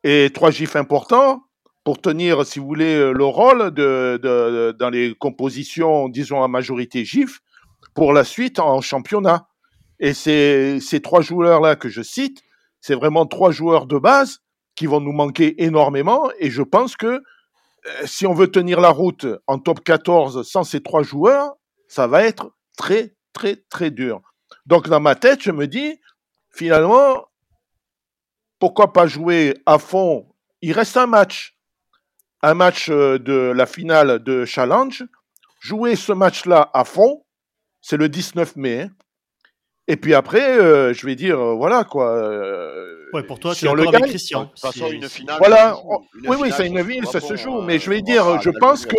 et 0.04 0.32
trois 0.34 0.50
gifs 0.50 0.76
importants 0.76 1.44
pour 1.84 2.02
tenir, 2.02 2.44
si 2.44 2.58
vous 2.58 2.66
voulez, 2.66 3.12
le 3.14 3.24
rôle 3.26 3.70
de- 3.72 4.76
dans 4.80 4.90
les 4.90 5.14
compositions, 5.16 6.10
disons 6.10 6.42
à 6.44 6.48
majorité 6.48 7.06
gif, 7.06 7.40
pour 7.94 8.12
la 8.12 8.24
suite 8.24 8.58
en 8.60 8.82
championnat. 8.82 9.48
Et 10.00 10.14
ces, 10.14 10.80
ces 10.82 11.02
trois 11.02 11.22
joueurs-là 11.22 11.76
que 11.76 11.88
je 11.88 12.02
cite, 12.02 12.42
c'est 12.82 12.96
vraiment 12.96 13.28
trois 13.28 13.52
joueurs 13.52 13.86
de 13.86 14.00
base 14.00 14.40
qui 14.76 14.88
vont 14.88 15.00
nous 15.00 15.12
manquer 15.12 15.62
énormément. 15.64 16.32
Et 16.40 16.50
je 16.50 16.64
pense 16.64 16.96
que 16.98 17.06
euh, 17.06 17.22
si 18.06 18.26
on 18.26 18.34
veut 18.34 18.50
tenir 18.50 18.82
la 18.82 18.90
route 18.90 19.28
en 19.46 19.60
top 19.60 19.84
14 19.84 20.48
sans 20.50 20.64
ces 20.64 20.82
trois 20.82 21.04
joueurs, 21.04 21.54
ça 21.88 22.08
va 22.08 22.24
être 22.24 22.54
très, 22.76 23.14
très, 23.34 23.58
très 23.70 23.92
dur. 23.92 24.22
Donc 24.66 24.90
dans 24.90 25.00
ma 25.00 25.14
tête, 25.14 25.44
je 25.44 25.52
me 25.52 25.68
dis, 25.68 26.00
finalement, 26.50 27.26
pourquoi 28.64 28.94
pas 28.94 29.08
jouer 29.08 29.58
à 29.66 29.78
fond? 29.78 30.26
Il 30.62 30.72
reste 30.72 30.96
un 30.96 31.06
match, 31.06 31.54
un 32.42 32.54
match 32.54 32.88
euh, 32.90 33.20
de 33.20 33.52
la 33.54 33.66
finale 33.66 34.24
de 34.24 34.46
Challenge. 34.46 35.04
Jouer 35.60 35.98
ce 35.98 36.14
match-là 36.14 36.72
à 36.74 36.86
fond, 36.86 37.26
c'est 37.82 37.98
le 37.98 38.08
19 38.08 38.56
mai. 38.56 38.82
hein. 38.84 38.90
Et 39.90 39.98
puis 39.98 40.14
après, 40.14 40.58
euh, 40.62 40.94
je 40.94 41.06
vais 41.06 41.16
dire, 41.16 41.38
euh, 41.42 41.56
voilà 41.56 41.84
quoi. 41.84 42.16
euh, 42.16 43.10
Ouais, 43.12 43.24
pour 43.24 43.38
toi, 43.38 43.54
si 43.54 43.60
tu 43.62 43.66
es 43.66 43.70
on 43.70 43.74
le 43.74 43.84
gagne, 43.92 44.04
Christian. 44.04 44.44
De 44.44 44.50
toute 44.52 44.60
façon, 44.62 44.88
Si- 44.88 44.96
une 44.96 45.10
finale. 45.10 45.40
voilà. 45.40 45.58
ça 45.58 45.74
se 45.76 45.82
joue. 45.82 45.90
on- 45.90 46.00
Une 46.20 46.30
oui, 46.30 46.38
oui, 46.40 46.52
c'est 46.56 46.68
une 46.68 46.82
ville, 46.84 47.06
ça 47.06 47.20
se 47.20 47.36
joue. 47.36 47.62
Mais 47.64 47.80
je 47.80 47.90
vais 47.90 48.02
dire, 48.02 48.40
je 48.42 48.50
pense 48.62 48.86
que, 48.86 48.96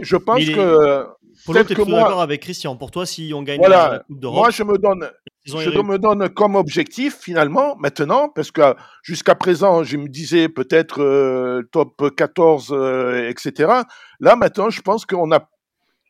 je 0.00 0.16
pense 0.18 0.44
que, 0.44 1.06
Polo, 1.46 1.86
moi, 1.86 2.00
d'accord 2.00 2.20
avec 2.20 2.42
Christian. 2.42 2.76
Pour 2.76 2.90
toi, 2.90 3.06
si 3.06 3.32
on 3.34 3.42
gagne 3.42 3.58
voilà, 3.58 3.90
la 3.90 3.98
Coupe 4.00 4.20
d'Europe, 4.20 4.38
moi 4.38 4.50
je 4.50 4.62
me 4.62 4.76
donne, 4.78 5.10
je 5.44 5.80
me 5.80 5.98
donne 5.98 6.28
comme 6.30 6.56
objectif 6.56 7.16
finalement 7.20 7.76
maintenant, 7.76 8.28
parce 8.28 8.50
que 8.50 8.74
jusqu'à 9.02 9.34
présent, 9.34 9.84
je 9.84 9.96
me 9.96 10.08
disais 10.08 10.48
peut-être 10.48 11.02
euh, 11.02 11.62
top 11.72 12.14
14, 12.14 12.72
euh, 12.72 13.28
etc. 13.30 13.72
Là 14.20 14.36
maintenant, 14.36 14.70
je 14.70 14.82
pense 14.82 15.06
qu'on 15.06 15.32
a 15.32 15.48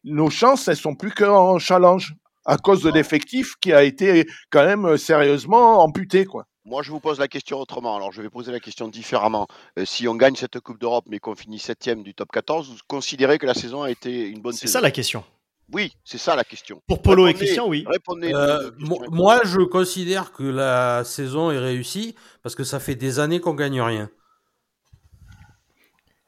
nos 0.05 0.31
chances, 0.31 0.69
elles 0.69 0.77
sont 0.77 0.95
plus 0.95 1.13
qu'en 1.13 1.59
challenge 1.59 2.15
à 2.47 2.57
cause 2.57 2.83
de 2.83 2.91
l'effectif 2.91 3.55
qui 3.61 3.73
a 3.73 3.83
été 3.83 4.27
quand 4.51 4.65
même 4.65 4.87
euh, 4.87 4.97
sérieusement 4.97 5.83
amputé, 5.83 6.25
quoi. 6.25 6.47
Moi, 6.67 6.83
je 6.83 6.91
vous 6.91 6.99
pose 7.01 7.19
la 7.21 7.29
question 7.29 7.61
autrement. 7.61 7.95
Alors, 7.97 8.11
je 8.13 8.21
vais 8.21 8.29
poser 8.29 8.51
la 8.51 8.59
question 8.61 8.89
différemment. 8.89 9.47
Euh, 9.79 9.85
si 9.85 10.09
on 10.09 10.17
gagne 10.17 10.35
cette 10.35 10.59
Coupe 10.59 10.81
d'Europe, 10.81 11.05
mais 11.09 11.21
qu'on 11.21 11.37
finit 11.37 11.61
septième 11.61 12.03
du 12.03 12.13
top 12.13 12.31
14, 12.33 12.69
vous 12.71 12.77
considérez 12.89 13.39
que 13.39 13.47
la 13.47 13.55
saison 13.55 13.83
a 13.85 13.91
été 13.91 14.27
une 14.29 14.41
bonne 14.43 14.53
C'est 14.53 14.67
saison? 14.67 14.73
ça 14.73 14.81
la 14.81 14.91
question. 14.91 15.25
Oui, 15.73 15.93
c'est 16.05 16.19
ça 16.19 16.35
la 16.37 16.43
question. 16.45 16.83
Pour 16.89 17.03
Polo 17.03 17.27
et 17.29 17.35
Christian, 17.35 17.69
oui. 17.69 17.85
Répondez. 17.89 18.33
Euh, 18.35 18.71
question- 18.73 18.99
moi, 19.11 19.41
je 19.45 19.61
considère 19.61 20.33
que 20.33 20.43
la 20.43 21.05
saison 21.05 21.51
est 21.53 21.59
réussie 21.59 22.15
parce 22.43 22.55
que 22.57 22.65
ça 22.65 22.81
fait 22.81 22.95
des 22.97 23.19
années 23.21 23.41
qu'on 23.41 23.55
gagne 23.55 23.81
rien. 23.81 24.11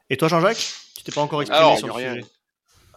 Et 0.09 0.17
toi, 0.17 0.27
Jean-Jacques 0.27 0.65
Tu 0.97 1.03
t'es 1.03 1.11
pas 1.11 1.21
encore 1.21 1.41
exprimé 1.41 1.59
Alors, 1.63 1.77
sur 1.77 1.87
le 1.87 1.93
rien. 1.93 2.13
sujet? 2.15 2.25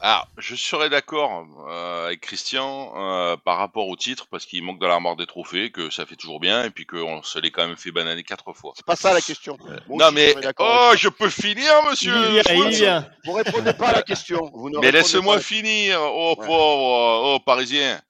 Alors, 0.05 0.27
je 0.37 0.57
serais 0.57 0.91
d'accord 0.91 1.47
euh, 1.69 2.07
avec 2.07 2.23
Christian 2.23 2.93
euh, 2.97 3.37
par 3.37 3.57
rapport 3.57 3.87
au 3.87 3.95
titre, 3.95 4.27
parce 4.29 4.47
qu'il 4.47 4.65
manque 4.65 4.81
de 4.81 4.87
l'armoire 4.87 5.15
des 5.15 5.27
trophées, 5.27 5.71
que 5.71 5.91
ça 5.91 6.07
fait 6.07 6.17
toujours 6.17 6.41
bien, 6.41 6.65
et 6.65 6.71
puis 6.71 6.87
qu'on 6.87 7.23
se 7.23 7.39
l'est 7.39 7.53
quand 7.53 7.69
même 7.69 7.77
fait 7.77 7.93
bananer 7.93 8.25
quatre 8.25 8.53
fois. 8.53 8.73
C'est 8.75 8.85
pas 8.85 8.97
ça 8.97 9.15
la 9.15 9.21
question. 9.21 9.57
Moi 9.87 10.05
non 10.05 10.11
mais, 10.11 10.35
oh, 10.59 10.91
je 10.97 11.09
peux 11.09 11.31
finir, 11.31 11.73
monsieur 11.89 12.17
Il 12.17 12.35
y 12.35 12.83
il. 12.83 13.07
Vous 13.25 13.33
répondez 13.33 13.73
pas 13.75 13.91
à 13.91 13.93
la 13.93 14.03
question. 14.03 14.51
Vous 14.53 14.71
ne 14.71 14.81
Mais 14.81 14.91
laisse-moi 14.91 15.39
finir, 15.39 16.01
oh 16.03 16.35
Ouais. 16.37 16.47
pauvre, 16.47 17.35
oh 17.37 17.39
parisien. 17.39 18.03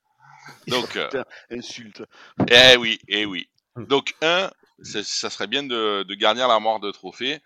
Donc, 0.69 0.97
euh, 0.97 1.09
Putain, 1.09 1.25
insulte. 1.51 2.03
eh 2.51 2.77
oui, 2.79 3.01
eh 3.09 3.27
oui. 3.27 3.49
Donc, 3.77 4.15
un, 4.23 4.51
ça, 4.83 5.05
ça 5.05 5.29
serait 5.29 5.47
bien 5.47 5.63
de, 5.63 6.05
de 6.05 6.15
garnir 6.15 6.49
l'armoire 6.49 6.81
de 6.81 6.91
trophées 6.91 7.41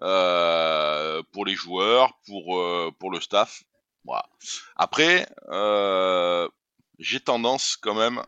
euh, 0.00 1.22
pour 1.32 1.44
les 1.44 1.54
joueurs, 1.54 2.14
pour, 2.26 2.58
euh, 2.58 2.90
pour 2.98 3.12
le 3.12 3.20
staff. 3.20 3.62
Voilà. 4.04 4.24
Après, 4.76 5.26
euh, 5.48 6.48
j'ai 6.98 7.20
tendance 7.20 7.76
quand 7.76 7.94
même, 7.94 8.22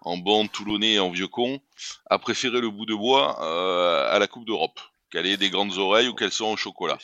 en 0.00 0.16
bon 0.16 0.46
Toulonnais 0.46 0.94
et 0.94 1.00
en 1.00 1.10
vieux 1.10 1.28
con, 1.28 1.60
à 2.10 2.18
préférer 2.18 2.60
le 2.60 2.70
bout 2.70 2.86
de 2.86 2.94
bois 2.94 3.42
euh, 3.42 4.14
à 4.14 4.18
la 4.18 4.26
Coupe 4.26 4.44
d'Europe, 4.44 4.80
qu'elle 5.10 5.26
ait 5.26 5.36
des 5.36 5.50
grandes 5.50 5.78
oreilles 5.78 6.08
ou 6.08 6.14
qu'elle 6.14 6.32
soit 6.32 6.48
au 6.48 6.56
chocolat. 6.56 6.98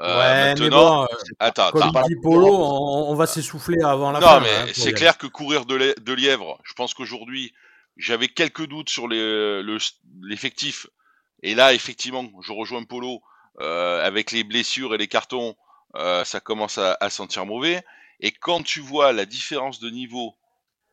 Euh, 0.00 0.54
ouais, 0.54 0.60
mais 0.60 0.70
bon, 0.70 1.06
attends, 1.38 1.70
comme 1.70 1.82
attends. 1.82 2.02
dit 2.06 2.16
Polo, 2.22 2.48
on, 2.48 3.10
on, 3.10 3.14
va 3.14 3.26
s'essouffler 3.26 3.82
avant 3.82 4.12
la 4.12 4.20
non, 4.20 4.26
fin. 4.26 4.34
Non, 4.36 4.40
mais 4.42 4.54
hein, 4.54 4.72
c'est 4.74 4.92
clair 4.92 5.16
que 5.16 5.26
courir 5.26 5.64
de, 5.64 5.94
de 5.98 6.12
lièvre, 6.12 6.58
je 6.64 6.74
pense 6.74 6.92
qu'aujourd'hui, 6.92 7.54
j'avais 7.96 8.28
quelques 8.28 8.66
doutes 8.66 8.90
sur 8.90 9.08
l'effectif. 9.08 10.84
Le, 10.84 11.50
et 11.50 11.54
là, 11.54 11.72
effectivement, 11.72 12.26
je 12.42 12.52
rejoins 12.52 12.84
Polo. 12.84 13.22
Euh, 13.60 14.06
avec 14.06 14.30
les 14.30 14.44
blessures 14.44 14.94
et 14.94 14.98
les 14.98 15.08
cartons, 15.08 15.56
euh, 15.96 16.24
ça 16.24 16.40
commence 16.40 16.78
à, 16.78 16.96
à, 17.00 17.10
sentir 17.10 17.46
mauvais. 17.46 17.84
Et 18.20 18.32
quand 18.32 18.62
tu 18.62 18.80
vois 18.80 19.12
la 19.12 19.24
différence 19.24 19.80
de 19.80 19.90
niveau, 19.90 20.36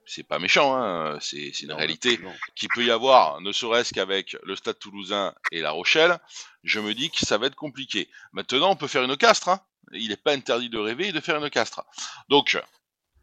c'est 0.05 0.23
pas 0.23 0.39
méchant, 0.39 0.75
hein, 0.75 1.17
c'est 1.19 1.61
une 1.61 1.69
non, 1.69 1.77
réalité 1.77 2.19
qui 2.55 2.67
peut 2.67 2.85
y 2.85 2.91
avoir, 2.91 3.41
ne 3.41 3.51
serait-ce 3.51 3.93
qu'avec 3.93 4.37
le 4.43 4.55
Stade 4.55 4.77
Toulousain 4.79 5.33
et 5.51 5.61
La 5.61 5.71
Rochelle. 5.71 6.19
Je 6.63 6.79
me 6.79 6.93
dis 6.93 7.09
que 7.09 7.25
ça 7.25 7.37
va 7.37 7.47
être 7.47 7.55
compliqué. 7.55 8.09
Maintenant, 8.31 8.71
on 8.71 8.75
peut 8.75 8.87
faire 8.87 9.03
une 9.03 9.17
castre. 9.17 9.49
Hein. 9.49 9.61
Il 9.93 10.09
n'est 10.09 10.17
pas 10.17 10.33
interdit 10.33 10.69
de 10.69 10.77
rêver 10.77 11.07
et 11.07 11.11
de 11.11 11.19
faire 11.19 11.43
une 11.43 11.49
castre. 11.49 11.83
Donc, 12.29 12.57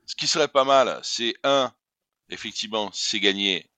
ce 0.07 0.17
qui 0.17 0.27
serait 0.27 0.49
pas 0.49 0.65
mal, 0.65 1.01
c'est 1.03 1.35
un, 1.45 1.73
effectivement, 2.31 2.91
c'est 2.93 3.21
gagner 3.21 3.71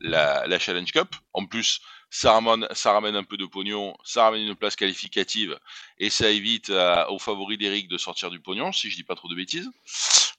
la, 0.00 0.46
la 0.46 0.58
Challenge 0.58 0.90
Cup. 0.92 1.14
En 1.32 1.46
plus, 1.46 1.80
ça 2.16 2.32
ramène, 2.32 2.66
ça 2.72 2.92
ramène 2.92 3.16
un 3.16 3.24
peu 3.24 3.36
de 3.36 3.44
pognon, 3.46 3.96
ça 4.04 4.24
ramène 4.24 4.42
une 4.46 4.54
place 4.54 4.76
qualificative 4.76 5.58
et 5.98 6.10
ça 6.10 6.30
évite 6.30 6.70
à, 6.70 7.10
aux 7.10 7.18
favoris 7.18 7.58
d'Eric 7.58 7.88
de 7.88 7.98
sortir 7.98 8.30
du 8.30 8.38
pognon, 8.40 8.72
si 8.72 8.88
je 8.88 8.94
dis 8.96 9.02
pas 9.02 9.16
trop 9.16 9.28
de 9.28 9.34
bêtises. 9.34 9.68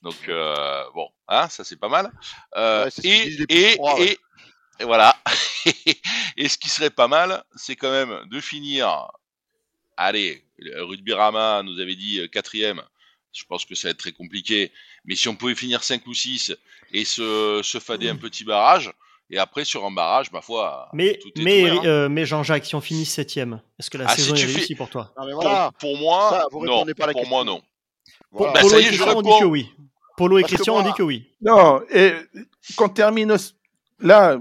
Donc 0.02 0.28
euh, 0.28 0.84
bon, 0.94 1.08
hein, 1.28 1.48
ça 1.50 1.64
c'est 1.64 1.76
pas 1.78 1.88
mal. 1.90 2.10
Euh, 2.56 2.88
Ouais, 3.04 3.04
et, 3.04 3.36
et, 3.50 3.78
ouais. 3.78 3.94
et, 3.98 4.18
et 4.80 4.84
voilà. 4.84 5.16
et 6.36 6.48
ce 6.48 6.58
qui 6.58 6.68
serait 6.70 6.90
pas 6.90 7.08
mal, 7.08 7.44
c'est 7.56 7.76
quand 7.76 7.90
même 7.90 8.26
de 8.30 8.40
finir. 8.40 9.08
Allez, 9.96 10.44
le 10.58 10.82
Rugby 10.84 11.12
Rama 11.12 11.62
nous 11.62 11.80
avait 11.80 11.96
dit 11.96 12.20
euh, 12.20 12.28
quatrième. 12.28 12.82
Je 13.32 13.44
pense 13.44 13.64
que 13.66 13.74
ça 13.74 13.88
va 13.88 13.92
être 13.92 13.98
très 13.98 14.12
compliqué. 14.12 14.72
Mais 15.04 15.14
si 15.16 15.28
on 15.28 15.36
pouvait 15.36 15.54
finir 15.54 15.84
5 15.84 16.06
ou 16.06 16.14
6 16.14 16.54
et 16.92 17.04
se, 17.04 17.60
se 17.62 17.78
fader 17.80 18.08
un 18.08 18.16
petit 18.16 18.44
barrage, 18.44 18.92
et 19.30 19.38
après 19.38 19.64
sur 19.64 19.84
un 19.84 19.90
barrage, 19.90 20.30
ma 20.32 20.40
foi, 20.40 20.88
Mais, 20.92 21.18
tout 21.20 21.28
est 21.36 21.42
mais, 21.42 21.62
ouvert, 21.70 21.80
hein. 21.80 21.86
euh, 21.86 22.08
mais 22.08 22.24
Jean-Jacques, 22.26 22.64
si 22.66 22.74
on 22.74 22.80
finit 22.80 23.04
septième, 23.06 23.60
est-ce 23.78 23.90
que 23.90 23.98
la 23.98 24.06
Ah, 24.08 24.14
saison 24.16 24.34
est 24.34 24.38
fais- 24.38 24.52
réussie 24.54 24.74
pour 24.74 24.88
toi? 24.88 25.12
Non, 25.18 25.26
mais 25.26 25.32
Pour- 25.32 25.42
voilà. 25.42 25.70
pour, 25.78 25.96
moi, 25.98 26.28
Ça, 26.30 26.46
vous 26.52 26.64
non. 26.64 26.72
répondez 26.74 26.94
pas 26.94 27.06
la 27.06 27.12
Pour 27.12 27.22
question. 27.22 27.36
moi, 27.36 27.44
non. 27.44 27.60
Voilà. 28.30 28.52
Bah, 28.52 28.60
Polo 28.60 28.70
ça 28.70 28.78
et 28.78 28.82
y 28.82 28.86
est, 28.86 28.92
je 28.92 28.96
Christian 29.02 29.18
ont 29.18 29.22
dit 29.22 29.38
que 29.40 29.44
oui. 29.44 29.68
Polo 30.16 30.38
et 30.38 30.42
Parce 30.42 30.52
Christian 30.54 30.74
ont 30.76 30.80
moi- 30.82 30.90
dit 30.90 30.96
que 30.96 31.02
oui. 31.02 31.26
Non, 31.42 31.80
et 31.92 32.12
qu'on 32.76 32.88
termine 32.88 33.36
là, 34.00 34.38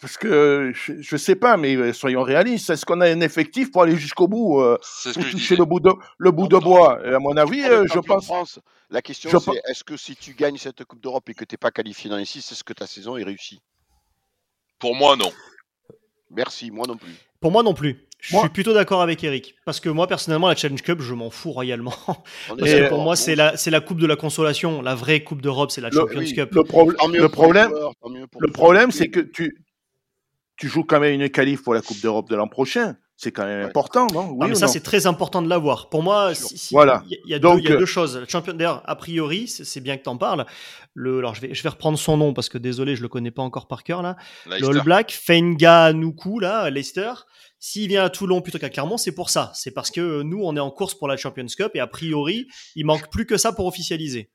parce 0.00 0.16
que 0.18 0.72
je, 0.74 1.00
je 1.00 1.16
sais 1.16 1.34
pas, 1.36 1.56
mais 1.56 1.74
euh, 1.76 1.92
soyons 1.92 2.22
réalistes, 2.22 2.70
est-ce 2.70 2.84
qu'on 2.84 3.00
a 3.00 3.08
un 3.08 3.20
effectif 3.20 3.70
pour 3.72 3.82
aller 3.82 3.96
jusqu'au 3.96 4.28
bout, 4.28 4.60
euh, 4.60 4.78
pour 5.14 5.24
toucher 5.30 5.56
le 5.56 5.64
bout 5.64 5.80
de, 5.80 5.90
le 6.18 6.30
bout 6.30 6.48
de 6.48 6.58
bois? 6.58 6.98
Et 7.04 7.14
À 7.14 7.18
mon 7.18 7.36
avis, 7.36 7.62
euh, 7.62 7.86
je 7.92 7.98
pense. 8.00 8.24
France, 8.26 8.58
la 8.90 9.02
question 9.02 9.38
c'est 9.40 9.60
est-ce 9.68 9.82
que 9.84 9.96
si 9.96 10.14
tu 10.16 10.34
gagnes 10.34 10.58
cette 10.58 10.84
Coupe 10.84 11.00
d'Europe 11.00 11.28
et 11.28 11.34
que 11.34 11.44
tu 11.44 11.54
n'es 11.54 11.58
pas 11.58 11.70
qualifié 11.70 12.08
dans 12.10 12.16
les 12.18 12.24
6, 12.24 12.52
est-ce 12.52 12.62
que 12.64 12.72
ta 12.72 12.86
saison 12.86 13.16
est 13.16 13.24
réussie? 13.24 13.60
Pour 14.78 14.94
moi, 14.94 15.16
non. 15.16 15.32
Merci, 16.30 16.70
moi 16.70 16.86
non 16.86 16.96
plus. 16.96 17.12
Pour 17.40 17.50
moi 17.52 17.62
non 17.62 17.74
plus. 17.74 18.06
Je 18.18 18.32
Moi- 18.34 18.42
suis 18.44 18.50
plutôt 18.50 18.72
d'accord 18.72 19.02
avec 19.02 19.22
Eric. 19.24 19.54
Parce 19.64 19.78
que 19.78 19.88
moi, 19.88 20.06
personnellement, 20.06 20.48
la 20.48 20.56
Challenge 20.56 20.80
Cup, 20.82 21.00
je 21.00 21.14
m'en 21.14 21.30
fous 21.30 21.52
royalement. 21.52 21.94
Parce 22.48 22.60
que 22.60 22.88
pour 22.88 22.98
moi, 22.98 23.14
Bon, 23.14 23.20
c'est 23.20 23.36
la, 23.36 23.56
c'est 23.56 23.70
la 23.70 23.80
Coupe 23.80 24.00
de 24.00 24.06
la 24.06 24.16
Consolation. 24.16 24.82
La 24.82 24.94
vraie 24.94 25.22
Coupe 25.22 25.42
d'Europe, 25.42 25.70
c'est 25.70 25.80
la 25.82 25.90
Le- 25.90 25.96
Champions 25.96 26.18
oui. 26.20 26.34
Cup. 26.34 26.50
Le, 26.52 26.64
problème, 26.64 27.68
joueurs, 27.70 27.92
le 28.40 28.90
c'est 28.90 29.08
que 29.08 29.20
tu, 29.20 29.62
tu 30.56 30.66
joues 30.68 30.82
quand 30.84 30.98
même 30.98 31.20
une 31.20 31.28
qualif 31.28 31.62
pour 31.62 31.74
la 31.74 31.82
Coupe 31.82 32.00
d'Europe 32.00 32.28
de 32.28 32.36
l'an 32.36 32.48
prochain. 32.48 32.96
C'est 33.18 33.32
quand 33.32 33.46
même 33.46 33.60
Ouais. 33.60 33.64
important, 33.66 34.06
non? 34.12 34.24
Non, 34.24 34.30
Oui 34.32 34.46
mais 34.48 34.52
ou 34.52 34.54
ça, 34.56 34.68
c'est 34.68 34.80
très 34.82 35.06
important 35.06 35.40
de 35.40 35.48
l'avoir. 35.48 35.88
Pour 35.88 36.02
moi, 36.02 36.34
si- 36.34 36.58
si- 36.58 36.74
Voilà. 36.74 37.02
il 37.06 37.12
y 37.12 37.14
a- 37.14 37.18
il 37.24 37.30
y, 37.30 37.34
a 37.34 37.38
Donc, 37.38 37.54
deux- 37.56 37.60
il 37.62 37.68
y 37.68 37.72
a 37.72 37.76
euh, 37.76 37.78
deux 37.78 37.86
choses. 37.86 38.18
Le 38.18 38.26
champion, 38.28 38.52
d'ailleurs, 38.52 38.82
a 38.84 38.94
priori, 38.94 39.48
c'est 39.48 39.80
bien 39.80 39.96
que 39.96 40.02
tu 40.02 40.08
en 40.10 40.18
parles. 40.18 40.44
Le, 40.92 41.18
alors, 41.20 41.34
je 41.34 41.40
vais, 41.40 41.54
je 41.54 41.62
vais 41.62 41.68
reprendre 41.70 41.98
son 41.98 42.18
nom 42.18 42.34
parce 42.34 42.50
que 42.50 42.58
désolé, 42.58 42.94
je 42.94 43.00
le 43.00 43.08
connais 43.08 43.30
pas 43.30 43.40
encore 43.42 43.68
par 43.68 43.84
cœur 43.84 44.02
là. 44.02 44.16
Le. 44.46 44.66
All 44.68 44.82
Black, 44.82 45.12
Fenga 45.12 45.94
Nuku, 45.94 46.40
là, 46.40 46.60
à 46.60 46.70
Leicester. 46.70 47.12
S'il 47.58 47.88
vient 47.88 48.04
à 48.04 48.10
Toulon 48.10 48.42
plutôt 48.42 48.58
qu'à 48.58 48.68
Clermont, 48.68 48.98
c'est 48.98 49.12
pour 49.12 49.30
ça. 49.30 49.50
C'est 49.54 49.70
parce 49.70 49.90
que 49.90 50.20
nous, 50.22 50.42
on 50.44 50.54
est 50.54 50.60
en 50.60 50.70
course 50.70 50.94
pour 50.94 51.08
la 51.08 51.16
Champions 51.16 51.46
Cup 51.56 51.70
et 51.74 51.80
a 51.80 51.86
priori, 51.86 52.46
il 52.74 52.84
manque 52.84 53.10
plus 53.10 53.24
que 53.24 53.38
ça 53.38 53.52
pour 53.52 53.64
officialiser. 53.64 54.30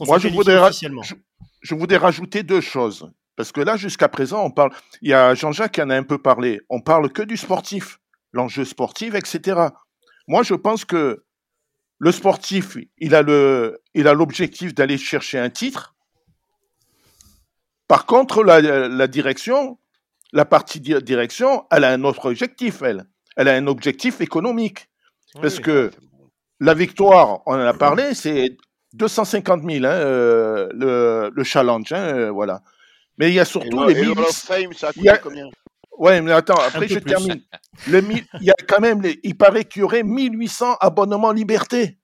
Moi, 0.00 0.18
je 0.18 0.26
voudrais, 0.28 0.58
je, 0.72 1.14
je 1.62 1.74
voudrais 1.76 1.96
rajouter 1.98 2.42
deux 2.42 2.60
choses. 2.60 3.08
Parce 3.36 3.52
que 3.52 3.60
là, 3.60 3.76
jusqu'à 3.76 4.08
présent, 4.08 4.44
on 4.44 4.50
parle. 4.50 4.72
Il 5.02 5.10
y 5.10 5.14
a 5.14 5.32
Jean-Jacques 5.36 5.72
qui 5.72 5.82
en 5.82 5.90
a 5.90 5.96
un 5.96 6.02
peu 6.02 6.18
parlé. 6.18 6.60
On 6.68 6.80
parle 6.80 7.12
que 7.12 7.22
du 7.22 7.36
sportif, 7.36 8.00
l'enjeu 8.32 8.64
sportif, 8.64 9.14
etc. 9.14 9.60
Moi, 10.26 10.42
je 10.42 10.54
pense 10.54 10.84
que 10.84 11.24
le 11.98 12.12
sportif, 12.12 12.76
il 12.98 13.14
a 13.14 13.22
le, 13.22 13.80
il 13.94 14.06
a 14.06 14.12
l'objectif 14.14 14.74
d'aller 14.74 14.98
chercher 14.98 15.38
un 15.38 15.50
titre. 15.50 15.94
Par 17.88 18.06
contre, 18.06 18.44
la, 18.44 18.60
la 18.60 19.06
direction, 19.06 19.78
la 20.32 20.44
partie 20.44 20.80
di- 20.80 21.02
direction, 21.02 21.66
elle 21.70 21.84
a 21.84 21.90
un 21.90 22.04
autre 22.04 22.26
objectif, 22.26 22.82
elle. 22.82 23.06
Elle 23.36 23.48
a 23.48 23.54
un 23.54 23.66
objectif 23.66 24.20
économique. 24.20 24.88
Parce 25.40 25.58
que 25.60 25.90
la 26.60 26.74
victoire, 26.74 27.40
on 27.46 27.54
en 27.54 27.60
a 27.66 27.74
parlé, 27.74 28.14
c'est 28.14 28.56
250 28.94 29.62
000, 29.62 29.84
hein, 29.84 29.88
euh, 29.88 30.68
le, 30.72 31.30
le 31.34 31.44
challenge, 31.44 31.92
hein, 31.92 32.16
euh, 32.16 32.30
voilà. 32.30 32.62
Mais 33.18 33.28
il 33.28 33.34
y 33.34 33.40
a 33.40 33.44
surtout 33.44 33.84
les 33.84 33.92
et 33.92 34.02
le 34.02 34.08
1000. 34.08 34.18
Hall 34.18 34.24
of 34.24 34.36
Fame, 34.36 34.72
ça 34.72 34.88
a 34.88 34.92
il 34.96 35.50
Ouais, 35.98 36.20
mais 36.20 36.32
attends, 36.32 36.54
après 36.58 36.86
je 36.88 36.98
plus. 36.98 37.10
termine. 37.10 37.42
Le 37.88 38.00
il 38.40 38.46
y 38.46 38.50
a 38.50 38.54
quand 38.66 38.80
même, 38.80 39.02
les- 39.02 39.18
il 39.22 39.36
paraît 39.36 39.64
qu'il 39.64 39.80
y 39.80 39.82
aurait 39.82 40.02
1800 40.02 40.76
abonnements 40.80 41.32
liberté. 41.32 41.98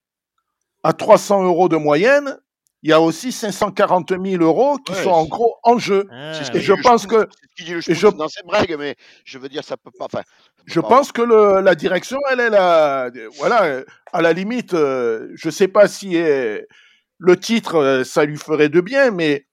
À 0.82 0.92
300 0.92 1.42
euros 1.44 1.68
de 1.68 1.76
moyenne, 1.76 2.38
il 2.82 2.90
y 2.90 2.92
a 2.92 3.00
aussi 3.00 3.32
540 3.32 4.10
000 4.22 4.42
euros 4.42 4.76
qui 4.78 4.92
Ouais, 4.92 5.02
sont 5.02 5.10
en 5.10 5.24
gros 5.24 5.56
en 5.62 5.78
jeu. 5.78 6.06
Ah, 6.10 6.32
Et 6.52 6.60
je 6.60 6.74
pense 6.74 7.06
que, 7.06 7.26
je, 7.56 8.08
dans 8.08 8.28
ses 8.28 8.42
bragues, 8.42 8.76
mais 8.78 8.96
je 9.24 9.38
veux 9.38 9.48
dire, 9.48 9.64
ça 9.64 9.76
peut 9.78 9.90
pas. 9.98 10.04
Enfin, 10.04 10.20
je 10.66 10.80
pas 10.80 10.88
pense 10.88 11.10
que 11.10 11.22
le, 11.22 11.60
la 11.62 11.74
direction, 11.74 12.18
elle 12.30 12.40
est 12.40 12.50
là. 12.50 13.10
Voilà, 13.38 13.82
à 14.12 14.20
la 14.20 14.32
limite, 14.34 14.74
euh, 14.74 15.30
je 15.34 15.48
sais 15.48 15.68
pas 15.68 15.88
si 15.88 16.16
euh, 16.18 16.60
le 17.18 17.36
titre, 17.38 17.76
euh, 17.76 18.04
ça 18.04 18.24
lui 18.26 18.36
ferait 18.36 18.68
de 18.68 18.80
bien, 18.82 19.10
mais 19.10 19.46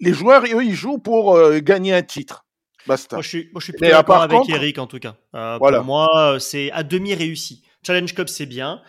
les 0.00 0.12
joueurs, 0.12 0.44
eux, 0.44 0.64
ils 0.64 0.74
jouent 0.74 0.98
pour 0.98 1.34
euh, 1.36 1.60
gagner 1.60 1.94
un 1.94 2.02
titre. 2.02 2.44
Basta. 2.86 3.16
Moi, 3.16 3.22
je 3.22 3.28
suis, 3.28 3.48
moi, 3.52 3.60
je 3.60 3.64
suis 3.64 3.72
plutôt 3.72 3.90
d'accord 3.92 4.22
avec 4.22 4.38
contre- 4.38 4.50
Eric 4.54 4.78
en 4.78 4.86
tout 4.86 4.98
cas. 4.98 5.16
Euh, 5.34 5.56
Voilà. 5.58 5.78
Pour 5.78 5.86
moi, 5.86 6.08
euh, 6.34 6.38
c'est 6.38 6.70
à 6.72 6.82
demi 6.82 7.14
réussi. 7.14 7.62
Challenge 7.86 8.12
Cup, 8.14 8.28
c'est 8.28 8.46
bien. 8.46 8.80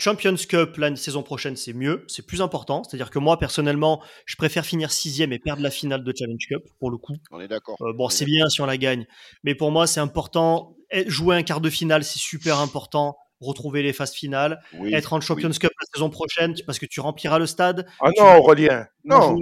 Champions 0.00 0.34
Cup, 0.48 0.76
la 0.76 0.96
saison 0.96 1.22
prochaine, 1.22 1.54
c'est 1.54 1.72
mieux. 1.72 2.04
C'est 2.08 2.26
plus 2.26 2.42
important. 2.42 2.82
C'est-à-dire 2.82 3.10
que 3.10 3.20
moi, 3.20 3.38
personnellement, 3.38 4.02
je 4.26 4.34
préfère 4.36 4.66
finir 4.66 4.90
sixième 4.90 5.32
et 5.32 5.38
perdre 5.38 5.62
la 5.62 5.70
finale 5.70 6.02
de 6.02 6.12
Challenge 6.16 6.46
Cup, 6.48 6.64
pour 6.80 6.90
le 6.90 6.96
coup. 6.96 7.14
On 7.30 7.38
est 7.40 7.46
d'accord. 7.46 7.76
Euh, 7.80 7.92
bon, 7.92 8.06
On 8.06 8.08
est 8.08 8.12
c'est 8.12 8.24
bien 8.24 8.48
si 8.48 8.60
on 8.60 8.66
la 8.66 8.76
gagne. 8.76 9.06
Mais 9.44 9.54
pour 9.54 9.70
moi, 9.70 9.86
c'est 9.86 10.00
important. 10.00 10.76
Eh, 10.90 11.08
Jouer 11.08 11.36
un 11.36 11.42
quart 11.44 11.60
de 11.60 11.70
finale, 11.70 12.02
c'est 12.02 12.18
super 12.18 12.58
important. 12.58 13.16
Retrouver 13.40 13.82
les 13.82 13.92
phases 13.92 14.12
finales. 14.12 14.60
Oui, 14.78 14.94
Être 14.94 15.12
en 15.12 15.20
Champions 15.20 15.50
oui. 15.50 15.58
Cup 15.58 15.70
la 15.78 15.86
saison 15.92 16.08
prochaine, 16.08 16.54
parce 16.66 16.78
que 16.78 16.86
tu 16.86 17.00
rempliras 17.00 17.38
le 17.38 17.46
stade. 17.46 17.86
Ah 18.00 18.10
tu 18.14 18.22
non, 18.22 18.36
Aurélien. 18.38 18.86
Non, 19.04 19.36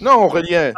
non, 0.00 0.24
Aurélien. 0.24 0.72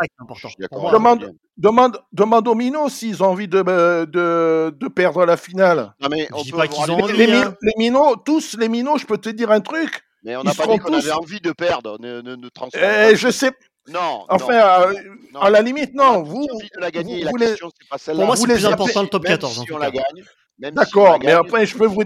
Demande, 0.93 1.34
demande, 1.57 1.99
demande 2.12 2.49
aux 2.49 2.55
minots 2.55 2.88
s'ils 2.88 3.22
ont 3.22 3.26
envie 3.28 3.49
de, 3.49 3.62
euh, 3.66 4.07
de, 4.07 4.74
de 4.76 4.88
perdre 4.88 5.24
la 5.24 5.36
finale. 5.36 5.95
Non, 6.01 6.09
mais 6.11 6.26
Je 6.30 6.34
on 6.34 6.43
dis 6.43 6.51
peut 6.51 6.59
pas 6.59 6.64
avoir 6.64 6.84
qu'ils 6.84 6.93
ont 6.95 6.97
les- 6.99 7.03
envie, 7.05 7.16
Les, 7.26 7.32
hein. 7.32 7.55
les 7.62 7.72
minots, 7.78 8.16
tous 8.16 8.57
les 8.59 8.68
minots, 8.68 8.99
je 8.99 9.07
peux 9.07 9.18
te 9.18 9.28
dire 9.28 9.51
un 9.51 9.61
truc. 9.61 10.03
Mais 10.24 10.36
on 10.36 10.43
n'a 10.43 10.55
pas 10.55 10.66
dit 10.66 10.78
qu'on 10.78 10.93
avait 10.95 11.11
envie 11.12 11.40
de 11.40 11.53
perdre. 11.53 11.97
Ne, 12.01 12.20
ne, 12.20 12.36
ne 12.36 12.49
transforme 12.49 12.82
pas. 12.84 13.11
Eh, 13.12 13.16
je 13.16 13.30
sais. 13.30 13.51
Non. 13.88 14.24
Enfin, 14.28 14.53
non, 14.53 14.88
euh, 14.88 14.95
non. 15.34 15.40
à 15.40 15.51
la 15.51 15.61
limite, 15.62 15.95
non. 15.95 16.22
tous 16.22 16.28
Vous, 16.30 16.47
envie 16.53 16.68
de 16.76 16.80
la 16.80 16.90
gagner. 16.93 17.18
vous- 17.18 17.24
la 17.24 17.30
vous 17.32 17.36
les- 17.38 17.47
question, 17.47 17.70
c'est 17.80 17.88
pas 17.88 17.99
celle-là. 17.99 18.18
Pour 18.20 18.26
moi, 18.26 18.34
Vous 18.36 18.43
c'est 18.43 18.49
les 18.49 18.55
plus 18.55 18.66
important 18.66 19.03
le 19.03 19.09
top 19.09 19.22
Même 19.24 19.32
14. 19.32 19.59
en 19.59 19.64
si 19.64 19.72
on 19.72 19.78
la 19.78 19.90
gagne. 19.90 20.03
même 20.14 20.24
si 20.61 20.66
on 20.66 20.70
D'accord, 20.74 21.12
la 21.14 21.18
mais 21.18 21.32
après, 21.32 21.66
je 21.66 21.76
peux 21.76 21.86
vous. 21.86 22.03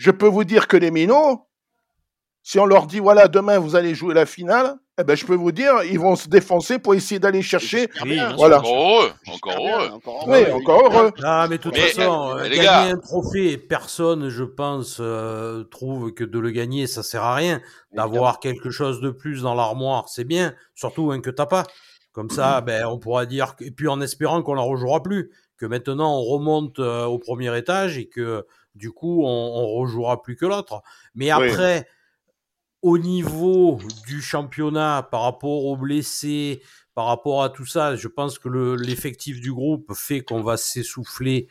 Je 0.00 0.10
peux 0.10 0.26
vous 0.28 0.44
dire 0.44 0.66
que 0.66 0.78
les 0.78 0.90
minots, 0.90 1.46
si 2.42 2.58
on 2.58 2.64
leur 2.64 2.86
dit 2.86 3.00
voilà, 3.00 3.28
demain 3.28 3.58
vous 3.58 3.76
allez 3.76 3.94
jouer 3.94 4.14
la 4.14 4.24
finale, 4.24 4.76
eh 4.98 5.04
ben, 5.04 5.14
je 5.14 5.26
peux 5.26 5.34
vous 5.34 5.52
dire, 5.52 5.82
ils 5.84 5.98
vont 5.98 6.16
se 6.16 6.26
défoncer 6.28 6.78
pour 6.78 6.94
essayer 6.94 7.18
d'aller 7.18 7.42
chercher. 7.42 7.88
Oui, 8.02 8.12
bien. 8.12 8.34
Voilà. 8.36 8.58
Encore 8.60 8.76
heureux, 8.76 9.10
encore 9.26 9.58
bien, 9.58 9.76
heureux. 9.78 9.90
encore 9.92 10.28
Oui, 10.28 10.38
heureux. 10.42 10.52
encore 10.60 10.84
heureux. 10.86 11.12
Ah, 11.22 11.46
mais 11.50 11.58
de 11.58 11.62
toute 11.62 11.74
Mais, 11.74 11.80
façon, 11.88 12.34
mais 12.36 12.40
euh, 12.40 12.48
gagner 12.48 12.62
gars. 12.64 12.80
un 12.82 12.96
trophée, 12.98 13.58
personne, 13.58 14.28
je 14.30 14.44
pense, 14.44 14.98
euh, 15.00 15.64
trouve 15.64 16.12
que 16.14 16.24
de 16.24 16.38
le 16.38 16.50
gagner, 16.50 16.86
ça 16.86 17.02
sert 17.02 17.22
à 17.22 17.34
rien. 17.34 17.60
D'avoir 17.92 18.40
quelque 18.40 18.70
chose 18.70 19.00
de 19.02 19.10
plus 19.10 19.42
dans 19.42 19.54
l'armoire, 19.54 20.08
c'est 20.08 20.24
bien, 20.24 20.54
surtout 20.74 21.10
un 21.12 21.20
que 21.20 21.30
t'as 21.30 21.46
pas. 21.46 21.64
Comme 22.12 22.30
ça, 22.30 22.60
ben, 22.62 22.86
on 22.86 22.98
pourra 22.98 23.24
dire, 23.26 23.54
que- 23.56 23.64
et 23.64 23.70
puis 23.70 23.86
en 23.88 24.00
espérant 24.00 24.42
qu'on 24.42 24.54
la 24.54 24.62
rejouera 24.62 25.02
plus, 25.02 25.30
que 25.58 25.66
maintenant 25.66 26.14
on 26.18 26.22
remonte 26.22 26.78
euh, 26.78 27.04
au 27.04 27.18
premier 27.18 27.56
étage 27.56 27.96
et 27.98 28.08
que 28.08 28.44
du 28.74 28.90
coup 28.92 29.24
on, 29.24 29.28
on 29.28 29.66
rejouera 29.80 30.22
plus 30.22 30.36
que 30.36 30.46
l'autre. 30.46 30.82
Mais 31.14 31.32
Oui. 31.34 31.50
après, 31.50 31.86
au 32.82 32.96
niveau 32.98 33.78
du 34.06 34.22
championnat, 34.22 35.06
par 35.10 35.22
rapport 35.22 35.64
aux 35.66 35.76
blessés, 35.76 36.62
par 36.94 37.06
rapport 37.06 37.42
à 37.42 37.50
tout 37.50 37.66
ça, 37.66 37.94
je 37.96 38.08
pense 38.08 38.38
que 38.38 38.48
le- 38.48 38.74
l'effectif 38.76 39.40
du 39.40 39.52
groupe 39.52 39.92
fait 39.94 40.22
qu'on 40.22 40.42
va 40.42 40.56
s'essouffler 40.56 41.48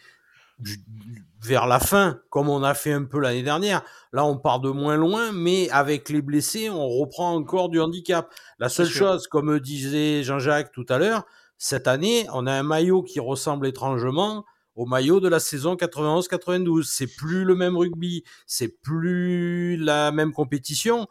vers 1.42 1.68
la 1.68 1.80
fin, 1.80 2.20
comme 2.30 2.50
on 2.50 2.64
a 2.64 2.74
fait 2.74 2.92
un 2.92 3.06
peu 3.06 3.20
l'année 3.20 3.44
dernière. 3.44 3.82
Là, 4.12 4.26
on 4.26 4.38
part 4.38 4.60
de 4.60 4.70
moins 4.70 4.98
loin, 4.98 5.32
mais 5.32 5.70
avec 5.70 6.10
les 6.10 6.22
blessés, 6.22 6.70
on 6.70 6.88
reprend 6.90 7.34
encore 7.36 7.70
du 7.70 7.80
handicap. 7.80 8.30
La 8.60 8.68
seule 8.68 8.90
chose, 8.90 9.28
comme 9.28 9.60
disait 9.60 10.24
Jean-Jacques 10.24 10.72
tout 10.74 10.86
à 10.90 10.98
l'heure, 10.98 11.26
cette 11.58 11.88
année, 11.88 12.26
on 12.34 12.46
a 12.48 12.52
un 12.54 12.64
maillot 12.64 13.04
qui 13.04 13.20
ressemble 13.20 13.68
étrangement 13.68 14.44
au 14.80 14.86
maillot 14.86 15.20
de 15.20 15.28
la 15.28 15.42
saison 15.42 15.76
91-92. 15.76 16.84
C'est 16.84 17.14
plus 17.14 17.44
le 17.44 17.54
même 17.54 17.78
rugby, 17.78 18.24
c'est 18.48 18.80
plus 18.82 19.76
la 19.76 20.12
même 20.14 20.32
compétition, 20.32 21.06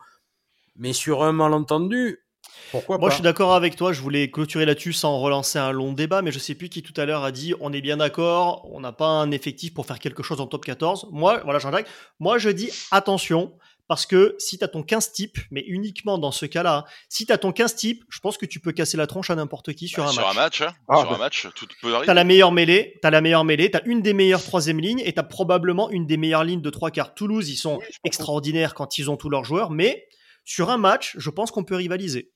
mais 0.74 0.94
sur 0.94 1.22
un 1.22 1.32
malentendu, 1.32 2.24
pourquoi 2.70 2.98
Moi, 2.98 3.10
je 3.10 3.16
suis 3.16 3.22
d'accord 3.22 3.54
avec 3.54 3.76
toi. 3.76 3.92
Je 3.92 4.00
voulais 4.00 4.30
clôturer 4.30 4.64
là-dessus 4.64 4.92
sans 4.92 5.18
relancer 5.18 5.58
un 5.58 5.70
long 5.70 5.92
débat, 5.92 6.22
mais 6.22 6.32
je 6.32 6.38
sais 6.38 6.54
plus 6.54 6.68
qui 6.68 6.82
tout 6.82 6.98
à 6.98 7.04
l'heure 7.04 7.24
a 7.24 7.30
dit 7.30 7.54
on 7.60 7.72
est 7.72 7.80
bien 7.80 7.98
d'accord, 7.98 8.66
on 8.72 8.80
n'a 8.80 8.92
pas 8.92 9.08
un 9.08 9.30
effectif 9.30 9.74
pour 9.74 9.86
faire 9.86 9.98
quelque 9.98 10.22
chose 10.22 10.40
en 10.40 10.46
top 10.46 10.64
14. 10.64 11.08
Moi, 11.10 11.40
voilà, 11.44 11.58
Jean-Jacques, 11.58 11.88
moi 12.18 12.38
je 12.38 12.48
dis 12.48 12.70
attention. 12.90 13.52
Parce 13.88 14.04
que 14.04 14.36
si 14.38 14.58
tu 14.58 14.64
as 14.64 14.68
ton 14.68 14.82
15 14.82 15.12
type, 15.12 15.38
mais 15.50 15.62
uniquement 15.66 16.18
dans 16.18 16.30
ce 16.30 16.44
cas-là, 16.46 16.84
si 17.08 17.24
tu 17.24 17.32
as 17.32 17.38
ton 17.38 17.52
15 17.52 17.74
type, 17.74 18.04
je 18.10 18.20
pense 18.20 18.36
que 18.36 18.44
tu 18.46 18.60
peux 18.60 18.72
casser 18.72 18.98
la 18.98 19.06
tronche 19.06 19.30
à 19.30 19.34
n'importe 19.34 19.72
qui 19.72 19.88
sur 19.88 20.04
Bah, 20.04 20.10
un 20.10 20.12
sur 20.12 20.22
match. 20.22 20.30
un 20.36 20.40
match, 20.40 20.60
hein. 20.60 20.74
Ah, 20.88 20.96
sur 20.98 21.08
bah. 21.08 21.14
un 21.16 21.18
match, 21.18 21.48
tout 21.54 21.66
peut 21.80 21.92
arriver. 21.94 22.06
T'as 22.06 22.12
la 22.14 22.24
meilleure 22.24 22.52
mêlée, 22.52 22.98
t'as 23.00 23.08
la 23.10 23.22
meilleure 23.22 23.44
mêlée, 23.44 23.70
t'as 23.70 23.80
une 23.86 24.02
des 24.02 24.12
meilleures 24.12 24.42
troisième 24.44 24.78
lignes 24.78 25.00
et 25.04 25.12
t'as 25.14 25.22
probablement 25.22 25.88
une 25.90 26.06
des 26.06 26.18
meilleures 26.18 26.44
lignes 26.44 26.60
de 26.60 26.70
trois 26.70 26.90
quarts. 26.90 27.14
Toulouse, 27.14 27.48
ils 27.48 27.56
sont 27.56 27.80
extraordinaires 28.04 28.74
quand 28.74 28.98
ils 28.98 29.10
ont 29.10 29.16
tous 29.16 29.30
leurs 29.30 29.44
joueurs, 29.44 29.70
mais 29.70 30.06
sur 30.44 30.68
un 30.68 30.76
match, 30.78 31.14
je 31.18 31.30
pense 31.30 31.50
qu'on 31.50 31.64
peut 31.64 31.76
rivaliser. 31.76 32.30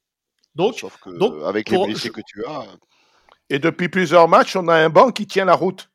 Donc, 0.54 0.84
donc 1.06 1.34
avec 1.44 1.68
pour- 1.68 1.86
les 1.86 1.92
blessés 1.92 2.08
je- 2.08 2.12
que 2.12 2.20
tu 2.26 2.44
as. 2.46 2.64
Et 3.50 3.58
depuis 3.58 3.90
plusieurs 3.90 4.26
matchs, 4.28 4.56
on 4.56 4.68
a 4.68 4.74
un 4.74 4.88
banc 4.88 5.10
qui 5.12 5.26
tient 5.26 5.44
la 5.44 5.54
route. 5.54 5.90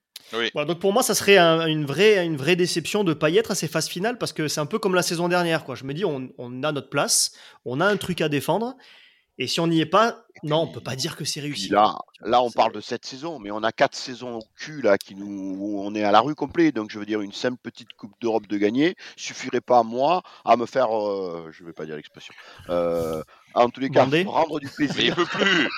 Voilà, 0.54 0.66
donc 0.68 0.80
pour 0.80 0.94
moi, 0.94 1.04
ça 1.04 1.16
serait 1.16 1.38
un- 1.38 1.66
une, 1.68 1.86
vraie, 1.86 2.26
une 2.26 2.38
vraie 2.38 2.56
déception 2.56 3.04
de 3.04 3.14
pas 3.14 3.30
y 3.30 3.38
être 3.38 3.52
à 3.52 3.56
ces 3.56 3.68
phases 3.68 3.88
finales 3.88 4.18
parce 4.18 4.34
que 4.34 4.48
c'est 4.48 4.60
un 4.60 4.66
peu 4.66 4.80
comme 4.80 4.96
la 4.96 5.02
saison 5.04 5.28
dernière. 5.30 5.64
Quoi. 5.64 5.76
Je 5.76 5.84
me 5.84 5.94
dis, 5.94 6.06
on, 6.06 6.30
on 6.38 6.64
a 6.64 6.72
notre 6.72 6.90
place, 6.90 7.32
on 7.66 7.80
a 7.80 7.86
un 7.86 7.98
truc 7.98 8.22
à 8.22 8.30
défendre. 8.30 8.76
Et 9.40 9.46
si 9.46 9.60
on 9.60 9.68
n'y 9.68 9.80
est 9.80 9.86
pas, 9.86 10.24
non, 10.42 10.62
on 10.62 10.68
peut 10.68 10.82
pas 10.82 10.96
dire 10.96 11.16
que 11.16 11.24
c'est 11.24 11.40
réussi. 11.42 11.70
Là, 11.70 11.96
là, 12.22 12.42
on 12.42 12.50
parle 12.50 12.72
de 12.74 12.82
cette 12.82 13.06
saison, 13.06 13.38
mais 13.38 13.52
on 13.52 13.62
a 13.62 13.72
quatre 13.72 13.96
saisons 13.96 14.40
au 14.40 14.44
cul 14.58 14.82
là 14.82 14.98
qui 14.98 15.14
nous, 15.14 15.56
où 15.60 15.80
on 15.86 15.94
est 15.94 16.04
à 16.04 16.12
la 16.12 16.22
rue 16.22 16.34
complet. 16.34 16.72
Donc, 16.72 16.90
je 16.90 16.98
veux 16.98 17.06
dire, 17.06 17.22
une 17.22 17.32
simple 17.32 17.58
petite 17.62 17.94
Coupe 17.94 18.14
d'Europe 18.20 18.48
de 18.48 18.58
gagner 18.58 18.96
suffirait 19.16 19.62
pas 19.62 19.84
moi 19.84 20.24
à 20.44 20.58
me 20.58 20.66
faire, 20.66 20.90
euh, 20.98 21.52
je 21.52 21.64
vais 21.64 21.72
pas 21.74 21.86
dire 21.86 21.96
l'expression, 21.98 22.34
euh, 22.70 23.22
en 23.54 23.70
tous 23.70 23.80
les 23.80 23.90
cas, 23.90 24.06
rendre 24.26 24.60
du 24.60 24.68
plaisir. 24.68 24.96
Mais 24.98 25.06
il 25.06 25.16
peut 25.16 25.26
plus. 25.26 25.70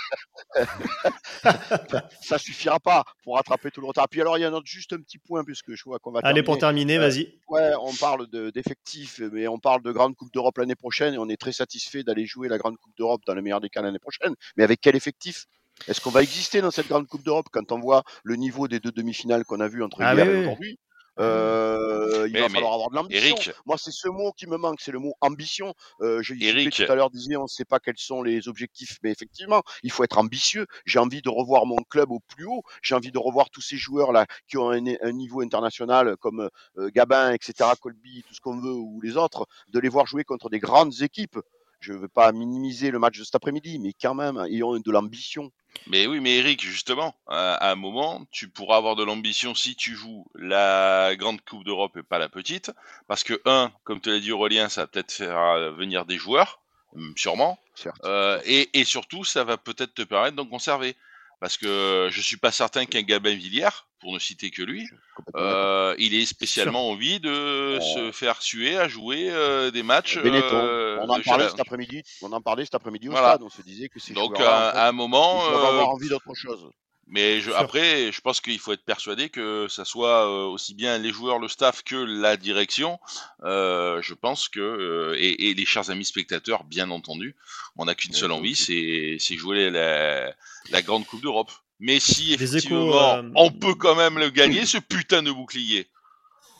ça 2.21 2.37
suffira 2.37 2.79
pas 2.79 3.03
pour 3.23 3.35
rattraper 3.35 3.71
tout 3.71 3.81
le 3.81 3.87
retard. 3.87 4.07
Puis 4.09 4.21
alors, 4.21 4.37
il 4.37 4.41
y 4.41 4.43
a 4.43 4.49
un 4.49 4.53
autre, 4.53 4.65
juste 4.67 4.93
un 4.93 4.97
petit 5.01 5.17
point 5.17 5.43
puisque 5.43 5.73
je 5.75 5.83
vois 5.83 5.99
qu'on 5.99 6.11
va. 6.11 6.19
Allez, 6.23 6.43
pour 6.43 6.57
terminer, 6.57 6.97
Euh, 6.97 7.01
vas-y. 7.07 7.33
Ouais, 7.47 7.71
on 7.81 7.93
parle 7.93 8.27
de- 8.29 8.49
d'effectifs, 8.49 9.19
mais 9.31 9.47
on 9.47 9.59
parle 9.59 9.81
de 9.83 9.91
grande 9.91 10.15
Coupe 10.15 10.31
d'Europe 10.33 10.57
l'année 10.57 10.75
prochaine 10.75 11.13
et 11.13 11.17
on 11.17 11.29
est 11.29 11.37
très 11.39 11.51
satisfait 11.53 12.03
d'aller 12.03 12.25
jouer 12.25 12.47
la 12.49 12.57
grande 12.57 12.77
Coupe 12.77 12.95
d'Europe 12.97 13.21
dans 13.25 13.33
le 13.33 13.41
meilleur 13.41 13.61
des 13.61 13.69
cas 13.69 13.81
l'année 13.81 13.99
prochaine. 13.99 14.33
Mais 14.57 14.63
avec 14.63 14.79
quel 14.81 14.95
effectif? 14.95 15.45
Est-ce 15.87 16.01
qu'on 16.01 16.09
va 16.11 16.21
exister 16.21 16.59
dans 16.61 16.71
cette 16.71 16.87
grande 16.89 17.07
Coupe 17.07 17.23
d'Europe 17.23 17.47
quand 17.51 17.71
on 17.71 17.79
voit 17.79 18.03
le 18.23 18.35
niveau 18.35 18.67
des 18.67 18.79
deux 18.81 18.91
demi-finales 18.91 19.45
qu'on 19.45 19.61
a 19.61 19.67
vu 19.69 19.81
entre 19.81 20.01
Ah 20.01 20.13
hier 20.13 20.25
oui, 20.25 20.31
et 20.31 20.35
oui. 20.35 20.41
aujourd'hui? 20.41 20.79
Euh, 21.19 22.25
il 22.27 22.33
Mais- 22.33 22.39
va 22.41 22.47
mais, 22.47 22.53
falloir 22.55 22.73
avoir 22.73 22.89
de 22.89 22.95
l'ambition. 22.95 23.35
Moi, 23.65 23.77
c'est 23.77 23.91
ce 23.91 24.07
mot 24.07 24.31
qui 24.31 24.47
me 24.47 24.57
manque, 24.57 24.79
c'est 24.81 24.91
le 24.91 24.99
mot 24.99 25.13
ambition. 25.21 25.73
Euh, 26.01 26.21
je 26.21 26.33
Eric. 26.39 26.73
tout 26.73 26.91
à 26.91 26.95
l'heure 26.95 27.09
disait, 27.09 27.35
on 27.35 27.43
ne 27.43 27.47
sait 27.47 27.65
pas 27.65 27.79
quels 27.79 27.97
sont 27.97 28.23
les 28.23 28.47
objectifs, 28.47 28.97
mais 29.03 29.11
effectivement, 29.11 29.61
il 29.83 29.91
faut 29.91 30.03
être 30.03 30.17
ambitieux. 30.17 30.65
J'ai 30.85 30.99
envie 30.99 31.21
de 31.21 31.29
revoir 31.29 31.65
mon 31.65 31.77
club 31.89 32.11
au 32.11 32.19
plus 32.19 32.45
haut. 32.45 32.63
J'ai 32.81 32.95
envie 32.95 33.11
de 33.11 33.17
revoir 33.19 33.49
tous 33.49 33.61
ces 33.61 33.77
joueurs 33.77 34.11
là 34.11 34.25
qui 34.47 34.57
ont 34.57 34.69
un, 34.71 34.83
un 35.01 35.11
niveau 35.11 35.41
international 35.41 36.15
comme 36.17 36.49
euh, 36.77 36.89
Gabin, 36.93 37.33
etc., 37.33 37.69
Colby, 37.81 38.23
tout 38.27 38.33
ce 38.33 38.39
qu'on 38.41 38.59
veut, 38.59 38.71
ou 38.71 38.99
les 39.01 39.17
autres, 39.17 39.45
de 39.69 39.79
les 39.79 39.89
voir 39.89 40.05
jouer 40.05 40.23
contre 40.23 40.49
des 40.49 40.59
grandes 40.59 41.01
équipes. 41.01 41.39
Je 41.81 41.93
ne 41.93 41.97
veux 41.97 42.09
pas 42.09 42.31
minimiser 42.33 42.91
le 42.91 42.99
match 42.99 43.17
de 43.17 43.23
cet 43.23 43.35
après-midi, 43.35 43.79
mais 43.79 43.93
quand 43.93 44.13
même, 44.13 44.45
ils 44.49 44.63
ont 44.63 44.77
de 44.77 44.91
l'ambition. 44.91 45.49
Mais 45.87 46.07
oui, 46.07 46.19
mais 46.19 46.37
Eric, 46.37 46.61
justement, 46.61 47.15
à, 47.27 47.55
à 47.55 47.71
un 47.71 47.75
moment, 47.75 48.25
tu 48.31 48.47
pourras 48.47 48.77
avoir 48.77 48.95
de 48.95 49.03
l'ambition 49.03 49.55
si 49.55 49.75
tu 49.75 49.95
joues 49.95 50.25
la 50.35 51.15
grande 51.15 51.41
Coupe 51.41 51.63
d'Europe 51.63 51.97
et 51.97 52.03
pas 52.03 52.19
la 52.19 52.29
petite. 52.29 52.71
Parce 53.07 53.23
que, 53.23 53.41
un, 53.45 53.71
comme 53.83 54.01
te 54.01 54.09
l'a 54.09 54.19
dit 54.19 54.31
Aurélien, 54.31 54.69
ça 54.69 54.81
va 54.81 54.87
peut-être 54.87 55.11
faire 55.11 55.37
euh, 55.37 55.71
venir 55.71 56.05
des 56.05 56.17
joueurs, 56.17 56.61
hum, 56.95 57.13
sûrement. 57.15 57.59
Euh, 58.03 58.39
et, 58.45 58.69
et 58.79 58.83
surtout, 58.83 59.23
ça 59.23 59.43
va 59.43 59.57
peut-être 59.57 59.93
te 59.93 60.01
permettre 60.03 60.35
d'en 60.35 60.45
conserver. 60.45 60.95
Parce 61.39 61.57
que 61.57 62.09
je 62.11 62.21
suis 62.21 62.37
pas 62.37 62.51
certain 62.51 62.85
qu'un 62.85 63.01
Gabin 63.01 63.35
Villière, 63.35 63.87
pour 63.99 64.13
ne 64.13 64.19
citer 64.19 64.49
que 64.49 64.61
lui, 64.61 64.87
euh, 65.35 65.95
il 65.97 66.13
ait 66.15 66.25
spécialement 66.25 66.89
envie 66.89 67.19
de 67.19 67.79
se 67.81 68.11
faire 68.11 68.41
suer 68.41 68.77
à 68.77 68.87
jouer 68.87 69.29
euh, 69.29 69.71
des 69.71 69.83
matchs. 69.83 70.17
Benetton, 70.17 70.55
euh, 70.55 70.97
on 71.01 71.09
en 71.09 71.17
de 71.17 71.23
parlait 71.23 71.49
cet 71.49 71.59
après-midi. 71.59 72.03
On 72.21 72.31
en 72.31 72.41
parlait 72.41 72.63
cet 72.65 72.75
après-midi 72.75 73.09
au 73.09 73.11
Voilà. 73.11 73.29
stade. 73.29 73.43
On 73.43 73.49
se 73.49 73.61
disait 73.61 73.89
que 73.89 73.99
ces 73.99 74.13
Donc 74.13 74.39
à, 74.39 74.87
un 74.87 74.91
moment, 74.91 75.45
ils 75.45 75.51
doivent 75.51 75.65
avoir 75.65 75.89
euh, 75.89 75.93
envie 75.93 76.09
d'autre 76.09 76.33
chose. 76.33 76.69
Mais 77.09 77.41
je, 77.41 77.51
après, 77.51 78.11
je 78.11 78.21
pense 78.21 78.39
qu'il 78.39 78.59
faut 78.59 78.71
être 78.71 78.85
persuadé 78.85 79.29
que 79.29 79.67
ça 79.67 79.83
soit 79.83 80.27
euh, 80.27 80.45
aussi 80.45 80.73
bien 80.75 80.97
les 80.97 81.11
joueurs, 81.11 81.39
le 81.39 81.47
staff 81.47 81.83
que 81.83 81.95
la 81.95 82.37
direction. 82.37 82.99
Euh, 83.43 84.01
je 84.01 84.13
pense 84.13 84.47
que 84.47 84.59
euh, 84.59 85.15
et, 85.17 85.49
et 85.49 85.53
les 85.53 85.65
chers 85.65 85.89
amis 85.89 86.05
spectateurs, 86.05 86.63
bien 86.63 86.89
entendu, 86.91 87.35
on 87.77 87.85
n'a 87.85 87.95
qu'une 87.95 88.13
seule 88.13 88.31
envie, 88.31 88.55
c'est 88.55 89.17
c'est 89.19 89.35
jouer 89.35 89.69
la, 89.69 90.33
la 90.69 90.81
grande 90.81 91.05
Coupe 91.05 91.21
d'Europe. 91.21 91.51
Mais 91.79 91.99
si 91.99 92.33
effectivement 92.33 92.89
échos, 92.89 92.99
euh, 92.99 93.31
on 93.35 93.51
peut 93.51 93.73
quand 93.73 93.95
même 93.95 94.19
le 94.19 94.29
gagner, 94.29 94.65
ce 94.65 94.77
putain 94.77 95.23
de 95.23 95.31
bouclier. 95.31 95.87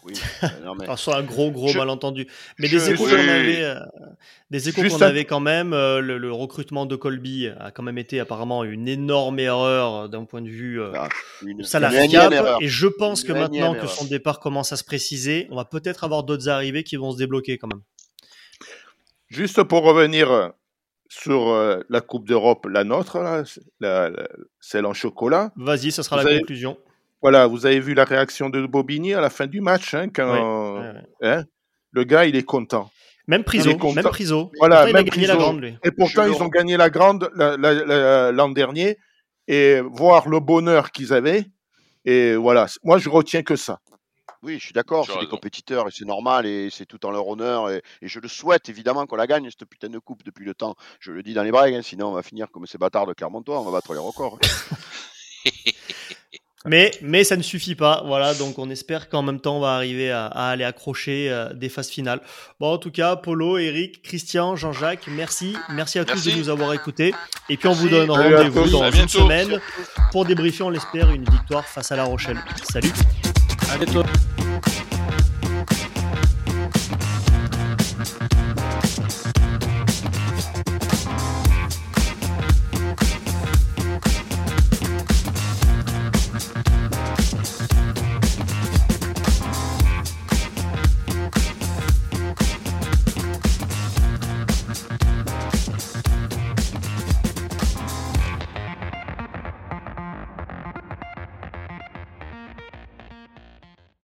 Oui, 0.10 0.50
non, 0.66 0.76
mais... 0.76 0.84
Alors, 0.86 1.00
soit 1.00 1.18
un 1.18 1.24
gros 1.24 1.52
gros 1.52 1.68
Je- 1.70 1.78
malentendu. 1.78 2.28
Mais 2.58 2.68
je- 2.68 2.78
des 2.78 2.92
échos 2.92 3.06
oui. 3.06 3.12
qu'on 3.12 3.18
avait, 3.30 3.64
euh, 3.64 3.76
des 4.52 4.70
échos 4.70 4.82
Juste 4.82 4.98
qu'on 4.98 5.04
un- 5.04 5.08
avait 5.08 5.26
quand 5.26 5.40
même. 5.40 5.74
euh, 5.74 6.00
le, 6.02 6.18
le 6.18 6.32
recrutement 6.32 6.86
de 6.86 6.96
Colby 6.96 7.48
a 7.60 7.72
quand 7.72 7.84
même 7.84 7.98
été 7.98 8.20
apparemment 8.20 8.64
une 8.64 8.88
énorme 8.88 9.40
erreur 9.40 9.96
euh, 9.96 10.08
d'un 10.08 10.26
point 10.26 10.42
de 10.42 10.50
vue 10.50 10.82
euh, 10.82 10.92
Ah, 10.96 11.10
une- 11.46 11.64
salarial. 11.64 12.34
Et 12.62 12.68
je 12.68 12.88
pense 12.88 13.22
Une 13.22 13.28
que 13.28 13.34
maintenant 13.34 13.74
que 13.76 13.88
son 13.88 14.06
départ 14.06 14.40
commence 14.40 14.72
à 14.72 14.78
se 14.78 14.84
préciser, 14.84 15.48
on 15.52 15.56
va 15.56 15.66
peut-être 15.66 16.04
avoir 16.04 16.24
d'autres 16.24 16.50
arrivées 16.50 16.84
qui 16.84 16.96
vont 16.96 17.12
se 17.12 17.18
débloquer 17.18 17.58
quand 17.58 17.68
même. 17.68 17.82
Juste 19.30 19.62
pour 19.64 19.84
revenir 19.84 20.32
euh, 20.32 20.50
sur 21.08 21.50
euh, 21.50 21.82
la 21.90 22.02
Coupe 22.02 22.28
d'Europe, 22.28 22.66
la 22.68 22.84
nôtre, 22.84 23.20
là, 23.20 23.44
la- 23.80 24.10
la- 24.10 24.28
celle 24.60 24.86
en 24.86 24.94
chocolat. 24.94 25.52
Vas-y, 25.56 25.92
ça 25.92 26.04
sera 26.04 26.18
Vous 26.18 26.24
la 26.26 26.32
avez- 26.32 26.40
conclusion. 26.40 26.78
Voilà, 27.22 27.48
vous 27.48 27.66
avez 27.66 27.80
vu 27.80 27.94
la 27.94 28.06
réaction 28.06 28.50
de 28.50 28.66
Bobigny 28.66 29.14
à 29.14 29.22
la 29.22 29.30
fin 29.30 29.48
du 29.48 29.60
match, 29.62 29.94
hein, 29.94 30.08
quand 30.10 30.78
Ouais, 30.80 30.94
ouais, 31.22 31.28
hein, 31.30 31.44
le 31.92 32.04
gars, 32.06 32.26
il 32.26 32.36
est 32.36 32.44
content. 32.44 32.90
Même 33.28 33.44
Priso, 33.44 33.70
Il 33.72 33.96
même 33.96 34.06
Priso. 34.06 34.52
Voilà, 34.58 34.78
Pourtant, 34.78 34.90
il 34.90 34.96
a 34.96 35.00
même 35.00 35.10
gagné 35.10 35.28
la 35.28 35.34
Priso. 35.36 35.46
grande, 35.46 35.62
lui. 35.62 35.78
Et 35.84 35.92
pourtant, 35.92 36.26
ils 36.26 36.42
ont 36.42 36.48
gagné 36.48 36.78
la 36.78 36.90
grande 36.90 37.30
la- 37.36 37.58
la- 37.58 37.74
la- 37.86 38.32
l'an 38.32 38.50
dernier. 38.50 38.98
Et 39.48 39.82
voir 39.82 40.28
le 40.30 40.40
bonheur 40.40 40.92
qu'ils 40.92 41.12
avaient. 41.14 41.46
Et 42.06 42.36
voilà, 42.36 42.68
moi, 42.84 42.98
je 43.00 43.10
retiens 43.10 43.44
que 43.44 43.56
ça. 43.56 43.80
Oui, 44.42 44.58
je 44.58 44.64
suis 44.66 44.74
d'accord, 44.74 45.06
c'est 45.06 45.20
des 45.20 45.28
compétiteurs 45.28 45.88
et 45.88 45.92
c'est 45.92 46.06
normal 46.06 46.46
et 46.46 46.70
c'est 46.72 46.86
tout 46.86 47.06
en 47.06 47.12
leur 47.12 47.28
honneur 47.28 47.70
et, 47.72 47.82
et 48.02 48.08
je 48.08 48.20
le 48.22 48.30
souhaite 48.30 48.70
évidemment 48.70 49.06
qu'on 49.06 49.18
la 49.18 49.28
gagne 49.28 49.50
cette 49.50 49.68
putain 49.68 49.90
de 49.90 50.00
coupe 50.00 50.24
depuis 50.24 50.46
le 50.46 50.54
temps. 50.54 50.76
Je 51.02 51.12
le 51.12 51.22
dis 51.24 51.34
dans 51.34 51.44
les 51.44 51.52
bragues, 51.52 51.74
hein, 51.74 51.82
sinon 51.82 52.08
on 52.08 52.14
va 52.14 52.24
finir 52.24 52.48
comme 52.50 52.66
ces 52.66 52.78
bâtards 52.78 53.06
de 53.06 53.14
Clermontois, 53.14 53.60
on 53.60 53.64
va 53.66 53.72
battre 53.72 53.92
les 53.92 54.00
records. 54.00 54.40
hein. 54.42 54.76
Mais, 56.66 56.92
mais 57.02 57.24
ça 57.24 57.38
ne 57.38 57.42
suffit 57.42 57.76
pas, 57.76 58.04
voilà, 58.06 58.34
donc 58.34 58.60
on 58.60 58.70
espère 58.70 59.08
qu'en 59.08 59.22
même 59.22 59.40
temps 59.40 59.58
on 59.58 59.60
va 59.62 59.76
arriver 59.76 60.12
à, 60.12 60.26
à 60.26 60.50
aller 60.50 60.66
accrocher 60.66 61.28
euh, 61.32 61.54
des 61.54 61.70
phases 61.70 61.88
finales. 61.88 62.20
Bon, 62.60 62.74
en 62.74 62.78
tout 62.78 62.92
cas, 62.92 63.16
Polo, 63.16 63.58
Eric, 63.58 64.02
Christian, 64.02 64.58
Jean-Jacques, 64.58 65.06
merci, 65.08 65.56
merci 65.70 66.00
à 66.00 66.06
tous 66.06 66.22
de 66.26 66.32
nous 66.32 66.50
avoir 66.50 66.74
écoutés. 66.74 67.14
Et 67.48 67.56
puis 67.56 67.70
on 67.70 67.74
vous 67.74 67.88
donne 67.88 68.12
rendez-vous 68.12 68.70
dans 68.72 68.82
À 68.82 68.88
une 68.88 68.92
bientôt. 68.94 69.20
semaine 69.20 69.60
pour 70.12 70.26
débriefer, 70.26 70.64
on 70.64 70.70
l'espère, 70.70 71.10
une 71.12 71.24
victoire 71.24 71.66
face 71.66 71.94
à 71.94 71.96
La 71.96 72.04
Rochelle. 72.04 72.38
Salut 72.70 72.92
À 73.72 73.78
bientôt. 73.78 74.04